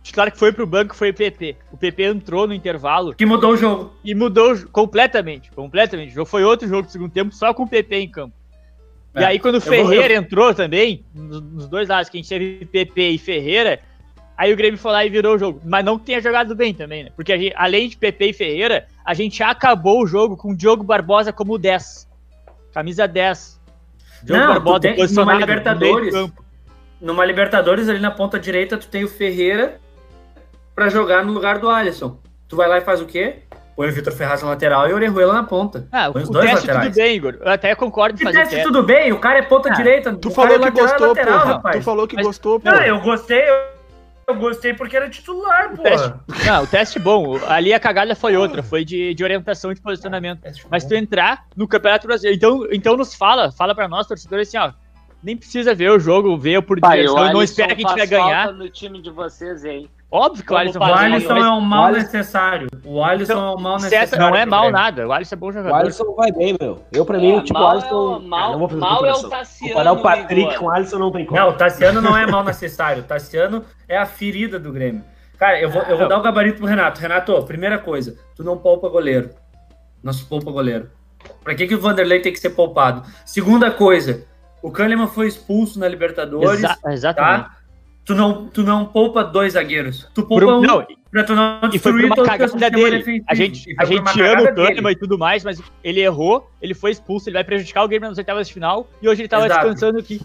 O 0.01 0.03
titular 0.03 0.31
que 0.31 0.37
foi 0.39 0.51
pro 0.51 0.65
banco 0.65 0.95
foi 0.95 1.11
o 1.11 1.13
PP. 1.13 1.55
O 1.71 1.77
PP 1.77 2.03
entrou 2.05 2.47
no 2.47 2.53
intervalo 2.55 3.13
Que 3.13 3.25
mudou 3.25 3.51
o 3.53 3.57
jogo. 3.57 3.93
e 4.03 4.15
mudou 4.15 4.57
completamente. 4.71 5.51
Completamente. 5.51 6.11
O 6.11 6.15
jogo 6.15 6.25
foi 6.29 6.43
outro 6.43 6.67
jogo 6.67 6.87
do 6.87 6.91
segundo 6.91 7.11
tempo, 7.11 7.31
só 7.33 7.53
com 7.53 7.63
o 7.63 7.67
PP 7.69 7.95
em 7.97 8.09
campo. 8.09 8.33
E 9.15 9.19
É, 9.19 9.25
aí, 9.25 9.39
quando 9.39 9.55
o 9.55 9.57
eu 9.57 9.61
vou- 9.61 9.71
Ferreira 9.71 10.15
entrou 10.15 10.53
também, 10.55 11.05
nos, 11.13 11.67
dois 11.67 11.87
lados, 11.87 12.09
que 12.09 12.17
a 12.17 12.19
gente 12.21 12.29
teve 12.29 12.65
PP 12.65 13.09
e 13.11 13.17
Ferreira, 13.19 13.79
aí 14.35 14.51
o 14.51 14.55
Grêmio 14.55 14.79
foi 14.79 14.91
lá 14.91 15.05
e 15.05 15.09
virou 15.09 15.35
o 15.35 15.37
jogo. 15.37 15.61
Mas 15.63 15.85
não 15.85 15.99
que 15.99 16.05
tenha 16.05 16.19
jogado 16.21 16.55
bem 16.55 16.73
também, 16.73 17.03
né? 17.03 17.09
Porque 17.15 17.31
a 17.33 17.37
gente- 17.37 17.53
além 17.55 17.87
de 17.87 17.95
PP 17.95 18.29
e 18.29 18.33
Ferreira, 18.33 18.87
a 19.05 19.13
gente 19.13 19.43
acabou 19.43 20.01
o 20.01 20.07
jogo 20.07 20.35
com 20.35 20.51
o 20.51 20.55
Diogo 20.57 20.83
Barbosa 20.83 21.31
como 21.31 21.57
10. 21.59 22.07
Camisa 22.73 23.07
10. 23.07 23.61
Diogo 24.23 24.41
Não, 24.41 24.47
Barbosa 24.53 24.79
tem- 24.79 24.95
posicionado 24.95 25.31
numa 25.31 25.39
no 25.39 25.45
meio 25.45 25.57
Libertadores. 25.59 26.07
do 26.07 26.11
campo. 26.19 26.45
Numa 26.99 27.25
Libertadores, 27.25 27.89
ali 27.89 27.99
na 27.99 28.11
ponta 28.11 28.39
direita, 28.39 28.77
tu 28.77 28.87
tem 28.87 29.03
o 29.03 29.07
Ferreira 29.07 29.79
pra 30.75 30.89
jogar 30.89 31.23
no 31.25 31.31
lugar 31.33 31.59
do 31.59 31.69
Alisson. 31.69 32.17
Tu 32.47 32.55
vai 32.55 32.67
lá 32.67 32.77
e 32.77 32.81
faz 32.81 33.01
o 33.01 33.05
quê? 33.05 33.39
Põe 33.75 33.87
o 33.87 33.91
Vitor 33.93 34.13
Ferraz 34.13 34.41
na 34.43 34.49
lateral 34.49 34.87
e 34.89 34.91
o 34.91 34.95
Orejuela 34.95 35.33
na 35.33 35.43
ponta. 35.43 35.87
Ah, 35.91 36.11
Põe 36.11 36.23
os 36.23 36.29
o 36.29 36.33
dois 36.33 36.45
teste 36.51 36.67
laterais. 36.67 36.87
tudo 36.89 36.95
bem, 37.03 37.15
Igor. 37.15 37.37
Eu 37.39 37.49
até 37.51 37.73
concordo 37.73 38.15
em 38.15 38.17
Que 38.17 38.23
fazer 38.25 38.37
teste 38.39 38.55
teste. 38.55 38.67
tudo 38.67 38.83
bem, 38.83 39.11
o 39.13 39.19
cara 39.19 39.39
é 39.39 39.41
ponta 39.41 39.69
Ah, 39.69 39.73
direita. 39.73 40.13
Tu 40.13 40.29
falou 40.29 40.51
é 40.55 40.59
que 40.59 40.65
lateral, 40.65 40.87
gostou, 40.89 41.07
lateral, 41.07 41.39
porra. 41.39 41.53
rapaz. 41.53 41.75
Tu 41.77 41.81
falou 41.83 42.07
que 42.07 42.21
gostou, 42.21 42.59
porra. 42.59 42.75
Não, 42.75 42.83
eu 42.83 42.99
gostei, 42.99 43.49
eu, 43.49 43.55
eu 44.27 44.35
gostei 44.35 44.73
porque 44.73 44.97
era 44.97 45.09
titular, 45.09 45.73
pô. 45.75 45.81
teste- 45.83 46.13
Não, 46.45 46.63
o 46.63 46.67
teste 46.67 46.99
bom. 46.99 47.39
Ali 47.47 47.73
a 47.73 47.79
cagada 47.79 48.13
foi 48.13 48.35
outra, 48.35 48.61
foi 48.61 48.83
de, 48.83 49.13
de 49.13 49.23
orientação 49.23 49.71
e 49.71 49.75
de 49.75 49.81
posicionamento. 49.81 50.41
Mas 50.69 50.83
tu 50.83 50.93
entrar 50.93 51.45
no 51.55 51.65
Campeonato 51.67 52.05
Brasileiro. 52.07 52.35
Então, 52.37 52.67
então 52.71 52.97
nos 52.97 53.15
fala, 53.15 53.51
fala 53.53 53.73
pra 53.73 53.87
nós, 53.87 54.05
torcedores, 54.05 54.49
assim, 54.49 54.57
ó. 54.57 54.73
Nem 55.23 55.37
precisa 55.37 55.73
ver 55.73 55.91
o 55.91 55.99
jogo, 55.99 56.37
ver 56.37 56.61
por 56.63 56.79
Pai, 56.79 56.97
diversão, 57.01 57.29
o 57.29 57.33
não 57.33 57.41
espera 57.43 57.73
que 57.75 57.85
a 57.85 57.87
gente 57.87 57.97
vai 57.97 58.07
ganhar. 58.07 58.51
no 58.53 58.67
time 58.69 59.01
de 59.01 59.09
vocês, 59.11 59.63
hein? 59.63 59.89
Óbvio 60.11 60.43
que 60.45 60.51
o 60.53 60.57
Alisson 60.57 60.79
O. 60.79 60.83
Alisson 60.83 61.37
é 61.37 61.49
um 61.51 61.61
mal 61.61 61.83
o 61.83 61.85
Alisson- 61.85 62.01
necessário. 62.03 62.67
O 62.83 63.01
Alisson 63.03 63.33
é 63.33 63.55
um 63.55 63.61
mal 63.61 63.75
necessário. 63.79 64.19
não 64.19 64.35
é 64.35 64.45
mal 64.45 64.61
Grêmio. 64.63 64.79
nada. 64.79 65.07
O 65.07 65.13
Alisson 65.13 65.35
é 65.35 65.37
bom 65.37 65.47
O 65.47 65.51
jogador. 65.53 65.75
Alisson 65.77 66.13
vai 66.15 66.31
bem, 66.33 66.55
meu. 66.59 66.83
Eu, 66.91 67.05
pra 67.05 67.17
mim, 67.17 67.37
É, 67.37 67.41
tipo, 67.43 67.57
o 67.57 67.63
é 67.63 67.71
Alisson. 67.71 68.17
o- 68.17 68.21
mal- 68.21 68.59
não 68.59 68.67
mal 68.77 69.05
é 69.05 69.13
o. 69.13 69.29
Tassiano, 69.29 69.69
Comparar 69.73 69.91
o 69.93 70.01
Patrick 70.01 70.41
Igor. 70.41 70.55
com 70.59 70.65
o 70.65 70.69
Alisson 70.71 70.99
não 70.99 71.11
tem 71.11 71.25
como. 71.25 71.39
Não, 71.39 71.49
o 71.49 71.53
Tassiano 71.53 72.01
não 72.01 72.17
é 72.17 72.25
mal 72.27 72.43
necessário. 72.43 73.03
O 73.03 73.05
Tassiano 73.05 73.63
é 73.87 73.97
a 73.97 74.05
ferida 74.05 74.59
do 74.59 74.71
Grêmio. 74.73 75.01
Cara, 75.39 75.59
eu 75.61 75.69
vou, 75.69 75.81
eu 75.83 75.97
vou 75.97 76.07
dar 76.07 76.17
o 76.19 76.21
gabarito 76.21 76.57
pro 76.57 76.67
Renato. 76.67 76.99
Renato, 76.99 77.41
primeira 77.43 77.79
coisa, 77.79 78.15
tu 78.35 78.43
não 78.43 78.57
poupa 78.57 78.89
goleiro. 78.89 79.29
Não 80.03 80.11
se 80.11 80.25
poupa 80.25 80.51
goleiro. 80.51 80.89
Pra 81.43 81.55
que, 81.55 81.65
que 81.67 81.75
o 81.75 81.79
Vanderlei 81.79 82.19
tem 82.19 82.33
que 82.33 82.39
ser 82.39 82.49
poupado? 82.51 83.03
Segunda 83.25 83.71
coisa, 83.71 84.25
o 84.61 84.69
Kahneman 84.71 85.07
foi 85.07 85.27
expulso 85.27 85.79
na 85.79 85.87
Libertadores, 85.87 86.59
Exa- 86.63 86.77
exatamente. 86.87 87.45
tá? 87.45 87.55
Tu 88.11 88.15
não, 88.15 88.47
tu 88.47 88.61
não 88.61 88.83
poupa 88.85 89.23
dois 89.23 89.53
zagueiros. 89.53 90.05
Tu 90.13 90.21
poupa 90.23 90.45
um- 90.45 90.57
um 90.57 90.61
não, 90.61 90.85
pra 91.09 91.23
tu 91.23 91.33
não 91.33 91.59
e 91.71 91.79
foi 91.79 91.93
destruir 91.93 92.05
uma 92.07 92.15
o 92.21 92.25
cagada 92.25 92.51
sistema 92.51 92.69
dele. 92.75 92.97
defensivo. 92.97 93.25
A 93.29 93.33
gente, 93.35 93.69
a 93.77 93.83
uma 93.83 93.85
gente 93.85 94.21
ama 94.21 94.41
o. 94.41 94.55
Kahneman 94.55 94.91
e 94.91 94.95
tudo 94.97 95.17
mais, 95.17 95.43
mas 95.45 95.61
ele 95.81 96.01
errou, 96.01 96.51
ele 96.61 96.73
foi 96.73 96.91
expulso, 96.91 97.29
ele 97.29 97.35
vai 97.35 97.43
prejudicar 97.45 97.83
o 97.83 97.87
Grêmio 97.87 98.09
nas 98.09 98.17
oitavas 98.17 98.47
de 98.49 98.53
final 98.53 98.89
e 99.01 99.07
hoje 99.07 99.21
ele 99.21 99.29
tava 99.29 99.45
Exato. 99.45 99.61
descansando 99.61 99.99
aqui. 99.99 100.21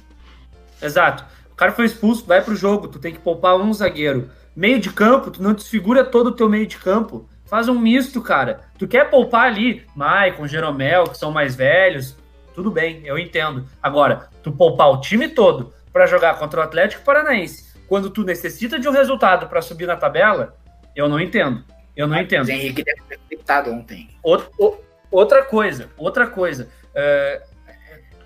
Exato. 0.83 1.25
O 1.53 1.55
cara 1.55 1.71
foi 1.71 1.85
expulso, 1.85 2.27
vai 2.27 2.43
pro 2.43 2.57
jogo, 2.57 2.89
tu 2.89 2.99
tem 2.99 3.13
que 3.13 3.21
poupar 3.21 3.57
um 3.57 3.73
zagueiro. 3.73 4.31
Meio 4.57 4.81
de 4.81 4.91
campo, 4.91 5.31
tu 5.31 5.41
não 5.43 5.53
desfigura 5.53 6.05
todo 6.05 6.29
o 6.29 6.33
teu 6.33 6.49
meio 6.49 6.67
de 6.67 6.77
campo. 6.79 7.29
Faz 7.45 7.69
um 7.69 7.79
misto, 7.79 8.21
cara. 8.21 8.63
Tu 8.79 8.89
quer 8.89 9.09
poupar 9.09 9.47
ali, 9.47 9.85
Maicon, 9.95 10.49
Jeromel, 10.49 11.05
que 11.05 11.17
são 11.17 11.31
mais 11.31 11.55
velhos, 11.55 12.17
tudo 12.55 12.69
bem, 12.71 13.03
eu 13.05 13.17
entendo. 13.17 13.65
Agora, 13.81 14.29
tu 14.43 14.51
poupar 14.51 14.91
o 14.91 15.01
time 15.01 15.29
todo 15.29 15.73
pra 15.93 16.07
jogar 16.07 16.39
contra 16.39 16.61
o 16.61 16.63
Atlético 16.63 17.05
Paranaense, 17.05 17.66
quando 17.89 18.11
tu 18.11 18.23
necessita 18.25 18.79
de 18.79 18.89
um 18.89 18.93
resultado 18.93 19.47
pra 19.49 19.63
subir 19.63 19.87
na 19.87 19.97
tabela, 19.97 20.57
eu 20.95 21.09
não 21.09 21.21
entendo. 21.21 21.65
Eu 21.97 22.07
não 22.07 22.17
entendo. 22.19 22.47
O 22.47 22.51
Henrique 22.51 22.83
deve 22.85 23.01
ter 23.09 23.19
gritado 23.31 23.71
ontem. 23.73 24.09
Outra 25.11 25.45
coisa, 25.45 25.89
outra 25.97 26.27
coisa. 26.27 26.69
É, 26.95 27.43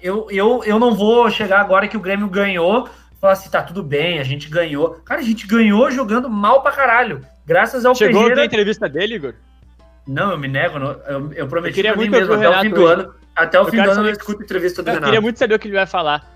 eu, 0.02 0.26
eu, 0.30 0.62
eu 0.64 0.78
não 0.78 0.94
vou 0.94 1.28
chegar 1.30 1.61
agora 1.61 1.86
que 1.86 1.96
o 1.96 2.00
Grêmio 2.00 2.26
ganhou 2.28 2.88
e 3.12 3.20
falar 3.20 3.34
assim, 3.34 3.50
tá 3.50 3.62
tudo 3.62 3.82
bem, 3.82 4.18
a 4.18 4.24
gente 4.24 4.48
ganhou. 4.48 4.94
Cara, 5.04 5.20
a 5.20 5.24
gente 5.24 5.46
ganhou 5.46 5.90
jogando 5.90 6.28
mal 6.28 6.62
pra 6.62 6.72
caralho. 6.72 7.24
Graças 7.46 7.84
ao 7.84 7.94
Chegou 7.94 8.22
a 8.26 8.28
ver 8.34 8.40
a 8.40 8.44
entrevista 8.44 8.88
dele, 8.88 9.16
Igor? 9.16 9.34
Não, 10.06 10.32
eu 10.32 10.38
me 10.38 10.48
nego. 10.48 10.78
Eu, 10.78 11.32
eu 11.32 11.46
prometi 11.46 11.72
Eu 11.72 11.74
queria 11.74 11.92
pra 11.92 12.02
mim 12.02 12.08
muito 12.08 12.18
mesmo. 12.20 12.32
ouvir 12.34 12.46
Até 12.46 12.58
o 12.58 12.62
fim 12.62 12.70
do 12.70 12.82
hoje. 12.82 12.92
ano. 12.94 13.14
Até 13.36 13.61
o 13.61 13.62
Eu 13.62 13.66
fim 13.70 13.82
do 13.82 13.90
ano 13.90 14.06
eu 14.08 14.12
escuto 14.12 14.40
a 14.40 14.44
entrevista 14.44 14.82
do 14.82 14.88
Eu 14.88 14.94
Renato. 14.94 15.06
queria 15.06 15.20
muito 15.20 15.38
saber 15.38 15.54
o 15.54 15.58
que 15.58 15.68
ele 15.68 15.74
vai 15.76 15.86
falar. 15.86 16.26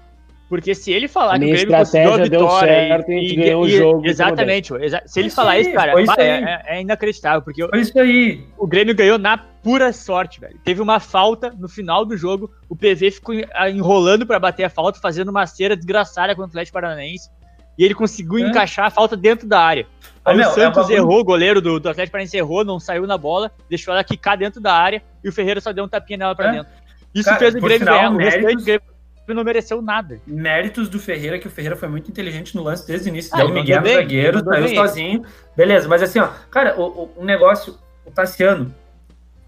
Porque 0.55 0.73
se 0.73 0.93
ele 0.93 1.09
falar 1.09 1.35
A 1.35 1.39
que 1.41 1.45
o 1.47 1.49
Grêmio 1.49 1.67
conseguiu 1.77 1.79
a 1.79 1.83
estratégia 1.83 2.31
deu 2.31 2.41
vitória 2.43 2.73
certo 2.75 3.11
e 3.11 3.15
a 3.19 3.21
gente 3.23 3.35
ganhou 3.37 3.63
o 3.65 3.67
e- 3.67 3.71
jogo 3.77 4.07
e 4.07 4.09
Exatamente. 4.09 4.73
exa- 4.75 5.03
Se 5.05 5.19
ele 5.19 5.27
Isso 5.27 5.35
falar 5.37 5.51
aí, 5.51 5.63
isso, 5.63 5.73
cara, 5.73 6.01
isso 6.01 6.21
é, 6.21 6.29
é- 6.29 6.63
é 6.77 6.81
inacreditável. 6.81 7.43
Porque 7.43 7.65
o- 7.65 7.69
Foi 7.69 7.81
isso 7.81 7.99
aí. 7.99 8.45
o 8.57 8.65
Grêmio 8.69 8.95
ganhou 8.95 9.19
na 9.19 9.37
pura 9.37 9.93
sorte, 9.93 10.39
velho. 10.41 10.57
Teve 10.65 10.81
uma 10.81 11.01
falta 11.01 11.53
no 11.59 11.69
final 11.69 12.05
do 12.05 12.17
jogo, 12.17 12.53
o 12.69 12.77
PV 12.77 13.11
ficou 13.11 13.35
enrolando 13.69 14.25
pra 14.25 14.39
bater 14.39 14.63
a 14.63 14.71
falta, 14.71 15.01
fazendo 15.01 15.31
uma 15.31 15.45
cera 15.45 15.75
desgraçada 15.77 16.33
contra 16.37 16.47
o 16.47 16.51
Atlético 16.51 16.75
Paranaense. 16.75 17.29
E 17.77 17.85
ele 17.85 17.95
conseguiu 17.95 18.39
É. 18.39 18.49
encaixar 18.49 18.87
a 18.87 18.91
falta 18.91 19.17
dentro 19.17 19.49
da 19.49 19.59
área. 19.61 19.87
Ô, 20.25 20.31
Aí 20.31 20.37
meu, 20.37 20.49
o 20.49 20.53
Santos 20.53 20.61
é 20.61 20.69
um 20.69 20.73
bagulho- 20.83 20.97
errou, 20.97 21.21
o 21.21 21.25
goleiro 21.25 21.61
do, 21.61 21.81
do 21.81 21.89
Atlético 21.89 22.13
Paranaense 22.13 22.37
errou, 22.37 22.65
não 22.65 22.79
saiu 22.79 23.09
na 23.09 23.19
bola, 23.19 23.51
deixou 23.69 23.93
ela 23.93 24.05
quicar 24.05 24.39
dentro 24.39 24.61
da 24.61 24.73
área 24.73 25.03
e 25.25 25.29
o 25.29 25.33
Ferreira 25.33 25.61
só 25.61 25.73
deu 25.73 25.83
um 25.85 25.89
tapinha 25.89 26.19
nela 26.19 26.35
pra 26.37 26.47
É. 26.51 26.53
dentro. 26.53 26.73
Isso 27.13 27.25
Cara, 27.25 27.39
fez 27.41 27.55
o 27.57 27.61
Grêmio 27.61 27.87
ganhar. 27.87 28.13
O 28.13 28.17
restante 28.17 28.57
do 28.59 28.65
Grêmio- 28.65 28.94
não 29.33 29.45
mereceu 29.45 29.81
nada. 29.81 30.21
Méritos 30.27 30.89
do 30.89 30.99
Ferreira, 30.99 31.39
que 31.39 31.47
o 31.47 31.51
Ferreira 31.51 31.77
foi 31.77 31.89
muito 31.89 32.11
inteligente 32.11 32.55
no 32.55 32.63
lance 32.63 32.87
desde 32.87 33.09
o 33.09 33.11
início. 33.11 33.31
Ah, 33.33 33.39
deu 33.39 33.49
Miguel 33.49 33.81
no 33.81 33.89
zagueiro, 33.89 34.45
saiu 34.45 34.69
sozinho. 34.75 35.23
Beleza, 35.57 35.89
mas 35.89 36.03
assim, 36.03 36.19
ó, 36.19 36.29
cara, 36.51 36.79
o, 36.79 37.11
o- 37.17 37.25
negócio, 37.25 37.79
o 38.05 38.11
Tassiano, 38.11 38.75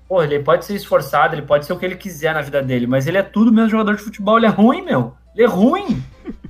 pô, 0.09 0.23
ele 0.23 0.39
pode 0.39 0.65
ser 0.65 0.75
esforçado, 0.77 1.35
ele 1.35 1.43
pode 1.43 1.67
ser 1.67 1.73
o 1.73 1.79
que 1.79 1.85
ele 1.85 1.97
quiser 1.97 2.33
na 2.33 2.41
vida 2.41 2.63
dele, 2.63 2.87
mas 2.87 3.07
ele 3.07 3.19
é 3.19 3.23
tudo 3.23 3.53
menos 3.53 3.71
jogador 3.71 3.95
de 3.97 4.03
futebol, 4.03 4.39
ele 4.39 4.47
é 4.47 4.51
ruim, 4.51 4.83
meu. 4.83 5.15
Ele 5.35 5.45
é 5.45 5.49
ruim. 5.49 6.03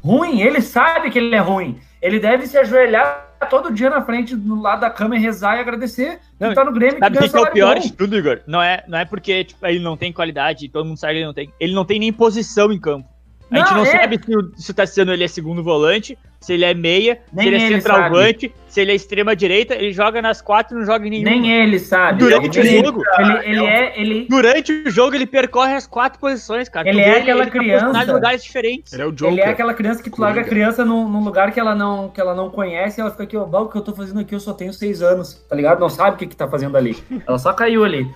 ruim, 0.04 0.40
ele 0.42 0.60
sabe 0.60 1.10
que 1.10 1.18
ele 1.18 1.34
é 1.34 1.40
ruim. 1.40 1.80
Ele 2.00 2.20
deve 2.20 2.46
se 2.46 2.56
ajoelhar 2.56 3.24
todo 3.50 3.72
dia 3.72 3.90
na 3.90 4.00
frente, 4.02 4.36
do 4.36 4.60
lado 4.60 4.80
da 4.80 4.90
cama 4.90 5.16
e 5.16 5.18
rezar 5.18 5.56
e 5.56 5.60
agradecer. 5.60 6.20
Não, 6.38 6.48
Ele 6.48 6.54
tá 6.54 6.64
no 6.64 6.72
Grêmio 6.72 6.98
Sabe 6.98 7.18
que, 7.18 7.28
que 7.28 7.36
é 7.36 7.40
o 7.40 7.50
pior 7.50 7.74
bom. 7.74 7.80
de 7.80 7.92
tudo, 7.92 8.16
Igor? 8.16 8.40
Não 8.46 8.62
é, 8.62 8.84
não 8.86 8.98
é 8.98 9.04
porque 9.04 9.44
tipo, 9.44 9.66
ele 9.66 9.80
não 9.80 9.96
tem 9.96 10.12
qualidade, 10.12 10.68
todo 10.68 10.84
mundo 10.86 10.98
sabe 10.98 11.14
que 11.14 11.18
ele 11.18 11.26
não 11.26 11.34
tem. 11.34 11.52
Ele 11.58 11.74
não 11.74 11.84
tem 11.84 11.98
nem 11.98 12.12
posição 12.12 12.72
em 12.72 12.78
campo. 12.78 13.08
A 13.50 13.58
gente 13.58 13.70
Não, 13.70 13.76
não 13.76 13.86
é. 13.86 13.90
sabe 14.00 14.20
se 14.24 14.36
o, 14.36 14.50
se 14.56 14.70
o 14.70 14.74
Tassiano 14.74 15.12
ele 15.12 15.22
é 15.22 15.28
segundo 15.28 15.62
volante, 15.62 16.18
se 16.40 16.52
ele 16.52 16.64
é 16.64 16.74
meia, 16.74 17.20
Nem 17.32 17.44
se 17.46 17.48
ele 17.54 17.56
é 17.62 17.66
ele 17.66 17.74
centroavante, 17.80 18.52
se 18.66 18.80
ele 18.80 18.90
é 18.90 18.94
extrema 18.96 19.36
direita, 19.36 19.74
ele 19.74 19.92
joga 19.92 20.20
nas 20.20 20.42
quatro 20.42 20.76
e 20.76 20.80
não 20.80 20.84
joga 20.86 21.06
em 21.06 21.10
nenhum. 21.10 21.24
Nem 21.30 21.50
ele 21.62 21.78
sabe. 21.78 22.18
Durante 22.18 22.58
ele, 22.58 22.80
o 22.80 22.84
jogo, 22.86 23.02
ele, 23.18 23.38
ele 23.48 23.64
é. 23.66 24.00
Ele, 24.00 24.26
durante 24.28 24.72
o 24.72 24.90
jogo 24.90 25.14
ele 25.14 25.26
percorre 25.26 25.74
as 25.74 25.86
quatro 25.86 26.18
posições, 26.18 26.68
cara. 26.68 26.88
Ele 26.88 27.00
Tu 27.00 27.08
é 27.08 27.12
vê 27.12 27.18
aquela 27.20 27.44
tá 27.44 27.50
criança- 27.52 28.02
em 28.04 28.12
lugares 28.12 28.42
diferentes. 28.42 28.92
Ele 28.92 29.02
é 29.02 29.06
o 29.06 29.08
ele 29.10 29.16
Joker. 29.16 29.38
é 29.38 29.48
aquela 29.48 29.74
criança 29.74 30.02
que 30.02 30.10
tu 30.10 30.20
larga 30.20 30.40
a 30.40 30.44
criança 30.44 30.84
num, 30.84 31.08
num 31.08 31.22
lugar 31.22 31.52
que 31.52 31.60
ela, 31.60 31.74
não, 31.74 32.08
que 32.08 32.20
ela 32.20 32.34
não 32.34 32.50
conhece 32.50 33.00
e 33.00 33.02
ela 33.02 33.10
fica 33.12 33.22
aqui, 33.22 33.36
ó, 33.36 33.44
"Bah, 33.44 33.60
o 33.60 33.68
que 33.68 33.78
eu 33.78 33.82
tô 33.82 33.94
fazendo 33.94 34.20
aqui, 34.20 34.34
eu 34.34 34.40
só 34.40 34.52
tenho 34.52 34.72
seis 34.72 35.02
anos, 35.02 35.34
tá 35.48 35.54
ligado? 35.54 35.78
Não 35.78 35.88
sabe 35.88 36.16
o 36.16 36.18
que 36.18 36.26
que 36.26 36.36
tá 36.36 36.48
fazendo 36.48 36.76
ali. 36.76 36.96
Ela 37.26 37.38
só 37.38 37.52
caiu 37.52 37.84
ali. 37.84 38.06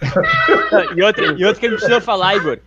E 0.96 1.02
outra, 1.02 1.24
e 1.38 1.44
outra 1.44 1.60
que 1.60 1.66
a 1.66 1.70
gente 1.70 1.78
precisa 1.78 2.00
falar, 2.00 2.36
Igor. 2.36 2.58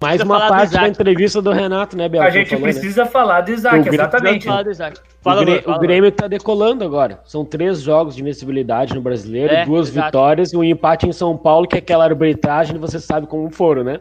Mais 0.00 0.16
Precisa 0.16 0.24
uma 0.24 0.48
parte 0.48 0.72
da 0.72 0.88
entrevista 0.88 1.42
do 1.42 1.50
Renato, 1.52 1.96
né, 1.96 2.08
Bel? 2.08 2.22
A 2.22 2.26
que 2.26 2.32
gente 2.32 2.50
falou, 2.50 2.66
né? 2.66 2.72
precisa 2.72 3.06
falar 3.06 3.40
do 3.40 3.50
O 3.50 3.54
Isaac, 3.54 3.78
Grêmio 3.80 3.94
exatamente. 3.94 4.32
Precisa 4.32 4.50
falar 4.50 4.62
do 4.62 4.70
Isaac. 4.70 4.98
O, 4.98 5.02
Fala, 5.22 5.44
Grê- 5.44 5.52
Igor, 5.52 5.62
fala, 5.64 5.76
o 5.76 5.80
Grêmio 5.80 6.12
tá 6.12 6.26
decolando 6.28 6.84
agora. 6.84 7.20
São 7.24 7.44
três 7.44 7.80
jogos 7.80 8.14
de 8.16 8.22
invencibilidade 8.22 8.94
no 8.94 9.00
brasileiro, 9.00 9.52
É, 9.52 9.64
duas 9.64 9.88
exato. 9.88 10.06
vitórias 10.06 10.52
e 10.52 10.56
um 10.56 10.64
empate 10.64 11.08
em 11.08 11.12
São 11.12 11.36
Paulo, 11.36 11.66
que 11.66 11.76
é 11.76 11.78
aquela 11.78 12.04
arbitragem, 12.04 12.78
você 12.78 12.98
sabe 12.98 13.26
como 13.26 13.50
foram, 13.50 13.84
né? 13.84 14.00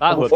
Ah, 0.00 0.12
Rua, 0.12 0.28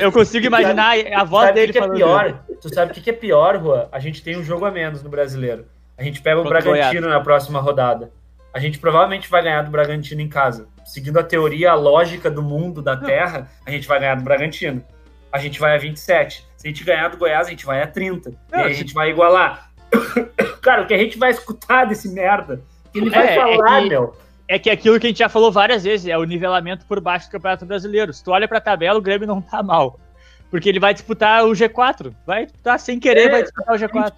Eu 0.00 0.10
consigo 0.10 0.46
imaginar 0.46 0.96
a 1.14 1.24
voz 1.24 1.46
sabe 1.46 1.52
o 1.52 1.54
dele 1.54 1.72
que 1.72 1.78
que 1.78 1.84
é 1.84 1.88
pior? 1.88 2.38
Tu 2.60 2.74
sabe 2.74 2.90
o 2.90 2.94
que 2.94 3.00
que 3.00 3.10
é 3.10 3.12
pior, 3.12 3.56
Rua? 3.56 3.88
A 3.92 3.98
gente 3.98 4.22
tem 4.22 4.36
um 4.38 4.42
jogo 4.42 4.64
a 4.64 4.70
menos 4.70 5.02
no 5.02 5.10
brasileiro. 5.10 5.66
A 5.96 6.02
gente 6.02 6.20
pega 6.22 6.40
o 6.40 6.42
Contra 6.42 6.58
o 6.58 6.62
Bragantino 6.62 7.08
na 7.08 7.20
próxima 7.20 7.60
rodada. 7.60 8.10
A 8.54 8.58
gente 8.58 8.78
provavelmente 8.78 9.28
vai 9.30 9.42
ganhar 9.42 9.62
do 9.62 9.70
Bragantino 9.70 10.20
em 10.20 10.28
casa. 10.28 10.68
Seguindo 10.84 11.18
a 11.18 11.22
teoria, 11.22 11.70
a 11.70 11.74
lógica 11.74 12.30
do 12.30 12.42
mundo, 12.42 12.82
da 12.82 12.96
Terra, 12.96 13.48
a 13.64 13.70
gente 13.70 13.88
vai 13.88 13.98
ganhar 14.00 14.14
do 14.16 14.22
Bragantino. 14.24 14.84
A 15.32 15.38
gente 15.38 15.58
vai 15.58 15.74
a 15.74 15.78
27. 15.78 16.46
Se 16.56 16.66
a 16.66 16.70
gente 16.70 16.84
ganhar 16.84 17.08
do 17.08 17.16
Goiás, 17.16 17.46
a 17.46 17.50
gente 17.50 17.64
vai 17.64 17.82
a 17.82 17.86
30. 17.86 18.30
e 18.30 18.34
aí 18.54 18.70
a 18.70 18.74
gente 18.74 18.92
vai 18.92 19.10
igualar. 19.10 19.70
Cara, 20.60 20.82
o 20.82 20.86
que 20.86 20.94
a 20.94 20.98
gente 20.98 21.18
vai 21.18 21.30
escutar 21.30 21.86
desse 21.86 22.08
merda? 22.10 22.60
Que 22.92 22.98
ele 22.98 23.08
É, 23.08 23.10
vai 23.12 23.28
é 23.32 23.34
falar, 23.36 23.82
que- 23.82 23.88
meu. 23.88 24.16
É 24.48 24.58
que 24.58 24.68
aquilo 24.68 25.00
que 25.00 25.06
a 25.06 25.08
gente 25.10 25.18
já 25.20 25.30
falou 25.30 25.50
várias 25.50 25.82
vezes, 25.84 26.06
é 26.06 26.18
o 26.18 26.24
nivelamento 26.24 26.84
por 26.84 27.00
baixo 27.00 27.26
do 27.28 27.32
Campeonato 27.32 27.64
Brasileiro. 27.64 28.12
Se 28.12 28.22
tu 28.22 28.32
olha 28.32 28.46
pra 28.46 28.60
tabela, 28.60 28.98
o 28.98 29.02
Grêmio 29.02 29.26
não 29.26 29.40
tá 29.40 29.62
mal. 29.62 29.98
Porque 30.50 30.68
ele 30.68 30.78
vai 30.80 30.92
disputar 30.92 31.46
o 31.46 31.52
G4. 31.52 32.12
Vai 32.26 32.44
disputar 32.44 32.78
sem 32.78 33.00
querer, 33.00 33.28
É, 33.28 33.30
vai 33.30 33.42
disputar 33.44 33.74
o 33.74 33.78
G4. 33.78 34.12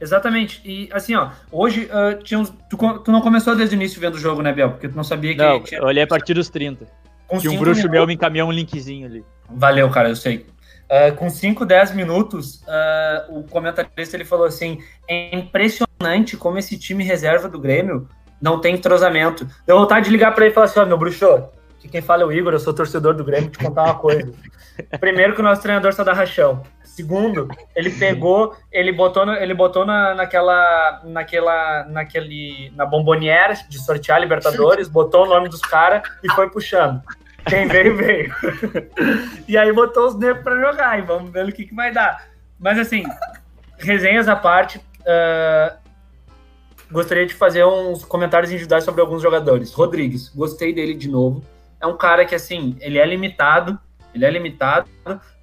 Exatamente. 0.00 0.60
E 0.64 0.88
assim, 0.92 1.14
ó, 1.14 1.30
hoje 1.50 1.88
ah, 1.92 2.18
tinha 2.22 2.38
uns- 2.40 2.52
tu, 2.70 2.76
tu 3.00 3.10
não 3.10 3.20
começou 3.20 3.54
desde 3.56 3.74
o 3.74 3.76
início 3.76 4.00
vendo 4.00 4.14
o 4.14 4.18
jogo, 4.18 4.42
né, 4.42 4.52
Bel? 4.52 4.70
Porque 4.70 4.88
tu 4.88 4.96
não 4.96 5.04
sabia 5.04 5.32
que 5.34 5.38
Não, 5.42 5.60
tinha 5.62 5.80
eu 5.80 5.84
olhei 5.86 6.02
a 6.04 6.06
partir 6.06 6.34
dos 6.34 6.48
30. 6.48 6.86
com 7.26 7.38
Que 7.38 7.48
um 7.48 7.58
bruxo 7.58 7.78
minutos- 7.82 7.90
meu 7.90 8.06
me 8.06 8.14
encaminhou 8.14 8.48
um 8.48 8.52
linkzinho 8.52 9.06
ali. 9.06 9.24
Valeu, 9.50 9.90
cara, 9.90 10.08
eu 10.08 10.16
sei. 10.16 10.46
Ah, 10.90 11.12
com 11.12 11.28
5, 11.28 11.66
10 11.66 11.92
minutos, 11.94 12.62
ah, 12.66 13.26
o 13.28 13.42
comentarista 13.44 14.16
ele 14.16 14.24
falou 14.24 14.46
assim: 14.46 14.78
é 15.08 15.36
impressionante 15.36 16.36
como 16.36 16.58
esse 16.58 16.78
time 16.78 17.04
reserva 17.04 17.48
do 17.48 17.58
Grêmio 17.58 18.08
não 18.40 18.60
tem 18.60 18.74
entrosamento. 18.76 19.46
Deu 19.66 19.78
vontade 19.78 20.06
de 20.06 20.10
ligar 20.12 20.34
pra 20.34 20.44
ele 20.44 20.52
e 20.52 20.54
falar 20.54 20.66
assim: 20.66 20.80
ó, 20.80 20.86
meu 20.86 20.96
bruxo, 20.96 21.26
que 21.88 21.92
quem 21.92 22.02
fala 22.02 22.22
é 22.22 22.26
o 22.26 22.32
Igor, 22.32 22.52
eu 22.52 22.58
sou 22.60 22.72
torcedor 22.74 23.14
do 23.14 23.24
Grêmio, 23.24 23.50
te 23.50 23.58
contar 23.58 23.84
uma 23.84 23.94
coisa. 23.94 24.32
Primeiro, 25.00 25.34
que 25.34 25.40
o 25.40 25.44
nosso 25.44 25.60
treinador 25.62 25.92
só 25.92 26.04
dá 26.04 26.12
rachão. 26.12 26.62
Segundo, 26.84 27.48
ele 27.74 27.90
pegou, 27.90 28.54
ele 28.72 28.92
botou, 28.92 29.24
no- 29.24 29.34
ele 29.34 29.54
botou 29.54 29.84
na, 29.86 30.14
naquela, 30.14 31.00
naquela, 31.04 31.84
naquele, 31.88 32.72
na 32.76 32.84
bomboniera 32.84 33.54
de 33.68 33.78
sortear 33.84 34.20
Libertadores, 34.20 34.88
botou 34.88 35.24
o 35.24 35.28
nome 35.28 35.48
dos 35.48 35.60
caras 35.60 36.02
e 36.22 36.30
foi 36.32 36.50
puxando. 36.50 37.00
Quem 37.46 37.66
veio, 37.66 37.96
veio. 37.96 38.34
E 39.48 39.56
aí 39.56 39.72
botou 39.72 40.06
os 40.08 40.14
negros 40.18 40.42
pra 40.44 40.56
jogar 40.60 40.98
e 40.98 41.02
vamos 41.02 41.30
ver 41.30 41.46
o 41.48 41.52
que, 41.52 41.64
que 41.66 41.74
vai 41.74 41.92
dar. 41.92 42.26
Mas 42.58 42.78
assim, 42.78 43.04
resenhas 43.78 44.28
à 44.28 44.36
parte, 44.36 44.80
ah, 45.06 45.76
gostaria 46.90 47.26
de 47.26 47.32
fazer 47.34 47.64
uns 47.64 48.04
comentários 48.04 48.50
individuais 48.50 48.84
sobre 48.84 49.00
alguns 49.00 49.22
jogadores. 49.22 49.72
Rodrigues, 49.72 50.28
gostei 50.30 50.74
dele 50.74 50.94
de 50.94 51.08
novo. 51.08 51.42
É 51.80 51.86
um 51.86 51.96
cara 51.96 52.24
que, 52.24 52.34
assim, 52.34 52.76
ele 52.80 52.98
é 52.98 53.06
limitado, 53.06 53.78
ele 54.14 54.24
é 54.24 54.30
limitado, 54.30 54.88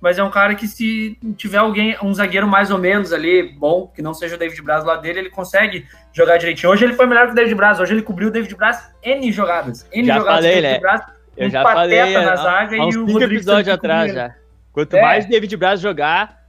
mas 0.01 0.17
é 0.17 0.23
um 0.23 0.29
cara 0.29 0.55
que 0.55 0.67
se 0.67 1.17
tiver 1.37 1.57
alguém, 1.57 1.95
um 2.01 2.13
zagueiro 2.13 2.47
mais 2.47 2.71
ou 2.71 2.77
menos 2.77 3.13
ali, 3.13 3.43
bom, 3.57 3.87
que 3.87 4.01
não 4.01 4.13
seja 4.13 4.35
o 4.35 4.39
David 4.39 4.61
Braz 4.61 4.83
lá 4.83 4.97
dele, 4.97 5.19
ele 5.19 5.29
consegue 5.29 5.85
jogar 6.11 6.37
direitinho. 6.37 6.71
Hoje 6.71 6.83
ele 6.83 6.93
foi 6.93 7.05
melhor 7.05 7.27
que 7.27 7.31
o 7.33 7.35
David 7.35 7.55
Braz, 7.55 7.79
hoje 7.79 7.93
ele 7.93 8.01
cobriu 8.01 8.27
o 8.27 8.31
David 8.31 8.53
Braz 8.55 8.91
N 9.03 9.31
jogadas. 9.31 9.87
N 9.93 10.05
Já 10.05 10.17
jogadas 10.17 10.45
falei, 10.45 10.61
né? 10.61 10.79
Braz, 10.79 11.01
Eu 11.37 11.47
um 11.47 11.49
já 11.51 11.63
pateta 11.63 12.11
falei 12.11 12.25
na 12.25 12.35
zaga 12.35 12.75
há 12.75 12.77
e 12.77 12.81
uns 12.81 12.95
o 12.95 12.99
5 12.99 13.11
Rodrigues 13.13 13.35
episódios 13.35 13.73
atrás 13.73 14.13
já. 14.13 14.35
Quanto 14.73 14.93
É. 14.95 15.01
mais 15.01 15.25
David 15.25 15.55
Braz 15.55 15.79
jogar, 15.79 16.43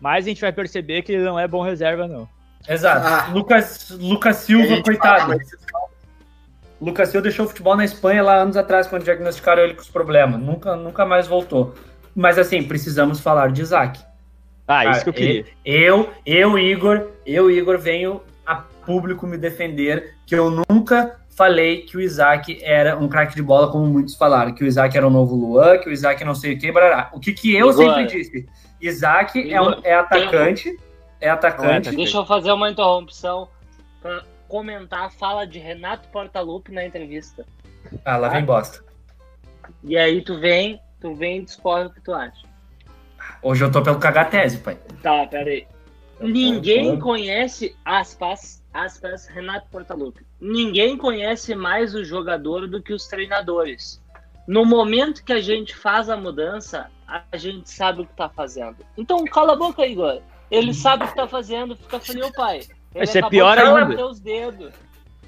mais 0.00 0.26
a 0.26 0.28
gente 0.28 0.40
vai 0.40 0.52
perceber 0.52 1.02
que 1.02 1.12
ele 1.12 1.24
não 1.24 1.38
é 1.38 1.48
bom 1.48 1.62
reserva, 1.62 2.06
não. 2.06 2.28
Exato. 2.68 3.06
Ah. 3.06 3.32
Lucas, 3.32 3.90
Lucas 3.98 4.36
Silva, 4.36 4.66
gente 4.66 4.84
coitado. 4.84 5.20
fala, 5.20 5.38
Lucas 6.80 7.10
Silva 7.10 7.24
deixou 7.24 7.44
o 7.44 7.48
futebol 7.48 7.76
na 7.76 7.84
Espanha 7.84 8.22
lá 8.22 8.36
anos 8.36 8.56
atrás, 8.56 8.86
quando 8.86 9.04
diagnosticaram 9.04 9.62
ele 9.62 9.74
com 9.74 9.82
os 9.82 9.90
problemas. 9.90 10.40
Nunca, 10.40 10.74
nunca 10.76 11.04
mais 11.04 11.26
voltou. 11.26 11.74
Mas 12.14 12.38
assim, 12.38 12.62
precisamos 12.62 13.20
falar 13.20 13.52
de 13.52 13.60
Isaac. 13.62 14.00
Ah, 14.66 14.86
isso 14.86 15.02
que 15.02 15.08
eu 15.10 15.14
queria. 15.14 15.44
Eu, 15.64 16.10
eu, 16.24 16.58
Igor, 16.58 17.08
eu, 17.26 17.50
Igor, 17.50 17.78
venho 17.78 18.22
a 18.46 18.54
público 18.54 19.26
me 19.26 19.36
defender 19.36 20.14
que 20.26 20.34
eu 20.34 20.50
nunca 20.50 21.20
falei 21.28 21.82
que 21.82 21.96
o 21.96 22.00
Isaac 22.00 22.58
era 22.62 22.96
um 22.96 23.08
craque 23.08 23.34
de 23.34 23.42
bola, 23.42 23.70
como 23.70 23.86
muitos 23.86 24.14
falaram, 24.14 24.54
que 24.54 24.62
o 24.62 24.66
Isaac 24.66 24.96
era 24.96 25.06
o 25.06 25.10
novo 25.10 25.34
Luan, 25.34 25.78
que 25.78 25.88
o 25.88 25.92
Isaac 25.92 26.24
não 26.24 26.34
sei 26.34 26.54
o 26.54 26.58
que, 26.58 26.70
barará. 26.70 27.10
O 27.12 27.20
que, 27.20 27.32
que 27.32 27.54
eu 27.54 27.70
Igor. 27.70 27.84
sempre 27.84 28.06
disse? 28.06 28.48
Isaac 28.80 29.52
é, 29.52 29.60
um, 29.60 29.70
Igor, 29.70 29.80
é 29.84 29.94
atacante, 29.94 30.76
é 31.20 31.30
atacante. 31.30 31.94
Deixa 31.94 32.18
eu 32.18 32.26
fazer 32.26 32.52
uma 32.52 32.70
interrupção 32.70 33.48
comentar 34.50 35.06
a 35.06 35.10
fala 35.10 35.46
de 35.46 35.60
Renato 35.60 36.08
Portaluppi 36.08 36.72
na 36.72 36.84
entrevista. 36.84 37.46
Ah, 38.04 38.16
lá 38.16 38.28
vem 38.28 38.44
bosta. 38.44 38.84
E 39.84 39.96
aí 39.96 40.20
tu 40.22 40.38
vem, 40.38 40.80
tu 41.00 41.14
vem 41.14 41.38
e 41.38 41.44
discorre 41.44 41.84
o 41.84 41.90
que 41.90 42.00
tu 42.00 42.12
acha. 42.12 42.46
Hoje 43.40 43.64
eu 43.64 43.70
tô 43.70 43.80
pelo 43.80 44.00
cagatese, 44.00 44.58
pai. 44.58 44.76
Tá, 45.02 45.24
peraí. 45.26 45.66
Ninguém 46.20 46.98
conhece, 46.98 47.74
aspas, 47.84 48.62
aspas, 48.74 49.26
Renato 49.28 49.68
Portaluppi. 49.70 50.26
Ninguém 50.40 50.98
conhece 50.98 51.54
mais 51.54 51.94
o 51.94 52.04
jogador 52.04 52.66
do 52.66 52.82
que 52.82 52.92
os 52.92 53.06
treinadores. 53.06 54.02
No 54.46 54.66
momento 54.66 55.24
que 55.24 55.32
a 55.32 55.40
gente 55.40 55.74
faz 55.74 56.10
a 56.10 56.16
mudança, 56.16 56.90
a 57.06 57.36
gente 57.36 57.70
sabe 57.70 58.02
o 58.02 58.06
que 58.06 58.14
tá 58.14 58.28
fazendo. 58.28 58.78
Então 58.98 59.24
cala 59.24 59.52
a 59.52 59.56
boca, 59.56 59.86
Igor. 59.86 60.20
Ele 60.50 60.74
sabe 60.74 61.04
o 61.04 61.08
que 61.08 61.14
tá 61.14 61.28
fazendo, 61.28 61.76
fica 61.76 62.00
frio, 62.00 62.32
pai. 62.32 62.60
Ele 62.94 63.04
Isso 63.04 63.18
é 63.18 63.28
pior 63.28 63.56
ainda. 63.58 63.94
teus 63.96 64.20
dedos. 64.20 64.72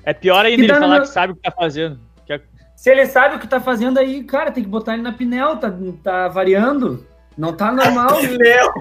É 0.04 0.12
pior 0.12 0.44
ainda 0.44 0.56
Que 0.56 0.62
ele 0.62 0.72
tá 0.72 0.80
falar 0.80 0.96
no- 0.96 1.02
que 1.02 1.08
sabe 1.08 1.32
o 1.32 1.36
que 1.36 1.42
tá 1.42 1.50
fazendo. 1.50 2.00
Que 2.26 2.32
é- 2.32 2.40
Se 2.76 2.90
ele 2.90 3.06
sabe 3.06 3.36
o 3.36 3.38
que 3.38 3.46
tá 3.46 3.60
fazendo 3.60 3.98
aí, 3.98 4.24
cara, 4.24 4.50
tem 4.50 4.64
que 4.64 4.68
botar 4.68 4.94
ele 4.94 5.02
na 5.02 5.12
pinel, 5.12 5.56
tá, 5.58 5.72
tá 6.02 6.28
variando. 6.28 7.06
Não 7.38 7.52
tá 7.54 7.70
normal. 7.72 8.08
Léo, 8.20 8.72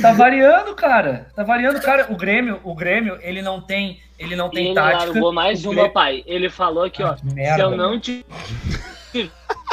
tá 0.00 0.12
variando, 0.12 0.74
cara. 0.74 1.26
Tá 1.34 1.42
variando, 1.42 1.80
cara. 1.80 2.06
O 2.10 2.16
Grêmio, 2.16 2.60
o 2.64 2.74
Grêmio, 2.74 3.18
ele 3.20 3.42
não 3.42 3.60
tem, 3.60 4.00
ele 4.18 4.36
não 4.36 4.48
tem 4.48 4.66
ele 4.66 4.74
tática. 4.74 5.04
largou 5.12 5.32
mais 5.32 5.64
uma, 5.64 5.74
Grêmio- 5.74 5.92
pai. 5.92 6.22
Ele 6.26 6.48
falou 6.48 6.84
aqui, 6.84 7.02
ó. 7.02 7.08
Ah, 7.08 7.14
que 7.14 7.28
Se 7.28 7.34
merda, 7.34 7.62
eu 7.64 7.70
não 7.76 7.98
ti- 8.00 8.24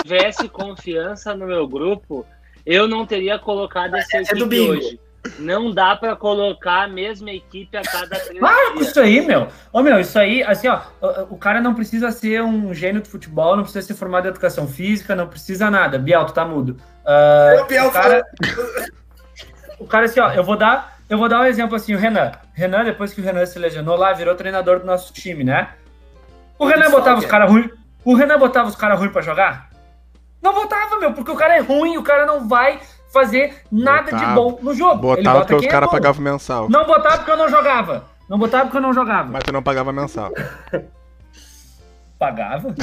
tivesse 0.01 0.49
confiança 0.49 1.33
no 1.35 1.45
meu 1.45 1.67
grupo, 1.67 2.25
eu 2.66 2.88
não 2.88 3.05
teria 3.05 3.38
colocado 3.38 3.95
essa 3.95 4.18
é 4.18 4.36
do 4.36 4.45
bingo. 4.45 4.74
hoje. 4.74 4.99
Não 5.39 5.72
dá 5.72 5.95
pra 5.95 6.16
colocar 6.18 6.84
a 6.84 6.88
mesma 6.88 7.32
equipe 7.32 7.78
a 7.78 7.82
cada 7.82 8.20
três 8.20 8.39
Para 8.39 8.72
com 8.72 8.78
dias. 8.78 8.89
isso 8.89 8.99
aí, 8.99 9.22
meu. 9.22 9.47
Ô, 9.72 9.82
meu, 9.82 9.99
isso 9.99 10.20
aí, 10.20 10.43
assim, 10.43 10.68
ó, 10.68 10.82
o, 11.30 11.38
cara 11.38 11.61
não 11.61 11.74
precisa 11.74 12.11
ser 12.11 12.41
um 12.43 12.74
gênio 12.74 13.01
do 13.01 13.07
futebol, 13.07 13.55
não 13.55 13.64
precisa 13.64 13.86
ser 13.86 13.95
formado 13.95 14.26
em 14.26 14.30
educação 14.30 14.68
física, 14.68 15.16
não 15.16 15.28
precisa 15.28 15.70
nada. 15.70 15.97
Biel, 15.97 16.26
tu 16.26 16.34
tá 16.34 16.45
mudo. 16.45 16.78
O 17.61 17.66
Biel 17.66 17.88
o 17.88 17.91
cara, 17.91 18.26
o 19.80 19.86
cara, 19.88 20.05
assim, 20.05 20.20
ó, 20.20 20.32
eu 20.34 20.43
vou 20.43 20.57
dar, 20.57 20.99
eu 21.09 21.18
vou 21.18 21.30
dar 21.30 21.39
um 21.39 21.45
exemplo 21.45 21.76
assim, 21.76 21.95
o 21.95 21.97
Renan. 21.97 22.32
Renan, 22.53 22.84
depois 22.84 23.14
que 23.14 23.22
o 23.22 23.24
Renan 23.24 23.45
se 23.45 23.57
lesionou 23.57 23.95
lá, 23.95 24.11
virou 24.11 24.36
treinador 24.36 24.80
do 24.80 24.86
nosso 24.86 25.14
time, 25.14 25.43
né? 25.43 25.70
O 26.59 26.66
Renan 26.66 26.86
Isso, 26.86 26.91
botava 26.91 27.20
os 27.20 27.26
caras 27.26 27.49
ruins. 27.49 27.72
O 28.03 28.14
Renan 28.14 28.38
botava 28.38 28.68
os 28.68 28.76
caras 28.76 28.99
ruins 28.99 29.11
pra 29.11 29.22
jogar? 29.22 29.70
Não 30.43 30.53
botava, 30.53 30.97
meu, 30.97 31.13
porque 31.13 31.31
o 31.31 31.35
cara 31.37 31.55
é 31.55 31.61
ruim, 31.61 31.95
o 31.95 32.03
cara 32.03 32.25
não 32.25 32.45
vai 32.47 32.81
fazer 33.13 33.61
nada 33.71 34.11
de 34.11 34.17
Botava. 34.17 34.33
bom 34.35 34.59
no 34.61 34.73
jogo. 34.73 34.95
Botava 34.97 35.39
bota 35.39 35.45
porque 35.45 35.55
os 35.55 35.63
é 35.63 35.67
caras 35.69 35.87
bom. 35.87 35.93
pagavam 35.93 36.21
mensal. 36.21 36.69
Não 36.69 36.85
botava 36.85 37.17
porque 37.19 37.31
eu 37.31 37.37
não 37.37 37.47
jogava. 37.47 38.03
Não 38.27 38.37
botava 38.37 38.63
porque 38.65 38.77
eu 38.77 38.81
não 38.81 38.93
jogava. 38.93 39.29
Mas 39.31 39.43
tu 39.43 39.53
não 39.53 39.63
pagava 39.63 39.93
mensal. 39.93 40.31
Pagava. 42.19 42.73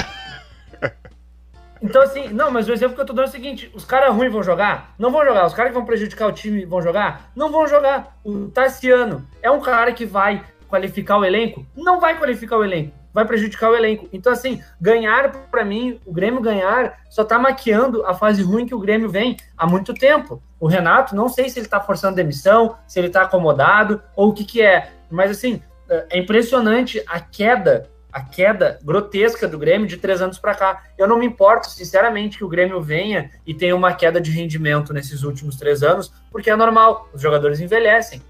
Então, 1.82 2.02
assim, 2.02 2.28
não, 2.28 2.50
mas 2.50 2.68
o 2.68 2.72
exemplo 2.72 2.94
que 2.94 3.00
eu 3.00 3.06
tô 3.06 3.14
dando 3.14 3.24
é 3.24 3.28
o 3.28 3.32
seguinte: 3.32 3.70
os 3.74 3.86
caras 3.86 4.14
ruins 4.14 4.30
vão 4.30 4.42
jogar? 4.42 4.94
Não 4.98 5.11
vão 5.11 5.24
jogar. 5.24 5.46
Os 5.46 5.54
caras 5.54 5.72
que 5.72 5.78
vão 5.78 5.86
prejudicar 5.86 6.28
o 6.28 6.32
time 6.32 6.66
vão 6.66 6.82
jogar? 6.82 7.30
Não 7.34 7.50
vão 7.50 7.66
jogar. 7.66 8.18
O 8.22 8.48
Tassiano 8.48 9.26
é 9.42 9.50
um 9.50 9.61
cara 9.61 9.92
que 9.92 10.04
vai 10.04 10.44
qualificar 10.68 11.16
o 11.16 11.24
elenco? 11.24 11.64
Não 11.74 11.98
vai 11.98 12.18
qualificar 12.18 12.58
o 12.58 12.64
elenco. 12.64 12.99
Vai 13.12 13.24
prejudicar 13.24 13.70
o 13.70 13.76
elenco. 13.76 14.08
Então, 14.12 14.32
assim, 14.32 14.62
ganhar, 14.80 15.30
pra 15.50 15.64
mim, 15.64 16.00
o 16.06 16.12
Grêmio 16.12 16.40
ganhar, 16.40 16.98
só 17.08 17.24
tá 17.24 17.38
maquiando 17.38 18.04
a 18.06 18.14
fase 18.14 18.42
ruim 18.42 18.66
que 18.66 18.74
o 18.74 18.78
Grêmio 18.78 19.08
vem 19.08 19.36
há 19.56 19.66
muito 19.66 19.92
tempo. 19.94 20.42
O 20.58 20.66
Renato, 20.66 21.16
não 21.16 21.28
sei 21.28 21.48
se 21.48 21.58
ele 21.58 21.68
tá 21.68 21.80
forçando 21.80 22.16
demissão, 22.16 22.76
se 22.86 22.98
ele 22.98 23.08
tá 23.08 23.22
acomodado, 23.22 24.02
ou 24.14 24.28
o 24.28 24.32
que 24.32 24.44
que 24.44 24.62
é. 24.62 24.90
Mas, 25.11 25.30
assim, 25.30 25.62
é 25.88 26.18
impressionante 26.18 27.02
a 27.06 27.18
queda 27.20 27.88
a 28.12 28.20
queda 28.22 28.78
grotesca 28.82 29.46
do 29.46 29.58
Grêmio 29.58 29.86
de 29.86 29.96
três 29.96 30.20
anos 30.20 30.38
para 30.38 30.54
cá. 30.54 30.82
Eu 30.98 31.06
não 31.06 31.18
me 31.18 31.26
importo, 31.26 31.70
sinceramente, 31.70 32.38
que 32.38 32.44
o 32.44 32.48
Grêmio 32.48 32.80
venha 32.80 33.30
e 33.46 33.54
tenha 33.54 33.76
uma 33.76 33.94
queda 33.94 34.20
de 34.20 34.30
rendimento 34.30 34.92
nesses 34.92 35.22
últimos 35.22 35.56
três 35.56 35.82
anos, 35.82 36.12
porque 36.30 36.50
é 36.50 36.56
normal, 36.56 37.08
os 37.12 37.20
jogadores 37.20 37.61
envelhecem. 37.61 38.20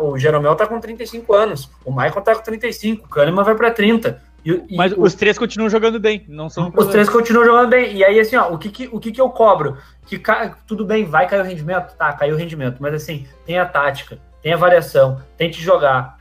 O, 0.00 0.18
Jeromel 0.18 0.54
tá 0.54 0.66
com 0.66 0.78
35 0.80 1.32
anos, 1.34 1.70
o 1.84 1.90
Michael 1.90 2.22
tá 2.22 2.34
com 2.34 2.42
35, 2.42 3.06
o 3.06 3.08
Kahneman 3.08 3.42
vai 3.44 3.54
para 3.54 3.70
30. 3.70 4.22
E, 4.44 4.50
e 4.68 4.76
Mas 4.76 4.92
o- 4.92 5.00
os 5.02 5.14
três 5.14 5.38
continuam 5.38 5.70
jogando 5.70 5.98
bem, 5.98 6.24
não 6.28 6.48
são 6.50 6.70
os 6.76 6.86
três 6.88 7.08
continuam 7.08 7.44
jogando 7.46 7.70
bem. 7.70 7.94
E 7.96 8.04
aí, 8.04 8.20
assim, 8.20 8.36
ó, 8.36 8.52
o 8.52 8.58
que 8.58 8.68
que, 8.68 8.88
o 8.92 9.00
que, 9.00 9.10
que 9.10 9.20
eu 9.20 9.30
cobro? 9.30 9.78
Que 10.06 10.18
ca- 10.18 10.54
tudo 10.66 10.84
bem, 10.84 11.04
vai 11.04 11.26
cair 11.26 11.40
o 11.40 11.44
rendimento? 11.44 11.96
Tá, 11.96 12.12
caiu 12.12 12.34
o 12.34 12.38
rendimento. 12.38 12.76
Mas 12.78 12.92
assim, 12.94 13.26
tem 13.46 13.58
a 13.58 13.64
tática, 13.64 14.18
tem 14.42 14.52
a 14.52 14.56
variação, 14.56 15.20
tente 15.38 15.62
jogar. 15.62 16.18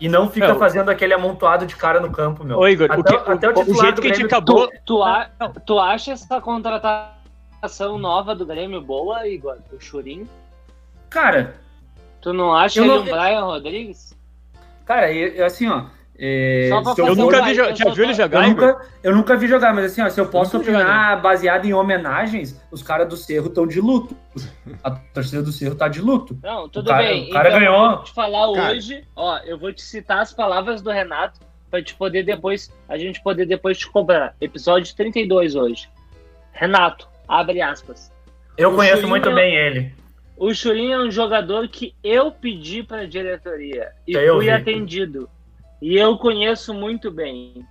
E 0.00 0.08
não 0.08 0.28
fica 0.28 0.48
Não. 0.48 0.58
fazendo 0.58 0.90
aquele 0.90 1.12
amontoado 1.14 1.66
de 1.66 1.76
cara 1.76 2.00
no 2.00 2.10
campo, 2.10 2.42
meu. 2.42 2.58
Ô, 2.58 2.66
Igor, 2.66 2.90
até, 2.90 2.98
o, 3.00 3.04
que, 3.22 3.30
até 3.30 3.48
o, 3.50 3.52
o 3.70 3.74
jeito 3.80 4.00
que 4.02 4.08
a 4.10 4.14
gente 4.14 4.24
acabou. 4.26 4.66
Tu, 4.68 4.78
tu, 4.86 5.02
a- 5.02 5.28
tu 5.66 5.78
acha 5.78 6.12
essa 6.12 6.40
contratação 6.40 7.98
nova 7.98 8.34
do 8.34 8.44
Grêmio 8.46 8.80
boa, 8.80 9.26
Igor? 9.28 9.56
O 9.72 9.78
Churin? 9.80 10.26
Cara, 11.10 11.54
Tu 12.24 12.32
não 12.32 12.54
acha 12.54 12.80
Eu 12.80 12.84
ele 12.84 12.92
não- 12.94 13.00
um 13.02 13.04
Brian 13.04 13.40
Rodrigues? 13.44 14.16
cara, 14.86 15.12
eu, 15.12 15.28
eu, 15.34 15.44
assim, 15.46 15.68
ó. 15.68 15.84
é, 16.18 16.70
Eu 16.72 16.82
fazer 16.82 17.02
nunca 17.14 17.36
uma- 17.38 17.44
vi. 17.44 17.56
eu 17.56 17.76
Já 17.76 17.84
só 17.84 17.90
viu 17.92 18.04
ele 18.04 18.14
jogar, 18.14 18.42
Eu 18.44 18.48
nunca, 18.48 18.80
eu 19.02 19.14
nunca 19.14 19.36
vi 19.36 19.46
jogar, 19.46 19.74
mas 19.74 19.84
assim, 19.86 20.00
ó, 20.00 20.08
se 20.08 20.18
eu 20.20 20.26
posso 20.26 20.56
opinar 20.56 21.20
baseado 21.20 21.66
em 21.66 21.74
homenagens, 21.74 22.58
os 22.70 22.82
caras 22.82 23.06
do 23.08 23.16
Cerro 23.16 23.48
estão 23.48 23.66
de 23.66 23.78
luto. 23.80 24.16
A 24.82 24.90
torcida 24.90 25.42
do 25.42 25.52
Cerro 25.52 25.74
tá 25.74 25.86
de 25.86 26.00
luto. 26.00 26.38
Não, 26.42 26.66
tudo 26.68 26.88
cara- 26.88 27.02
bem. 27.02 27.28
o 27.28 27.30
cara 27.32 27.48
então, 27.50 27.60
ganhou. 27.60 27.84
Eu 27.84 27.90
vou 27.96 28.04
te 28.04 28.12
falar 28.14 28.52
Cara. 28.54 28.72
hoje, 28.72 29.04
ó, 29.14 29.38
eu 29.44 29.58
vou 29.58 29.70
te 29.72 29.82
citar 29.82 30.20
as 30.20 30.32
palavras 30.32 30.80
do 30.80 30.90
Renato 30.90 31.40
pra 31.70 31.82
te 31.82 31.94
poder 31.94 32.22
depois, 32.22 32.72
a 32.88 32.96
gente 32.96 33.22
poder 33.22 33.44
depois 33.44 33.76
te 33.76 33.86
cobrar. 33.90 34.34
Episódio 34.40 34.94
32 34.96 35.54
hoje. 35.56 35.90
Renato, 36.52 37.06
abre 37.28 37.60
aspas. 37.60 38.10
Eu 38.56 38.70
O 38.72 38.76
conheço 38.76 39.06
muito 39.06 39.30
bem 39.34 39.54
ele. 39.56 39.92
O 40.36 40.52
Churin 40.52 40.90
é 40.92 40.98
um 40.98 41.10
jogador 41.10 41.68
que 41.68 41.94
eu 42.02 42.32
pedi 42.32 42.82
pra 42.82 43.06
diretoria 43.06 43.92
e 44.06 44.14
Eu 44.14 44.36
fui 44.36 44.46
vi. 44.46 44.50
atendido. 44.50 45.28
E 45.80 45.96
eu 45.96 46.16
conheço 46.18 46.74
muito 46.74 47.10
bem. 47.10 47.64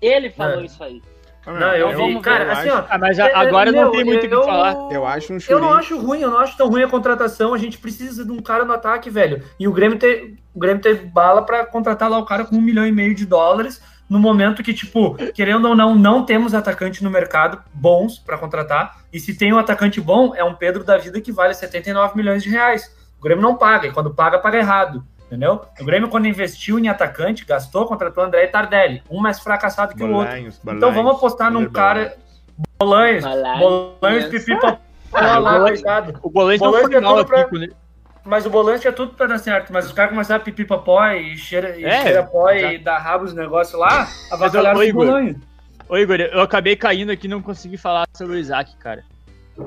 Ele 0.00 0.30
falou 0.30 0.60
É. 0.60 0.64
isso 0.64 0.82
aí. 0.82 1.00
Não, 1.46 1.54
eu, 1.76 1.90
Então 1.90 1.90
vi. 1.90 1.96
vamos 1.96 2.22
Cara, 2.22 2.44
ver, 2.44 2.50
assim, 2.50 2.68
acho- 2.68 2.78
ó. 2.78 2.86
Ah, 2.90 2.98
mas 2.98 3.18
é- 3.20 3.32
a- 3.32 3.38
agora 3.38 3.70
meu, 3.70 3.84
não 3.84 3.92
tem 3.92 4.04
muito 4.04 4.26
o 4.26 4.28
que 4.28 4.34
eu- 4.34 4.42
falar. 4.42 4.92
Eu 4.92 5.06
acho 5.06 5.32
um 5.32 5.38
Eu 5.48 5.60
não 5.60 5.68
Churin. 5.68 5.78
acho 5.78 5.98
ruim, 6.00 6.20
eu 6.20 6.30
não 6.30 6.38
acho 6.40 6.56
tão 6.56 6.68
ruim 6.68 6.82
a 6.82 6.88
contratação. 6.88 7.54
A 7.54 7.58
gente 7.58 7.78
precisa 7.78 8.24
de 8.24 8.32
um 8.32 8.40
cara 8.42 8.64
no 8.64 8.72
ataque, 8.72 9.08
velho. 9.08 9.44
E 9.58 9.68
o 9.68 9.72
Grêmio, 9.72 9.96
te, 9.96 10.34
o 10.52 10.58
Grêmio 10.58 10.82
teve 10.82 11.06
bala 11.06 11.42
pra 11.42 11.64
contratar 11.64 12.10
lá 12.10 12.18
o 12.18 12.24
cara 12.24 12.44
com 12.44 12.56
um 12.56 12.60
milhão 12.60 12.84
e 12.84 12.90
meio 12.90 13.14
de 13.14 13.24
dólares. 13.24 13.80
No 14.08 14.18
momento 14.20 14.62
que, 14.62 14.72
tipo, 14.72 15.14
querendo 15.32 15.68
ou 15.68 15.74
não, 15.74 15.94
não 15.94 16.24
temos 16.24 16.54
atacante 16.54 17.02
no 17.02 17.10
mercado 17.10 17.60
bons 17.74 18.18
pra 18.18 18.38
contratar. 18.38 18.98
E 19.12 19.18
se 19.18 19.36
tem 19.36 19.52
um 19.52 19.58
atacante 19.58 20.00
bom, 20.00 20.32
é 20.34 20.44
um 20.44 20.54
Pedro 20.54 20.84
da 20.84 20.96
vida 20.96 21.20
que 21.20 21.32
vale 21.32 21.54
79 21.54 22.16
milhões 22.16 22.42
de 22.42 22.48
reais. 22.50 22.94
O 23.18 23.22
Grêmio 23.22 23.42
não 23.42 23.56
paga, 23.56 23.88
e 23.88 23.92
quando 23.92 24.14
paga, 24.14 24.38
paga 24.38 24.58
errado. 24.58 25.04
Entendeu? 25.26 25.62
O 25.80 25.84
Grêmio, 25.84 26.08
quando 26.08 26.28
investiu 26.28 26.78
em 26.78 26.88
atacante, 26.88 27.44
gastou, 27.44 27.84
contratou 27.86 28.22
André 28.22 28.44
e 28.44 28.48
Tardelli. 28.48 29.02
Um 29.10 29.18
mais 29.20 29.40
fracassado 29.40 29.92
que 29.94 30.02
o 30.04 30.06
outro. 30.12 30.26
Bolanhos, 30.30 30.54
Então 30.62 30.74
Bolanhos, 30.74 30.94
vamos 30.96 31.12
apostar 31.16 31.50
num 31.50 31.68
cara. 31.68 32.16
Bolanhos, 32.78 33.24
Bolanhos. 33.24 33.58
Bolanhos, 34.00 34.24
pipipa. 34.26 34.78
Ah, 35.12 35.38
lá, 35.38 35.52
o 35.52 35.58
Bolanhos-. 35.58 35.82
O 36.22 36.30
Bolões 36.30 36.58
foi 36.58 36.94
é 36.94 36.98
aqui. 36.98 37.24
pra- 37.24 37.48
ele- 37.52 37.72
Mas 38.26 38.44
o 38.44 38.50
Bolanhos 38.50 38.80
tinha 38.80 38.92
tudo 38.92 39.14
pra 39.14 39.26
dar 39.26 39.38
certo. 39.38 39.72
Mas 39.72 39.86
os 39.86 39.92
caras 39.92 40.10
começaram 40.10 40.40
a 40.40 40.44
pipipa 40.44 40.76
pó 40.78 41.06
e 41.10 41.36
cheira, 41.36 41.78
e 41.78 41.84
É, 41.84 42.02
cheira 42.02 42.22
pó 42.24 42.50
e 42.50 42.58
exato. 42.58 42.84
dar 42.84 42.98
rabo 42.98 43.24
os 43.24 43.32
negócios 43.32 43.78
lá, 43.78 44.08
avacalharam 44.30 44.80
o 44.80 44.92
Bolanhos. 44.92 45.36
Ô, 45.88 45.96
Igor, 45.96 46.16
eu 46.20 46.40
acabei 46.40 46.74
caindo 46.74 47.10
aqui 47.12 47.26
e 47.26 47.30
não 47.30 47.40
consegui 47.40 47.76
falar 47.76 48.04
sobre 48.16 48.34
o 48.36 48.38
Isaac, 48.38 48.76
cara. 48.78 49.04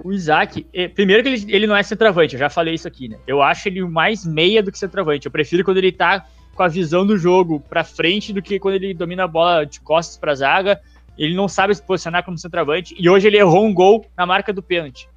O 0.04 0.12
Isaac, 0.12 0.68
eh, 0.74 0.88
primeiro 0.90 1.24
que 1.24 1.30
ele, 1.30 1.46
ele 1.56 1.66
não 1.68 1.76
é 1.76 1.82
centroavante, 1.82 2.36
eu 2.36 2.40
já 2.40 2.50
falei 2.50 2.74
isso 2.74 2.88
aqui, 2.88 3.08
né? 3.08 3.18
Eu 3.26 3.42
acho 3.42 3.68
ele 3.70 3.84
mais 3.86 4.26
meia 4.26 4.62
do 4.62 4.72
que 4.72 4.78
centroavante. 4.78 5.26
Eu 5.26 5.32
prefiro 5.32 5.64
quando 5.64 5.78
ele 5.78 5.92
tá 5.92 6.26
com 6.54 6.62
a 6.62 6.68
visão 6.68 7.08
do 7.08 7.18
jogo 7.18 7.60
pra 7.62 7.84
frente 7.86 8.34
do 8.34 8.42
que 8.42 8.60
quando 8.60 8.76
ele 8.76 8.94
domina 8.94 9.24
a 9.24 9.28
bola 9.28 9.66
de 9.66 9.80
costas 9.80 10.18
pra 10.18 10.36
zaga. 10.36 10.80
Ele 11.18 11.34
não 11.34 11.48
sabe 11.48 11.74
se 11.74 11.82
posicionar 11.82 12.24
como 12.24 12.38
centroavante. 12.38 12.94
E 13.00 13.10
hoje 13.10 13.28
ele 13.28 13.38
errou 13.38 13.66
um 13.66 13.74
gol 13.74 14.06
na 14.18 14.26
marca 14.26 14.52
do 14.54 14.62
pênalti. 14.62 15.10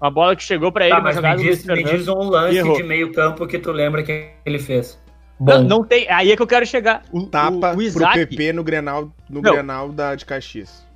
Uma 0.00 0.10
bola 0.10 0.34
que 0.34 0.42
chegou 0.42 0.72
pra 0.72 0.86
ele, 0.86 0.94
Tá, 0.94 1.00
mas 1.00 1.20
me 1.20 1.36
diz, 1.36 1.64
me 1.66 1.84
diz 1.84 2.08
um 2.08 2.14
lance 2.30 2.56
errou. 2.56 2.76
de 2.76 2.82
meio 2.82 3.12
campo 3.12 3.46
que 3.46 3.58
tu 3.58 3.70
lembra 3.70 4.02
que 4.02 4.30
ele 4.46 4.58
fez. 4.58 4.98
Não, 5.38 5.62
Bom, 5.62 5.68
não 5.68 5.84
tem. 5.84 6.10
Aí 6.10 6.32
é 6.32 6.36
que 6.36 6.42
eu 6.42 6.46
quero 6.46 6.64
chegar. 6.66 7.02
O, 7.12 7.26
Tapa 7.26 7.72
o, 7.74 7.76
o 7.76 7.82
Isaac, 7.82 8.18
pro 8.18 8.26
PP 8.28 8.52
no 8.54 8.64
Grenal, 8.64 9.10
no 9.28 9.42
Não. 9.42 9.52
Grenal 9.52 9.90
da, 9.90 10.14
de 10.14 10.24
Caxias. 10.24 10.86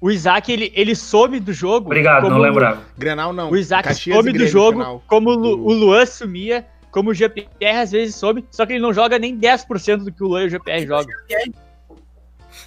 o 0.00 0.10
Isaac 0.10 0.52
ele, 0.52 0.72
ele 0.74 0.94
some 0.94 1.40
do 1.40 1.52
jogo. 1.52 1.86
obrigado, 1.86 2.28
não 2.28 2.38
lembrava. 2.38 2.82
Grenal 2.98 3.32
não. 3.32 3.50
O 3.50 3.56
Isaac 3.56 3.88
Caxias 3.88 4.16
some 4.16 4.32
do 4.32 4.46
jogo, 4.46 4.78
final. 4.78 5.02
como 5.06 5.30
o, 5.30 5.36
do- 5.36 5.66
o 5.66 5.72
Luan 5.72 6.04
sumia, 6.06 6.66
como 6.90 7.10
o 7.10 7.14
GPR 7.14 7.78
às 7.78 7.92
vezes 7.92 8.14
some, 8.14 8.44
só 8.50 8.64
que 8.66 8.74
ele 8.74 8.80
não 8.82 8.92
joga 8.92 9.18
nem 9.18 9.38
10% 9.38 10.04
do 10.04 10.12
que 10.12 10.22
o 10.22 10.28
Luan 10.28 10.42
e 10.44 10.46
o 10.46 10.50
GPR 10.50 10.86
jogam. 10.86 11.14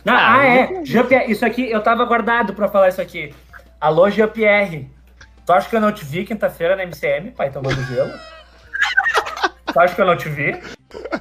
Não, 0.05 0.13
Ah, 0.13 0.37
ah, 0.39 0.45
é. 0.45 0.85
Jean-Pierre, 0.85 1.31
isso 1.31 1.45
aqui, 1.45 1.69
eu 1.69 1.81
tava 1.81 2.05
guardado 2.05 2.53
pra 2.53 2.67
falar 2.67 2.89
isso 2.89 3.01
aqui. 3.01 3.33
Alô, 3.81 4.09
Jean-Pierre. 4.09 4.89
Tu 5.49 5.53
acha 5.53 5.67
que 5.67 5.75
eu 5.75 5.81
não 5.81 5.91
te 5.91 6.05
vi 6.05 6.23
quinta-feira 6.25 6.75
na 6.75 6.83
MCM, 6.85 7.31
pai, 7.31 7.49
tomando 7.49 7.81
gelo? 7.85 8.11
tu 9.65 9.79
acha 9.79 9.95
que 9.95 9.99
eu 10.01 10.05
não 10.05 10.15
te 10.15 10.29
vi? 10.29 10.61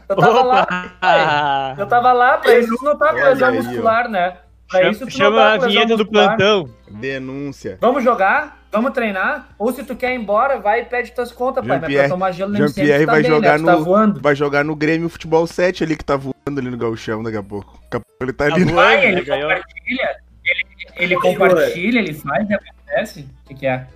Eu 0.06 0.16
tava 0.16 0.42
lá, 0.42 0.66
pai. 1.00 1.74
Eu 1.78 1.86
tava 1.86 2.12
lá, 2.12 2.36
pra 2.36 2.58
isso 2.58 2.74
não 2.84 2.98
tá 2.98 3.08
com 3.08 3.14
lesão 3.14 3.48
ó. 3.48 3.52
muscular, 3.54 4.06
né? 4.06 4.36
Pra 4.68 4.80
Chama, 4.80 4.90
isso 4.92 5.06
tu 5.06 5.10
chama 5.12 5.30
não 5.52 5.58
tá 5.60 5.64
a 5.64 5.68
vinheta 5.68 5.96
do 5.96 6.06
plantão. 6.06 6.68
Denúncia. 6.90 7.78
Vamos 7.80 8.04
jogar? 8.04 8.58
Vamos 8.70 8.92
treinar? 8.92 9.48
Ou 9.58 9.72
se 9.72 9.82
tu 9.82 9.96
quer 9.96 10.12
ir 10.12 10.16
embora, 10.16 10.58
vai 10.60 10.82
e 10.82 10.84
pede 10.84 11.12
tuas 11.12 11.32
contas, 11.32 11.66
pai. 11.66 11.78
Mas 11.80 11.90
pra 11.94 12.08
tomar 12.10 12.30
gelo 12.32 12.52
na 12.52 12.66
tu 12.66 12.74
tá 12.74 12.82
vai 13.06 13.22
bem, 13.22 13.30
jogar 13.30 13.52
né? 13.52 13.58
Tu 13.60 13.64
tá 13.64 13.76
no- 13.78 13.84
voando. 13.86 14.20
Vai 14.20 14.34
jogar 14.36 14.62
no 14.62 14.76
Grêmio 14.76 15.08
Futebol 15.08 15.46
7 15.46 15.84
ali 15.84 15.96
que 15.96 16.04
tá 16.04 16.16
voando 16.18 16.34
ali 16.60 16.68
no 16.68 16.76
Gauchão 16.76 17.22
daqui 17.22 17.38
a 17.38 17.42
pouco. 17.42 17.80
Daqui 17.84 17.96
a 17.96 18.00
pouco 18.00 18.24
ele 18.24 18.32
tá 18.34 18.46
Tá 18.50 18.54
ali. 18.56 18.64
Vai, 18.66 18.96
né? 18.98 19.06
ele 19.12 19.24
Ganhou. 19.24 19.48
compartilha. 19.50 20.16
Ele, 20.44 20.66
ele 20.96 21.16
compartilha, 21.16 21.98
ele 21.98 22.12
faz 22.12 22.50
e 22.50 22.52
acontece. 22.52 23.20
O 23.44 23.48
que, 23.48 23.54
que 23.54 23.66
é? 23.66 23.86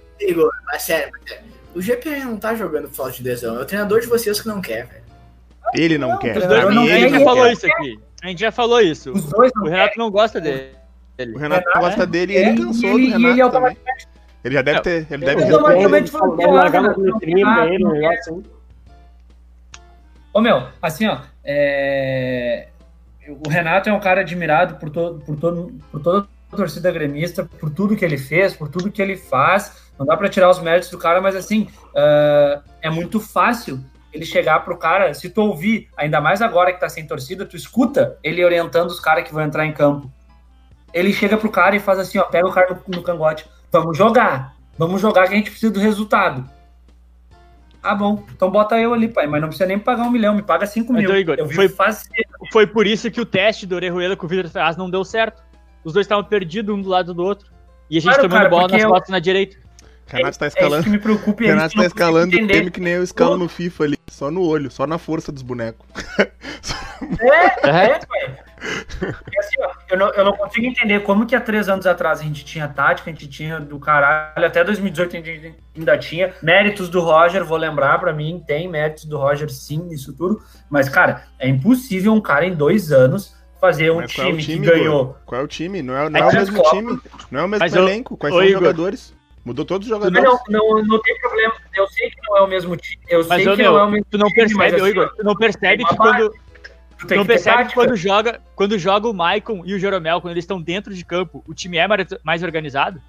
Mas 0.67 0.83
sério, 0.83 1.11
mas 1.13 1.23
sério. 1.29 1.45
O 1.75 1.81
GPR 1.81 2.25
não 2.25 2.37
tá 2.37 2.55
jogando 2.55 2.89
por 2.89 2.95
falta 2.95 3.13
de 3.13 3.21
adesão. 3.23 3.59
É 3.59 3.63
o 3.63 3.65
treinador 3.65 4.01
de 4.01 4.07
vocês 4.07 4.41
que 4.41 4.47
não 4.49 4.61
quer, 4.61 4.87
velho. 4.87 5.03
Ele 5.75 5.97
não, 5.97 6.11
Não, 6.11 6.19
quer. 6.19 6.37
os 6.37 6.45
Pra 6.45 6.61
dois 6.63 6.69
mim, 6.69 6.75
não 6.75 6.83
a 6.83 6.87
ele 6.99 7.09
já 7.09 7.19
não 7.19 7.25
falou 7.25 7.45
quer. 7.45 7.53
isso 7.53 7.67
aqui. 7.67 8.01
A 8.23 8.27
gente 8.29 8.41
já 8.41 8.53
falou 8.53 8.81
isso. 8.81 9.13
Os 9.13 9.25
dois 9.25 9.51
não 9.55 9.65
O 9.65 9.69
Renato 9.69 9.99
não 9.99 10.11
gosta 10.11 10.41
dele. 10.41 10.73
O 11.19 11.39
Renato 11.39 11.65
Renato, 11.67 11.81
gosta 11.81 12.07
dele 12.07 12.33
e 12.35 12.37
é, 12.37 12.49
ele 12.49 12.59
cansou 12.59 12.91
ele- 12.91 12.99
do 12.99 13.03
e 13.09 13.11
Renato 13.13 13.41
ele 13.41 13.51
também. 13.51 13.77
Ele 14.45 14.55
já 14.55 14.63
deve 14.63 14.77
Não, 14.77 14.83
ter. 14.83 15.07
Ele 15.11 15.25
deve 15.25 15.43
ter. 15.47 15.53
automaticamente 15.53 16.11
falou, 16.11 16.37
Deve 16.37 16.51
ele, 16.51 17.85
um 17.85 17.89
não 17.89 17.93
negócio 17.93 18.19
assim. 18.19 18.43
Ô 20.35 20.41
meu, 20.41 20.67
assim, 20.81 21.07
ó, 21.07 21.19
é, 21.45 22.69
o 23.45 23.49
Renato 23.49 23.89
é 23.89 23.93
um 23.93 24.01
cara 24.01 24.21
admirado 24.23 24.77
por, 24.77 24.91
todo, 24.91 25.21
por, 25.21 25.37
todo, 25.37 25.73
por 25.91 26.03
toda 26.03 26.27
a 26.53 26.57
torcida 26.57 26.91
gremista, 26.91 27.45
por 27.61 27.71
tudo 27.71 27.97
que 27.97 28.05
ele 28.05 28.19
fez, 28.19 28.55
por 28.55 28.69
tudo 28.69 28.91
que 28.91 29.01
ele 29.01 29.17
faz. 29.17 29.82
Não 30.03 30.07
dá 30.07 30.17
pra 30.17 30.29
tirar 30.29 30.51
os 30.51 30.59
méritos 30.61 30.91
do 30.91 30.99
cara, 30.99 31.21
mas 31.21 31.37
assim, 31.37 31.69
ah, 31.97 32.61
é 32.81 32.91
muito 32.91 33.21
fácil 33.21 33.81
ele 34.13 34.27
chegar 34.27 34.61
pro 34.65 34.77
cara, 34.77 35.15
se 35.15 35.31
tu 35.31 35.41
ouvir, 35.43 35.89
ainda 35.97 36.21
mais 36.21 36.43
agora 36.43 36.73
que 36.73 36.81
tá 36.81 36.89
sem 36.89 37.07
torcida, 37.07 37.47
tu 37.47 37.57
escuta 37.57 38.19
ele 38.23 38.45
orientando 38.45 38.89
os 38.89 38.99
caras 39.01 39.25
que 39.25 39.33
vão 39.33 39.43
entrar 39.45 39.65
em 39.65 39.73
campo. 39.73 40.11
Ele 40.93 41.13
chega 41.13 41.37
pro 41.39 41.49
cara 41.51 41.77
e 41.77 41.81
faz 41.81 41.99
assim, 42.01 42.19
ó, 42.19 42.25
pega 42.25 42.47
o 42.47 42.53
cara 42.53 42.75
no, 42.87 42.97
no 42.97 43.03
cangote, 43.03 43.47
vamos 43.71 43.97
jogar, 43.97 44.55
vamos 44.77 45.01
jogar 45.01 45.29
que 45.29 45.35
a 45.35 45.37
gente 45.37 45.51
precisa 45.51 45.73
do 45.73 45.79
resultado. 45.81 46.45
Ah, 47.83 47.95
bom. 47.95 48.23
Então 48.35 48.51
bota 48.51 48.79
eu 48.79 48.93
ali, 48.95 49.09
pai. 49.09 49.27
Mas 49.27 49.41
não 49.41 49.49
precisa 49.49 49.67
nem 49.67 49.79
pagar 49.79 50.03
um 50.05 50.11
milhão, 50.11 50.35
me 50.35 50.43
paga 50.43 50.67
cinco 50.67 50.93
Mas, 50.93 51.03
mil. 51.03 51.17
Igor, 51.17 51.37
eu 51.39 51.49
foi- 51.49 51.69
fazer. 51.69 52.09
Foi 52.53 52.67
por 52.67 52.87
isso 52.87 53.11
que 53.11 53.21
o 53.21 53.27
teste 53.27 53.67
do 53.67 53.75
Orejuela 53.75 54.15
com 54.17 54.27
o 54.27 54.29
Vitor 54.29 54.49
Ferraz 54.51 54.77
não 54.77 54.89
deu 54.91 55.05
certo. 55.05 55.43
Os 55.85 55.93
dois 55.93 56.05
estavam 56.05 56.23
perdidos 56.23 56.73
um 56.75 56.81
do 56.81 56.89
lado 56.89 57.13
do 57.13 57.25
outro. 57.25 57.51
E 57.91 57.99
a 57.99 58.01
gente 58.01 58.15
Claro, 58.15 58.29
tomando 58.29 58.39
cara, 58.39 58.49
bola 58.51 58.69
nas 58.69 58.83
eu- 58.83 58.89
costas 58.91 59.09
na 59.11 59.19
direita. 59.19 59.57
Renato 60.13 60.39
tá 60.39 60.45
É 60.45 60.49
isso 60.49 60.57
escalando. 60.57 60.85
que 60.85 60.91
me 60.91 60.99
preocupa. 60.99 61.43
e 61.43 61.47
é 61.47 61.49
isso 61.49 61.57
Renato 61.57 61.75
que 61.75 61.81
tá 61.81 61.87
escalando 61.87 62.37
o 62.37 62.47
time 62.47 62.71
que 62.71 62.81
nem 62.81 62.93
eu 62.95 63.03
escalo 63.03 63.37
no 63.37 63.49
FIFA 63.49 63.85
ali. 63.85 63.99
Só 64.11 64.31
no 64.31 64.43
olho, 64.47 64.71
só 64.71 64.87
na 64.87 64.99
força 64.99 65.33
dos 65.33 65.43
bonecos. 65.43 65.87
É, 67.21 67.69
É. 67.69 67.85
é, 67.87 67.99
pai. 68.07 68.39
E 69.33 69.39
assim, 69.39 69.57
ó, 69.61 69.71
eu, 69.91 69.99
não, 69.99 70.11
eu 70.11 70.25
não 70.25 70.33
consigo 70.37 70.65
entender 70.67 71.01
como 71.01 71.27
que 71.27 71.35
há 71.35 71.41
três 71.41 71.69
anos 71.69 71.85
atrás 71.85 72.21
a 72.21 72.23
gente 72.23 72.45
tinha 72.45 72.69
tática, 72.69 73.11
a 73.11 73.13
gente 73.13 73.27
tinha 73.29 73.59
do 73.59 73.77
caralho, 73.81 74.47
até 74.47 74.63
2018 74.63 75.17
a 75.17 75.21
gente 75.21 75.55
ainda 75.77 75.99
tinha. 75.99 76.33
Méritos 76.41 76.89
do 76.89 77.01
Roger, 77.01 77.45
vou 77.45 77.59
lembrar 77.59 77.99
pra 77.99 78.13
mim, 78.13 78.41
tem 78.47 78.69
méritos 78.69 79.05
do 79.05 79.19
Roger 79.19 79.51
sim 79.51 79.79
nisso 79.79 80.13
tudo. 80.17 80.41
Mas, 80.71 80.89
cara, 80.89 81.25
é 81.41 81.49
impossível 81.49 82.13
um 82.13 82.21
cara 82.21 82.47
em 82.47 82.55
dois 82.55 82.93
anos 82.93 83.35
fazer 83.61 83.91
um 83.91 83.95
qual 83.95 84.03
é 84.05 84.07
time, 84.07 84.41
time, 84.43 84.61
que 84.67 84.73
ganhou. 84.73 85.17
Qual 85.27 85.41
é 85.41 85.45
o 85.45 85.49
time? 85.49 85.83
Não 85.83 85.97
é, 85.97 86.09
não 86.09 86.21
é 86.21 86.23
Mas 86.23 86.33
o 86.33 86.37
é 86.37 86.39
mesmo 86.39 86.57
Copa. 86.63 86.71
time. 86.77 87.01
Não 87.33 87.41
é 87.41 87.45
o 87.45 87.49
mesmo 87.49 87.65
Mas 87.65 87.75
eu- 87.75 87.83
elenco. 87.83 88.17
Quais 88.17 88.33
Ô, 88.33 88.39
são 88.39 88.45
os 88.47 88.51
Igor. 88.53 88.63
jogadores? 88.63 89.15
Mudou 89.45 89.65
todos 89.65 89.87
os 89.89 89.91
Não, 89.91 89.99
jogadores. 89.99 90.41
não, 90.49 90.83
não 90.85 91.01
tem 91.01 91.19
problema. 91.21 91.55
Eu 91.75 91.87
sei 91.89 92.11
que 92.11 92.17
não 92.29 92.37
é 92.39 92.43
o 92.43 92.47
mesmo 92.47 92.77
time. 92.77 93.03
Eu 93.09 93.27
Mas, 93.27 93.43
sei 93.43 93.53
ô, 93.53 93.57
que 93.57 93.63
meu, 93.63 93.73
não 93.73 93.79
é 93.81 93.83
o 93.85 93.91
mesmo 93.91 94.07
tu 94.11 94.19
não 94.19 94.29
time, 94.29 94.55
mas 94.55 94.71
percebe, 94.71 94.81
ô, 94.81 94.85
assim, 94.85 94.91
Igor, 94.93 95.15
tu 95.17 95.25
não 95.25 95.35
percebe 95.37 95.85
que 95.85 95.97
quando, 95.97 96.35
tu 97.09 97.15
não 97.17 97.27
percebe 97.27 97.65
que 97.67 97.75
quando 97.75 97.97
joga, 97.97 98.41
quando 98.55 98.79
joga 98.79 99.09
o 99.09 99.13
Maicon 99.15 99.63
e 99.67 99.75
o 99.75 99.79
Jeromel, 99.79 100.21
quando 100.21 100.33
eles 100.33 100.45
estão 100.45 100.63
dentro 100.63 100.95
de 100.95 101.05
campo, 101.05 101.43
o 101.49 101.53
time 101.53 101.77
é 101.77 101.89
mais- 101.89 102.07
mais 102.23 102.43
organizado? 102.45 103.01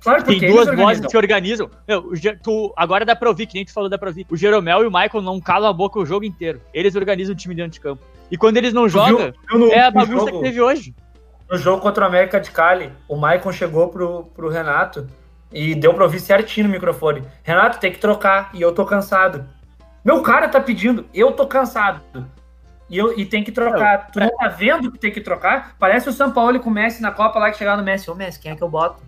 Claro, 0.00 0.22
Tem 0.22 0.38
duas 0.38 0.72
vozes 0.76 1.04
que 1.04 1.10
se 1.10 1.16
organizam. 1.16 1.68
Meu, 1.88 2.12
tu, 2.40 2.72
agora 2.76 3.04
dá 3.04 3.16
pra 3.16 3.28
ouvir, 3.28 3.46
que 3.46 3.54
nem 3.54 3.64
tu 3.64 3.72
falou 3.72 3.90
da 3.90 3.98
pra 3.98 4.10
ouvir. 4.10 4.24
O 4.30 4.36
Jeromel 4.36 4.84
e 4.84 4.86
o 4.86 4.92
Michael 4.92 5.22
não 5.22 5.40
calam 5.40 5.68
a 5.68 5.72
boca 5.72 5.98
o 5.98 6.06
jogo 6.06 6.24
inteiro. 6.24 6.60
Eles 6.72 6.94
organizam 6.94 7.34
o 7.34 7.36
time 7.36 7.52
dentro 7.52 7.72
de 7.72 7.80
campo. 7.80 8.00
E 8.30 8.36
quando 8.36 8.58
eles 8.58 8.72
não 8.72 8.88
jogam, 8.88 9.16
viu- 9.18 9.34
viu 9.50 9.58
no- 9.58 9.72
é 9.72 9.80
a 9.80 9.90
bagunça 9.90 10.26
jogo- 10.26 10.38
que 10.38 10.44
teve 10.44 10.60
hoje. 10.60 10.94
No 11.50 11.58
jogo 11.58 11.82
contra 11.82 12.04
o 12.04 12.06
América 12.06 12.38
de 12.38 12.48
Cali, 12.52 12.92
o 13.08 13.16
Maicon 13.16 13.50
chegou 13.50 13.88
pro, 13.88 14.24
pro 14.36 14.48
Renato 14.48 15.08
e 15.52 15.74
deu 15.74 15.94
pra 15.94 16.04
ouvir 16.04 16.20
certinho 16.20 16.66
no 16.66 16.72
microfone. 16.72 17.22
Renato, 17.42 17.78
tem 17.78 17.92
que 17.92 17.98
trocar 17.98 18.50
e 18.54 18.60
eu 18.60 18.72
tô 18.72 18.84
cansado. 18.84 19.46
Meu 20.04 20.22
cara 20.22 20.48
tá 20.48 20.60
pedindo, 20.60 21.06
eu 21.12 21.32
tô 21.32 21.46
cansado. 21.46 22.00
E, 22.88 22.96
eu, 22.96 23.18
e 23.18 23.26
tem 23.26 23.44
que 23.44 23.52
trocar. 23.52 24.10
Tu 24.10 24.18
não 24.18 24.34
tá 24.36 24.48
vendo 24.48 24.90
que 24.90 24.98
tem 24.98 25.10
que 25.12 25.20
trocar? 25.20 25.74
Parece 25.78 26.08
o 26.08 26.12
São 26.12 26.30
Paulo 26.32 26.58
com 26.60 26.70
o 26.70 26.72
Messi 26.72 27.02
na 27.02 27.10
Copa 27.10 27.38
lá 27.38 27.50
que 27.50 27.58
chegar 27.58 27.76
no 27.76 27.82
Messi. 27.82 28.10
Ô 28.10 28.14
Messi, 28.14 28.40
quem 28.40 28.52
é 28.52 28.56
que 28.56 28.62
eu 28.62 28.68
boto? 28.68 29.02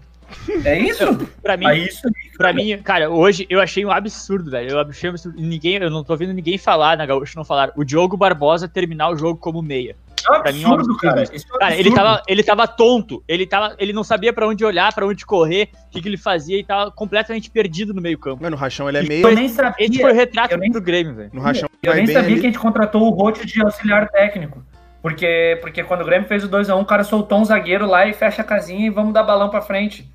É 0.65 0.79
isso? 0.79 1.05
Pra 1.43 1.57
mim, 1.57 1.67
É 1.67 1.77
isso. 1.77 2.03
pra 2.37 2.53
mim, 2.53 2.79
cara, 2.83 3.11
hoje 3.11 3.47
eu 3.51 3.61
achei 3.61 3.85
um 3.85 3.91
absurdo, 3.91 4.51
velho. 4.51 4.71
Eu 4.71 4.81
achei 4.81 5.09
um 5.09 5.13
absurdo. 5.13 5.41
Ninguém, 5.41 5.77
eu 5.77 5.91
não 5.91 6.05
tô 6.05 6.17
vendo 6.17 6.33
ninguém 6.33 6.57
falar 6.59 6.97
na 6.97 7.07
Gaúcha 7.07 7.33
não 7.37 7.45
falar. 7.45 7.73
O 7.75 7.83
Diogo 7.85 8.17
Barbosa 8.17 8.69
terminar 8.69 9.11
o 9.11 9.17
jogo 9.17 9.41
como 9.41 9.61
meia. 9.63 9.97
É 10.29 10.39
um 10.39 10.43
Pra 10.43 10.53
mim 10.53 10.63
é 10.63 10.69
um 10.69 10.73
absurdo, 10.75 10.97
cara. 10.99 11.23
é 11.23 11.25
um 11.55 11.59
Cara, 11.59 11.77
ele 11.77 11.95
tava, 11.95 12.23
ele 12.27 12.43
tava 12.43 12.67
tonto. 12.69 13.23
Ele, 13.29 13.47
tava, 13.47 13.75
ele 13.79 13.93
não 13.93 14.03
sabia 14.05 14.33
pra 14.33 14.47
onde 14.47 14.65
olhar, 14.65 14.93
pra 14.95 15.07
onde 15.07 15.25
correr, 15.27 15.71
o 15.87 15.91
que, 15.91 16.01
que 16.03 16.09
ele 16.09 16.17
fazia 16.17 16.59
e 16.59 16.65
tava 16.65 16.91
completamente 16.91 17.51
perdido 17.51 17.93
no 17.95 18.01
meio-campo. 18.01 18.43
Mano, 18.43 18.57
o 18.57 18.59
Rachão 18.59 18.89
ele 18.89 18.99
é 18.99 19.03
meio. 19.03 19.27
Eu 19.29 19.35
nem 19.35 19.49
sabia. 19.49 19.87
Esse 19.87 20.01
foi 20.01 20.13
o 20.13 20.15
retrato 20.15 20.57
nem- 20.57 20.71
do 20.71 20.81
Grêmio, 20.81 21.15
velho. 21.15 21.31
No 21.33 21.41
Rachão 21.41 21.69
Eu 21.83 21.95
nem 21.95 22.07
sabia 22.07 22.21
ali. 22.21 22.41
que 22.41 22.47
a 22.47 22.51
gente 22.51 22.59
contratou 22.59 23.03
o 23.03 23.11
Rote 23.11 23.47
de 23.47 23.63
auxiliar 23.63 24.09
técnico. 24.09 24.63
Porque, 25.03 25.59
porque 25.63 25.83
quando 25.83 26.03
o 26.03 26.05
Grêmio 26.05 26.29
fez 26.29 26.45
o 26.45 26.49
2x1, 26.49 26.81
o 26.81 26.85
cara 26.85 27.03
soltou 27.05 27.39
um 27.39 27.45
zagueiro 27.45 27.87
lá 27.87 28.07
e 28.07 28.13
fecha 28.13 28.43
a 28.43 28.45
casinha 28.45 28.87
e 28.87 28.91
vamos 28.91 29.15
dar 29.15 29.23
balão 29.23 29.49
pra 29.49 29.63
frente. 29.63 30.07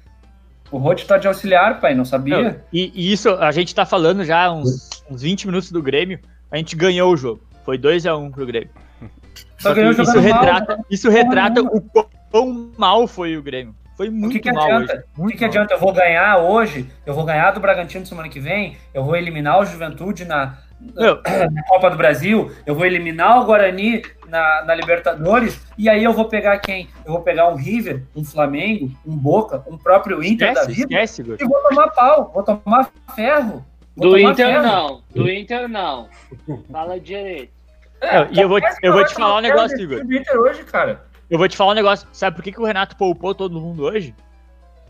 O 0.72 0.78
Rote 0.78 1.06
tá 1.06 1.18
de 1.18 1.28
auxiliar, 1.28 1.80
pai, 1.80 1.96
não 1.96 2.06
sabia? 2.06 2.42
Não, 2.42 2.56
e, 2.72 2.92
e 2.94 3.12
isso, 3.12 3.30
a 3.30 3.52
gente 3.52 3.74
tá 3.74 3.86
falando 3.86 4.24
já 4.24 4.52
uns, 4.52 4.90
uns 5.10 5.22
20 5.22 5.48
minutos 5.48 5.72
do 5.72 5.82
Grêmio, 5.82 6.20
a 6.52 6.58
gente 6.58 6.76
ganhou 6.76 7.12
o 7.14 7.18
jogo. 7.18 7.42
Foi 7.64 7.78
2x1 7.78 8.32
pro 8.32 8.46
Grêmio. 8.46 8.70
Só 9.58 9.74
que 9.74 9.82
isso 9.82 10.04
mal, 10.04 10.20
retrata, 10.22 10.80
isso 10.92 11.10
retrata 11.10 11.62
o 11.62 11.82
quão- 11.82 12.72
mal 12.78 13.08
foi 13.08 13.36
o 13.38 13.42
Grêmio. 13.44 13.76
Foi 13.96 14.10
O 14.10 14.12
muito 14.12 14.34
que, 14.34 14.40
que 14.40 14.52
mal 14.52 14.66
adianta? 14.66 14.94
hoje. 14.94 15.04
O 15.18 15.22
Muito 15.22 15.32
que, 15.32 15.38
que 15.38 15.44
mal. 15.46 15.50
adianta? 15.52 15.74
Eu 15.74 15.80
vou 15.80 15.94
ganhar 15.94 16.38
hoje, 16.40 16.90
eu 17.06 17.14
vou 17.14 17.24
ganhar 17.24 17.52
do 17.52 17.62
Bragantino 17.62 18.06
semana 18.06 18.28
que 18.28 18.40
vem, 18.42 18.76
eu 18.94 19.04
vou 19.06 19.16
eliminar 19.16 19.58
o 19.60 19.66
Juventude 19.66 20.26
na, 20.26 20.58
Meu, 20.94 21.22
na 21.52 21.64
Copa 21.64 21.90
do 21.90 21.96
Brasil, 21.96 22.52
eu 22.66 22.76
vou 22.76 22.86
eliminar 22.86 23.40
o 23.42 23.46
Guarani 23.46 24.02
na, 24.28 24.66
na 24.66 24.76
Libertadores, 24.76 25.62
e 25.78 25.88
aí 25.88 26.04
eu 26.04 26.12
vou 26.12 26.26
pegar 26.26 26.58
quem? 26.60 26.90
Eu 27.06 27.14
vou 27.14 27.22
pegar 27.22 27.48
um 27.48 27.56
River, 27.56 28.04
um 28.14 28.24
Flamengo, 28.26 28.92
um 29.08 29.16
Boca, 29.16 29.64
um 29.66 29.78
próprio 29.78 30.22
Inter 30.22 30.54
da 30.54 30.62
esquece, 30.64 30.74
vida, 30.82 31.02
esquece, 31.02 31.22
e 31.40 31.48
vou 31.48 31.62
tomar 31.70 31.88
pau, 31.92 32.32
vou 32.34 32.44
tomar 32.44 32.90
ferro. 33.16 33.66
Vou 33.96 34.10
Do 34.10 34.18
tomar 34.18 34.32
Inter 34.34 34.46
ferro. 34.48 34.64
não, 34.64 35.02
do 35.16 35.30
Inter 35.32 35.70
não. 35.70 36.10
Fala 36.70 37.00
direito. 37.00 37.55
É, 38.06 38.28
e 38.32 38.40
eu 38.40 38.50
vou, 38.50 38.60
Mas 38.60 38.78
eu 38.82 38.94
vou 38.94 39.06
te 39.06 39.14
falar 39.14 39.38
um 39.38 39.42
negócio, 39.42 39.80
Igor. 39.80 40.02
hoje, 40.40 40.64
cara. 40.64 41.06
Eu 41.30 41.38
vou 41.38 41.48
te 41.48 41.58
falar 41.58 41.72
um 41.72 41.76
negócio. 41.76 42.08
Sabe 42.12 42.36
por 42.36 42.44
que, 42.44 42.52
que 42.52 42.62
o 42.62 42.66
Renato 42.66 42.96
poupou 42.96 43.34
todo 43.34 43.60
mundo 43.60 43.84
hoje? 43.84 44.14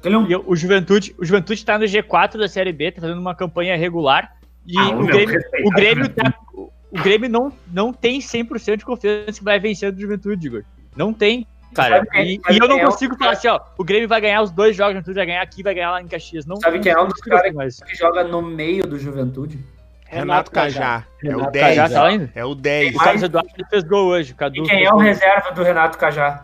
Ele 0.03 0.15
é 0.15 0.17
um 0.17 0.43
o 0.45 0.55
Juventude, 0.55 1.15
o 1.17 1.25
Juventude 1.25 1.65
tá 1.65 1.79
no 1.79 1.85
G4 1.85 2.37
da 2.37 2.47
Série 2.47 2.71
B, 2.71 2.91
tá 2.91 3.01
fazendo 3.01 3.19
uma 3.19 3.33
campanha 3.33 3.75
regular. 3.75 4.35
E 4.65 4.77
Ah, 4.77 4.89
o, 4.89 5.03
meu, 5.03 5.07
Grêmio, 5.07 5.39
o 5.63 5.69
Grêmio 5.71 6.09
tá. 6.09 6.33
O 6.53 7.01
Grêmio 7.01 7.29
não, 7.29 7.51
não 7.73 7.91
tem 7.91 8.19
100% 8.19 8.77
de 8.77 8.85
confiança 8.85 9.39
que 9.39 9.43
vai 9.43 9.59
vencer 9.59 9.91
do 9.91 9.99
Juventude, 9.99 10.47
Igor. 10.47 10.63
Não 10.95 11.11
tem, 11.11 11.45
cara. 11.73 11.97
Sabe 11.97 12.35
E, 12.35 12.39
sabe 12.39 12.55
e 12.55 12.57
eu 12.57 12.67
não 12.67 12.79
é 12.79 12.85
consigo 12.85 13.17
falar 13.17 13.31
assim, 13.31 13.47
ó. 13.47 13.59
O 13.77 13.83
Grêmio 13.83 14.07
vai 14.07 14.21
ganhar 14.21 14.41
os 14.41 14.51
dois 14.51 14.75
jogos, 14.75 14.91
o 14.91 14.93
Juventude 14.93 15.15
vai 15.15 15.25
ganhar 15.25 15.41
aqui, 15.41 15.63
vai 15.63 15.73
ganhar 15.73 15.91
lá 15.91 16.01
em 16.01 16.07
Caxias. 16.07 16.45
Não, 16.45 16.55
Sabe 16.57 16.79
quem 16.79 16.91
é 16.91 17.01
um 17.01 17.07
dos 17.07 17.19
caras 17.19 17.79
que 17.81 17.95
joga 17.95 18.23
no 18.23 18.41
meio 18.41 18.87
do 18.87 18.97
Juventude. 18.97 19.59
Renato 20.05 20.51
Cajá. 20.51 21.05
É 21.23 21.27
o 21.27 21.31
Renato 21.31 21.51
10. 21.51 21.75
Cajá 21.75 21.89
tá 21.99 22.07
ainda? 22.07 22.31
É 22.35 22.45
o 22.45 22.55
10. 22.55 22.95
O 22.95 22.99
Carlos 22.99 23.23
Eduardo 23.23 23.49
fez 23.69 23.83
gol 23.83 24.07
hoje. 24.07 24.33
O 24.33 24.35
Cadu 24.35 24.63
E 24.63 24.63
quem 24.63 24.83
é 24.85 24.89
o 24.89 24.93
gol. 24.93 25.01
reserva 25.01 25.51
do 25.51 25.63
Renato 25.63 25.97
Cajá? 25.97 26.43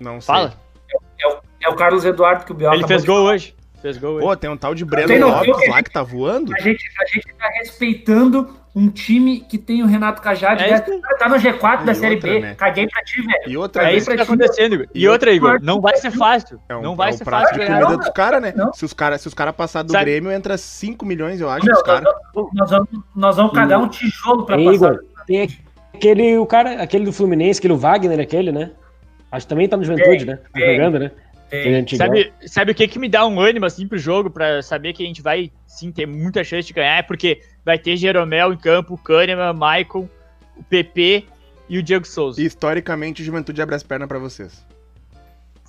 Não 0.00 0.20
sei. 0.20 0.34
Fala. 0.34 0.54
É 1.60 1.68
o 1.68 1.76
Carlos 1.76 2.04
Eduardo 2.04 2.44
que 2.44 2.52
o 2.52 2.54
Biel 2.54 2.74
Ele 2.74 2.86
fez 2.86 3.04
gol 3.04 3.20
hoje. 3.20 3.54
Fez 3.80 3.96
gol 3.98 4.14
hoje. 4.14 4.26
Pô, 4.26 4.36
tem 4.36 4.50
um 4.50 4.56
tal 4.56 4.74
de 4.74 4.84
Breno 4.84 5.28
Lopes 5.28 5.68
lá 5.68 5.82
que 5.82 5.90
tá 5.90 6.02
voando? 6.02 6.52
A 6.54 6.60
gente, 6.60 6.84
a 7.00 7.04
gente 7.06 7.34
tá 7.34 7.48
respeitando 7.48 8.56
um 8.74 8.88
time 8.88 9.40
que 9.40 9.58
tem 9.58 9.82
o 9.82 9.86
Renato 9.86 10.22
Cajá 10.22 10.52
É 10.52 10.56
10. 10.56 10.80
isso. 10.88 11.00
Tá 11.18 11.28
no 11.28 11.36
G4 11.36 11.84
da 11.84 11.92
E 11.92 11.94
Série 11.94 12.14
outra, 12.14 12.30
B. 12.32 12.40
né? 12.40 12.54
Caguei 12.54 12.86
pra 12.88 13.02
ti, 13.04 13.20
velho. 13.20 13.42
E 13.46 13.56
outra 13.56 13.82
É 13.82 13.86
vez, 13.90 13.98
isso 14.02 14.10
que 14.10 14.16
tá 14.16 14.22
acontecendo, 14.22 14.74
Igor. 14.74 14.86
E 14.94 15.02
E 15.02 15.08
outra, 15.08 15.30
Igor, 15.32 15.58
não 15.62 15.80
vai 15.80 15.96
ser 15.96 16.10
fácil. 16.10 16.58
é 16.68 16.76
um, 16.76 16.80
Não 16.82 16.96
vai 16.96 17.10
é 17.10 17.14
um 17.14 17.16
ser 17.18 17.24
prato 17.24 17.48
fácil 17.48 17.60
de 17.60 17.66
comida 17.66 17.96
dos 17.98 18.08
caras, 18.10 18.40
né? 18.42 18.52
não. 18.56 18.72
Se 18.72 18.84
os 18.84 18.92
caras 18.92 19.20
se 19.20 19.28
os 19.28 19.34
cara 19.34 19.52
passar 19.52 19.82
do 19.82 19.92
Sabe- 19.92 20.04
Grêmio, 20.06 20.32
entra 20.32 20.56
5 20.56 21.04
milhões, 21.04 21.40
eu 21.40 21.50
acho, 21.50 21.66
Meu, 21.66 21.74
os 21.76 21.82
caras. 21.82 22.04
nós, 22.54 22.70
vamos, 22.70 22.88
nós 23.14 23.36
vamos 23.36 23.52
cagar 23.52 23.78
um 23.78 23.88
tijolo 23.88 24.44
pra 24.46 24.56
Ei, 24.58 24.64
passar. 24.64 24.74
Igor, 24.94 25.04
tem 25.26 25.42
aquele, 25.94 26.38
o 26.38 26.46
cara, 26.46 26.82
aquele 26.82 27.04
do 27.04 27.12
Fluminense, 27.12 27.58
aquele 27.60 27.74
o 27.74 27.78
Wagner, 27.78 28.18
aquele, 28.20 28.50
né? 28.52 28.70
Acho 29.30 29.46
que 29.46 29.50
também 29.50 29.68
tá 29.68 29.76
no 29.76 29.84
Juventude, 29.84 30.24
né? 30.26 30.38
Tá 30.52 30.60
jogando, 30.60 30.98
né? 30.98 31.10
Tem. 31.52 31.74
Antigão. 31.74 32.06
Sabe, 32.06 32.32
sabe 32.46 32.72
o 32.72 32.74
que 32.74 32.88
que 32.88 32.98
me 32.98 33.10
dá 33.10 33.26
um 33.26 33.38
ânimo 33.38 33.66
assim 33.66 33.86
pro 33.86 33.98
jogo, 33.98 34.30
pra 34.30 34.62
saber 34.62 34.94
que 34.94 35.02
a 35.02 35.06
gente 35.06 35.20
vai 35.20 35.52
sim 35.66 35.92
ter 35.92 36.06
muita 36.06 36.42
chance 36.42 36.66
de 36.66 36.72
ganhar? 36.72 36.96
É 36.96 37.02
porque 37.02 37.42
vai 37.62 37.78
ter 37.78 37.94
Jeromel 37.94 38.54
em 38.54 38.56
campo, 38.56 38.96
Kahneman, 38.96 39.52
Maicon, 39.52 40.08
o 40.56 40.64
PP 40.64 41.26
e 41.68 41.76
o 41.76 41.82
Diego 41.82 42.06
Souza. 42.06 42.40
E 42.40 42.46
historicamente, 42.46 43.20
o 43.20 43.24
Juventude 43.24 43.60
abre 43.60 43.74
as 43.74 43.82
pernas 43.82 44.08
pra 44.08 44.18
vocês. 44.18 44.66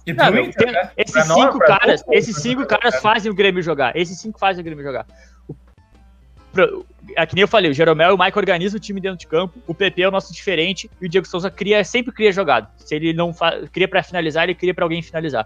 E 0.08 0.14
Não, 0.14 0.32
tem- 0.32 0.72
né? 0.72 0.90
esses 0.96 1.12
Pra 1.14 1.26
nós, 1.26 1.38
cinco 1.44 1.58
pra 1.58 1.78
caras, 1.80 2.04
esses 2.12 2.36
cinco 2.38 2.66
caras 2.66 3.02
fazem 3.02 3.30
o 3.30 3.36
Grêmio 3.36 3.62
jogar. 3.62 3.94
Esses 3.96 4.18
cinco 4.20 4.40
fazem 4.40 4.62
o 4.62 4.64
Grêmio 4.64 4.84
jogar. 4.86 5.06
O, 5.50 5.56
pro- 6.54 6.86
é 7.16 7.26
que 7.26 7.36
nem 7.36 7.42
eu 7.42 7.48
falei, 7.48 7.70
o 7.72 7.74
Jeromel 7.74 8.12
e 8.12 8.14
o 8.14 8.18
Maicon 8.18 8.40
organizam 8.40 8.78
o 8.78 8.80
time 8.80 9.02
dentro 9.02 9.18
de 9.18 9.28
campo, 9.28 9.60
o 9.68 9.74
PP 9.74 10.02
é 10.02 10.08
o 10.08 10.12
nosso 10.12 10.34
diferente 10.34 10.90
e 11.02 11.06
o 11.08 11.10
Diego 11.10 11.28
Souza 11.28 11.52
cria, 11.52 11.84
sempre 11.84 12.14
cria 12.14 12.32
jogada. 12.32 12.70
Se 12.78 12.96
ele 12.96 13.12
não 13.14 13.34
fa- 13.34 13.62
cria 13.72 13.88
pra 13.88 14.02
finalizar, 14.02 14.44
ele 14.46 14.56
cria 14.56 14.74
pra 14.74 14.86
alguém 14.86 15.02
finalizar. 15.02 15.46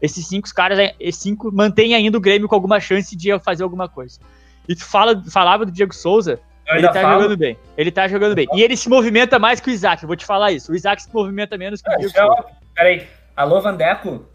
Esses 0.00 0.26
cinco 0.28 0.48
caras, 0.54 0.92
esses 1.00 1.20
cinco 1.20 1.50
mantêm 1.52 1.94
ainda 1.94 2.16
o 2.16 2.20
Grêmio 2.20 2.48
com 2.48 2.54
alguma 2.54 2.78
chance 2.80 3.16
de 3.16 3.36
fazer 3.40 3.62
alguma 3.62 3.88
coisa. 3.88 4.20
E 4.68 4.74
tu 4.74 4.84
fala, 4.84 5.22
falava 5.30 5.64
do 5.66 5.72
Diego 5.72 5.94
Souza, 5.94 6.40
Eu 6.66 6.76
ele 6.76 6.86
tá 6.88 7.00
falo, 7.00 7.22
jogando 7.22 7.36
bem. 7.36 7.58
Ele 7.76 7.90
tá 7.90 8.06
jogando 8.06 8.34
bem. 8.34 8.46
E 8.52 8.62
ele 8.62 8.76
se 8.76 8.88
movimenta 8.88 9.38
mais 9.38 9.60
que 9.60 9.70
o 9.70 9.72
Isaac, 9.72 10.02
eu 10.02 10.06
vou 10.06 10.16
te 10.16 10.26
falar 10.26 10.52
isso. 10.52 10.72
O 10.72 10.76
Isaac 10.76 11.02
se 11.02 11.12
movimenta 11.12 11.56
menos 11.56 11.82
que 11.82 11.88
o 11.88 11.96
Diego 11.96 12.06
Isso 12.06 12.18
é 12.18 12.26
Souza. 12.26 12.44
Peraí. 12.74 13.06
Alô, 13.34 13.60
Vandeco? 13.60 14.26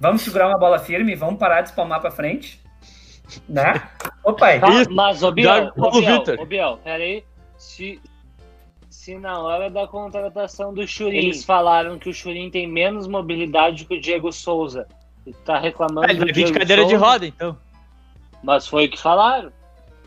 Vamos 0.00 0.22
segurar 0.22 0.48
uma 0.48 0.58
bola 0.58 0.78
firme? 0.78 1.14
Vamos 1.14 1.38
parar 1.38 1.60
de 1.60 1.68
espalmar 1.68 2.00
pra 2.00 2.10
frente? 2.10 2.60
Né? 3.48 3.80
Pai. 4.38 4.58
Tá, 4.58 4.68
Isso. 4.70 4.90
mas, 4.90 5.22
ô 5.22 5.30
Biel, 5.30 5.72
ô 5.76 5.90
Biel, 5.90 6.18
Vitor. 6.18 6.40
ô 6.40 6.44
Biel, 6.44 6.78
peraí. 6.82 7.24
Se, 7.56 8.00
se 8.90 9.16
na 9.18 9.38
hora 9.38 9.70
da 9.70 9.86
contratação 9.86 10.74
do 10.74 10.86
Churin, 10.86 11.16
eles 11.16 11.44
falaram 11.44 11.98
que 11.98 12.08
o 12.08 12.14
Churin 12.14 12.50
tem 12.50 12.66
menos 12.66 13.06
mobilidade 13.06 13.84
que 13.84 13.96
o 13.96 14.00
Diego 14.00 14.32
Souza. 14.32 14.86
E 15.26 15.32
tá 15.32 15.58
reclamando 15.58 16.02
Ah, 16.06 16.10
ele 16.10 16.20
vai 16.20 16.32
vir 16.32 16.46
de 16.46 16.52
cadeira 16.52 16.84
de 16.84 16.94
roda, 16.94 17.26
então. 17.26 17.56
Mas 18.42 18.66
foi 18.66 18.86
o 18.86 18.90
que 18.90 19.00
falaram. 19.00 19.52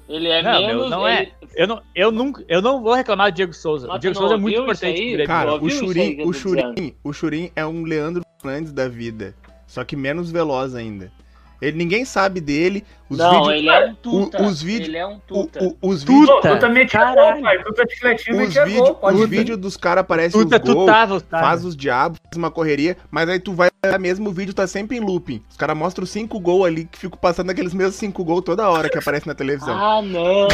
Ele 0.07 0.27
é 0.27 0.43
Não, 0.43 0.51
meu, 0.59 0.67
menos. 0.67 0.89
não 0.91 1.07
é. 1.07 1.21
ele- 1.23 1.33
Eu 1.55 1.67
não, 1.67 1.81
eu, 1.95 2.11
nunca, 2.11 2.43
eu 2.47 2.61
não 2.61 2.81
vou 2.83 2.93
reclamar 2.93 3.31
do 3.31 3.35
Diego 3.35 3.53
Souza. 3.53 3.87
Mas 3.87 3.95
o 3.97 3.99
Diego 3.99 4.15
Souza 4.15 4.35
é 4.35 4.37
muito 4.37 4.59
importante 4.59 4.85
aí? 4.85 4.93
pro 5.07 5.09
Grêmio. 5.13 5.25
Cara, 5.27 5.51
o 5.51 5.53
eu 5.53 5.57
o 5.57 5.59
tô 5.61 6.33
Churin, 6.33 6.95
o 7.03 7.13
Churin 7.13 7.51
é 7.55 7.65
um 7.65 7.83
Leandro 7.83 8.23
Fernandes 8.41 8.71
da 8.71 8.87
vida. 8.87 9.33
Só 9.65 9.83
que 9.83 9.95
menos 9.95 10.29
veloz 10.29 10.75
ainda. 10.75 11.11
Ele, 11.61 11.77
ninguém 11.77 12.05
sabe 12.05 12.39
dele. 12.41 12.83
Os 13.07 13.19
não, 13.19 13.31
vídeos, 13.45 13.49
ele 13.59 13.69
é 13.69 13.85
um 13.85 13.93
tuta. 13.95 14.41
o- 14.41 14.45
os 14.47 14.61
vídeos- 14.63 14.87
Ele 14.89 14.97
é 14.97 15.05
um 15.05 15.15
o- 15.15 15.19
tuta. 15.19 15.63
o- 15.63 15.77
os 15.89 16.03
Pô, 16.03 16.11
vídeos, 16.13 16.41
tu 16.41 16.59
também 16.59 16.87
tinha 16.87 17.03
Caralho. 17.03 17.33
gol, 17.35 17.41
pai. 17.43 17.63
Tu 17.63 17.73
tá 17.73 17.83
chicletinho 17.87 18.41
e 18.41 18.47
os 18.47 18.53
vídeos, 18.55 18.79
gol. 18.79 18.95
Pode 18.95 19.17
os 19.21 19.29
vídeos 19.29 19.57
dos 19.59 19.77
caras 19.77 20.01
aparecem 20.01 20.39
os 20.39 20.43
Tuta, 20.45 20.59
tutava 20.59 21.15
os 21.15 21.21
caras. 21.23 21.47
faz 21.47 21.65
os 21.65 21.75
diabos, 21.77 22.19
faz 22.23 22.35
uma 22.37 22.49
correria, 22.49 22.97
mas 23.11 23.29
aí 23.29 23.39
tu 23.39 23.53
vai 23.53 23.69
olhar 23.85 23.99
mesmo, 23.99 24.29
o 24.29 24.33
vídeo 24.33 24.55
tá 24.55 24.65
sempre 24.65 24.97
em 24.97 24.99
looping. 25.01 25.39
Os 25.47 25.55
caras 25.55 25.77
mostram 25.77 26.03
os 26.03 26.09
cinco 26.09 26.39
gols 26.39 26.65
ali, 26.65 26.85
que 26.85 26.97
ficam 26.97 27.17
passando 27.19 27.51
aqueles 27.51 27.75
mesmos 27.75 27.95
cinco 27.95 28.23
gols 28.23 28.41
toda 28.43 28.67
hora 28.67 28.89
que 28.89 28.97
aparece 28.97 29.27
na 29.27 29.35
televisão. 29.35 29.77
Ah, 29.77 30.01
não! 30.01 30.47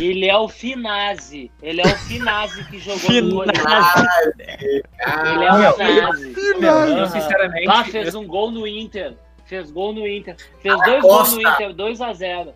Ele 0.00 0.26
é 0.28 0.36
o 0.36 0.48
Finazzi. 0.48 1.48
Ele 1.62 1.80
é 1.80 1.84
o 1.86 1.96
Finazzi 1.96 2.64
que 2.64 2.78
jogou 2.80 3.22
no 3.22 3.34
Corinthians. 3.36 3.86
Ele 4.58 4.82
é 5.44 5.48
Ah, 5.48 5.70
o 5.70 5.74
Finazzi. 5.74 6.34
Meu, 6.58 6.72
eu 6.74 7.06
sinceramente. 7.06 7.68
Ah, 7.68 7.84
fez 7.84 8.14
um 8.16 8.26
gol 8.26 8.50
no 8.50 8.66
Inter. 8.66 9.14
Fez 9.46 9.70
gol 9.70 9.92
no 9.92 10.06
Inter. 10.06 10.36
Fez 10.60 10.76
dois 10.84 11.02
gols 11.02 11.32
no 11.32 11.40
Inter, 11.40 11.74
2x0. 11.74 12.52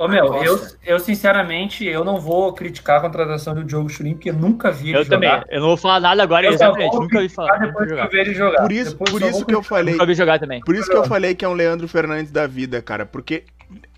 Ô, 0.00 0.06
meu, 0.06 0.26
eu, 0.44 0.52
Nossa. 0.56 0.78
eu 0.86 1.00
sinceramente, 1.00 1.84
eu 1.84 2.04
não 2.04 2.20
vou 2.20 2.52
criticar 2.52 2.98
a 2.98 3.00
contratação 3.00 3.52
do 3.52 3.64
Diogo 3.64 3.88
Churin, 3.88 4.14
porque 4.14 4.30
eu 4.30 4.34
nunca 4.34 4.70
vi 4.70 4.90
ele 4.90 4.98
Eu 4.98 5.08
também. 5.08 5.28
jogar. 5.28 5.44
Eu 5.48 5.60
não 5.60 5.66
vou 5.68 5.76
falar 5.76 5.98
nada 5.98 6.22
agora, 6.22 6.46
Eu 6.46 6.52
exatamente. 6.52 6.96
Nunca 6.96 7.20
vi 7.20 7.28
falar. 7.28 7.56
depois 7.58 7.90
que 7.92 7.98
eu 8.16 8.20
ele 8.20 8.32
jogar. 8.34 8.62
Por 8.62 8.70
isso, 8.70 8.90
Depois 8.92 9.10
por 9.10 9.22
isso 9.22 9.44
que 9.46 9.54
eu 9.56 9.62
falei, 9.62 9.94
Nunca 9.94 10.06
vi 10.06 10.14
jogar 10.14 10.38
também. 10.38 10.60
por 10.60 10.76
isso 10.76 10.88
que 10.88 10.96
eu 10.96 11.04
falei 11.04 11.34
que 11.34 11.44
é 11.44 11.48
um 11.48 11.52
Leandro 11.52 11.88
Fernandes 11.88 12.30
da 12.30 12.46
vida, 12.46 12.80
cara, 12.80 13.04
porque 13.04 13.42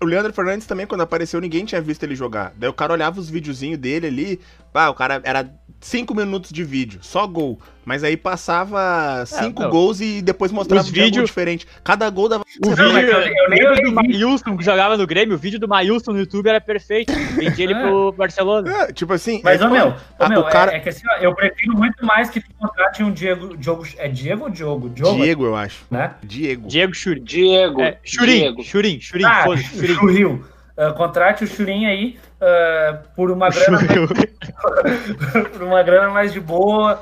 o 0.01 0.05
Leandro 0.05 0.33
Fernandes 0.33 0.65
também 0.67 0.85
quando 0.85 1.01
apareceu 1.01 1.39
ninguém 1.39 1.65
tinha 1.65 1.81
visto 1.81 2.03
ele 2.03 2.15
jogar. 2.15 2.53
Daí 2.57 2.69
o 2.69 2.73
cara 2.73 2.93
olhava 2.93 3.19
os 3.19 3.29
videozinhos 3.29 3.77
dele 3.79 4.07
ali, 4.07 4.39
pá, 4.73 4.89
o 4.89 4.93
cara 4.93 5.21
era 5.23 5.49
cinco 5.79 6.13
minutos 6.15 6.51
de 6.51 6.63
vídeo, 6.63 6.99
só 7.01 7.25
gol. 7.27 7.59
Mas 7.83 8.03
aí 8.03 8.15
passava 8.15 9.23
cinco 9.25 9.63
não. 9.63 9.69
gols 9.71 9.99
e 10.01 10.21
depois 10.21 10.51
mostrava 10.51 10.83
Os 10.83 10.89
um 10.89 10.93
vídeo- 10.93 11.25
diferente. 11.25 11.65
Cada 11.83 12.07
gol 12.11 12.29
dava 12.29 12.43
O 12.63 12.69
vídeo, 12.69 12.83
eu- 12.85 13.21
eu 13.57 13.75
vi 13.75 13.81
do. 13.81 13.91
Maílson 13.91 14.55
que 14.55 14.63
jogava 14.63 14.95
no 14.95 15.07
Grêmio? 15.07 15.33
O 15.35 15.37
vídeo 15.37 15.59
do 15.59 15.67
Maílson 15.67 16.11
no 16.11 16.19
YouTube 16.19 16.47
era 16.47 16.61
perfeito. 16.61 17.11
Vendi 17.11 17.63
ele 17.63 17.73
É. 17.73 17.81
pro 17.81 18.11
Barcelona. 18.11 18.71
É, 18.83 18.93
tipo 18.93 19.11
assim, 19.13 19.41
Mas, 19.43 19.59
é, 19.59 19.65
ô 19.65 19.69
meu, 19.71 19.87
ô, 19.89 19.93
Ah, 20.19 20.29
meu 20.29 20.41
o 20.41 20.49
cara- 20.49 20.73
é, 20.73 20.75
é 20.75 20.79
que 20.79 20.89
assim, 20.89 21.01
ó, 21.09 21.23
eu 21.23 21.33
prefiro 21.33 21.75
muito 21.75 22.05
mais 22.05 22.29
que 22.29 22.39
tu 22.39 22.53
contrate 22.59 23.01
um 23.03 23.11
Diego. 23.11 23.57
Diogo, 23.57 23.83
é 23.97 24.07
Diego 24.07 24.43
ou 24.43 24.49
Diogo? 24.51 24.87
Diogo, 24.89 25.15
Diego, 25.23 25.45
eu 25.45 25.55
acho. 25.55 25.83
né? 25.89 26.13
Diego. 26.23 26.67
Diego 26.67 26.93
Churin. 26.93 27.23
Diego. 27.23 27.81
É, 27.81 27.97
Churin, 28.03 28.31
Diego. 28.41 28.63
Churin, 28.63 29.01
Churin, 29.01 29.25
Ah, 29.25 29.43
foda-se, 29.43 29.75
Churin. 29.95 30.13
Churril. 30.15 30.45
Ah, 30.77 30.91
contrate 30.93 31.43
o 31.43 31.47
Churin 31.47 31.85
aí 31.85 32.19
ah, 32.39 32.99
por 33.15 33.29
uma 33.31 33.49
grana 33.49 33.79
por 35.53 35.63
uma 35.63 35.83
grana 35.83 36.09
mais 36.09 36.31
de 36.33 36.39
boa. 36.39 37.01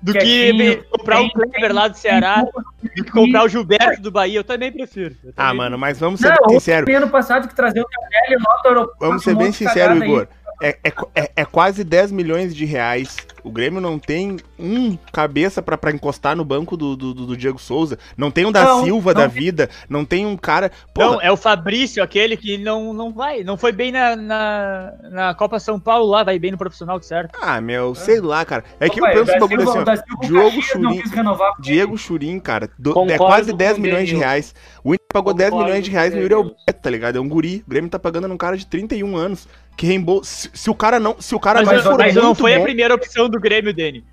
Do 0.00 0.12
que 0.12 0.52
me- 0.52 0.76
comprar 0.76 1.20
o 1.22 1.30
Kleber 1.32 1.74
lá 1.74 1.88
do 1.88 1.96
Ceará, 1.96 2.44
do 2.80 2.88
que 3.04 3.10
comprar 3.10 3.42
o 3.44 3.48
Gilberto 3.48 4.00
do 4.00 4.12
Bahia, 4.12 4.38
eu 4.38 4.44
também 4.44 4.70
prefiro. 4.70 5.16
Eu 5.24 5.32
Ah, 5.36 5.46
também 5.48 5.56
mano, 5.56 5.76
mas 5.76 5.98
vamos 5.98 6.20
ser 6.20 6.28
Não, 6.28 6.46
bem 6.46 6.60
sinceros. 6.60 6.94
ano 6.94 7.08
passado 7.08 7.48
que 7.48 7.54
trazia 7.56 7.82
o 7.82 7.84
Canelli. 7.84 8.88
Vamos 9.00 9.24
ser 9.24 9.34
bem 9.34 9.50
sinceros, 9.50 9.98
cagada 9.98 10.04
aí. 10.04 10.28
É, 10.60 10.76
é, 10.84 10.92
é- 11.14 11.30
é 11.36 11.44
quase 11.44 11.84
10 11.84 12.10
milhões 12.12 12.54
de 12.54 12.64
reais. 12.64 13.16
O 13.44 13.50
Grêmio 13.52 13.80
não 13.80 13.98
tem 13.98 14.36
um 14.58 14.96
cabeça 15.12 15.62
pra, 15.62 15.78
pra 15.78 15.92
encostar 15.92 16.34
no 16.36 16.44
banco 16.44 16.76
do, 16.76 16.96
do, 16.96 17.14
do 17.14 17.36
Diego 17.36 17.58
Souza. 17.58 17.96
Não 18.16 18.30
tem 18.30 18.44
um 18.44 18.50
da 18.52 18.64
Não, 18.64 18.84
Silva 18.84 19.14
não 19.14 19.20
da 19.22 19.26
vida. 19.28 19.70
Não 19.88 20.04
tem 20.04 20.26
um 20.26 20.36
cara. 20.36 20.70
Não, 20.96 21.12
Porra, 21.12 21.22
é 21.22 21.30
o 21.30 21.36
Fabrício, 21.36 22.02
aquele 22.02 22.36
que 22.36 22.58
não, 22.58 22.92
não 22.92 23.12
vai. 23.12 23.44
Não 23.44 23.56
foi 23.56 23.70
bem 23.72 23.92
na, 23.92 24.16
na, 24.16 24.92
na 25.10 25.34
Copa 25.34 25.58
São 25.60 25.78
Paulo 25.78 26.06
lá, 26.10 26.24
vai 26.24 26.38
bem 26.38 26.50
no 26.50 26.58
profissional, 26.58 27.00
certo? 27.00 27.38
ah, 27.40 27.60
meu, 27.60 27.94
sei 27.94 28.20
lá, 28.20 28.44
cara. 28.44 28.64
É 28.80 28.88
que 28.90 29.00
Opa, 29.00 29.12
eu 29.12 29.24
penso 29.24 29.30
o 29.36 29.40
da 29.40 29.46
bagulho 29.46 29.72
Silva- 29.72 29.92
assim, 29.92 30.02
ó. 30.16 30.26
Diogo 30.26 30.54
não 30.56 30.62
Churin- 30.62 31.02
renovar. 31.14 31.52
Diego 31.60 31.96
Churin, 31.96 32.40
cara, 32.40 32.68
do- 32.78 33.10
é 33.10 33.16
quase 33.16 33.52
com 33.52 33.56
10 33.56 33.78
o 33.78 33.80
milhões 33.80 34.08
de 34.08 34.16
reais. 34.16 34.54
O 34.84 34.92
Inter 34.92 35.07
pagou 35.12 35.32
10 35.32 35.50
Concordo 35.50 35.68
milhões 35.70 35.84
de 35.84 35.90
o 35.90 35.92
reais 35.92 36.14
no 36.14 36.20
Yuri. 36.20 36.34
Alberto, 36.34 36.74
tá 36.82 36.90
ligado? 36.90 37.16
É 37.16 37.20
um 37.20 37.28
guri. 37.28 37.64
O 37.66 37.70
Grêmio 37.70 37.90
tá 37.90 37.98
pagando 37.98 38.28
num 38.28 38.36
cara 38.36 38.56
de 38.56 38.66
31 38.66 39.16
anos. 39.16 39.48
Que 39.76 39.86
reembolsa. 39.86 40.30
Se, 40.30 40.50
se 40.52 40.70
o 40.70 40.74
cara 40.74 41.00
não. 41.00 41.16
Se 41.18 41.34
o 41.34 41.40
cara 41.40 41.60
Mas, 41.60 41.68
não 41.68 41.74
eu- 41.76 41.82
for 41.82 41.98
mas 41.98 42.14
não 42.14 42.34
foi 42.34 42.54
a 42.54 42.58
bom- 42.58 42.64
primeira 42.64 42.94
opção 42.94 43.28
do 43.28 43.40
Grêmio, 43.40 43.72
Dani. 43.74 44.04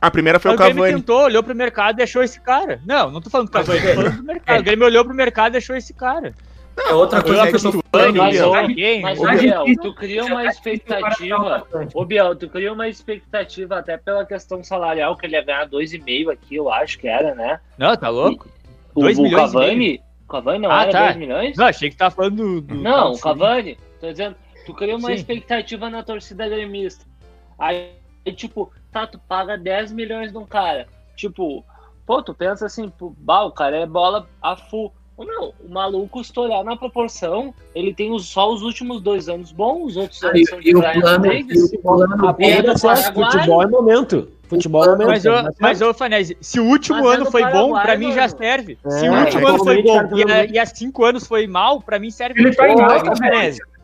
A 0.00 0.10
primeira 0.10 0.38
foi 0.38 0.50
Mas 0.52 0.60
o 0.60 0.62
o 0.62 0.64
Grêmio 0.66 0.82
Cavani. 0.84 1.00
tentou, 1.00 1.22
olhou 1.24 1.42
pro 1.42 1.54
mercado 1.54 1.98
e 1.98 2.02
achou 2.02 2.22
esse 2.22 2.40
cara. 2.40 2.80
Não, 2.86 3.10
não 3.10 3.20
tô 3.20 3.30
falando 3.30 3.48
do 3.48 3.52
Cavani, 3.52 3.80
tô 3.80 3.86
falando 3.94 4.16
do 4.18 4.22
mercado. 4.22 4.56
É. 4.56 4.60
O 4.60 4.62
Grêmio 4.62 4.86
olhou 4.86 5.04
pro 5.04 5.14
mercado 5.14 5.54
e 5.54 5.58
achou 5.58 5.74
esse 5.74 5.92
cara. 5.94 6.34
É 6.76 6.92
outra 6.92 7.18
Não, 7.18 7.24
coisa 7.26 7.40
mas 7.42 7.50
que 7.50 7.56
eu 7.56 7.58
é 7.70 7.72
tô 7.72 7.78
que- 7.82 7.88
falando. 7.90 8.16
Mas, 8.16 8.32
Biel. 8.32 8.48
ô, 8.48 8.52
mas, 9.02 9.18
Ô, 9.20 9.26
Biel. 9.38 9.64
Tu 9.82 9.94
cria 9.94 10.24
uma 10.24 10.44
expectativa. 10.44 11.66
Ô, 11.94 12.04
Biel, 12.04 12.36
tu 12.36 12.48
cria 12.48 12.72
uma 12.72 12.88
expectativa 12.88 13.78
até 13.78 13.96
pela 13.96 14.24
questão 14.26 14.62
salarial, 14.62 15.16
que 15.16 15.24
ele 15.26 15.36
ia 15.36 15.42
ganhar 15.44 15.66
2,5 15.68 16.30
aqui, 16.30 16.56
eu 16.56 16.70
acho 16.70 16.98
que 16.98 17.08
era, 17.08 17.34
né? 17.34 17.58
Não, 17.78 17.96
tá 17.96 18.08
louco? 18.08 18.48
O, 18.94 19.00
Dois 19.02 19.18
o 19.18 19.22
milhões 19.22 19.50
e 19.50 19.52
Cavani. 19.54 20.00
O 20.34 20.42
Cavani 20.42 20.58
não 20.58 20.70
Ah, 20.70 20.82
era 20.82 20.92
tá. 20.92 21.04
2 21.04 21.16
milhões? 21.16 21.56
Não, 21.56 21.66
achei 21.66 21.90
que 21.90 21.96
tava 21.96 22.14
falando 22.14 22.36
do. 22.36 22.60
do 22.60 22.74
Não, 22.74 23.12
o 23.12 23.20
Cavani. 23.20 23.78
Tô 24.00 24.10
dizendo, 24.10 24.34
tu 24.66 24.74
cria 24.74 24.96
uma 24.96 25.08
Sim. 25.08 25.14
expectativa 25.14 25.88
na 25.88 26.02
torcida 26.02 26.48
gremista. 26.48 27.04
Aí, 27.56 27.90
tipo, 28.34 28.72
tá, 28.90 29.06
tu 29.06 29.18
paga 29.28 29.56
10 29.56 29.92
milhões 29.92 30.32
num 30.32 30.44
cara. 30.44 30.88
Tipo, 31.14 31.64
pô, 32.04 32.20
tu 32.20 32.34
pensa 32.34 32.66
assim, 32.66 32.88
pô, 32.88 33.14
bah, 33.16 33.44
o 33.44 33.52
cara 33.52 33.76
é 33.76 33.86
bola 33.86 34.26
a 34.42 34.56
full. 34.56 34.92
Ou 35.16 35.24
não, 35.24 35.52
o 35.64 35.68
maluco, 35.72 36.24
se 36.24 36.32
tu 36.32 36.40
olhar 36.40 36.64
na 36.64 36.76
proporção, 36.76 37.54
ele 37.72 37.94
tem 37.94 38.10
os- 38.10 38.26
só 38.26 38.52
os 38.52 38.62
últimos 38.62 39.00
dois 39.00 39.28
anos 39.28 39.52
bons, 39.52 39.90
os 39.92 39.96
outros 39.96 40.20
E, 40.20 40.26
anos 40.26 40.48
são 40.48 40.58
de 40.58 40.70
e 40.70 40.74
o 40.74 40.80
Brian 40.80 41.00
plano, 41.00 41.22
Davis. 41.22 41.72
e 41.72 41.76
o 41.76 41.80
plano 41.80 42.28
A 42.28 42.32
B 42.32 42.62
Paraguai. 42.82 43.30
futebol 43.30 43.62
é 43.62 43.66
momento. 43.68 44.28
Futebol 44.48 44.84
é. 44.84 45.06
Mas, 45.06 45.24
ô, 45.24 45.30
mas 45.58 45.80
ô, 45.80 45.94
Fanese, 45.94 46.36
se 46.40 46.60
o 46.60 46.64
último 46.64 47.02
Mas 47.02 47.06
é 47.06 47.14
ano 47.16 47.30
foi 47.30 47.44
bom, 47.50 47.72
pra 47.80 47.96
mim 47.96 48.12
já 48.12 48.28
serve. 48.28 48.78
É, 48.84 48.90
se 48.90 49.08
o 49.08 49.12
último 49.12 49.48
ano 49.48 49.64
foi 49.64 49.82
bom 49.82 50.00
e, 50.16 50.52
e 50.52 50.58
há 50.58 50.66
cinco 50.66 51.04
anos 51.04 51.26
foi 51.26 51.46
mal, 51.46 51.80
pra 51.80 51.98
mim 51.98 52.10
serve. 52.10 52.40
Ele 52.40 52.54
tá 52.54 52.68
em 52.68 52.80
alta, 52.80 53.12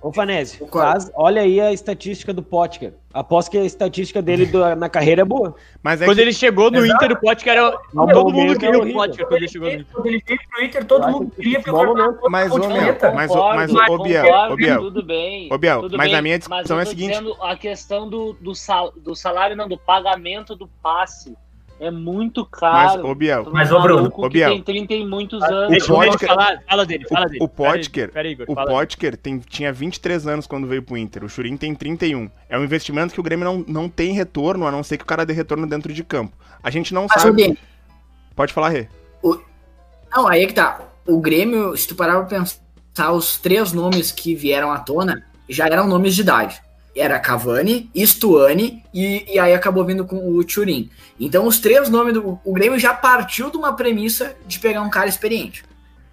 ô, 0.02 0.12
Fanese, 0.12 0.58
faz, 0.72 1.10
olha 1.14 1.42
aí 1.42 1.60
a 1.60 1.72
estatística 1.72 2.32
do 2.32 2.42
Potker. 2.42 2.92
Aposto 3.12 3.50
que 3.50 3.58
a 3.58 3.64
estatística 3.64 4.22
dele 4.22 4.46
do- 4.46 4.76
na 4.76 4.88
carreira 4.88 5.22
é 5.22 5.24
boa. 5.24 5.54
Mas 5.82 6.00
é 6.00 6.04
Quando 6.04 6.16
que, 6.18 6.22
ele 6.22 6.32
chegou 6.32 6.70
no 6.70 6.78
Exato. 6.84 7.04
Inter, 7.04 7.16
o 7.16 7.20
Potker 7.20 7.52
era. 7.52 7.62
Ao 7.96 8.06
Todo 8.06 8.32
mundo 8.32 8.58
queria 8.58 8.78
o. 8.78 8.92
Potker 8.92 9.26
quando 9.26 9.36
ele 9.38 9.48
chegou 9.48 9.68
no 9.68 9.74
Inter. 9.74 9.86
Quando 9.92 10.06
ele 10.06 10.22
veio 10.26 10.40
pro 10.48 10.64
Inter, 10.64 10.84
todo 10.84 11.08
mundo 11.08 11.30
queria 11.34 11.58
momento. 11.58 12.06
outra 12.06 12.30
Mas, 12.30 12.52
ô, 12.52 12.58
meu, 12.58 12.68
mas, 13.14 13.30
ô, 13.30 13.48
mas, 13.48 13.74
ô, 13.74 13.98
Biel, 13.98 14.26
ô, 14.52 14.56
Biel, 14.56 14.80
Tudo 14.80 15.02
bem. 15.02 15.48
Ô, 15.52 15.58
Biel, 15.58 15.80
tudo 15.82 15.96
mas 15.96 16.08
bem, 16.08 16.18
a 16.18 16.22
minha 16.22 16.38
discussão 16.38 16.78
é 16.78 16.82
a 16.82 16.86
seguinte. 16.86 17.18
a 17.42 17.56
questão 17.56 18.08
do, 18.08 18.32
do, 18.34 18.54
sal, 18.54 18.92
do 18.96 19.16
salário, 19.16 19.56
não, 19.56 19.68
do 19.68 19.76
pagamento 19.76 20.54
do 20.54 20.68
passe. 20.80 21.36
É 21.80 21.90
muito 21.90 22.46
Mas, 22.60 22.92
caro. 22.92 23.08
ô, 23.08 23.14
Biel, 23.14 23.48
Mas, 23.50 23.72
ô, 23.72 23.80
Bruno, 23.80 24.12
ô, 24.14 24.28
Biel. 24.28 24.50
tem 24.50 24.62
30 24.62 24.92
e 24.92 25.04
muitos 25.06 25.42
Ah, 25.42 25.46
anos. 25.46 25.70
Deixa, 25.70 25.92
O 25.92 25.96
deixa 25.98 26.06
eu 26.08 26.10
Potker- 26.12 26.28
falar, 26.28 26.62
fala 26.68 26.84
dele, 26.86 27.08
fala 27.08 27.26
dele. 27.26 27.38
o 27.42 27.48
Pera 27.48 27.70
aí, 27.72 27.78
Potker- 27.80 28.12
Pera 28.12 28.28
aí, 28.28 28.32
Igor, 28.32 28.46
O. 28.48 28.54
Potker 28.54 29.16
tem, 29.16 29.38
tinha 29.38 29.72
23 29.72 30.26
anos 30.26 30.46
quando 30.46 30.66
veio 30.66 30.82
pro 30.82 30.96
Inter. 30.98 31.24
O 31.24 31.28
Churin 31.28 31.56
tem 31.56 31.74
31. 31.74 32.30
É 32.50 32.58
um 32.58 32.62
investimento 32.64 33.14
que 33.14 33.20
o 33.20 33.22
Grêmio 33.22 33.46
não, 33.46 33.64
não 33.66 33.88
tem 33.88 34.12
retorno, 34.12 34.66
a 34.66 34.70
não 34.70 34.82
ser 34.82 34.98
que 34.98 35.04
o 35.04 35.06
cara 35.06 35.24
dê 35.24 35.32
retorno 35.32 35.66
dentro 35.66 35.90
de 35.92 36.04
campo. 36.04 36.36
A 36.62 36.68
gente 36.70 36.92
não 36.92 37.06
Mas, 37.08 37.24
ô, 37.24 37.28
sabe. 37.28 37.58
Pode 38.36 38.52
falar, 38.52 38.68
Rê. 38.68 38.86
Não, 40.14 40.28
aí 40.28 40.42
é 40.42 40.46
que 40.46 40.54
tá. 40.54 40.80
O 41.06 41.18
Grêmio, 41.20 41.74
se 41.76 41.88
tu 41.88 41.94
parar 41.94 42.24
pra 42.24 42.38
pensar, 42.38 43.12
os 43.12 43.38
três 43.38 43.72
nomes 43.72 44.12
que 44.12 44.34
vieram 44.34 44.70
à 44.70 44.78
tona 44.78 45.24
já 45.48 45.66
eram 45.66 45.86
nomes 45.86 46.14
de 46.14 46.20
idade. 46.20 46.60
Era 46.94 47.18
Cavani, 47.20 47.90
Stuani 47.96 48.82
e, 48.92 49.34
e 49.34 49.38
aí 49.38 49.54
acabou 49.54 49.84
vindo 49.84 50.04
com 50.04 50.16
o 50.28 50.44
Turin. 50.44 50.90
Então 51.18 51.46
os 51.46 51.58
três 51.58 51.88
nomes 51.88 52.14
do. 52.14 52.38
O 52.44 52.52
Grêmio 52.52 52.78
já 52.78 52.92
partiu 52.92 53.50
de 53.50 53.56
uma 53.56 53.74
premissa 53.74 54.34
de 54.46 54.58
pegar 54.58 54.82
um 54.82 54.90
cara 54.90 55.08
experiente. 55.08 55.64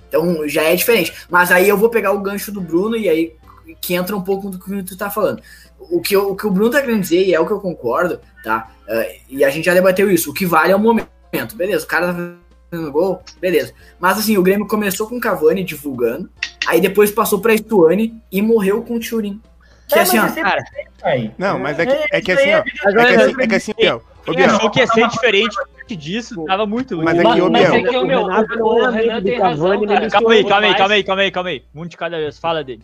Então 0.07 0.47
já 0.47 0.63
é 0.63 0.75
diferente. 0.75 1.13
Mas 1.29 1.51
aí 1.51 1.67
eu 1.67 1.77
vou 1.77 1.89
pegar 1.89 2.11
o 2.11 2.19
gancho 2.19 2.51
do 2.51 2.61
Bruno 2.61 2.95
e 2.95 3.09
aí 3.09 3.33
que 3.81 3.93
entra 3.93 4.15
um 4.15 4.21
pouco 4.21 4.49
do 4.49 4.59
que 4.59 4.83
tu 4.83 4.97
tá 4.97 5.09
falando. 5.09 5.41
O 5.79 6.01
que, 6.01 6.15
o, 6.15 6.35
que 6.35 6.47
o 6.47 6.51
Bruno 6.51 6.71
tá 6.71 6.81
querendo 6.81 7.01
dizer, 7.01 7.25
e 7.25 7.33
é 7.33 7.39
o 7.39 7.45
que 7.45 7.53
eu 7.53 7.59
concordo, 7.59 8.19
tá? 8.43 8.71
Eh, 8.87 9.19
e 9.29 9.43
a 9.43 9.49
gente 9.49 9.65
já 9.65 9.73
debateu 9.73 10.09
isso. 10.11 10.31
O 10.31 10.33
que 10.33 10.45
vale 10.45 10.71
é 10.71 10.75
o 10.75 10.79
momento. 10.79 11.09
Beleza, 11.55 11.85
o 11.85 11.87
cara 11.87 12.07
tá 12.07 12.35
fazendo 12.69 12.91
gol, 12.91 13.21
beleza. 13.39 13.73
Mas 13.99 14.17
assim, 14.17 14.37
o 14.37 14.43
Grêmio 14.43 14.67
começou 14.67 15.07
com 15.07 15.17
o 15.17 15.21
Cavani 15.21 15.63
divulgando, 15.63 16.29
aí 16.65 16.81
depois 16.81 17.11
passou 17.11 17.39
pra 17.39 17.55
Stuani 17.55 18.15
e 18.31 18.41
morreu 18.41 18.81
com 18.81 18.95
o 18.95 18.99
Turin. 18.99 19.41
Que 19.87 19.99
É, 19.99 20.01
assim, 20.01 20.19
ó, 20.19 20.25
esse- 20.25 20.41
cara. 20.41 20.63
aí. 21.03 21.31
Não, 21.37 21.57
mas 21.59 21.79
é 21.79 21.85
que, 21.85 22.15
é 22.15 22.21
que 22.21 22.31
assim, 22.31 22.53
ó. 22.53 22.57
É 22.57 22.61
que 22.63 22.87
Agora, 22.87 23.25
assim, 23.25 23.35
é 23.41 23.47
que 23.47 23.55
assim, 23.55 23.73
Biel. 23.77 24.03
Ô, 24.27 24.33
Biel. 24.33 24.55
achou 24.55 24.69
que 24.69 24.79
ia 24.79 24.87
ser 24.87 25.07
diferente 25.07 25.55
disso, 25.89 26.43
tava 26.45 26.65
muito. 26.65 26.97
Mas 27.01 27.17
é 27.17 27.21
que, 27.21 27.41
ô, 27.41 27.49
mas 27.49 27.69
Biel, 27.69 27.73
é 27.79 27.83
que 27.83 28.03
meu, 28.05 28.23
o, 28.25 28.79
é 28.85 28.91
Renan 28.91 29.21
tem 29.23 29.39
razão, 29.39 29.85
cara. 29.85 30.01
ele 30.03 30.11
Calma 30.11 30.33
aí, 30.33 30.43
calma 30.43 30.67
aí, 30.67 30.75
calma 30.75 30.93
aí, 30.95 31.03
calma 31.03 31.21
aí, 31.21 31.31
calma 31.31 31.49
aí. 31.49 31.63
Um 31.73 31.85
de 31.85 31.95
cada 31.95 32.17
vez, 32.17 32.37
fala 32.37 32.63
dele. 32.63 32.83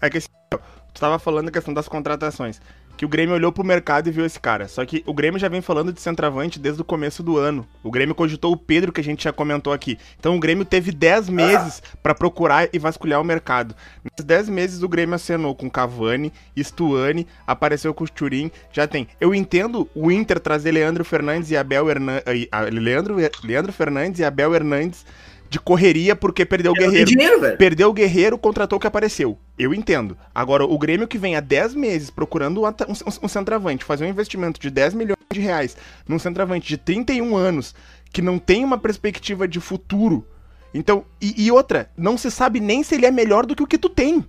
É 0.00 0.08
que 0.08 0.18
assim, 0.18 0.28
ó, 0.52 0.58
tu 0.92 1.00
tava 1.00 1.18
falando 1.18 1.48
a 1.48 1.50
questão 1.50 1.74
das 1.74 1.88
contratações. 1.88 2.60
Que 2.96 3.04
o 3.04 3.08
Grêmio 3.08 3.34
olhou 3.34 3.50
pro 3.50 3.64
mercado 3.64 4.08
e 4.08 4.12
viu 4.12 4.24
esse 4.24 4.38
cara. 4.38 4.68
Só 4.68 4.84
que 4.84 5.02
o 5.04 5.12
Grêmio 5.12 5.38
já 5.38 5.48
vem 5.48 5.60
falando 5.60 5.92
de 5.92 6.00
centroavante 6.00 6.58
desde 6.58 6.80
o 6.80 6.84
começo 6.84 7.22
do 7.22 7.36
ano. 7.36 7.66
O 7.82 7.90
Grêmio 7.90 8.14
cogitou 8.14 8.52
o 8.52 8.56
Pedro, 8.56 8.92
que 8.92 9.00
a 9.00 9.04
gente 9.04 9.24
já 9.24 9.32
comentou 9.32 9.72
aqui. 9.72 9.98
Então 10.18 10.36
o 10.36 10.40
Grêmio 10.40 10.64
teve 10.64 10.92
10 10.92 11.28
meses 11.28 11.82
pra 12.02 12.14
procurar 12.14 12.68
e 12.72 12.78
vasculhar 12.78 13.20
o 13.20 13.24
mercado. 13.24 13.74
Nesses 14.04 14.24
10 14.24 14.48
meses 14.48 14.82
o 14.82 14.88
Grêmio 14.88 15.16
acenou 15.16 15.54
com 15.54 15.68
Cavani, 15.68 16.32
Stuani, 16.56 17.26
apareceu 17.46 17.92
com 17.92 18.04
o 18.04 18.08
Turin, 18.08 18.50
já 18.72 18.86
tem. 18.86 19.08
Eu 19.20 19.34
entendo 19.34 19.88
o 19.94 20.10
Inter 20.10 20.38
trazer 20.38 20.70
Leandro 20.70 21.04
Fernandes 21.04 21.50
e 21.50 21.56
Abel 21.56 21.90
Hernandes. 21.90 22.24
Leandro, 22.72 23.16
Leandro 23.42 23.72
Fernandes 23.72 24.20
e 24.20 24.24
Abel 24.24 24.54
Hernandes 24.54 25.04
de 25.50 25.60
correria 25.60 26.16
porque 26.16 26.44
perdeu 26.44 26.72
o 26.72 26.74
Guerreiro. 26.74 27.06
dinheiro, 27.06 27.40
velho. 27.40 27.56
Perdeu 27.56 27.88
o 27.88 27.92
Guerreiro, 27.92 28.36
contratou 28.38 28.76
o 28.76 28.80
que 28.80 28.86
apareceu. 28.86 29.38
Eu 29.58 29.72
entendo. 29.72 30.16
Agora, 30.34 30.64
o 30.64 30.76
Grêmio 30.78 31.06
que 31.06 31.16
vem 31.18 31.36
há 31.36 31.40
10 31.40 31.74
meses 31.74 32.10
procurando 32.10 32.62
um, 32.62 32.66
um- 32.66 33.24
um 33.24 33.28
centroavante, 33.28 33.84
fazer 33.84 34.04
um 34.04 34.08
investimento 34.08 34.60
de 34.60 34.68
10 34.70 34.94
milhões 34.94 35.16
de 35.32 35.40
reais 35.40 35.76
num 36.08 36.18
centroavante 36.18 36.66
de 36.66 36.76
31 36.76 37.36
anos, 37.36 37.74
que 38.12 38.20
não 38.20 38.38
tem 38.38 38.64
uma 38.64 38.78
perspectiva 38.78 39.46
de 39.46 39.60
futuro. 39.60 40.26
Então, 40.72 41.04
e, 41.20 41.44
e 41.46 41.52
outra, 41.52 41.88
não 41.96 42.18
se 42.18 42.30
sabe 42.32 42.58
nem 42.58 42.82
se 42.82 42.96
ele 42.96 43.06
é 43.06 43.10
melhor 43.12 43.46
do 43.46 43.54
que 43.54 43.62
o 43.62 43.66
que 43.66 43.78
tu 43.78 43.88
tem. 43.88 44.24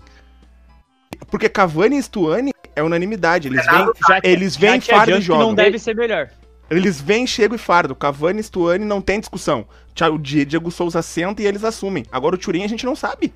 Porque 1.32 1.50
Cavani 1.50 1.98
e 1.98 2.04
Stuani 2.04 2.52
é 2.76 2.84
unanimidade. 2.84 3.48
Eles 3.48 3.66
vêm, 3.66 3.86
Já 4.08 4.20
eles 4.24 4.56
vêm, 4.56 4.80
te 4.80 4.92
fardam 4.92 5.18
e 5.18 5.22
jogam. 5.22 5.48
não 5.48 5.56
deve 5.56 5.80
ser 5.80 5.96
melhor. 5.96 6.30
Eles 6.70 7.00
vêm, 7.02 7.26
chegam 7.26 7.56
e 7.56 7.60
fardam. 7.60 7.96
Cavani 7.96 8.40
e 8.42 8.44
Stuani 8.44 8.86
não 8.86 9.02
tem 9.02 9.20
discussão. 9.20 9.66
O 10.14 10.18
Di- 10.20 10.46
Diego 10.46 10.70
Souza 10.70 11.02
senta 11.02 11.42
e 11.42 11.46
eles 11.48 11.64
assumem. 11.64 12.06
Agora 12.12 12.36
o 12.36 12.38
Turim 12.38 12.64
a 12.64 12.68
gente 12.68 12.86
não 12.86 12.96
sabe. 12.96 13.34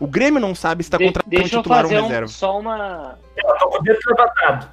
O 0.00 0.06
Grêmio 0.06 0.40
não 0.40 0.54
sabe 0.54 0.82
se 0.82 0.90
tá 0.90 0.96
De- 0.96 1.04
contratando 1.04 1.36
um 1.36 1.38
deixa 1.40 1.56
eu 1.56 1.60
titular 1.60 1.84
ou 1.84 1.90
fazer 1.90 2.00
um 2.00 2.04
um- 2.04 2.08
reserva. 2.08 2.28
só 2.28 2.58
uma. 2.58 3.18
Eu 3.36 3.54
tô 3.58 3.68
com 3.68 3.78
o 3.78 3.82
dedo 3.82 3.98
levantado. 4.06 4.70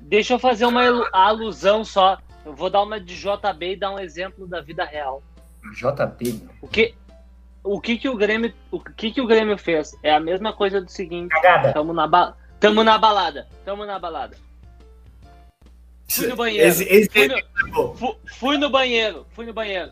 Deixa 0.00 0.34
eu 0.34 0.38
fazer 0.38 0.64
uma 0.64 0.82
alusão 1.12 1.84
só. 1.84 2.18
Eu 2.44 2.54
vou 2.54 2.68
dar 2.70 2.82
uma 2.82 2.98
de 3.00 3.14
JB 3.14 3.72
e 3.72 3.76
dar 3.76 3.90
um 3.90 3.98
exemplo 3.98 4.46
da 4.46 4.60
vida 4.60 4.84
real. 4.84 5.22
JP. 5.72 6.46
O 6.60 6.68
que, 6.68 6.94
o 7.62 7.80
que 7.80 7.96
que 7.98 8.08
o 8.08 8.16
Grêmio, 8.16 8.52
o 8.70 8.78
que 8.80 9.10
que 9.10 9.20
o 9.20 9.26
Grêmio 9.26 9.56
fez? 9.58 9.96
É 10.02 10.14
a 10.14 10.20
mesma 10.20 10.52
coisa 10.52 10.80
do 10.80 10.90
seguinte. 10.90 11.28
Cagada. 11.30 11.72
Tamo 11.72 11.92
na 11.92 12.06
ba... 12.06 12.34
tamo 12.60 12.82
na 12.84 12.98
balada, 12.98 13.46
tamo 13.64 13.84
na 13.86 13.98
balada. 13.98 14.36
Fui 16.08 16.26
no 16.28 16.36
banheiro. 16.36 16.68
Esse, 16.68 16.84
esse 16.84 17.08
Fui 17.10 17.28
no, 17.28 17.34
é 17.38 17.44
fu- 17.96 18.16
fui 18.38 18.58
no 18.58 18.70
banheiro, 18.70 19.26
fui 19.32 19.46
no 19.46 19.52
banheiro. 19.52 19.90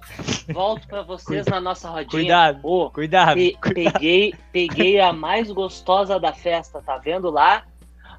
Volto 0.53 0.87
pra 0.87 1.03
vocês 1.03 1.47
na 1.47 1.61
nossa 1.61 1.89
rodinha. 1.89 2.11
Cuidado. 2.11 2.61
Ô, 2.63 2.91
Cuidado. 2.91 3.35
Pe- 3.35 3.57
peguei, 3.75 4.35
peguei 4.53 5.01
a 5.01 5.13
mais 5.13 5.51
gostosa 5.51 6.21
da 6.21 6.33
festa, 6.33 6.83
tá 6.83 6.99
vendo 6.99 7.31
lá? 7.31 7.65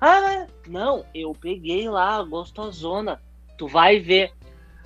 Ah, 0.01 0.47
não, 0.67 1.05
eu 1.13 1.31
peguei 1.33 1.87
lá, 1.87 2.17
a 2.17 2.23
gostosona. 2.23 3.21
Tu 3.57 3.67
vai 3.67 3.99
ver. 3.99 4.31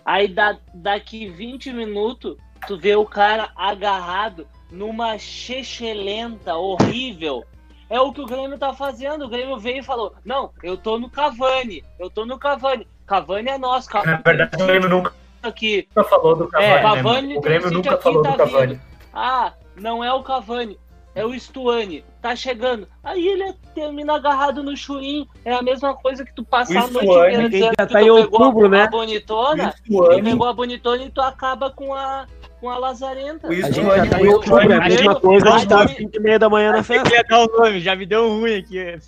Aí 0.06 0.28
da, 0.28 0.58
daqui 0.74 1.28
20 1.28 1.74
minutos, 1.74 2.38
tu 2.68 2.78
vê 2.78 2.96
o 2.96 3.06
cara 3.06 3.50
agarrado 3.56 4.48
numa 4.72 5.18
chechelenta 5.18 6.56
horrível. 6.56 7.44
É 7.90 8.00
o 8.02 8.12
que 8.12 8.22
o 8.22 8.26
Grêmio 8.26 8.58
tá 8.58 8.74
fazendo. 8.74 9.26
O 9.26 9.30
Grêmio 9.30 9.58
veio 9.58 9.80
e 9.80 9.84
falou: 9.84 10.14
Não, 10.26 10.52
eu 10.62 10.78
tô 10.78 11.00
no 11.00 11.10
Cavani, 11.10 11.84
eu 11.98 12.10
tô 12.10 12.26
no 12.26 12.38
Cavani. 12.38 12.86
Cavani 13.08 13.50
é 13.50 13.58
nosso, 13.58 13.88
Na 13.94 14.02
Cavani 14.02 14.22
verdade, 14.24 14.62
o 14.64 14.66
Grêmio 14.68 14.90
nunca 14.90 15.14
aqui. 15.42 15.88
falou 16.10 16.36
do 16.36 16.48
Cavani. 16.48 16.70
É, 16.72 16.76
né, 16.76 16.82
Cavani 16.82 17.28
mano? 17.30 17.40
o 17.40 17.42
Grêmio 17.42 17.72
nunca 17.72 17.94
aqui, 17.94 18.04
falou 18.04 18.22
tá 18.22 18.32
do 18.32 18.38
Cavani. 18.38 18.82
Ah, 19.14 19.54
não 19.78 20.04
é 20.04 20.14
o 20.14 20.22
Cavani, 20.24 20.78
é 21.16 21.26
o 21.26 21.34
Stuani. 21.40 22.04
Tá 22.22 22.36
chegando. 22.36 22.86
Aí 23.04 23.26
ele 23.26 23.54
termina 23.74 24.16
agarrado 24.16 24.62
no 24.62 24.76
churim. 24.76 25.26
É 25.46 25.54
a 25.54 25.62
mesma 25.62 25.96
coisa 25.96 26.26
que 26.26 26.36
tu 26.36 26.44
passar 26.44 26.82
a 26.82 26.86
O 26.86 26.92
noite 26.92 27.08
inteira 27.08 27.44
que 27.44 27.50
dizendo 27.50 27.70
que 27.72 27.76
tá 27.78 27.86
tu 27.88 27.98
em 27.98 28.04
pegou 28.04 28.20
outubro, 28.20 28.66
a, 28.66 28.70
né? 28.70 28.84
a 28.84 28.88
bonitona. 28.88 29.74
O 29.90 30.04
Tu 30.10 30.24
pegou 30.24 30.48
a 30.48 30.54
bonitona 30.54 31.04
e 31.04 31.10
tu 31.10 31.22
acaba 31.22 31.72
com 31.72 31.94
a, 31.94 32.26
com 32.60 32.70
a 32.70 32.78
lazarenta. 32.78 33.48
O 33.48 33.54
Stuani- 33.54 33.98
já 34.06 34.06
tá 34.08 34.20
em 34.22 34.28
o 34.28 34.32
outubro, 34.34 34.60
é 34.60 34.76
a 34.76 34.82
mesma 34.82 35.16
coisa 35.16 35.52
de 35.52 35.58
estar 35.58 35.80
às 35.84 35.86
Grêmio- 35.94 36.12
5 36.12 36.18
e 36.18 36.20
meia 36.20 36.40
da 36.40 36.50
manhã 36.50 36.72
na 36.74 36.80
Eu 36.80 36.84
festa. 36.84 37.04
queria 37.10 37.24
dar 37.24 37.40
um 37.44 37.46
nome, 37.58 37.80
já 37.80 37.96
me 37.96 38.06
deu 38.06 38.26
um 38.26 38.40
ruim 38.42 38.58
aqui. 38.58 39.00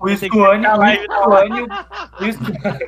O 0.00 0.06
que 0.06 0.16
Stuani, 0.16 0.66
o 0.66 0.76
live 0.78 1.04
Stuani, 1.04 1.62
o 1.62 2.32
Stuani, 2.32 2.78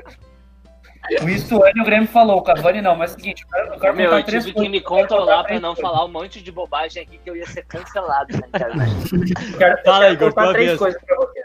o 1.22 1.38
Stuani, 1.38 1.80
o 1.80 1.84
Grêmio 1.84 2.08
falou, 2.08 2.38
o 2.38 2.42
Cavani 2.42 2.80
não, 2.80 2.96
mas 2.96 3.12
é 3.12 3.16
o 3.16 3.18
seguinte, 3.18 3.42
eu 3.42 3.48
quero, 3.48 3.74
eu 3.74 3.80
quero 3.80 3.96
Meu, 3.96 4.06
contar 4.06 4.20
eu 4.20 4.24
três 4.24 4.44
tive 4.44 4.58
que 4.58 4.68
me 4.68 4.80
controlar 4.80 5.44
pra 5.44 5.60
não 5.60 5.76
falar 5.76 6.04
um 6.04 6.08
monte 6.08 6.42
de 6.42 6.50
bobagem 6.50 7.02
aqui 7.02 7.18
que 7.18 7.28
eu 7.28 7.36
ia 7.36 7.46
ser 7.46 7.64
cancelado 7.66 8.32
na 8.32 8.46
internet. 8.46 8.94
Quero, 9.58 9.82
Fala, 9.84 10.10
Igor, 10.10 10.32
contar 10.32 10.52
três 10.52 10.66
vez. 10.68 10.78
coisas 10.78 11.02
pra 11.02 11.16
você. 11.16 11.44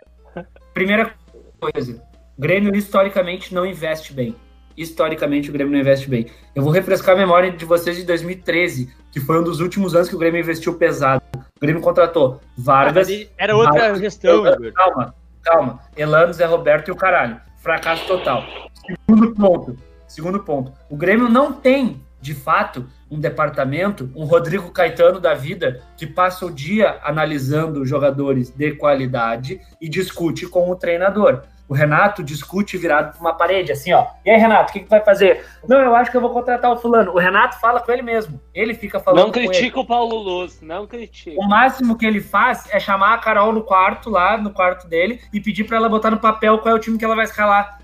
Primeira 0.74 1.14
coisa, 1.60 2.02
o 2.38 2.42
Grêmio 2.42 2.74
historicamente 2.76 3.54
não 3.54 3.66
investe 3.66 4.14
bem. 4.14 4.36
Historicamente 4.78 5.50
o 5.50 5.54
Grêmio 5.54 5.74
não 5.74 5.80
investe 5.80 6.10
bem. 6.10 6.28
Eu 6.56 6.64
vou 6.64 6.72
refrescar 6.72 7.14
a 7.14 7.18
memória 7.18 7.52
de 7.52 7.66
vocês 7.66 7.98
de 7.98 8.04
2013, 8.04 8.94
que 9.12 9.20
foi 9.20 9.40
um 9.40 9.44
dos 9.44 9.60
últimos 9.60 9.94
anos 9.94 10.08
que 10.08 10.16
o 10.16 10.20
Grêmio 10.20 10.40
investiu 10.40 10.76
pesado. 10.76 11.22
O 11.36 11.60
Grêmio 11.60 11.82
contratou 11.82 12.40
Vargas, 12.58 13.10
Era 13.38 13.58
outra 13.58 13.74
Vargas, 13.82 14.00
gestão. 14.00 14.44
Calma, 14.74 15.14
calma. 15.42 15.80
Elano, 15.98 16.32
Zé 16.32 16.46
Roberto 16.46 16.88
e 16.88 16.92
o 16.92 16.96
caralho. 16.96 17.42
Fracasso 17.58 18.06
total. 18.08 18.46
Segundo 18.86 19.36
ponto. 19.36 19.78
Segundo 20.08 20.40
ponto. 20.40 20.74
O 20.90 20.98
Grêmio 20.98 21.30
não 21.30 21.54
tem, 21.54 22.02
de 22.20 22.34
fato, 22.34 22.88
um 23.12 23.20
departamento, 23.20 24.12
um 24.16 24.26
Rodrigo 24.26 24.72
Caetano 24.72 25.20
da 25.20 25.34
vida, 25.34 25.84
que 25.96 26.08
passa 26.08 26.46
o 26.46 26.52
dia 26.52 27.00
analisando 27.04 27.86
jogadores 27.86 28.50
de 28.50 28.72
qualidade 28.74 29.62
e 29.80 29.88
discute 29.88 30.48
com 30.48 30.70
o 30.70 30.76
treinador. 30.76 31.44
O 31.68 31.76
Renato 31.76 32.24
discute 32.24 32.76
virado 32.80 33.12
para 33.12 33.22
uma 33.22 33.34
parede, 33.36 33.72
assim, 33.72 33.94
ó. 33.94 34.08
E 34.26 34.32
aí, 34.32 34.40
Renato, 34.40 34.72
o 34.72 34.74
que, 34.74 34.80
que 34.80 34.90
vai 34.90 35.02
fazer? 35.02 35.46
Não, 35.68 35.80
eu 35.80 35.96
acho 35.96 36.10
que 36.10 36.18
eu 36.18 36.22
vou 36.22 36.32
contratar 36.32 36.72
o 36.72 36.78
fulano. 36.78 37.12
O 37.12 37.20
Renato 37.20 37.60
fala 37.60 37.80
com 37.80 37.92
ele 37.92 38.02
mesmo. 38.02 38.42
Ele 38.56 38.74
fica 38.74 39.00
falando 39.00 39.26
Não 39.26 39.32
com 39.32 39.38
ele. 39.38 39.50
critica 39.50 39.80
o 39.80 39.86
Paulo 39.86 40.16
Luz, 40.16 40.60
não 40.64 40.88
critica. 40.88 41.40
O 41.40 41.48
máximo 41.48 41.96
que 41.96 42.08
ele 42.08 42.22
faz 42.22 42.68
é 42.72 42.80
chamar 42.80 43.14
a 43.14 43.18
Carol 43.20 43.54
no 43.54 43.62
quarto, 43.62 44.10
lá 44.10 44.36
no 44.36 44.50
quarto 44.50 44.88
dele, 44.88 45.22
e 45.32 45.40
pedir 45.40 45.66
pra 45.66 45.78
ela 45.78 45.88
botar 45.88 46.10
no 46.10 46.18
papel 46.18 46.58
qual 46.58 46.74
é 46.74 46.76
o 46.76 46.82
time 46.82 46.98
que 46.98 47.06
ela 47.06 47.16
vai 47.16 47.26
escalar. 47.26 47.78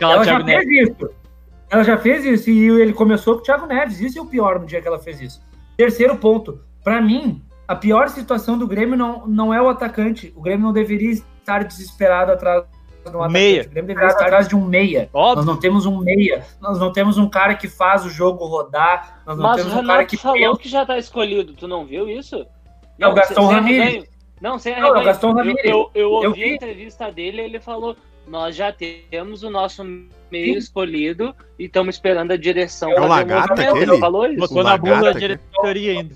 Ela 0.00 0.24
já 0.24 0.44
fez 0.44 0.68
isso. 0.88 1.10
Ela 1.70 1.82
já 1.84 1.96
fez 1.96 2.24
isso 2.24 2.50
e 2.50 2.68
ele 2.80 2.92
começou 2.92 3.34
com 3.36 3.40
o 3.40 3.42
Thiago 3.42 3.66
Neves. 3.66 4.00
Isso 4.00 4.18
é 4.18 4.22
o 4.22 4.26
pior 4.26 4.58
no 4.60 4.66
dia 4.66 4.80
que 4.82 4.86
ela 4.88 4.98
fez 4.98 5.20
isso. 5.20 5.42
Terceiro 5.76 6.16
ponto. 6.16 6.60
Pra 6.84 7.00
mim, 7.00 7.42
a 7.66 7.74
pior 7.74 8.08
situação 8.10 8.58
do 8.58 8.66
Grêmio 8.66 8.96
não, 8.96 9.26
não 9.26 9.54
é 9.54 9.62
o 9.62 9.68
atacante. 9.68 10.32
O 10.36 10.42
Grêmio 10.42 10.66
não 10.66 10.72
deveria 10.72 11.10
estar 11.12 11.64
desesperado 11.64 12.30
atrás 12.32 12.64
de 12.64 12.68
um 13.16 13.22
atacante. 13.22 13.32
Meia. 13.32 13.62
O 13.62 13.68
Grêmio 13.70 13.86
deveria 13.88 14.10
estar 14.10 14.24
atrás 14.26 14.46
de 14.48 14.54
um 14.54 14.64
meia. 14.66 15.08
Nós 15.14 15.28
Óbvio. 15.38 15.46
não 15.46 15.56
temos 15.58 15.86
um 15.86 15.96
meia. 15.98 16.44
Nós 16.60 16.78
não 16.78 16.92
temos 16.92 17.16
um 17.16 17.28
cara 17.28 17.54
que 17.54 17.68
faz 17.68 18.04
o 18.04 18.10
jogo 18.10 18.44
rodar. 18.44 19.22
Nós 19.26 19.38
não 19.38 19.44
Mas 19.44 19.52
o 19.54 19.56
temos 19.56 19.72
um 19.72 19.76
cara 19.76 19.92
Renato 19.94 20.10
que 20.10 20.16
falou 20.18 20.56
que 20.58 20.68
já 20.68 20.84
tá 20.84 20.98
escolhido, 20.98 21.54
tu 21.54 21.66
não 21.66 21.86
viu 21.86 22.06
isso? 22.08 22.44
É 22.98 23.08
o 23.08 23.14
Gastão 23.14 23.46
Ramírez. 23.46 24.04
Não, 24.40 24.58
sem 24.58 24.72
Não, 24.74 24.78
é 24.78 24.82
o 24.82 24.84
arreganho. 24.86 25.06
Gastão 25.06 25.30
Eu- 25.30 25.36
Ramírez. 25.36 25.64
Eu, 25.64 25.90
eu, 25.94 26.22
Eu 26.22 26.28
ouvi 26.30 26.42
vi. 26.42 26.50
a 26.50 26.54
entrevista 26.56 27.10
dele 27.10 27.40
ele 27.40 27.60
falou: 27.60 27.96
Nós 28.26 28.54
já 28.54 28.72
temos 28.72 29.42
o 29.42 29.50
nosso 29.50 29.84
meio 30.30 30.56
escolhido 30.56 31.34
e 31.58 31.64
estamos 31.64 31.96
esperando 31.96 32.32
a 32.32 32.36
direção. 32.36 32.90
É 32.92 33.00
o 33.00 33.08
movimento. 33.08 33.52
aquele? 33.52 33.82
Ele 33.82 33.98
falou 33.98 34.26
isso. 34.26 34.38
Botou 34.38 34.60
O 34.60 34.62
na 34.62 34.76
bunda 34.76 34.90
da 34.90 34.96
Lagarto, 35.00 35.18
diretoria 35.20 35.92
ainda. 35.92 36.14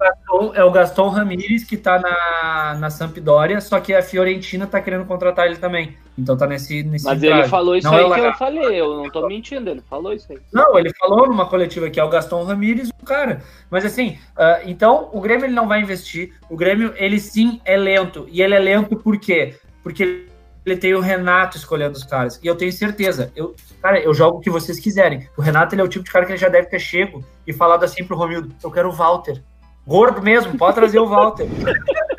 Gaston- 0.00 0.54
é 0.54 0.64
o 0.64 0.70
Gaston 0.70 1.08
Ramírez 1.08 1.62
que 1.64 1.76
tá 1.76 1.98
na, 1.98 2.78
na 2.80 2.88
Sampdoria, 2.88 3.60
só 3.60 3.78
que 3.80 3.92
a 3.92 4.02
Fiorentina 4.02 4.66
tá 4.66 4.80
querendo 4.80 5.04
contratar 5.04 5.44
ele 5.46 5.56
também. 5.56 5.94
Então 6.18 6.36
tá 6.36 6.46
nesse, 6.46 6.82
nesse 6.82 7.04
Mas 7.04 7.22
entrave. 7.22 7.42
ele 7.42 7.48
falou 7.50 7.76
isso 7.76 7.86
Não 7.86 7.98
é 7.98 8.04
o 8.06 8.12
aí 8.12 8.20
que 8.20 8.26
eu 8.26 8.32
falei, 8.34 8.80
eu 8.80 8.96
não 8.96 9.10
tô 9.10 9.26
mentindo, 9.28 9.68
ele 9.68 9.82
falou 9.82 10.14
isso 10.14 10.32
aí. 10.32 10.38
Não, 10.52 10.78
ele 10.78 10.90
falou 10.98 11.26
numa 11.26 11.46
coletiva 11.46 11.90
que 11.90 12.00
é 12.00 12.04
o 12.04 12.08
Gaston 12.08 12.44
Ramírez, 12.44 12.88
o 12.88 13.04
cara. 13.04 13.42
Mas 13.70 13.84
assim, 13.84 14.18
ah, 14.36 14.60
então 14.64 15.10
o 15.12 15.20
Grêmio 15.20 15.44
ele 15.44 15.54
não 15.54 15.68
vai 15.68 15.80
investir. 15.82 16.32
O 16.48 16.56
Grêmio, 16.56 16.94
ele 16.96 17.20
sim 17.20 17.60
é 17.66 17.76
lento. 17.76 18.26
E 18.30 18.40
ele 18.40 18.54
é 18.54 18.58
lento 18.58 18.96
por 18.96 19.18
quê? 19.18 19.56
Porque 19.82 20.26
ele 20.64 20.76
tem 20.76 20.94
o 20.94 21.00
Renato 21.00 21.56
escolhendo 21.56 21.96
os 21.96 22.04
caras. 22.04 22.38
E 22.42 22.46
eu 22.46 22.54
tenho 22.54 22.72
certeza. 22.72 23.32
Eu, 23.34 23.54
cara, 23.82 23.98
eu 23.98 24.12
jogo 24.12 24.38
o 24.38 24.40
que 24.40 24.50
vocês 24.50 24.78
quiserem. 24.78 25.28
O 25.36 25.42
Renato 25.42 25.74
ele 25.74 25.82
é 25.82 25.84
o 25.84 25.88
tipo 25.88 26.04
de 26.04 26.10
cara 26.10 26.24
que 26.26 26.32
ele 26.32 26.38
já 26.38 26.48
deve 26.48 26.68
ter 26.68 26.78
chego 26.78 27.24
e 27.46 27.52
falado 27.52 27.84
assim 27.84 28.04
pro 28.04 28.16
Romildo: 28.16 28.54
eu 28.62 28.70
quero 28.70 28.88
o 28.88 28.92
Walter. 28.92 29.42
Gordo 29.86 30.22
mesmo, 30.22 30.56
pode 30.56 30.76
trazer 30.76 30.98
o 30.98 31.06
Walter. 31.06 31.46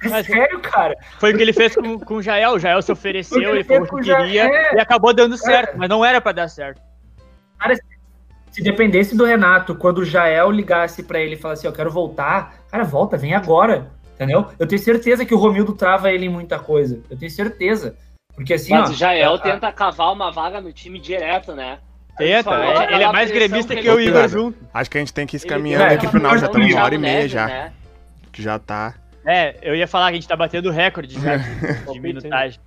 É 0.00 0.08
Mas- 0.08 0.26
sério, 0.26 0.60
cara. 0.60 0.94
Foi 1.18 1.32
o 1.32 1.36
que 1.36 1.42
ele 1.42 1.52
fez 1.52 1.74
com, 1.74 1.98
com 1.98 2.14
o 2.18 2.22
Jael. 2.22 2.52
O 2.52 2.58
Jael 2.58 2.80
se 2.80 2.92
ofereceu, 2.92 3.40
ele 3.40 3.50
ele 3.58 3.64
falou 3.64 3.86
que 3.86 3.94
o 3.96 4.02
Jael, 4.02 4.22
queria 4.22 4.44
é. 4.44 4.74
e 4.76 4.80
acabou 4.80 5.12
dando 5.12 5.36
certo, 5.36 5.76
mas 5.76 5.88
não 5.88 6.04
era 6.04 6.20
pra 6.20 6.30
dar 6.30 6.48
certo. 6.48 6.80
Se 8.50 8.62
dependesse 8.62 9.16
do 9.16 9.24
Renato, 9.24 9.74
quando 9.74 9.98
o 9.98 10.04
Jael 10.04 10.50
ligasse 10.50 11.02
pra 11.02 11.20
ele 11.20 11.34
e 11.34 11.38
falasse, 11.38 11.66
eu 11.66 11.72
quero 11.72 11.90
voltar, 11.90 12.54
cara, 12.70 12.84
volta, 12.84 13.16
vem 13.16 13.34
agora. 13.34 13.90
Entendeu? 14.18 14.46
Eu 14.58 14.66
tenho 14.66 14.82
certeza 14.82 15.24
que 15.24 15.32
o 15.32 15.38
Romildo 15.38 15.72
trava 15.74 16.10
ele 16.10 16.26
em 16.26 16.28
muita 16.28 16.58
coisa. 16.58 17.00
Eu 17.08 17.16
tenho 17.16 17.30
certeza. 17.30 17.96
Porque 18.34 18.54
assim, 18.54 18.72
Mas 18.72 18.90
ó. 18.90 18.92
o 18.92 18.96
Jael 18.96 19.34
a- 19.34 19.38
tenta 19.38 19.70
cavar 19.72 20.12
uma 20.12 20.32
vaga 20.32 20.60
no 20.60 20.72
time 20.72 20.98
direto, 20.98 21.54
né? 21.54 21.78
Tenta, 22.16 22.50
é- 22.52 22.94
ele 22.94 23.04
é 23.04 23.12
mais 23.12 23.30
gremista 23.30 23.76
que 23.76 23.82
que 23.82 23.86
eu 23.86 23.94
e 23.94 23.96
o 23.96 24.00
ele 24.00 24.08
Igor 24.10 24.28
junto. 24.28 24.58
Acho 24.74 24.90
que 24.90 24.98
a 24.98 25.00
gente 25.00 25.14
tem 25.14 25.24
que 25.24 25.36
ir 25.36 25.40
Ele 25.40 25.48
caminhando 25.48 25.84
é, 25.84 25.94
aqui 25.94 26.08
pro 26.08 26.18
final, 26.18 26.36
já 26.36 26.46
estamos 26.46 26.72
uma 26.72 26.82
hora 26.84 26.94
e 26.94 26.98
meia 26.98 27.28
já. 27.28 27.46
né? 27.46 27.72
Que 28.32 28.42
já 28.42 28.58
tá. 28.58 28.94
É, 29.24 29.56
eu 29.62 29.76
ia 29.76 29.86
falar 29.86 30.06
que 30.08 30.12
a 30.12 30.14
gente 30.16 30.28
tá 30.28 30.34
batendo 30.36 30.68
recorde 30.70 31.14
já 31.20 31.36
de, 31.36 31.44
de 31.92 32.00
minutagem. 32.00 32.58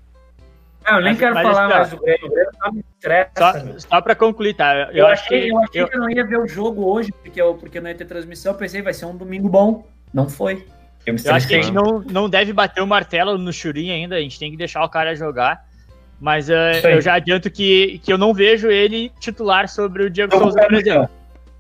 Não, 0.86 0.98
eu 1.00 1.04
nem 1.04 1.16
quero 1.16 1.36
mas 1.36 1.48
falar 1.48 1.66
assim, 1.66 1.74
mais 1.76 1.90
do 1.92 1.98
Grêmio. 1.98 2.28
O 2.28 2.30
Grêmio 2.32 2.52
só 2.64 2.72
me 2.72 2.80
estressa. 2.96 3.80
Só, 3.80 4.02
pra 4.02 4.16
concluir, 4.16 4.54
tá? 4.56 4.74
Eu, 4.74 4.92
Eu, 4.94 5.08
achei, 5.08 5.42
que. 5.42 5.48
eu 5.50 5.58
achei 5.60 5.82
eu- 5.82 5.88
que 5.90 5.96
eu 5.98 6.02
não 6.02 6.10
ia 6.10 6.26
ver 6.26 6.40
o 6.40 6.48
jogo 6.48 6.86
hoje, 6.90 7.12
porque, 7.12 7.42
eu, 7.42 7.54
porque 7.56 7.80
não 7.82 7.90
ia 7.90 7.96
ter 7.96 8.06
transmissão. 8.06 8.54
Eu 8.54 8.58
pensei, 8.58 8.82
vai 8.82 8.94
ser 8.94 9.06
um 9.06 9.16
domingo 9.16 9.48
bom. 9.50 9.86
Não 10.14 10.28
foi. 10.30 10.66
Eu 11.06 11.16
Eu 11.24 11.34
acho 11.34 11.48
que 11.48 11.56
a 11.56 11.62
gente 11.62 11.74
não, 11.74 12.04
não 12.10 12.30
deve 12.30 12.54
bater 12.54 12.82
o 12.82 12.88
martelo 12.88 13.38
no 13.38 13.52
Churin 13.52 13.92
ainda, 13.92 14.16
a 14.16 14.20
gente 14.22 14.38
tem 14.40 14.52
que 14.52 14.58
deixar 14.58 14.84
o 14.84 14.90
cara 14.90 15.16
jogar. 15.16 15.64
Mas 16.20 16.50
aí. 16.52 16.82
eu 16.84 17.02
já 17.02 17.16
adianto 17.16 17.50
que, 17.50 18.00
que 18.04 18.14
eu 18.14 18.18
não 18.18 18.34
vejo 18.34 18.70
ele 18.70 19.12
titular 19.20 19.68
sobre 19.68 20.04
o 20.04 20.10
Diego 20.10 20.38
Souza, 20.38 20.60
por 20.62 20.74
exemplo. 20.76 21.10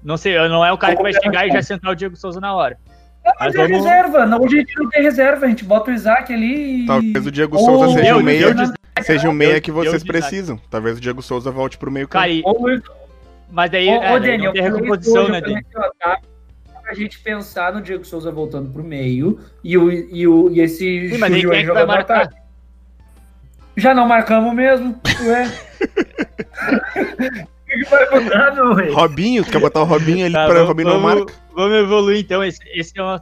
Não 0.04 0.18
sei, 0.18 0.36
não 0.48 0.64
é 0.64 0.72
o 0.72 0.78
cara 0.78 0.96
que 0.96 1.02
vai 1.02 1.14
chegar 1.14 1.48
e 1.48 1.52
já 1.52 1.62
sentar 1.64 1.92
o 1.92 1.96
Diego 1.96 2.16
Souza 2.16 2.40
na 2.40 2.54
hora. 2.54 2.78
Não, 3.26 3.34
Mas 3.40 3.54
mas 3.54 3.56
é 3.56 3.68
vamos- 3.68 3.86
reserva. 3.86 4.26
Não, 4.26 4.42
hoje 4.42 4.56
a 4.56 4.60
gente 4.60 4.76
não 4.80 4.90
tem 4.90 5.04
reserva. 5.04 5.46
A 5.46 5.50
gente 5.50 5.64
bota 5.64 5.92
o 5.92 5.94
Isaac 5.94 6.34
ali 6.34 6.84
e. 6.84 6.86
Talvez 6.88 7.26
o 7.28 7.32
Diego 7.32 7.58
Ou- 7.58 7.66
Souza 7.66 7.88
seja 7.94 8.04
Deu- 8.04 8.18
o 8.18 8.24
meia, 8.24 8.54
deu 8.54 8.66
seja 9.04 9.30
o 9.30 9.34
meia 9.34 9.62
que 9.62 9.72
vocês 9.72 10.04
destaque. 10.04 10.20
precisam. 10.20 10.60
Talvez 10.70 10.98
o 10.98 11.02
Diego 11.02 11.22
Souza 11.22 11.52
volte 11.52 11.78
pro 11.78 11.92
meio 11.92 12.08
Cara, 12.08 12.28
campo. 12.30 12.42
Ou, 12.46 12.82
mas 13.52 13.70
daí, 13.70 13.88
ô, 13.90 13.92
é, 13.94 14.16
ô, 14.16 14.20
daí 14.20 14.32
Dani, 14.32 14.46
não 14.46 14.54
tem 14.54 14.62
recomposição, 14.64 15.28
né, 15.30 15.40
eu 15.44 16.31
Pra 16.92 17.00
gente 17.00 17.20
pensar 17.20 17.72
no 17.74 17.82
Diego 17.82 18.04
Souza 18.04 18.30
voltando 18.34 18.70
pro 18.70 18.84
meio 18.84 19.40
e, 19.64 19.78
o, 19.78 19.90
e, 19.90 20.28
o, 20.28 20.50
e 20.52 20.60
esse 20.60 21.08
Sim, 21.10 21.18
mas 21.20 21.32
aí 21.34 21.42
é 21.42 21.48
vai 21.48 21.64
jogando 21.64 21.82
no 21.84 21.88
marcar? 21.88 22.22
ataque. 22.24 22.42
Já 23.78 23.94
não 23.94 24.06
marcamos 24.06 24.54
mesmo? 24.54 25.00
Ué? 25.26 25.48
O 26.98 27.66
que, 27.66 27.78
que 27.78 27.90
vai 27.90 28.20
mudar, 28.20 28.54
meu 28.56 28.74
rei? 28.74 28.92
Robinho, 28.92 29.46
tu 29.46 29.52
quer 29.52 29.62
botar 29.62 29.80
o 29.80 29.86
Robinho 29.86 30.26
ali 30.26 30.34
Tá, 30.34 30.44
pra 30.48 30.52
o 30.52 30.54
vamos, 30.56 30.68
Robinho 30.68 30.88
não 30.90 31.00
vamos- 31.02 31.16
marca? 31.20 31.34
vamos 31.56 31.78
evoluir 31.78 32.20
então. 32.20 32.44
Esse, 32.44 32.60
esse 32.74 33.00
é 33.00 33.02
um 33.02 33.16
de 33.16 33.22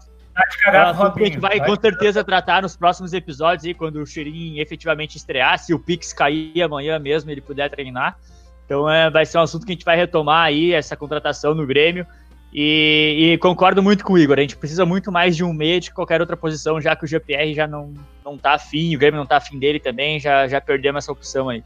É 0.66 0.78
assunto 0.78 1.14
que 1.14 1.22
a 1.22 1.26
gente 1.28 1.38
vai 1.40 1.60
vai. 1.60 1.68
com 1.70 1.80
certeza 1.80 2.24
tratar 2.24 2.64
nos 2.64 2.76
próximos 2.76 3.14
episódios 3.14 3.66
aí, 3.66 3.76
quando 3.76 3.98
o 4.02 4.06
Shirin 4.08 4.58
efetivamente 4.58 5.16
estrear, 5.16 5.60
se 5.60 5.76
o 5.76 5.80
Pix 5.80 6.12
cair 6.12 6.60
amanhã 6.64 6.98
mesmo, 6.98 7.30
ele 7.30 7.42
puder 7.42 7.70
treinar. 7.70 8.18
Então 8.66 8.90
é, 8.90 9.12
vai 9.12 9.28
ser 9.28 9.38
um 9.38 9.42
assunto 9.42 9.64
que 9.64 9.72
a 9.74 9.76
gente 9.76 9.86
vai 9.86 9.96
retomar 9.96 10.46
aí, 10.48 10.74
essa 10.74 10.96
contratação 10.98 11.54
no 11.54 11.68
Grêmio. 11.68 12.08
E, 12.54 13.34
e 13.34 13.38
concordo 13.38 13.82
muito 13.84 14.04
com 14.04 14.14
o 14.14 14.18
Igor, 14.18 14.38
a 14.38 14.42
gente 14.42 14.58
precisa 14.58 14.86
muito 14.86 15.12
mais 15.12 15.36
de 15.36 15.44
um 15.44 15.54
meia 15.54 15.80
de 15.80 15.92
qualquer 15.92 16.20
outra 16.20 16.36
posição, 16.36 16.82
já 16.82 16.96
que 16.96 17.06
o 17.06 17.08
GPR 17.08 17.54
já 17.54 17.68
não, 17.68 17.94
não 18.26 18.38
tá 18.38 18.54
afim, 18.54 18.96
o 18.96 19.00
Grêmio 19.00 19.20
não 19.20 19.26
tá 19.26 19.38
afim 19.38 19.60
dele 19.60 19.80
também, 19.80 20.20
já, 20.20 20.48
já 20.48 20.60
perdemos 20.60 21.04
essa 21.04 21.12
opção 21.12 21.50
aí. 21.50 21.64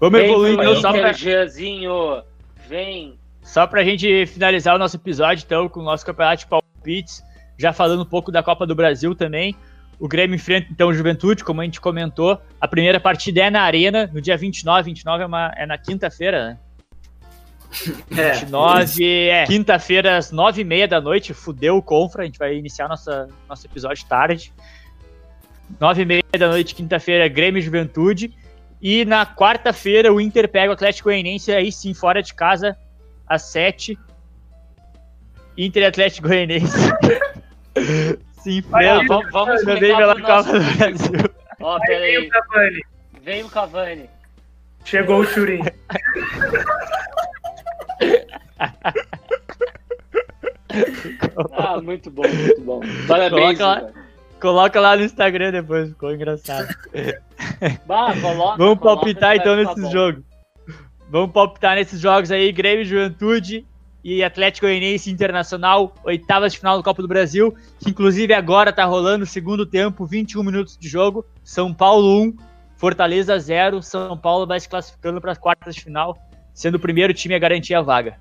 Vamos 0.00 0.18
Vem 0.18 0.30
evoluir 0.30 0.54
então, 0.54 0.76
só 0.76 0.92
pra, 0.92 1.12
Jeanzinho. 1.12 2.22
Vem. 2.66 3.18
só 3.42 3.66
pra 3.66 3.84
gente 3.84 4.26
finalizar 4.26 4.74
o 4.74 4.78
nosso 4.78 4.96
episódio, 4.96 5.44
então, 5.44 5.68
com 5.68 5.80
o 5.80 5.84
nosso 5.84 6.04
campeonato 6.04 6.40
de 6.40 6.46
palpites, 6.46 7.22
já 7.58 7.72
falando 7.72 8.02
um 8.02 8.06
pouco 8.06 8.32
da 8.32 8.42
Copa 8.42 8.66
do 8.66 8.74
Brasil 8.74 9.14
também. 9.14 9.54
O 9.98 10.08
Grêmio 10.08 10.34
enfrenta, 10.34 10.68
então, 10.70 10.88
o 10.88 10.94
Juventude, 10.94 11.44
como 11.44 11.60
a 11.60 11.64
gente 11.64 11.80
comentou. 11.80 12.40
A 12.60 12.66
primeira 12.66 12.98
partida 12.98 13.42
é 13.42 13.50
na 13.50 13.62
Arena, 13.62 14.10
no 14.12 14.20
dia 14.20 14.36
29. 14.36 14.82
29 14.82 15.22
é, 15.22 15.26
uma, 15.26 15.52
é 15.56 15.66
na 15.66 15.78
quinta-feira, 15.78 16.48
né? 16.48 16.58
É. 18.16 18.32
29 18.32 19.28
é 19.28 19.46
quinta-feira, 19.46 20.16
às 20.16 20.32
9h30 20.32 20.86
da 20.86 21.00
noite. 21.00 21.34
Fudeu 21.34 21.76
o 21.76 21.82
Confra. 21.82 22.22
A 22.22 22.26
gente 22.26 22.38
vai 22.38 22.56
iniciar 22.56 22.88
nossa, 22.88 23.28
nosso 23.48 23.66
episódio 23.66 24.04
tarde. 24.06 24.52
9h30 25.80 26.38
da 26.38 26.48
noite, 26.48 26.74
quinta-feira, 26.74 27.28
Grêmio 27.28 27.58
e 27.58 27.62
Juventude. 27.62 28.32
E 28.80 29.04
na 29.04 29.24
quarta-feira, 29.24 30.12
o 30.12 30.20
Inter 30.20 30.48
pega 30.48 30.70
o 30.70 30.74
Atlético 30.74 31.08
Goianiense, 31.08 31.52
aí 31.52 31.72
sim, 31.72 31.94
fora 31.94 32.22
de 32.22 32.34
casa, 32.34 32.76
às 33.26 33.42
7 33.42 33.98
Inter 35.56 35.84
e 35.84 35.86
Atlético 35.86 36.28
Goianiense 36.28 36.76
Olha, 38.72 38.98
enfrentam 38.98 39.06
vamos, 39.06 39.32
vamos 39.32 39.62
também 39.62 39.96
pela 39.96 40.20
Copa 40.20 40.42
do. 40.42 40.76
Brasil. 40.76 41.34
Ó, 41.60 41.78
vem 41.78 41.86
peraí. 41.86 42.18
o 42.18 42.28
Cavani. 42.28 42.80
Vem 43.22 43.42
o 43.42 43.48
Cavani. 43.48 44.10
Chegou 44.84 45.20
o 45.20 45.24
Churin. 45.24 45.62
Ah, 51.52 51.80
muito 51.80 52.10
bom, 52.10 52.22
muito 52.22 52.60
bom. 52.62 52.80
Parabéns, 53.06 53.58
Coloca 53.58 53.66
lá. 53.66 53.92
Coloca 54.40 54.80
lá 54.80 54.96
no 54.96 55.04
Instagram 55.04 55.52
depois, 55.52 55.88
ficou 55.90 56.12
engraçado. 56.12 56.68
Bah, 57.86 58.14
coloca, 58.20 58.58
Vamos 58.58 58.78
palpitar 58.78 59.36
então 59.36 59.56
nesses 59.56 59.90
jogos. 59.90 60.22
Vamos 61.08 61.32
palpitar 61.32 61.76
nesses 61.76 62.00
jogos 62.00 62.30
aí, 62.30 62.50
Grêmio, 62.52 62.84
Juventude 62.84 63.66
e 64.02 64.22
Atlético 64.22 64.66
Goianiense 64.66 65.10
Internacional, 65.10 65.94
oitavas 66.04 66.52
de 66.52 66.58
final 66.58 66.76
do 66.76 66.82
Copa 66.82 67.00
do 67.00 67.08
Brasil, 67.08 67.54
que 67.80 67.90
inclusive 67.90 68.34
agora 68.34 68.72
tá 68.72 68.84
rolando 68.84 69.24
o 69.24 69.26
segundo 69.26 69.64
tempo, 69.64 70.04
21 70.04 70.42
minutos 70.42 70.76
de 70.76 70.88
jogo, 70.88 71.24
São 71.42 71.72
Paulo 71.72 72.22
1, 72.24 72.36
Fortaleza 72.76 73.38
0, 73.38 73.82
São 73.82 74.16
Paulo 74.16 74.46
vai 74.46 74.60
se 74.60 74.68
classificando 74.68 75.20
para 75.20 75.32
as 75.32 75.38
quartas 75.38 75.74
de 75.74 75.80
final, 75.80 76.18
sendo 76.54 76.76
o 76.76 76.80
primeiro 76.80 77.12
time 77.12 77.34
a 77.34 77.38
garantir 77.38 77.74
a 77.74 77.82
vaga. 77.82 78.16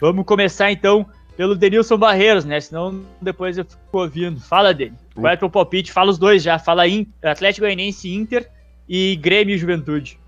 Vamos 0.00 0.24
começar 0.24 0.70
então 0.72 1.04
pelo 1.36 1.54
Denilson 1.54 1.98
Barreiros, 1.98 2.44
né? 2.46 2.58
Senão 2.60 3.02
depois 3.20 3.58
eu 3.58 3.64
fico 3.64 3.80
ouvindo. 3.98 4.40
Fala, 4.40 4.72
Deni. 4.72 4.96
Qual 5.14 5.26
é 5.26 5.34
o 5.34 5.38
teu 5.38 5.50
palpite? 5.50 5.92
Fala 5.92 6.10
os 6.10 6.16
dois 6.18 6.42
já. 6.42 6.58
Fala 6.58 6.86
in, 6.88 7.06
Atlético 7.22 7.66
Goianiense 7.66 8.10
Inter 8.14 8.48
e 8.88 9.16
Grêmio 9.16 9.54
e 9.54 9.58
Juventude. 9.58 10.18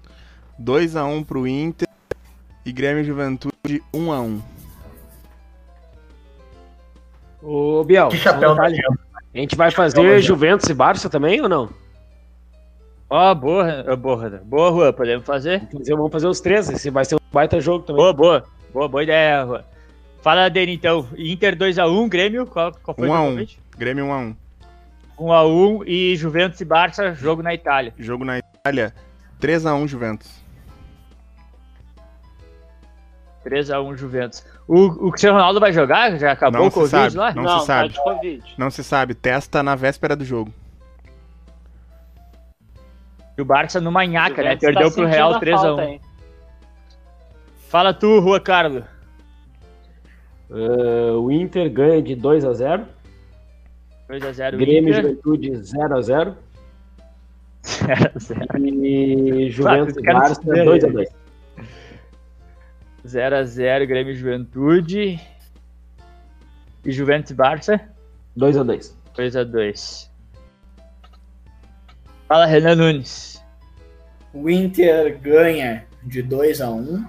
2x1 0.61 1.25
pro 1.25 1.47
Inter 1.47 1.89
e 2.67 2.73
Grêmio 2.73 3.03
e 3.03 3.05
Juventude 3.05 3.83
1x1. 3.95 4.41
Ô, 7.43 7.85
Biel, 7.85 8.09
Que 8.09 8.17
só 8.19 8.31
um 8.31 8.33
chapéu 8.35 8.51
detalhe. 8.55 8.77
nojento. 8.77 8.99
a 9.35 9.39
gente 9.39 9.57
vai 9.57 9.71
fazer. 9.71 10.21
Juventus 10.21 10.69
e 10.69 10.75
Barça 10.75 11.09
também 11.09 11.41
ou 11.41 11.49
não? 11.49 11.71
Ó, 13.11 13.35
boa, 13.35 13.97
boa, 13.97 14.43
boa, 14.45 14.71
Rua, 14.71 14.93
podemos 14.93 15.25
fazer? 15.25 15.67
Vamos 15.89 16.13
fazer, 16.13 16.27
os 16.27 16.41
três, 16.41 16.69
esse 16.69 16.91
vai 16.91 17.05
ser 17.07 17.15
um 17.15 17.19
baita 17.33 17.59
jogo 17.61 17.85
também. 17.85 18.03
Boa, 18.03 18.13
boa, 18.13 18.45
boa, 18.73 18.89
boa 18.89 19.03
ideia, 19.03 19.45
Rua. 19.45 19.65
Fala, 20.21 20.51
Deni, 20.51 20.75
então. 20.75 21.09
Inter 21.17 21.57
2x1, 21.57 22.09
Grêmio, 22.09 22.47
qual, 22.47 22.73
qual 22.83 22.95
foi 22.95 23.09
o 23.09 23.11
1 23.11 23.15
a 23.15 23.19
teu 23.19 23.25
1. 23.25 23.29
palpite? 23.29 23.61
Grêmio 23.79 24.05
1x1. 24.07 24.37
1x1 25.19 25.85
e 25.87 26.17
Juventus 26.17 26.61
e 26.61 26.65
Barça, 26.65 27.15
jogo 27.15 27.43
na 27.43 27.55
Itália. 27.55 27.95
Jogo 27.99 28.25
na 28.25 28.39
Itália 28.39 28.95
3x1 29.41 29.89
Juventus. 29.89 30.39
3x1 33.47 33.97
Juventus. 33.97 34.45
O, 34.67 34.85
o 35.07 35.11
Cristiano 35.11 35.39
Ronaldo 35.39 35.61
vai 35.61 35.73
jogar? 35.73 36.19
Já 36.19 36.33
acabou 36.33 36.61
Não 36.61 36.67
o 36.69 36.71
se 36.71 36.75
Covid 36.75 36.91
sabe, 36.91 37.17
lá? 37.17 37.33
não. 37.33 37.43
Não, 37.43 37.61
se 37.61 37.67
sabe. 37.67 37.95
tá 37.95 38.03
Covid. 38.03 38.55
Não 38.59 38.71
se 38.71 38.85
sabe, 38.85 39.15
testa 39.15 39.63
na 39.63 39.75
véspera 39.75 40.15
do 40.15 40.25
jogo. 40.25 40.53
E 43.39 43.41
o 43.41 43.45
Barça 43.45 43.81
no 43.81 43.93
manhaca, 43.93 44.43
né? 44.43 44.51
Juventus 44.51 44.61
Perdeu 44.61 44.89
tá 44.91 44.95
pro 44.97 45.07
Real 45.07 45.35
a 45.35 45.41
3x1. 45.41 45.61
falta, 45.61 45.85
hein? 45.85 46.01
Fala 47.69 47.95
tu, 47.95 48.19
Rua 48.19 48.41
Carlos. 48.41 48.83
Ah, 50.51 51.13
o 51.17 51.31
Inter 51.31 51.71
ganha 51.71 52.03
de 52.03 52.17
2 52.17 52.45
a 52.45 52.53
0 52.53 52.87
2x0 54.11 54.57
Grêmio 54.57 54.89
e 54.89 54.91
Inter. 54.91 55.03
Juventude 55.03 55.57
0 55.57 55.97
a 55.97 56.03
0 56.03 56.37
0x0 57.63 58.85
e 58.85 59.51
Juventus 59.51 59.97
e 59.97 60.03
Barça 60.03 60.35
saber. 60.35 60.65
2 60.65 60.85
a 60.85 60.89
2 60.89 61.09
0x0 63.07 63.87
Grêmio 63.87 64.13
e 64.13 64.17
Juventude. 64.17 65.21
E 66.85 66.91
Juventus 66.91 67.31
e 67.31 67.35
Barça. 67.35 67.81
2 68.35 68.57
a 68.57 68.63
2 68.65 68.99
2x2. 69.15 70.08
Fala, 72.29 72.47
Renan 72.47 72.77
Nunes. 72.77 73.43
O 74.35 74.49
Inter 74.51 75.19
ganha 75.21 75.85
de 76.05 76.23
2 76.23 76.61
a 76.61 76.69
1 76.71 77.05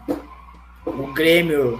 O 0.85 1.13
Grêmio 1.13 1.79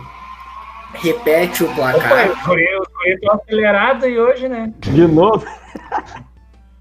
repete 0.95 1.64
o 1.64 1.68
Opa, 1.72 1.76
placar. 1.94 2.32
o 2.32 2.44
Correio 2.44 2.82
tá 3.22 3.34
acelerado 3.41 4.06
aí 4.06 4.20
hoje, 4.20 4.48
né? 4.49 4.74
De 4.80 5.07
novo? 5.07 5.45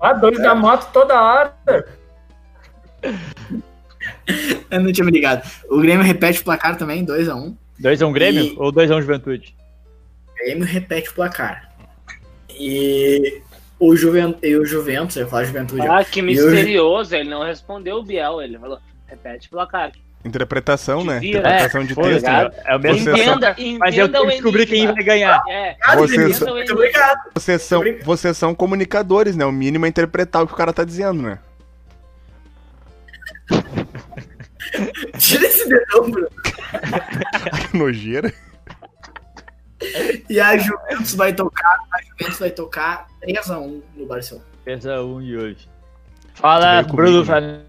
Ah, 0.01 0.13
dois 0.13 0.39
da 0.39 0.55
moto 0.55 0.93
toda 0.93 1.21
hora. 1.21 1.53
Eu 4.71 4.81
não 4.81 4.93
tinha 4.93 5.05
me 5.05 5.11
ligado. 5.11 5.43
O 5.69 5.81
Grêmio 5.81 6.05
repete 6.07 6.41
o 6.41 6.45
placar 6.45 6.77
também, 6.77 7.05
2 7.05 7.29
a 7.29 7.35
1 7.35 7.57
2x1 7.83 8.13
Grêmio 8.13 8.45
E- 8.45 8.55
ou 8.59 8.73
2x1 8.73 9.01
Juventude? 9.01 9.57
O 10.31 10.35
Grêmio 10.37 10.65
repete 10.65 11.11
o 11.11 11.15
placar. 11.15 11.69
E 12.51 13.43
o, 13.81 13.95
Juven... 13.97 14.37
e 14.43 14.57
o 14.57 14.65
Juventus, 14.65 15.17
eu 15.17 15.23
ia 15.25 15.29
falar 15.29 15.45
Juventude. 15.45 15.87
Ah, 15.87 16.05
que 16.05 16.21
misterioso. 16.23 17.15
Ele 17.15 17.29
não 17.31 17.43
respondeu 17.45 17.97
o 17.97 18.03
Biel. 18.03 18.41
Ele 18.43 18.59
falou, 18.59 18.79
repete 19.07 19.47
o 19.49 19.51
placar. 19.51 19.93
Interpretação, 20.25 21.05
né? 21.05 21.21
Vira. 21.21 21.39
Interpretação 21.39 21.85
de 21.85 21.95
Pô, 21.95 22.03
texto, 22.03 22.25
né? 22.27 22.51
é, 22.65 22.73
é 22.73 22.77
o 22.77 22.81
mesmo 22.81 22.99
Você 23.05 23.11
só- 23.11 23.17
Entenda, 23.17 23.57
Mas 23.79 23.97
eu 23.97 24.07
entenda 24.07 24.09
tenho 24.11 24.25
o 24.25 24.27
que 24.27 24.33
descobrir 24.35 24.67
quem 24.67 24.87
vai 24.93 25.05
ganhar. 25.05 25.43
É, 25.49 25.77
Vocês- 25.95 26.43
obrigado. 26.43 27.19
Vocês 27.35 27.63
são, 27.63 27.79
Obrigado. 27.79 28.05
vocês 28.05 28.37
são 28.37 28.55
comunicadores, 28.55 29.37
né? 29.37 29.47
O 29.47 29.53
mínimo 29.53 29.87
é 29.87 29.89
interpretar 29.89 30.43
o 30.43 30.47
que 30.49 30.53
o 30.53 30.57
cara 30.57 30.73
tá 30.73 30.83
dizendo, 30.85 31.23
né? 31.23 31.39
Tira 35.19 35.47
esse 35.47 35.69
dedão, 35.69 36.11
Bruno. 36.11 36.29
Que 37.71 37.77
nojeira. 37.79 38.33
E 40.29 40.41
a 40.41 40.57
Juventus 40.57 41.15
vai 41.15 41.33
tocar, 41.33 41.79
a 41.93 42.03
Juventus 42.03 42.39
vai 42.39 42.51
tocar 42.51 43.07
3 43.21 43.51
a 43.51 43.59
1 43.61 43.83
no 43.97 44.07
Barcelona. 44.07 44.47
3x1 44.67 45.23
e 45.25 45.37
hoje. 45.37 45.69
Fala, 46.35 46.83
Bruno 46.83 47.25
comigo, 47.25 47.65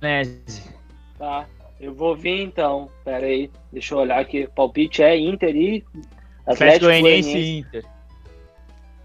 Franese. 0.00 0.70
tá. 1.18 1.46
Eu 1.80 1.94
vou 1.94 2.14
vir 2.14 2.42
então. 2.42 2.90
Pera 3.04 3.24
aí. 3.26 3.50
Deixa 3.72 3.94
eu 3.94 3.98
olhar 3.98 4.20
aqui. 4.20 4.46
Palpite 4.54 5.02
é 5.02 5.16
Inter 5.18 5.56
e 5.56 5.84
Atlético 6.46 6.52
Atlético 6.52 6.84
Goianiense 6.86 7.38
e 7.38 7.58
Inter. 7.60 7.84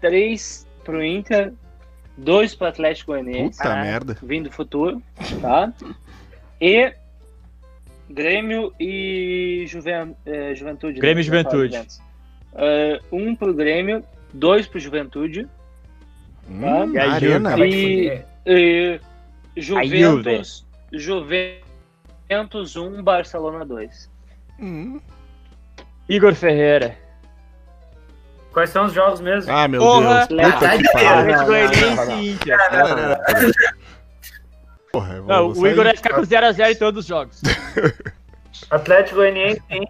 3 0.00 0.66
pro 0.84 1.02
Inter, 1.04 1.52
2 2.18 2.54
pro 2.54 2.66
Atlético 2.66 3.12
Goianiense. 3.12 3.58
Puta 3.58 3.72
Ah. 3.72 3.82
merda. 3.82 4.18
Vim 4.22 4.42
do 4.42 4.52
futuro, 4.52 5.02
tá? 5.40 5.72
E 6.60 6.92
Grêmio 8.08 8.72
e 8.78 9.64
Juven, 9.66 10.16
é, 10.24 10.54
Juventude. 10.54 11.00
Grêmio 11.00 11.22
e 11.22 11.28
né? 11.30 11.42
Falar 11.42 11.54
Juventude. 11.54 11.88
É, 12.54 13.00
um 13.12 13.34
pro 13.34 13.52
Grêmio, 13.52 14.02
dois 14.32 14.66
pro 14.66 14.78
Juventude 14.80 15.48
Hum, 16.48 16.92
E 16.92 16.98
a 16.98 17.12
arena. 17.12 17.58
E- 17.66 18.22
e 18.46 19.00
Juve. 19.56 19.98
Juventus, 19.98 20.64
Juventus 20.92 22.76
1, 22.76 23.02
Barcelona 23.02 23.64
2. 23.64 24.10
Hum. 24.60 25.00
Igor 26.08 26.34
Ferreira. 26.34 26.96
Quais 28.52 28.70
são 28.70 28.86
os 28.86 28.92
jogos 28.92 29.20
mesmo? 29.20 29.52
Ah, 29.52 29.66
meu 29.68 29.80
Porra. 29.80 30.26
Deus. 30.28 30.40
Atlético 30.44 31.44
Goianiense 31.46 32.12
e 32.12 32.30
Inter. 32.32 32.56
Porra, 34.96 35.20
Não, 35.20 35.48
o. 35.52 35.66
Igor 35.66 35.84
vai 35.84 35.96
ficar 35.96 36.14
com 36.14 36.22
0x0 36.22 36.70
em 36.72 36.76
todos 36.76 37.00
os 37.00 37.06
jogos. 37.06 37.40
Atlético 38.70 39.16
Goianiense 39.16 39.60
tem. 39.68 39.86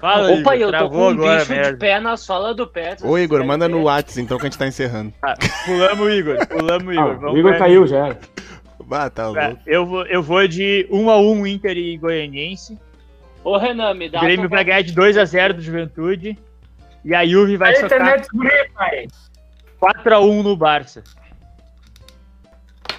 Fala, 0.00 0.32
Opa, 0.32 0.56
Igor, 0.56 0.72
eu 0.74 0.78
tô 0.78 0.90
com 0.90 1.08
um 1.10 1.16
bicho 1.16 1.54
de 1.54 1.76
pé 1.76 2.00
na 2.00 2.16
sola 2.16 2.52
do 2.54 2.66
pé. 2.66 2.96
Ô, 3.02 3.16
Igor, 3.18 3.44
manda 3.44 3.68
no 3.68 3.78
ver? 3.78 3.84
WhatsApp 3.84 4.20
então 4.20 4.36
que 4.38 4.46
a 4.46 4.48
gente 4.48 4.58
tá 4.58 4.66
encerrando. 4.66 5.12
Tá, 5.20 5.34
pulamos 5.64 6.00
o 6.06 6.10
Igor, 6.10 6.46
pulamos 6.48 6.86
o 6.88 6.90
Ah, 6.90 6.94
Igor. 6.94 7.16
o 7.16 7.20
Vamos 7.20 7.38
Igor 7.38 7.58
caiu 7.58 7.86
já. 7.86 8.06
era. 8.06 8.20
Bah, 8.84 9.08
tá 9.10 9.32
Tá, 9.32 9.48
louco. 9.48 9.62
Eu 9.64 9.86
vou, 9.86 10.04
eu 10.06 10.22
vou 10.22 10.46
de 10.48 10.88
1x1 10.90 11.46
Inter 11.52 11.76
e 11.76 11.96
Goianiense. 11.96 12.78
Ô, 13.44 13.56
Renan, 13.56 13.94
me 13.94 14.08
dá 14.08 14.18
O 14.18 14.22
Grêmio 14.22 14.48
vai 14.48 14.64
ganhar 14.64 14.82
de 14.82 14.92
2x0 14.92 15.52
do 15.54 15.62
Juventude. 15.62 16.36
E 17.04 17.14
a 17.14 17.24
Juve 17.26 17.56
vai 17.56 17.72
A 17.72 17.76
socar 17.76 17.98
internet 18.00 18.28
guri, 18.32 18.70
pai. 18.74 19.06
4x1 19.80 20.42
no 20.42 20.56
Barça. 20.56 21.02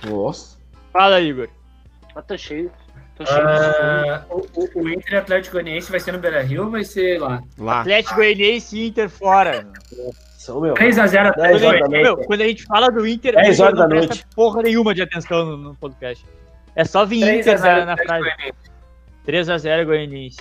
Nossa. 0.06 0.58
Fala, 0.92 1.20
Igor. 1.22 1.48
Ah, 2.16 2.22
tô 2.22 2.38
cheio. 2.38 2.72
Tô 3.16 3.26
cheio 3.26 3.40
de 3.40 3.44
Ah, 4.10 4.26
o, 4.30 4.40
o, 4.56 4.82
o 4.82 4.90
Inter 4.90 5.20
Atlético 5.20 5.54
Goianiense 5.54 5.92
vai 5.92 6.00
ser 6.00 6.12
no 6.12 6.20
Beira 6.20 6.42
Rio 6.42 6.66
ou 6.66 6.72
vai 6.72 6.84
ser 6.84 7.20
lá? 7.20 7.42
Lá. 7.58 7.82
Atlético 7.82 8.16
Goianiense 8.16 8.78
e 8.78 8.88
Inter 8.88 9.10
fora. 9.10 9.68
São 10.38 10.60
meu. 10.62 10.74
3x0 10.74 11.28
Atlético 11.28 11.34
Quando 11.34 11.44
a, 11.44 11.50
da 11.50 11.58
gente, 11.58 11.80
Goianiense. 11.80 12.04
meu, 12.04 12.18
quando 12.28 12.42
a 12.42 12.48
gente 12.48 12.64
fala 12.66 12.90
do 12.92 13.08
Inter, 13.08 13.36
horas 13.38 13.58
da 13.58 13.68
não 13.70 13.88
presta 13.90 14.08
noite. 14.16 14.26
porra 14.36 14.62
nenhuma 14.64 14.94
de 14.94 15.02
atenção 15.04 15.46
no, 15.46 15.58
no 15.58 15.76
podcast. 15.76 16.26
É 16.76 16.84
só 16.86 17.06
vir 17.06 17.22
3 17.22 17.36
a 17.36 17.40
Inter 17.40 17.58
0 17.60 17.80
na, 17.82 17.86
na 17.86 17.98
frase. 17.98 18.24
Goianiense. 19.26 19.62
3x0 19.62 19.86
Goianiense. 19.86 20.38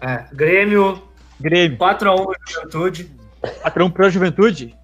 É, 0.00 0.24
Grêmio, 0.32 1.02
Grêmio. 1.40 1.78
4x1 1.78 2.32
Juventude. 2.48 3.10
4x1 3.42 3.92
pro 3.92 4.10
Juventude? 4.10 4.74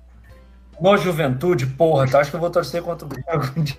No 0.83 0.97
Juventude, 0.97 1.67
porra, 1.67 2.07
tu 2.09 2.17
acha 2.17 2.29
que 2.31 2.37
eu 2.37 2.41
vou 2.41 2.51
torcer 2.51 2.83
contra 2.83 3.07
o 3.07 3.09
Grêmio 3.09 3.31
algum 3.31 3.63
dia? 3.63 3.77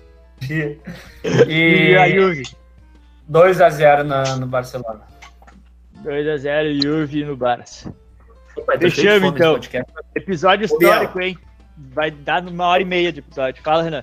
E, 1.46 1.90
E 1.92 1.96
a 1.96 2.08
Juve. 2.08 2.44
2x0 3.30 4.02
na- 4.04 4.36
no 4.36 4.46
Barcelona. 4.46 5.02
2x0 6.02 6.82
Juve 6.82 7.24
no 7.24 7.36
Barça. 7.36 7.92
Pai, 8.66 8.78
tô 8.78 8.88
cheio 8.88 8.90
de 8.90 8.96
Fechamos, 8.96 9.38
fome 9.38 9.38
então. 9.38 9.94
Episódio 10.14 10.68
Biel. 10.78 10.90
histórico, 10.92 11.20
hein? 11.20 11.38
Vai 11.92 12.10
dar 12.10 12.42
numa 12.42 12.66
hora 12.68 12.82
e 12.82 12.84
meia 12.84 13.12
de 13.12 13.18
episódio. 13.20 13.62
Fala, 13.62 13.82
Renan. 13.82 14.02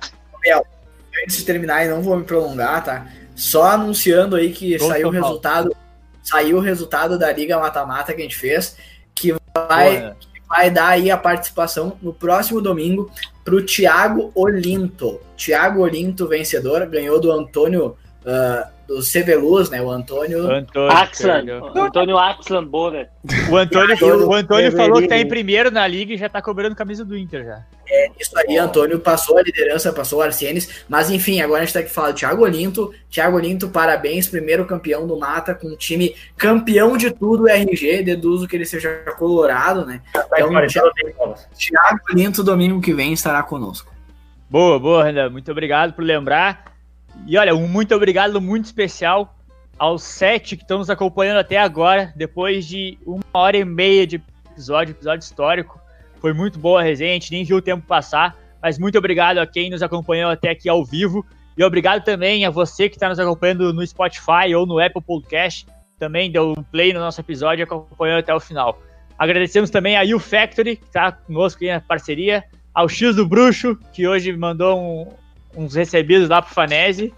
Antes 1.23 1.37
de 1.37 1.45
terminar, 1.45 1.85
e 1.85 1.89
não 1.89 2.01
vou 2.01 2.17
me 2.17 2.23
prolongar, 2.23 2.83
tá? 2.83 3.07
Só 3.35 3.63
anunciando 3.71 4.35
aí 4.35 4.51
que 4.51 4.77
saiu 4.79 5.07
o 5.07 5.11
resultado. 5.11 5.75
Saiu 6.23 6.57
o 6.57 6.61
resultado 6.61 7.17
da 7.17 7.31
Liga 7.31 7.59
Mata-Mata 7.59 8.13
que 8.13 8.19
a 8.21 8.23
gente 8.23 8.37
fez. 8.37 8.77
Que 9.15 9.33
vai, 9.55 9.99
Boa, 9.99 10.17
vai 10.51 10.69
dar 10.69 10.89
aí 10.89 11.09
a 11.09 11.17
participação 11.17 11.97
no 12.01 12.13
próximo 12.13 12.59
domingo 12.59 13.09
pro 13.41 13.65
Thiago 13.65 14.31
Olinto. 14.35 15.17
Thiago 15.37 15.81
Olinto, 15.81 16.27
vencedor, 16.27 16.85
ganhou 16.87 17.21
do 17.21 17.31
Antônio 17.31 17.95
ah, 18.25 18.69
do 18.91 19.01
Seveluz, 19.01 19.69
né? 19.69 19.81
O 19.81 19.89
Antônio. 19.89 20.51
Antônio. 20.51 20.91
Axlan. 20.91 21.43
Antônio 21.75 22.17
Axlan 22.17 22.65
Borer. 22.65 23.09
O 23.49 23.55
Antônio, 23.55 23.95
o 24.27 24.33
Antônio 24.33 24.71
falou 24.71 25.01
que 25.01 25.07
tá 25.07 25.17
em 25.17 25.27
primeiro 25.27 25.71
na 25.71 25.87
liga 25.87 26.13
e 26.13 26.17
já 26.17 26.27
tá 26.27 26.41
cobrando 26.41 26.75
camisa 26.75 27.05
do 27.05 27.17
Inter 27.17 27.45
já. 27.45 27.61
Isso 28.19 28.37
aí, 28.37 28.57
Antônio 28.57 28.99
passou 28.99 29.37
a 29.37 29.41
liderança, 29.41 29.91
passou 29.91 30.19
o 30.19 30.21
Arsenis. 30.21 30.83
Mas 30.87 31.09
enfim, 31.09 31.41
agora 31.41 31.61
a 31.61 31.65
gente 31.65 31.73
tá 31.73 31.79
aqui 31.79 31.89
falando 31.89 32.15
Thiago 32.15 32.43
Olinto. 32.43 32.93
Thiago 33.09 33.37
Olinto, 33.37 33.69
parabéns, 33.69 34.27
primeiro 34.27 34.65
campeão 34.65 35.07
do 35.07 35.17
Mata, 35.17 35.55
com 35.55 35.67
um 35.67 35.75
time 35.75 36.15
campeão 36.37 36.97
de 36.97 37.11
tudo 37.11 37.47
RG. 37.47 38.03
Deduzo 38.03 38.47
que 38.47 38.55
ele 38.55 38.65
seja 38.65 38.89
colorado, 39.17 39.85
né? 39.85 40.01
Vai, 40.29 40.41
Então, 40.41 40.67
Thiago-. 40.67 41.35
Thiago 41.57 41.99
Olinto, 42.11 42.43
domingo 42.43 42.81
que 42.81 42.93
vem, 42.93 43.13
estará 43.13 43.41
conosco. 43.43 43.91
Boa, 44.49 44.77
boa, 44.77 45.03
Renan. 45.03 45.29
Muito 45.29 45.49
obrigado 45.49 45.93
por 45.93 46.03
lembrar. 46.03 46.70
E 47.27 47.37
olha, 47.37 47.55
um 47.55 47.67
muito 47.67 47.93
obrigado 47.95 48.41
muito 48.41 48.65
especial 48.65 49.35
aos 49.77 50.03
sete 50.03 50.55
que 50.55 50.63
estão 50.63 50.77
nos 50.77 50.89
acompanhando 50.89 51.37
até 51.37 51.57
agora, 51.57 52.13
depois 52.15 52.65
de 52.65 52.97
uma 53.05 53.23
hora 53.33 53.57
e 53.57 53.65
meia 53.65 54.05
de 54.05 54.21
episódio, 54.51 54.91
episódio 54.91 55.23
histórico. 55.23 55.79
Foi 56.19 56.33
muito 56.33 56.59
boa 56.59 56.81
a 56.81 56.83
resenha, 56.83 57.11
a 57.11 57.13
gente 57.13 57.31
nem 57.31 57.43
viu 57.43 57.57
o 57.57 57.61
tempo 57.61 57.85
passar, 57.85 58.37
mas 58.61 58.77
muito 58.77 58.97
obrigado 58.97 59.39
a 59.39 59.47
quem 59.47 59.69
nos 59.69 59.81
acompanhou 59.81 60.29
até 60.29 60.51
aqui 60.51 60.69
ao 60.69 60.85
vivo. 60.85 61.25
E 61.57 61.63
obrigado 61.63 62.03
também 62.03 62.45
a 62.45 62.49
você 62.49 62.87
que 62.87 62.95
está 62.95 63.09
nos 63.09 63.19
acompanhando 63.19 63.73
no 63.73 63.85
Spotify 63.85 64.53
ou 64.55 64.65
no 64.65 64.79
Apple 64.79 65.01
Podcast. 65.01 65.65
Também 65.99 66.31
deu 66.31 66.53
um 66.57 66.63
play 66.63 66.93
no 66.93 66.99
nosso 66.99 67.19
episódio 67.21 67.61
e 67.61 67.63
acompanhou 67.63 68.19
até 68.19 68.33
o 68.33 68.39
final. 68.39 68.79
Agradecemos 69.17 69.69
também 69.69 69.97
a 69.97 70.15
U 70.15 70.19
Factory, 70.19 70.75
que 70.77 70.85
está 70.85 71.11
conosco 71.11 71.63
aí 71.63 71.71
na 71.71 71.81
parceria. 71.81 72.43
Ao 72.73 72.87
X 72.87 73.15
do 73.15 73.27
Bruxo, 73.27 73.77
que 73.91 74.07
hoje 74.07 74.35
mandou 74.35 74.79
um- 74.79 75.07
uns 75.55 75.75
recebidos 75.75 76.29
lá 76.29 76.41
pro 76.41 76.53
Fanese. 76.53 77.13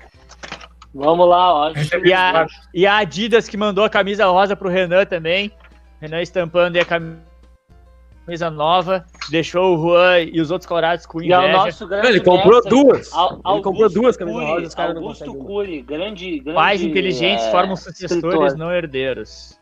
Vamos 0.94 1.28
lá, 1.28 1.54
ó. 1.54 1.74
E 2.04 2.14
a, 2.14 2.46
e 2.74 2.86
a 2.86 2.98
Adidas, 2.98 3.50
que 3.50 3.58
mandou 3.58 3.84
a 3.84 3.90
camisa 3.90 4.26
rosa 4.28 4.56
pro 4.56 4.70
Renan 4.70 5.06
também. 5.06 5.52
Renan 6.00 6.22
estampando 6.22 6.78
aí 6.78 6.84
a 6.84 6.86
camisa 6.86 8.52
nova. 8.52 9.04
Deixou 9.30 9.76
o 9.76 9.82
Juan 9.82 10.20
e 10.20 10.40
os 10.40 10.52
outros 10.52 10.68
colorados 10.68 11.06
com 11.06 11.22
E 11.22 11.32
é 11.32 11.38
o 11.38 11.42
inveja. 11.42 11.58
nosso 11.58 11.88
grande 11.88 12.08
Ele 12.08 12.20
comprou 12.20 12.56
mestre, 12.56 12.70
duas. 12.70 13.08
Ele 13.08 13.18
Augusto 13.44 13.64
comprou 13.64 13.90
duas 13.90 14.18
camisas 14.18 14.42
Cury, 14.42 14.52
rosas, 14.52 14.76
não 14.76 14.86
Augusto. 14.86 15.34
Cury, 15.34 15.82
grande, 15.82 16.40
grande... 16.40 16.56
Pais 16.56 16.82
inteligentes 16.82 17.46
é, 17.46 17.52
formam 17.52 17.76
sucessores, 17.76 18.24
escritor. 18.24 18.58
não 18.58 18.72
herdeiros. 18.72 19.58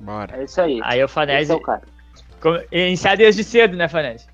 Bora. 0.00 0.36
É 0.40 0.44
isso 0.44 0.60
aí. 0.60 0.80
Aí 0.82 1.02
o 1.02 1.04
Esse 1.04 1.14
Fanese. 1.14 1.52
é 1.52 1.54
o 1.54 1.60
cara. 1.60 1.82
Iniciar 2.72 3.16
desde 3.16 3.44
cedo, 3.44 3.76
né, 3.76 3.88
Fanese? 3.88 4.26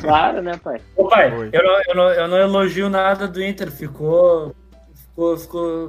Claro, 0.00 0.42
né, 0.42 0.58
pai? 0.62 0.80
Ô, 0.96 1.06
pai, 1.08 1.32
Oi. 1.32 1.50
eu 1.52 1.62
não, 1.62 1.80
eu, 1.88 1.94
não, 1.94 2.10
eu 2.10 2.28
não 2.28 2.36
elogio 2.36 2.88
nada 2.88 3.26
do 3.28 3.42
Inter, 3.42 3.70
ficou. 3.70 4.54
Ficou. 4.94 5.36
ficou... 5.36 5.88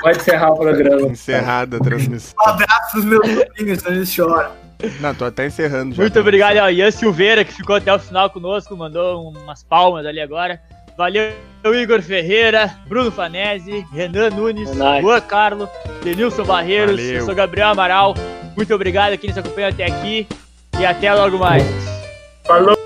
Pode 0.00 0.18
encerrar 0.18 0.50
o 0.50 0.56
programa. 0.56 1.06
Encerrada 1.08 1.76
a 1.76 1.80
transmissão. 1.80 2.34
Um 2.44 2.48
abraço 2.48 2.90
pros 2.92 3.04
meus 3.04 3.26
amigos, 3.26 3.84
eles 3.86 4.12
choram. 4.12 4.52
Não, 5.00 5.14
tô 5.14 5.24
até 5.24 5.46
encerrando 5.46 5.94
já. 5.94 6.02
Muito 6.02 6.18
obrigado 6.18 6.56
ao 6.58 6.70
Ian 6.70 6.90
Silveira, 6.90 7.44
que 7.44 7.52
ficou 7.52 7.76
até 7.76 7.92
o 7.94 7.98
final 7.98 8.28
conosco, 8.30 8.76
mandou 8.76 9.28
umas 9.30 9.62
palmas 9.62 10.04
ali 10.04 10.20
agora. 10.20 10.60
Valeu, 10.96 11.32
Igor 11.64 12.02
Ferreira, 12.02 12.74
Bruno 12.86 13.10
Fanese, 13.10 13.86
Renan 13.92 14.30
Nunes, 14.30 14.70
É. 14.70 15.00
Juan 15.00 15.20
Carlo, 15.20 15.68
Denilson 16.02 16.44
Barreiros, 16.44 16.96
Valeu. 17.00 17.14
eu 17.14 17.24
sou 17.24 17.34
Gabriel 17.34 17.68
Amaral. 17.68 18.14
Muito 18.56 18.74
obrigado 18.74 19.12
a 19.12 19.16
quem 19.16 19.30
nos 19.30 19.38
acompanhou 19.38 19.70
até 19.70 19.86
aqui 19.86 20.26
e 20.78 20.86
até 20.86 21.12
logo 21.14 21.38
mais. 21.38 21.62
Falou! 22.44 22.81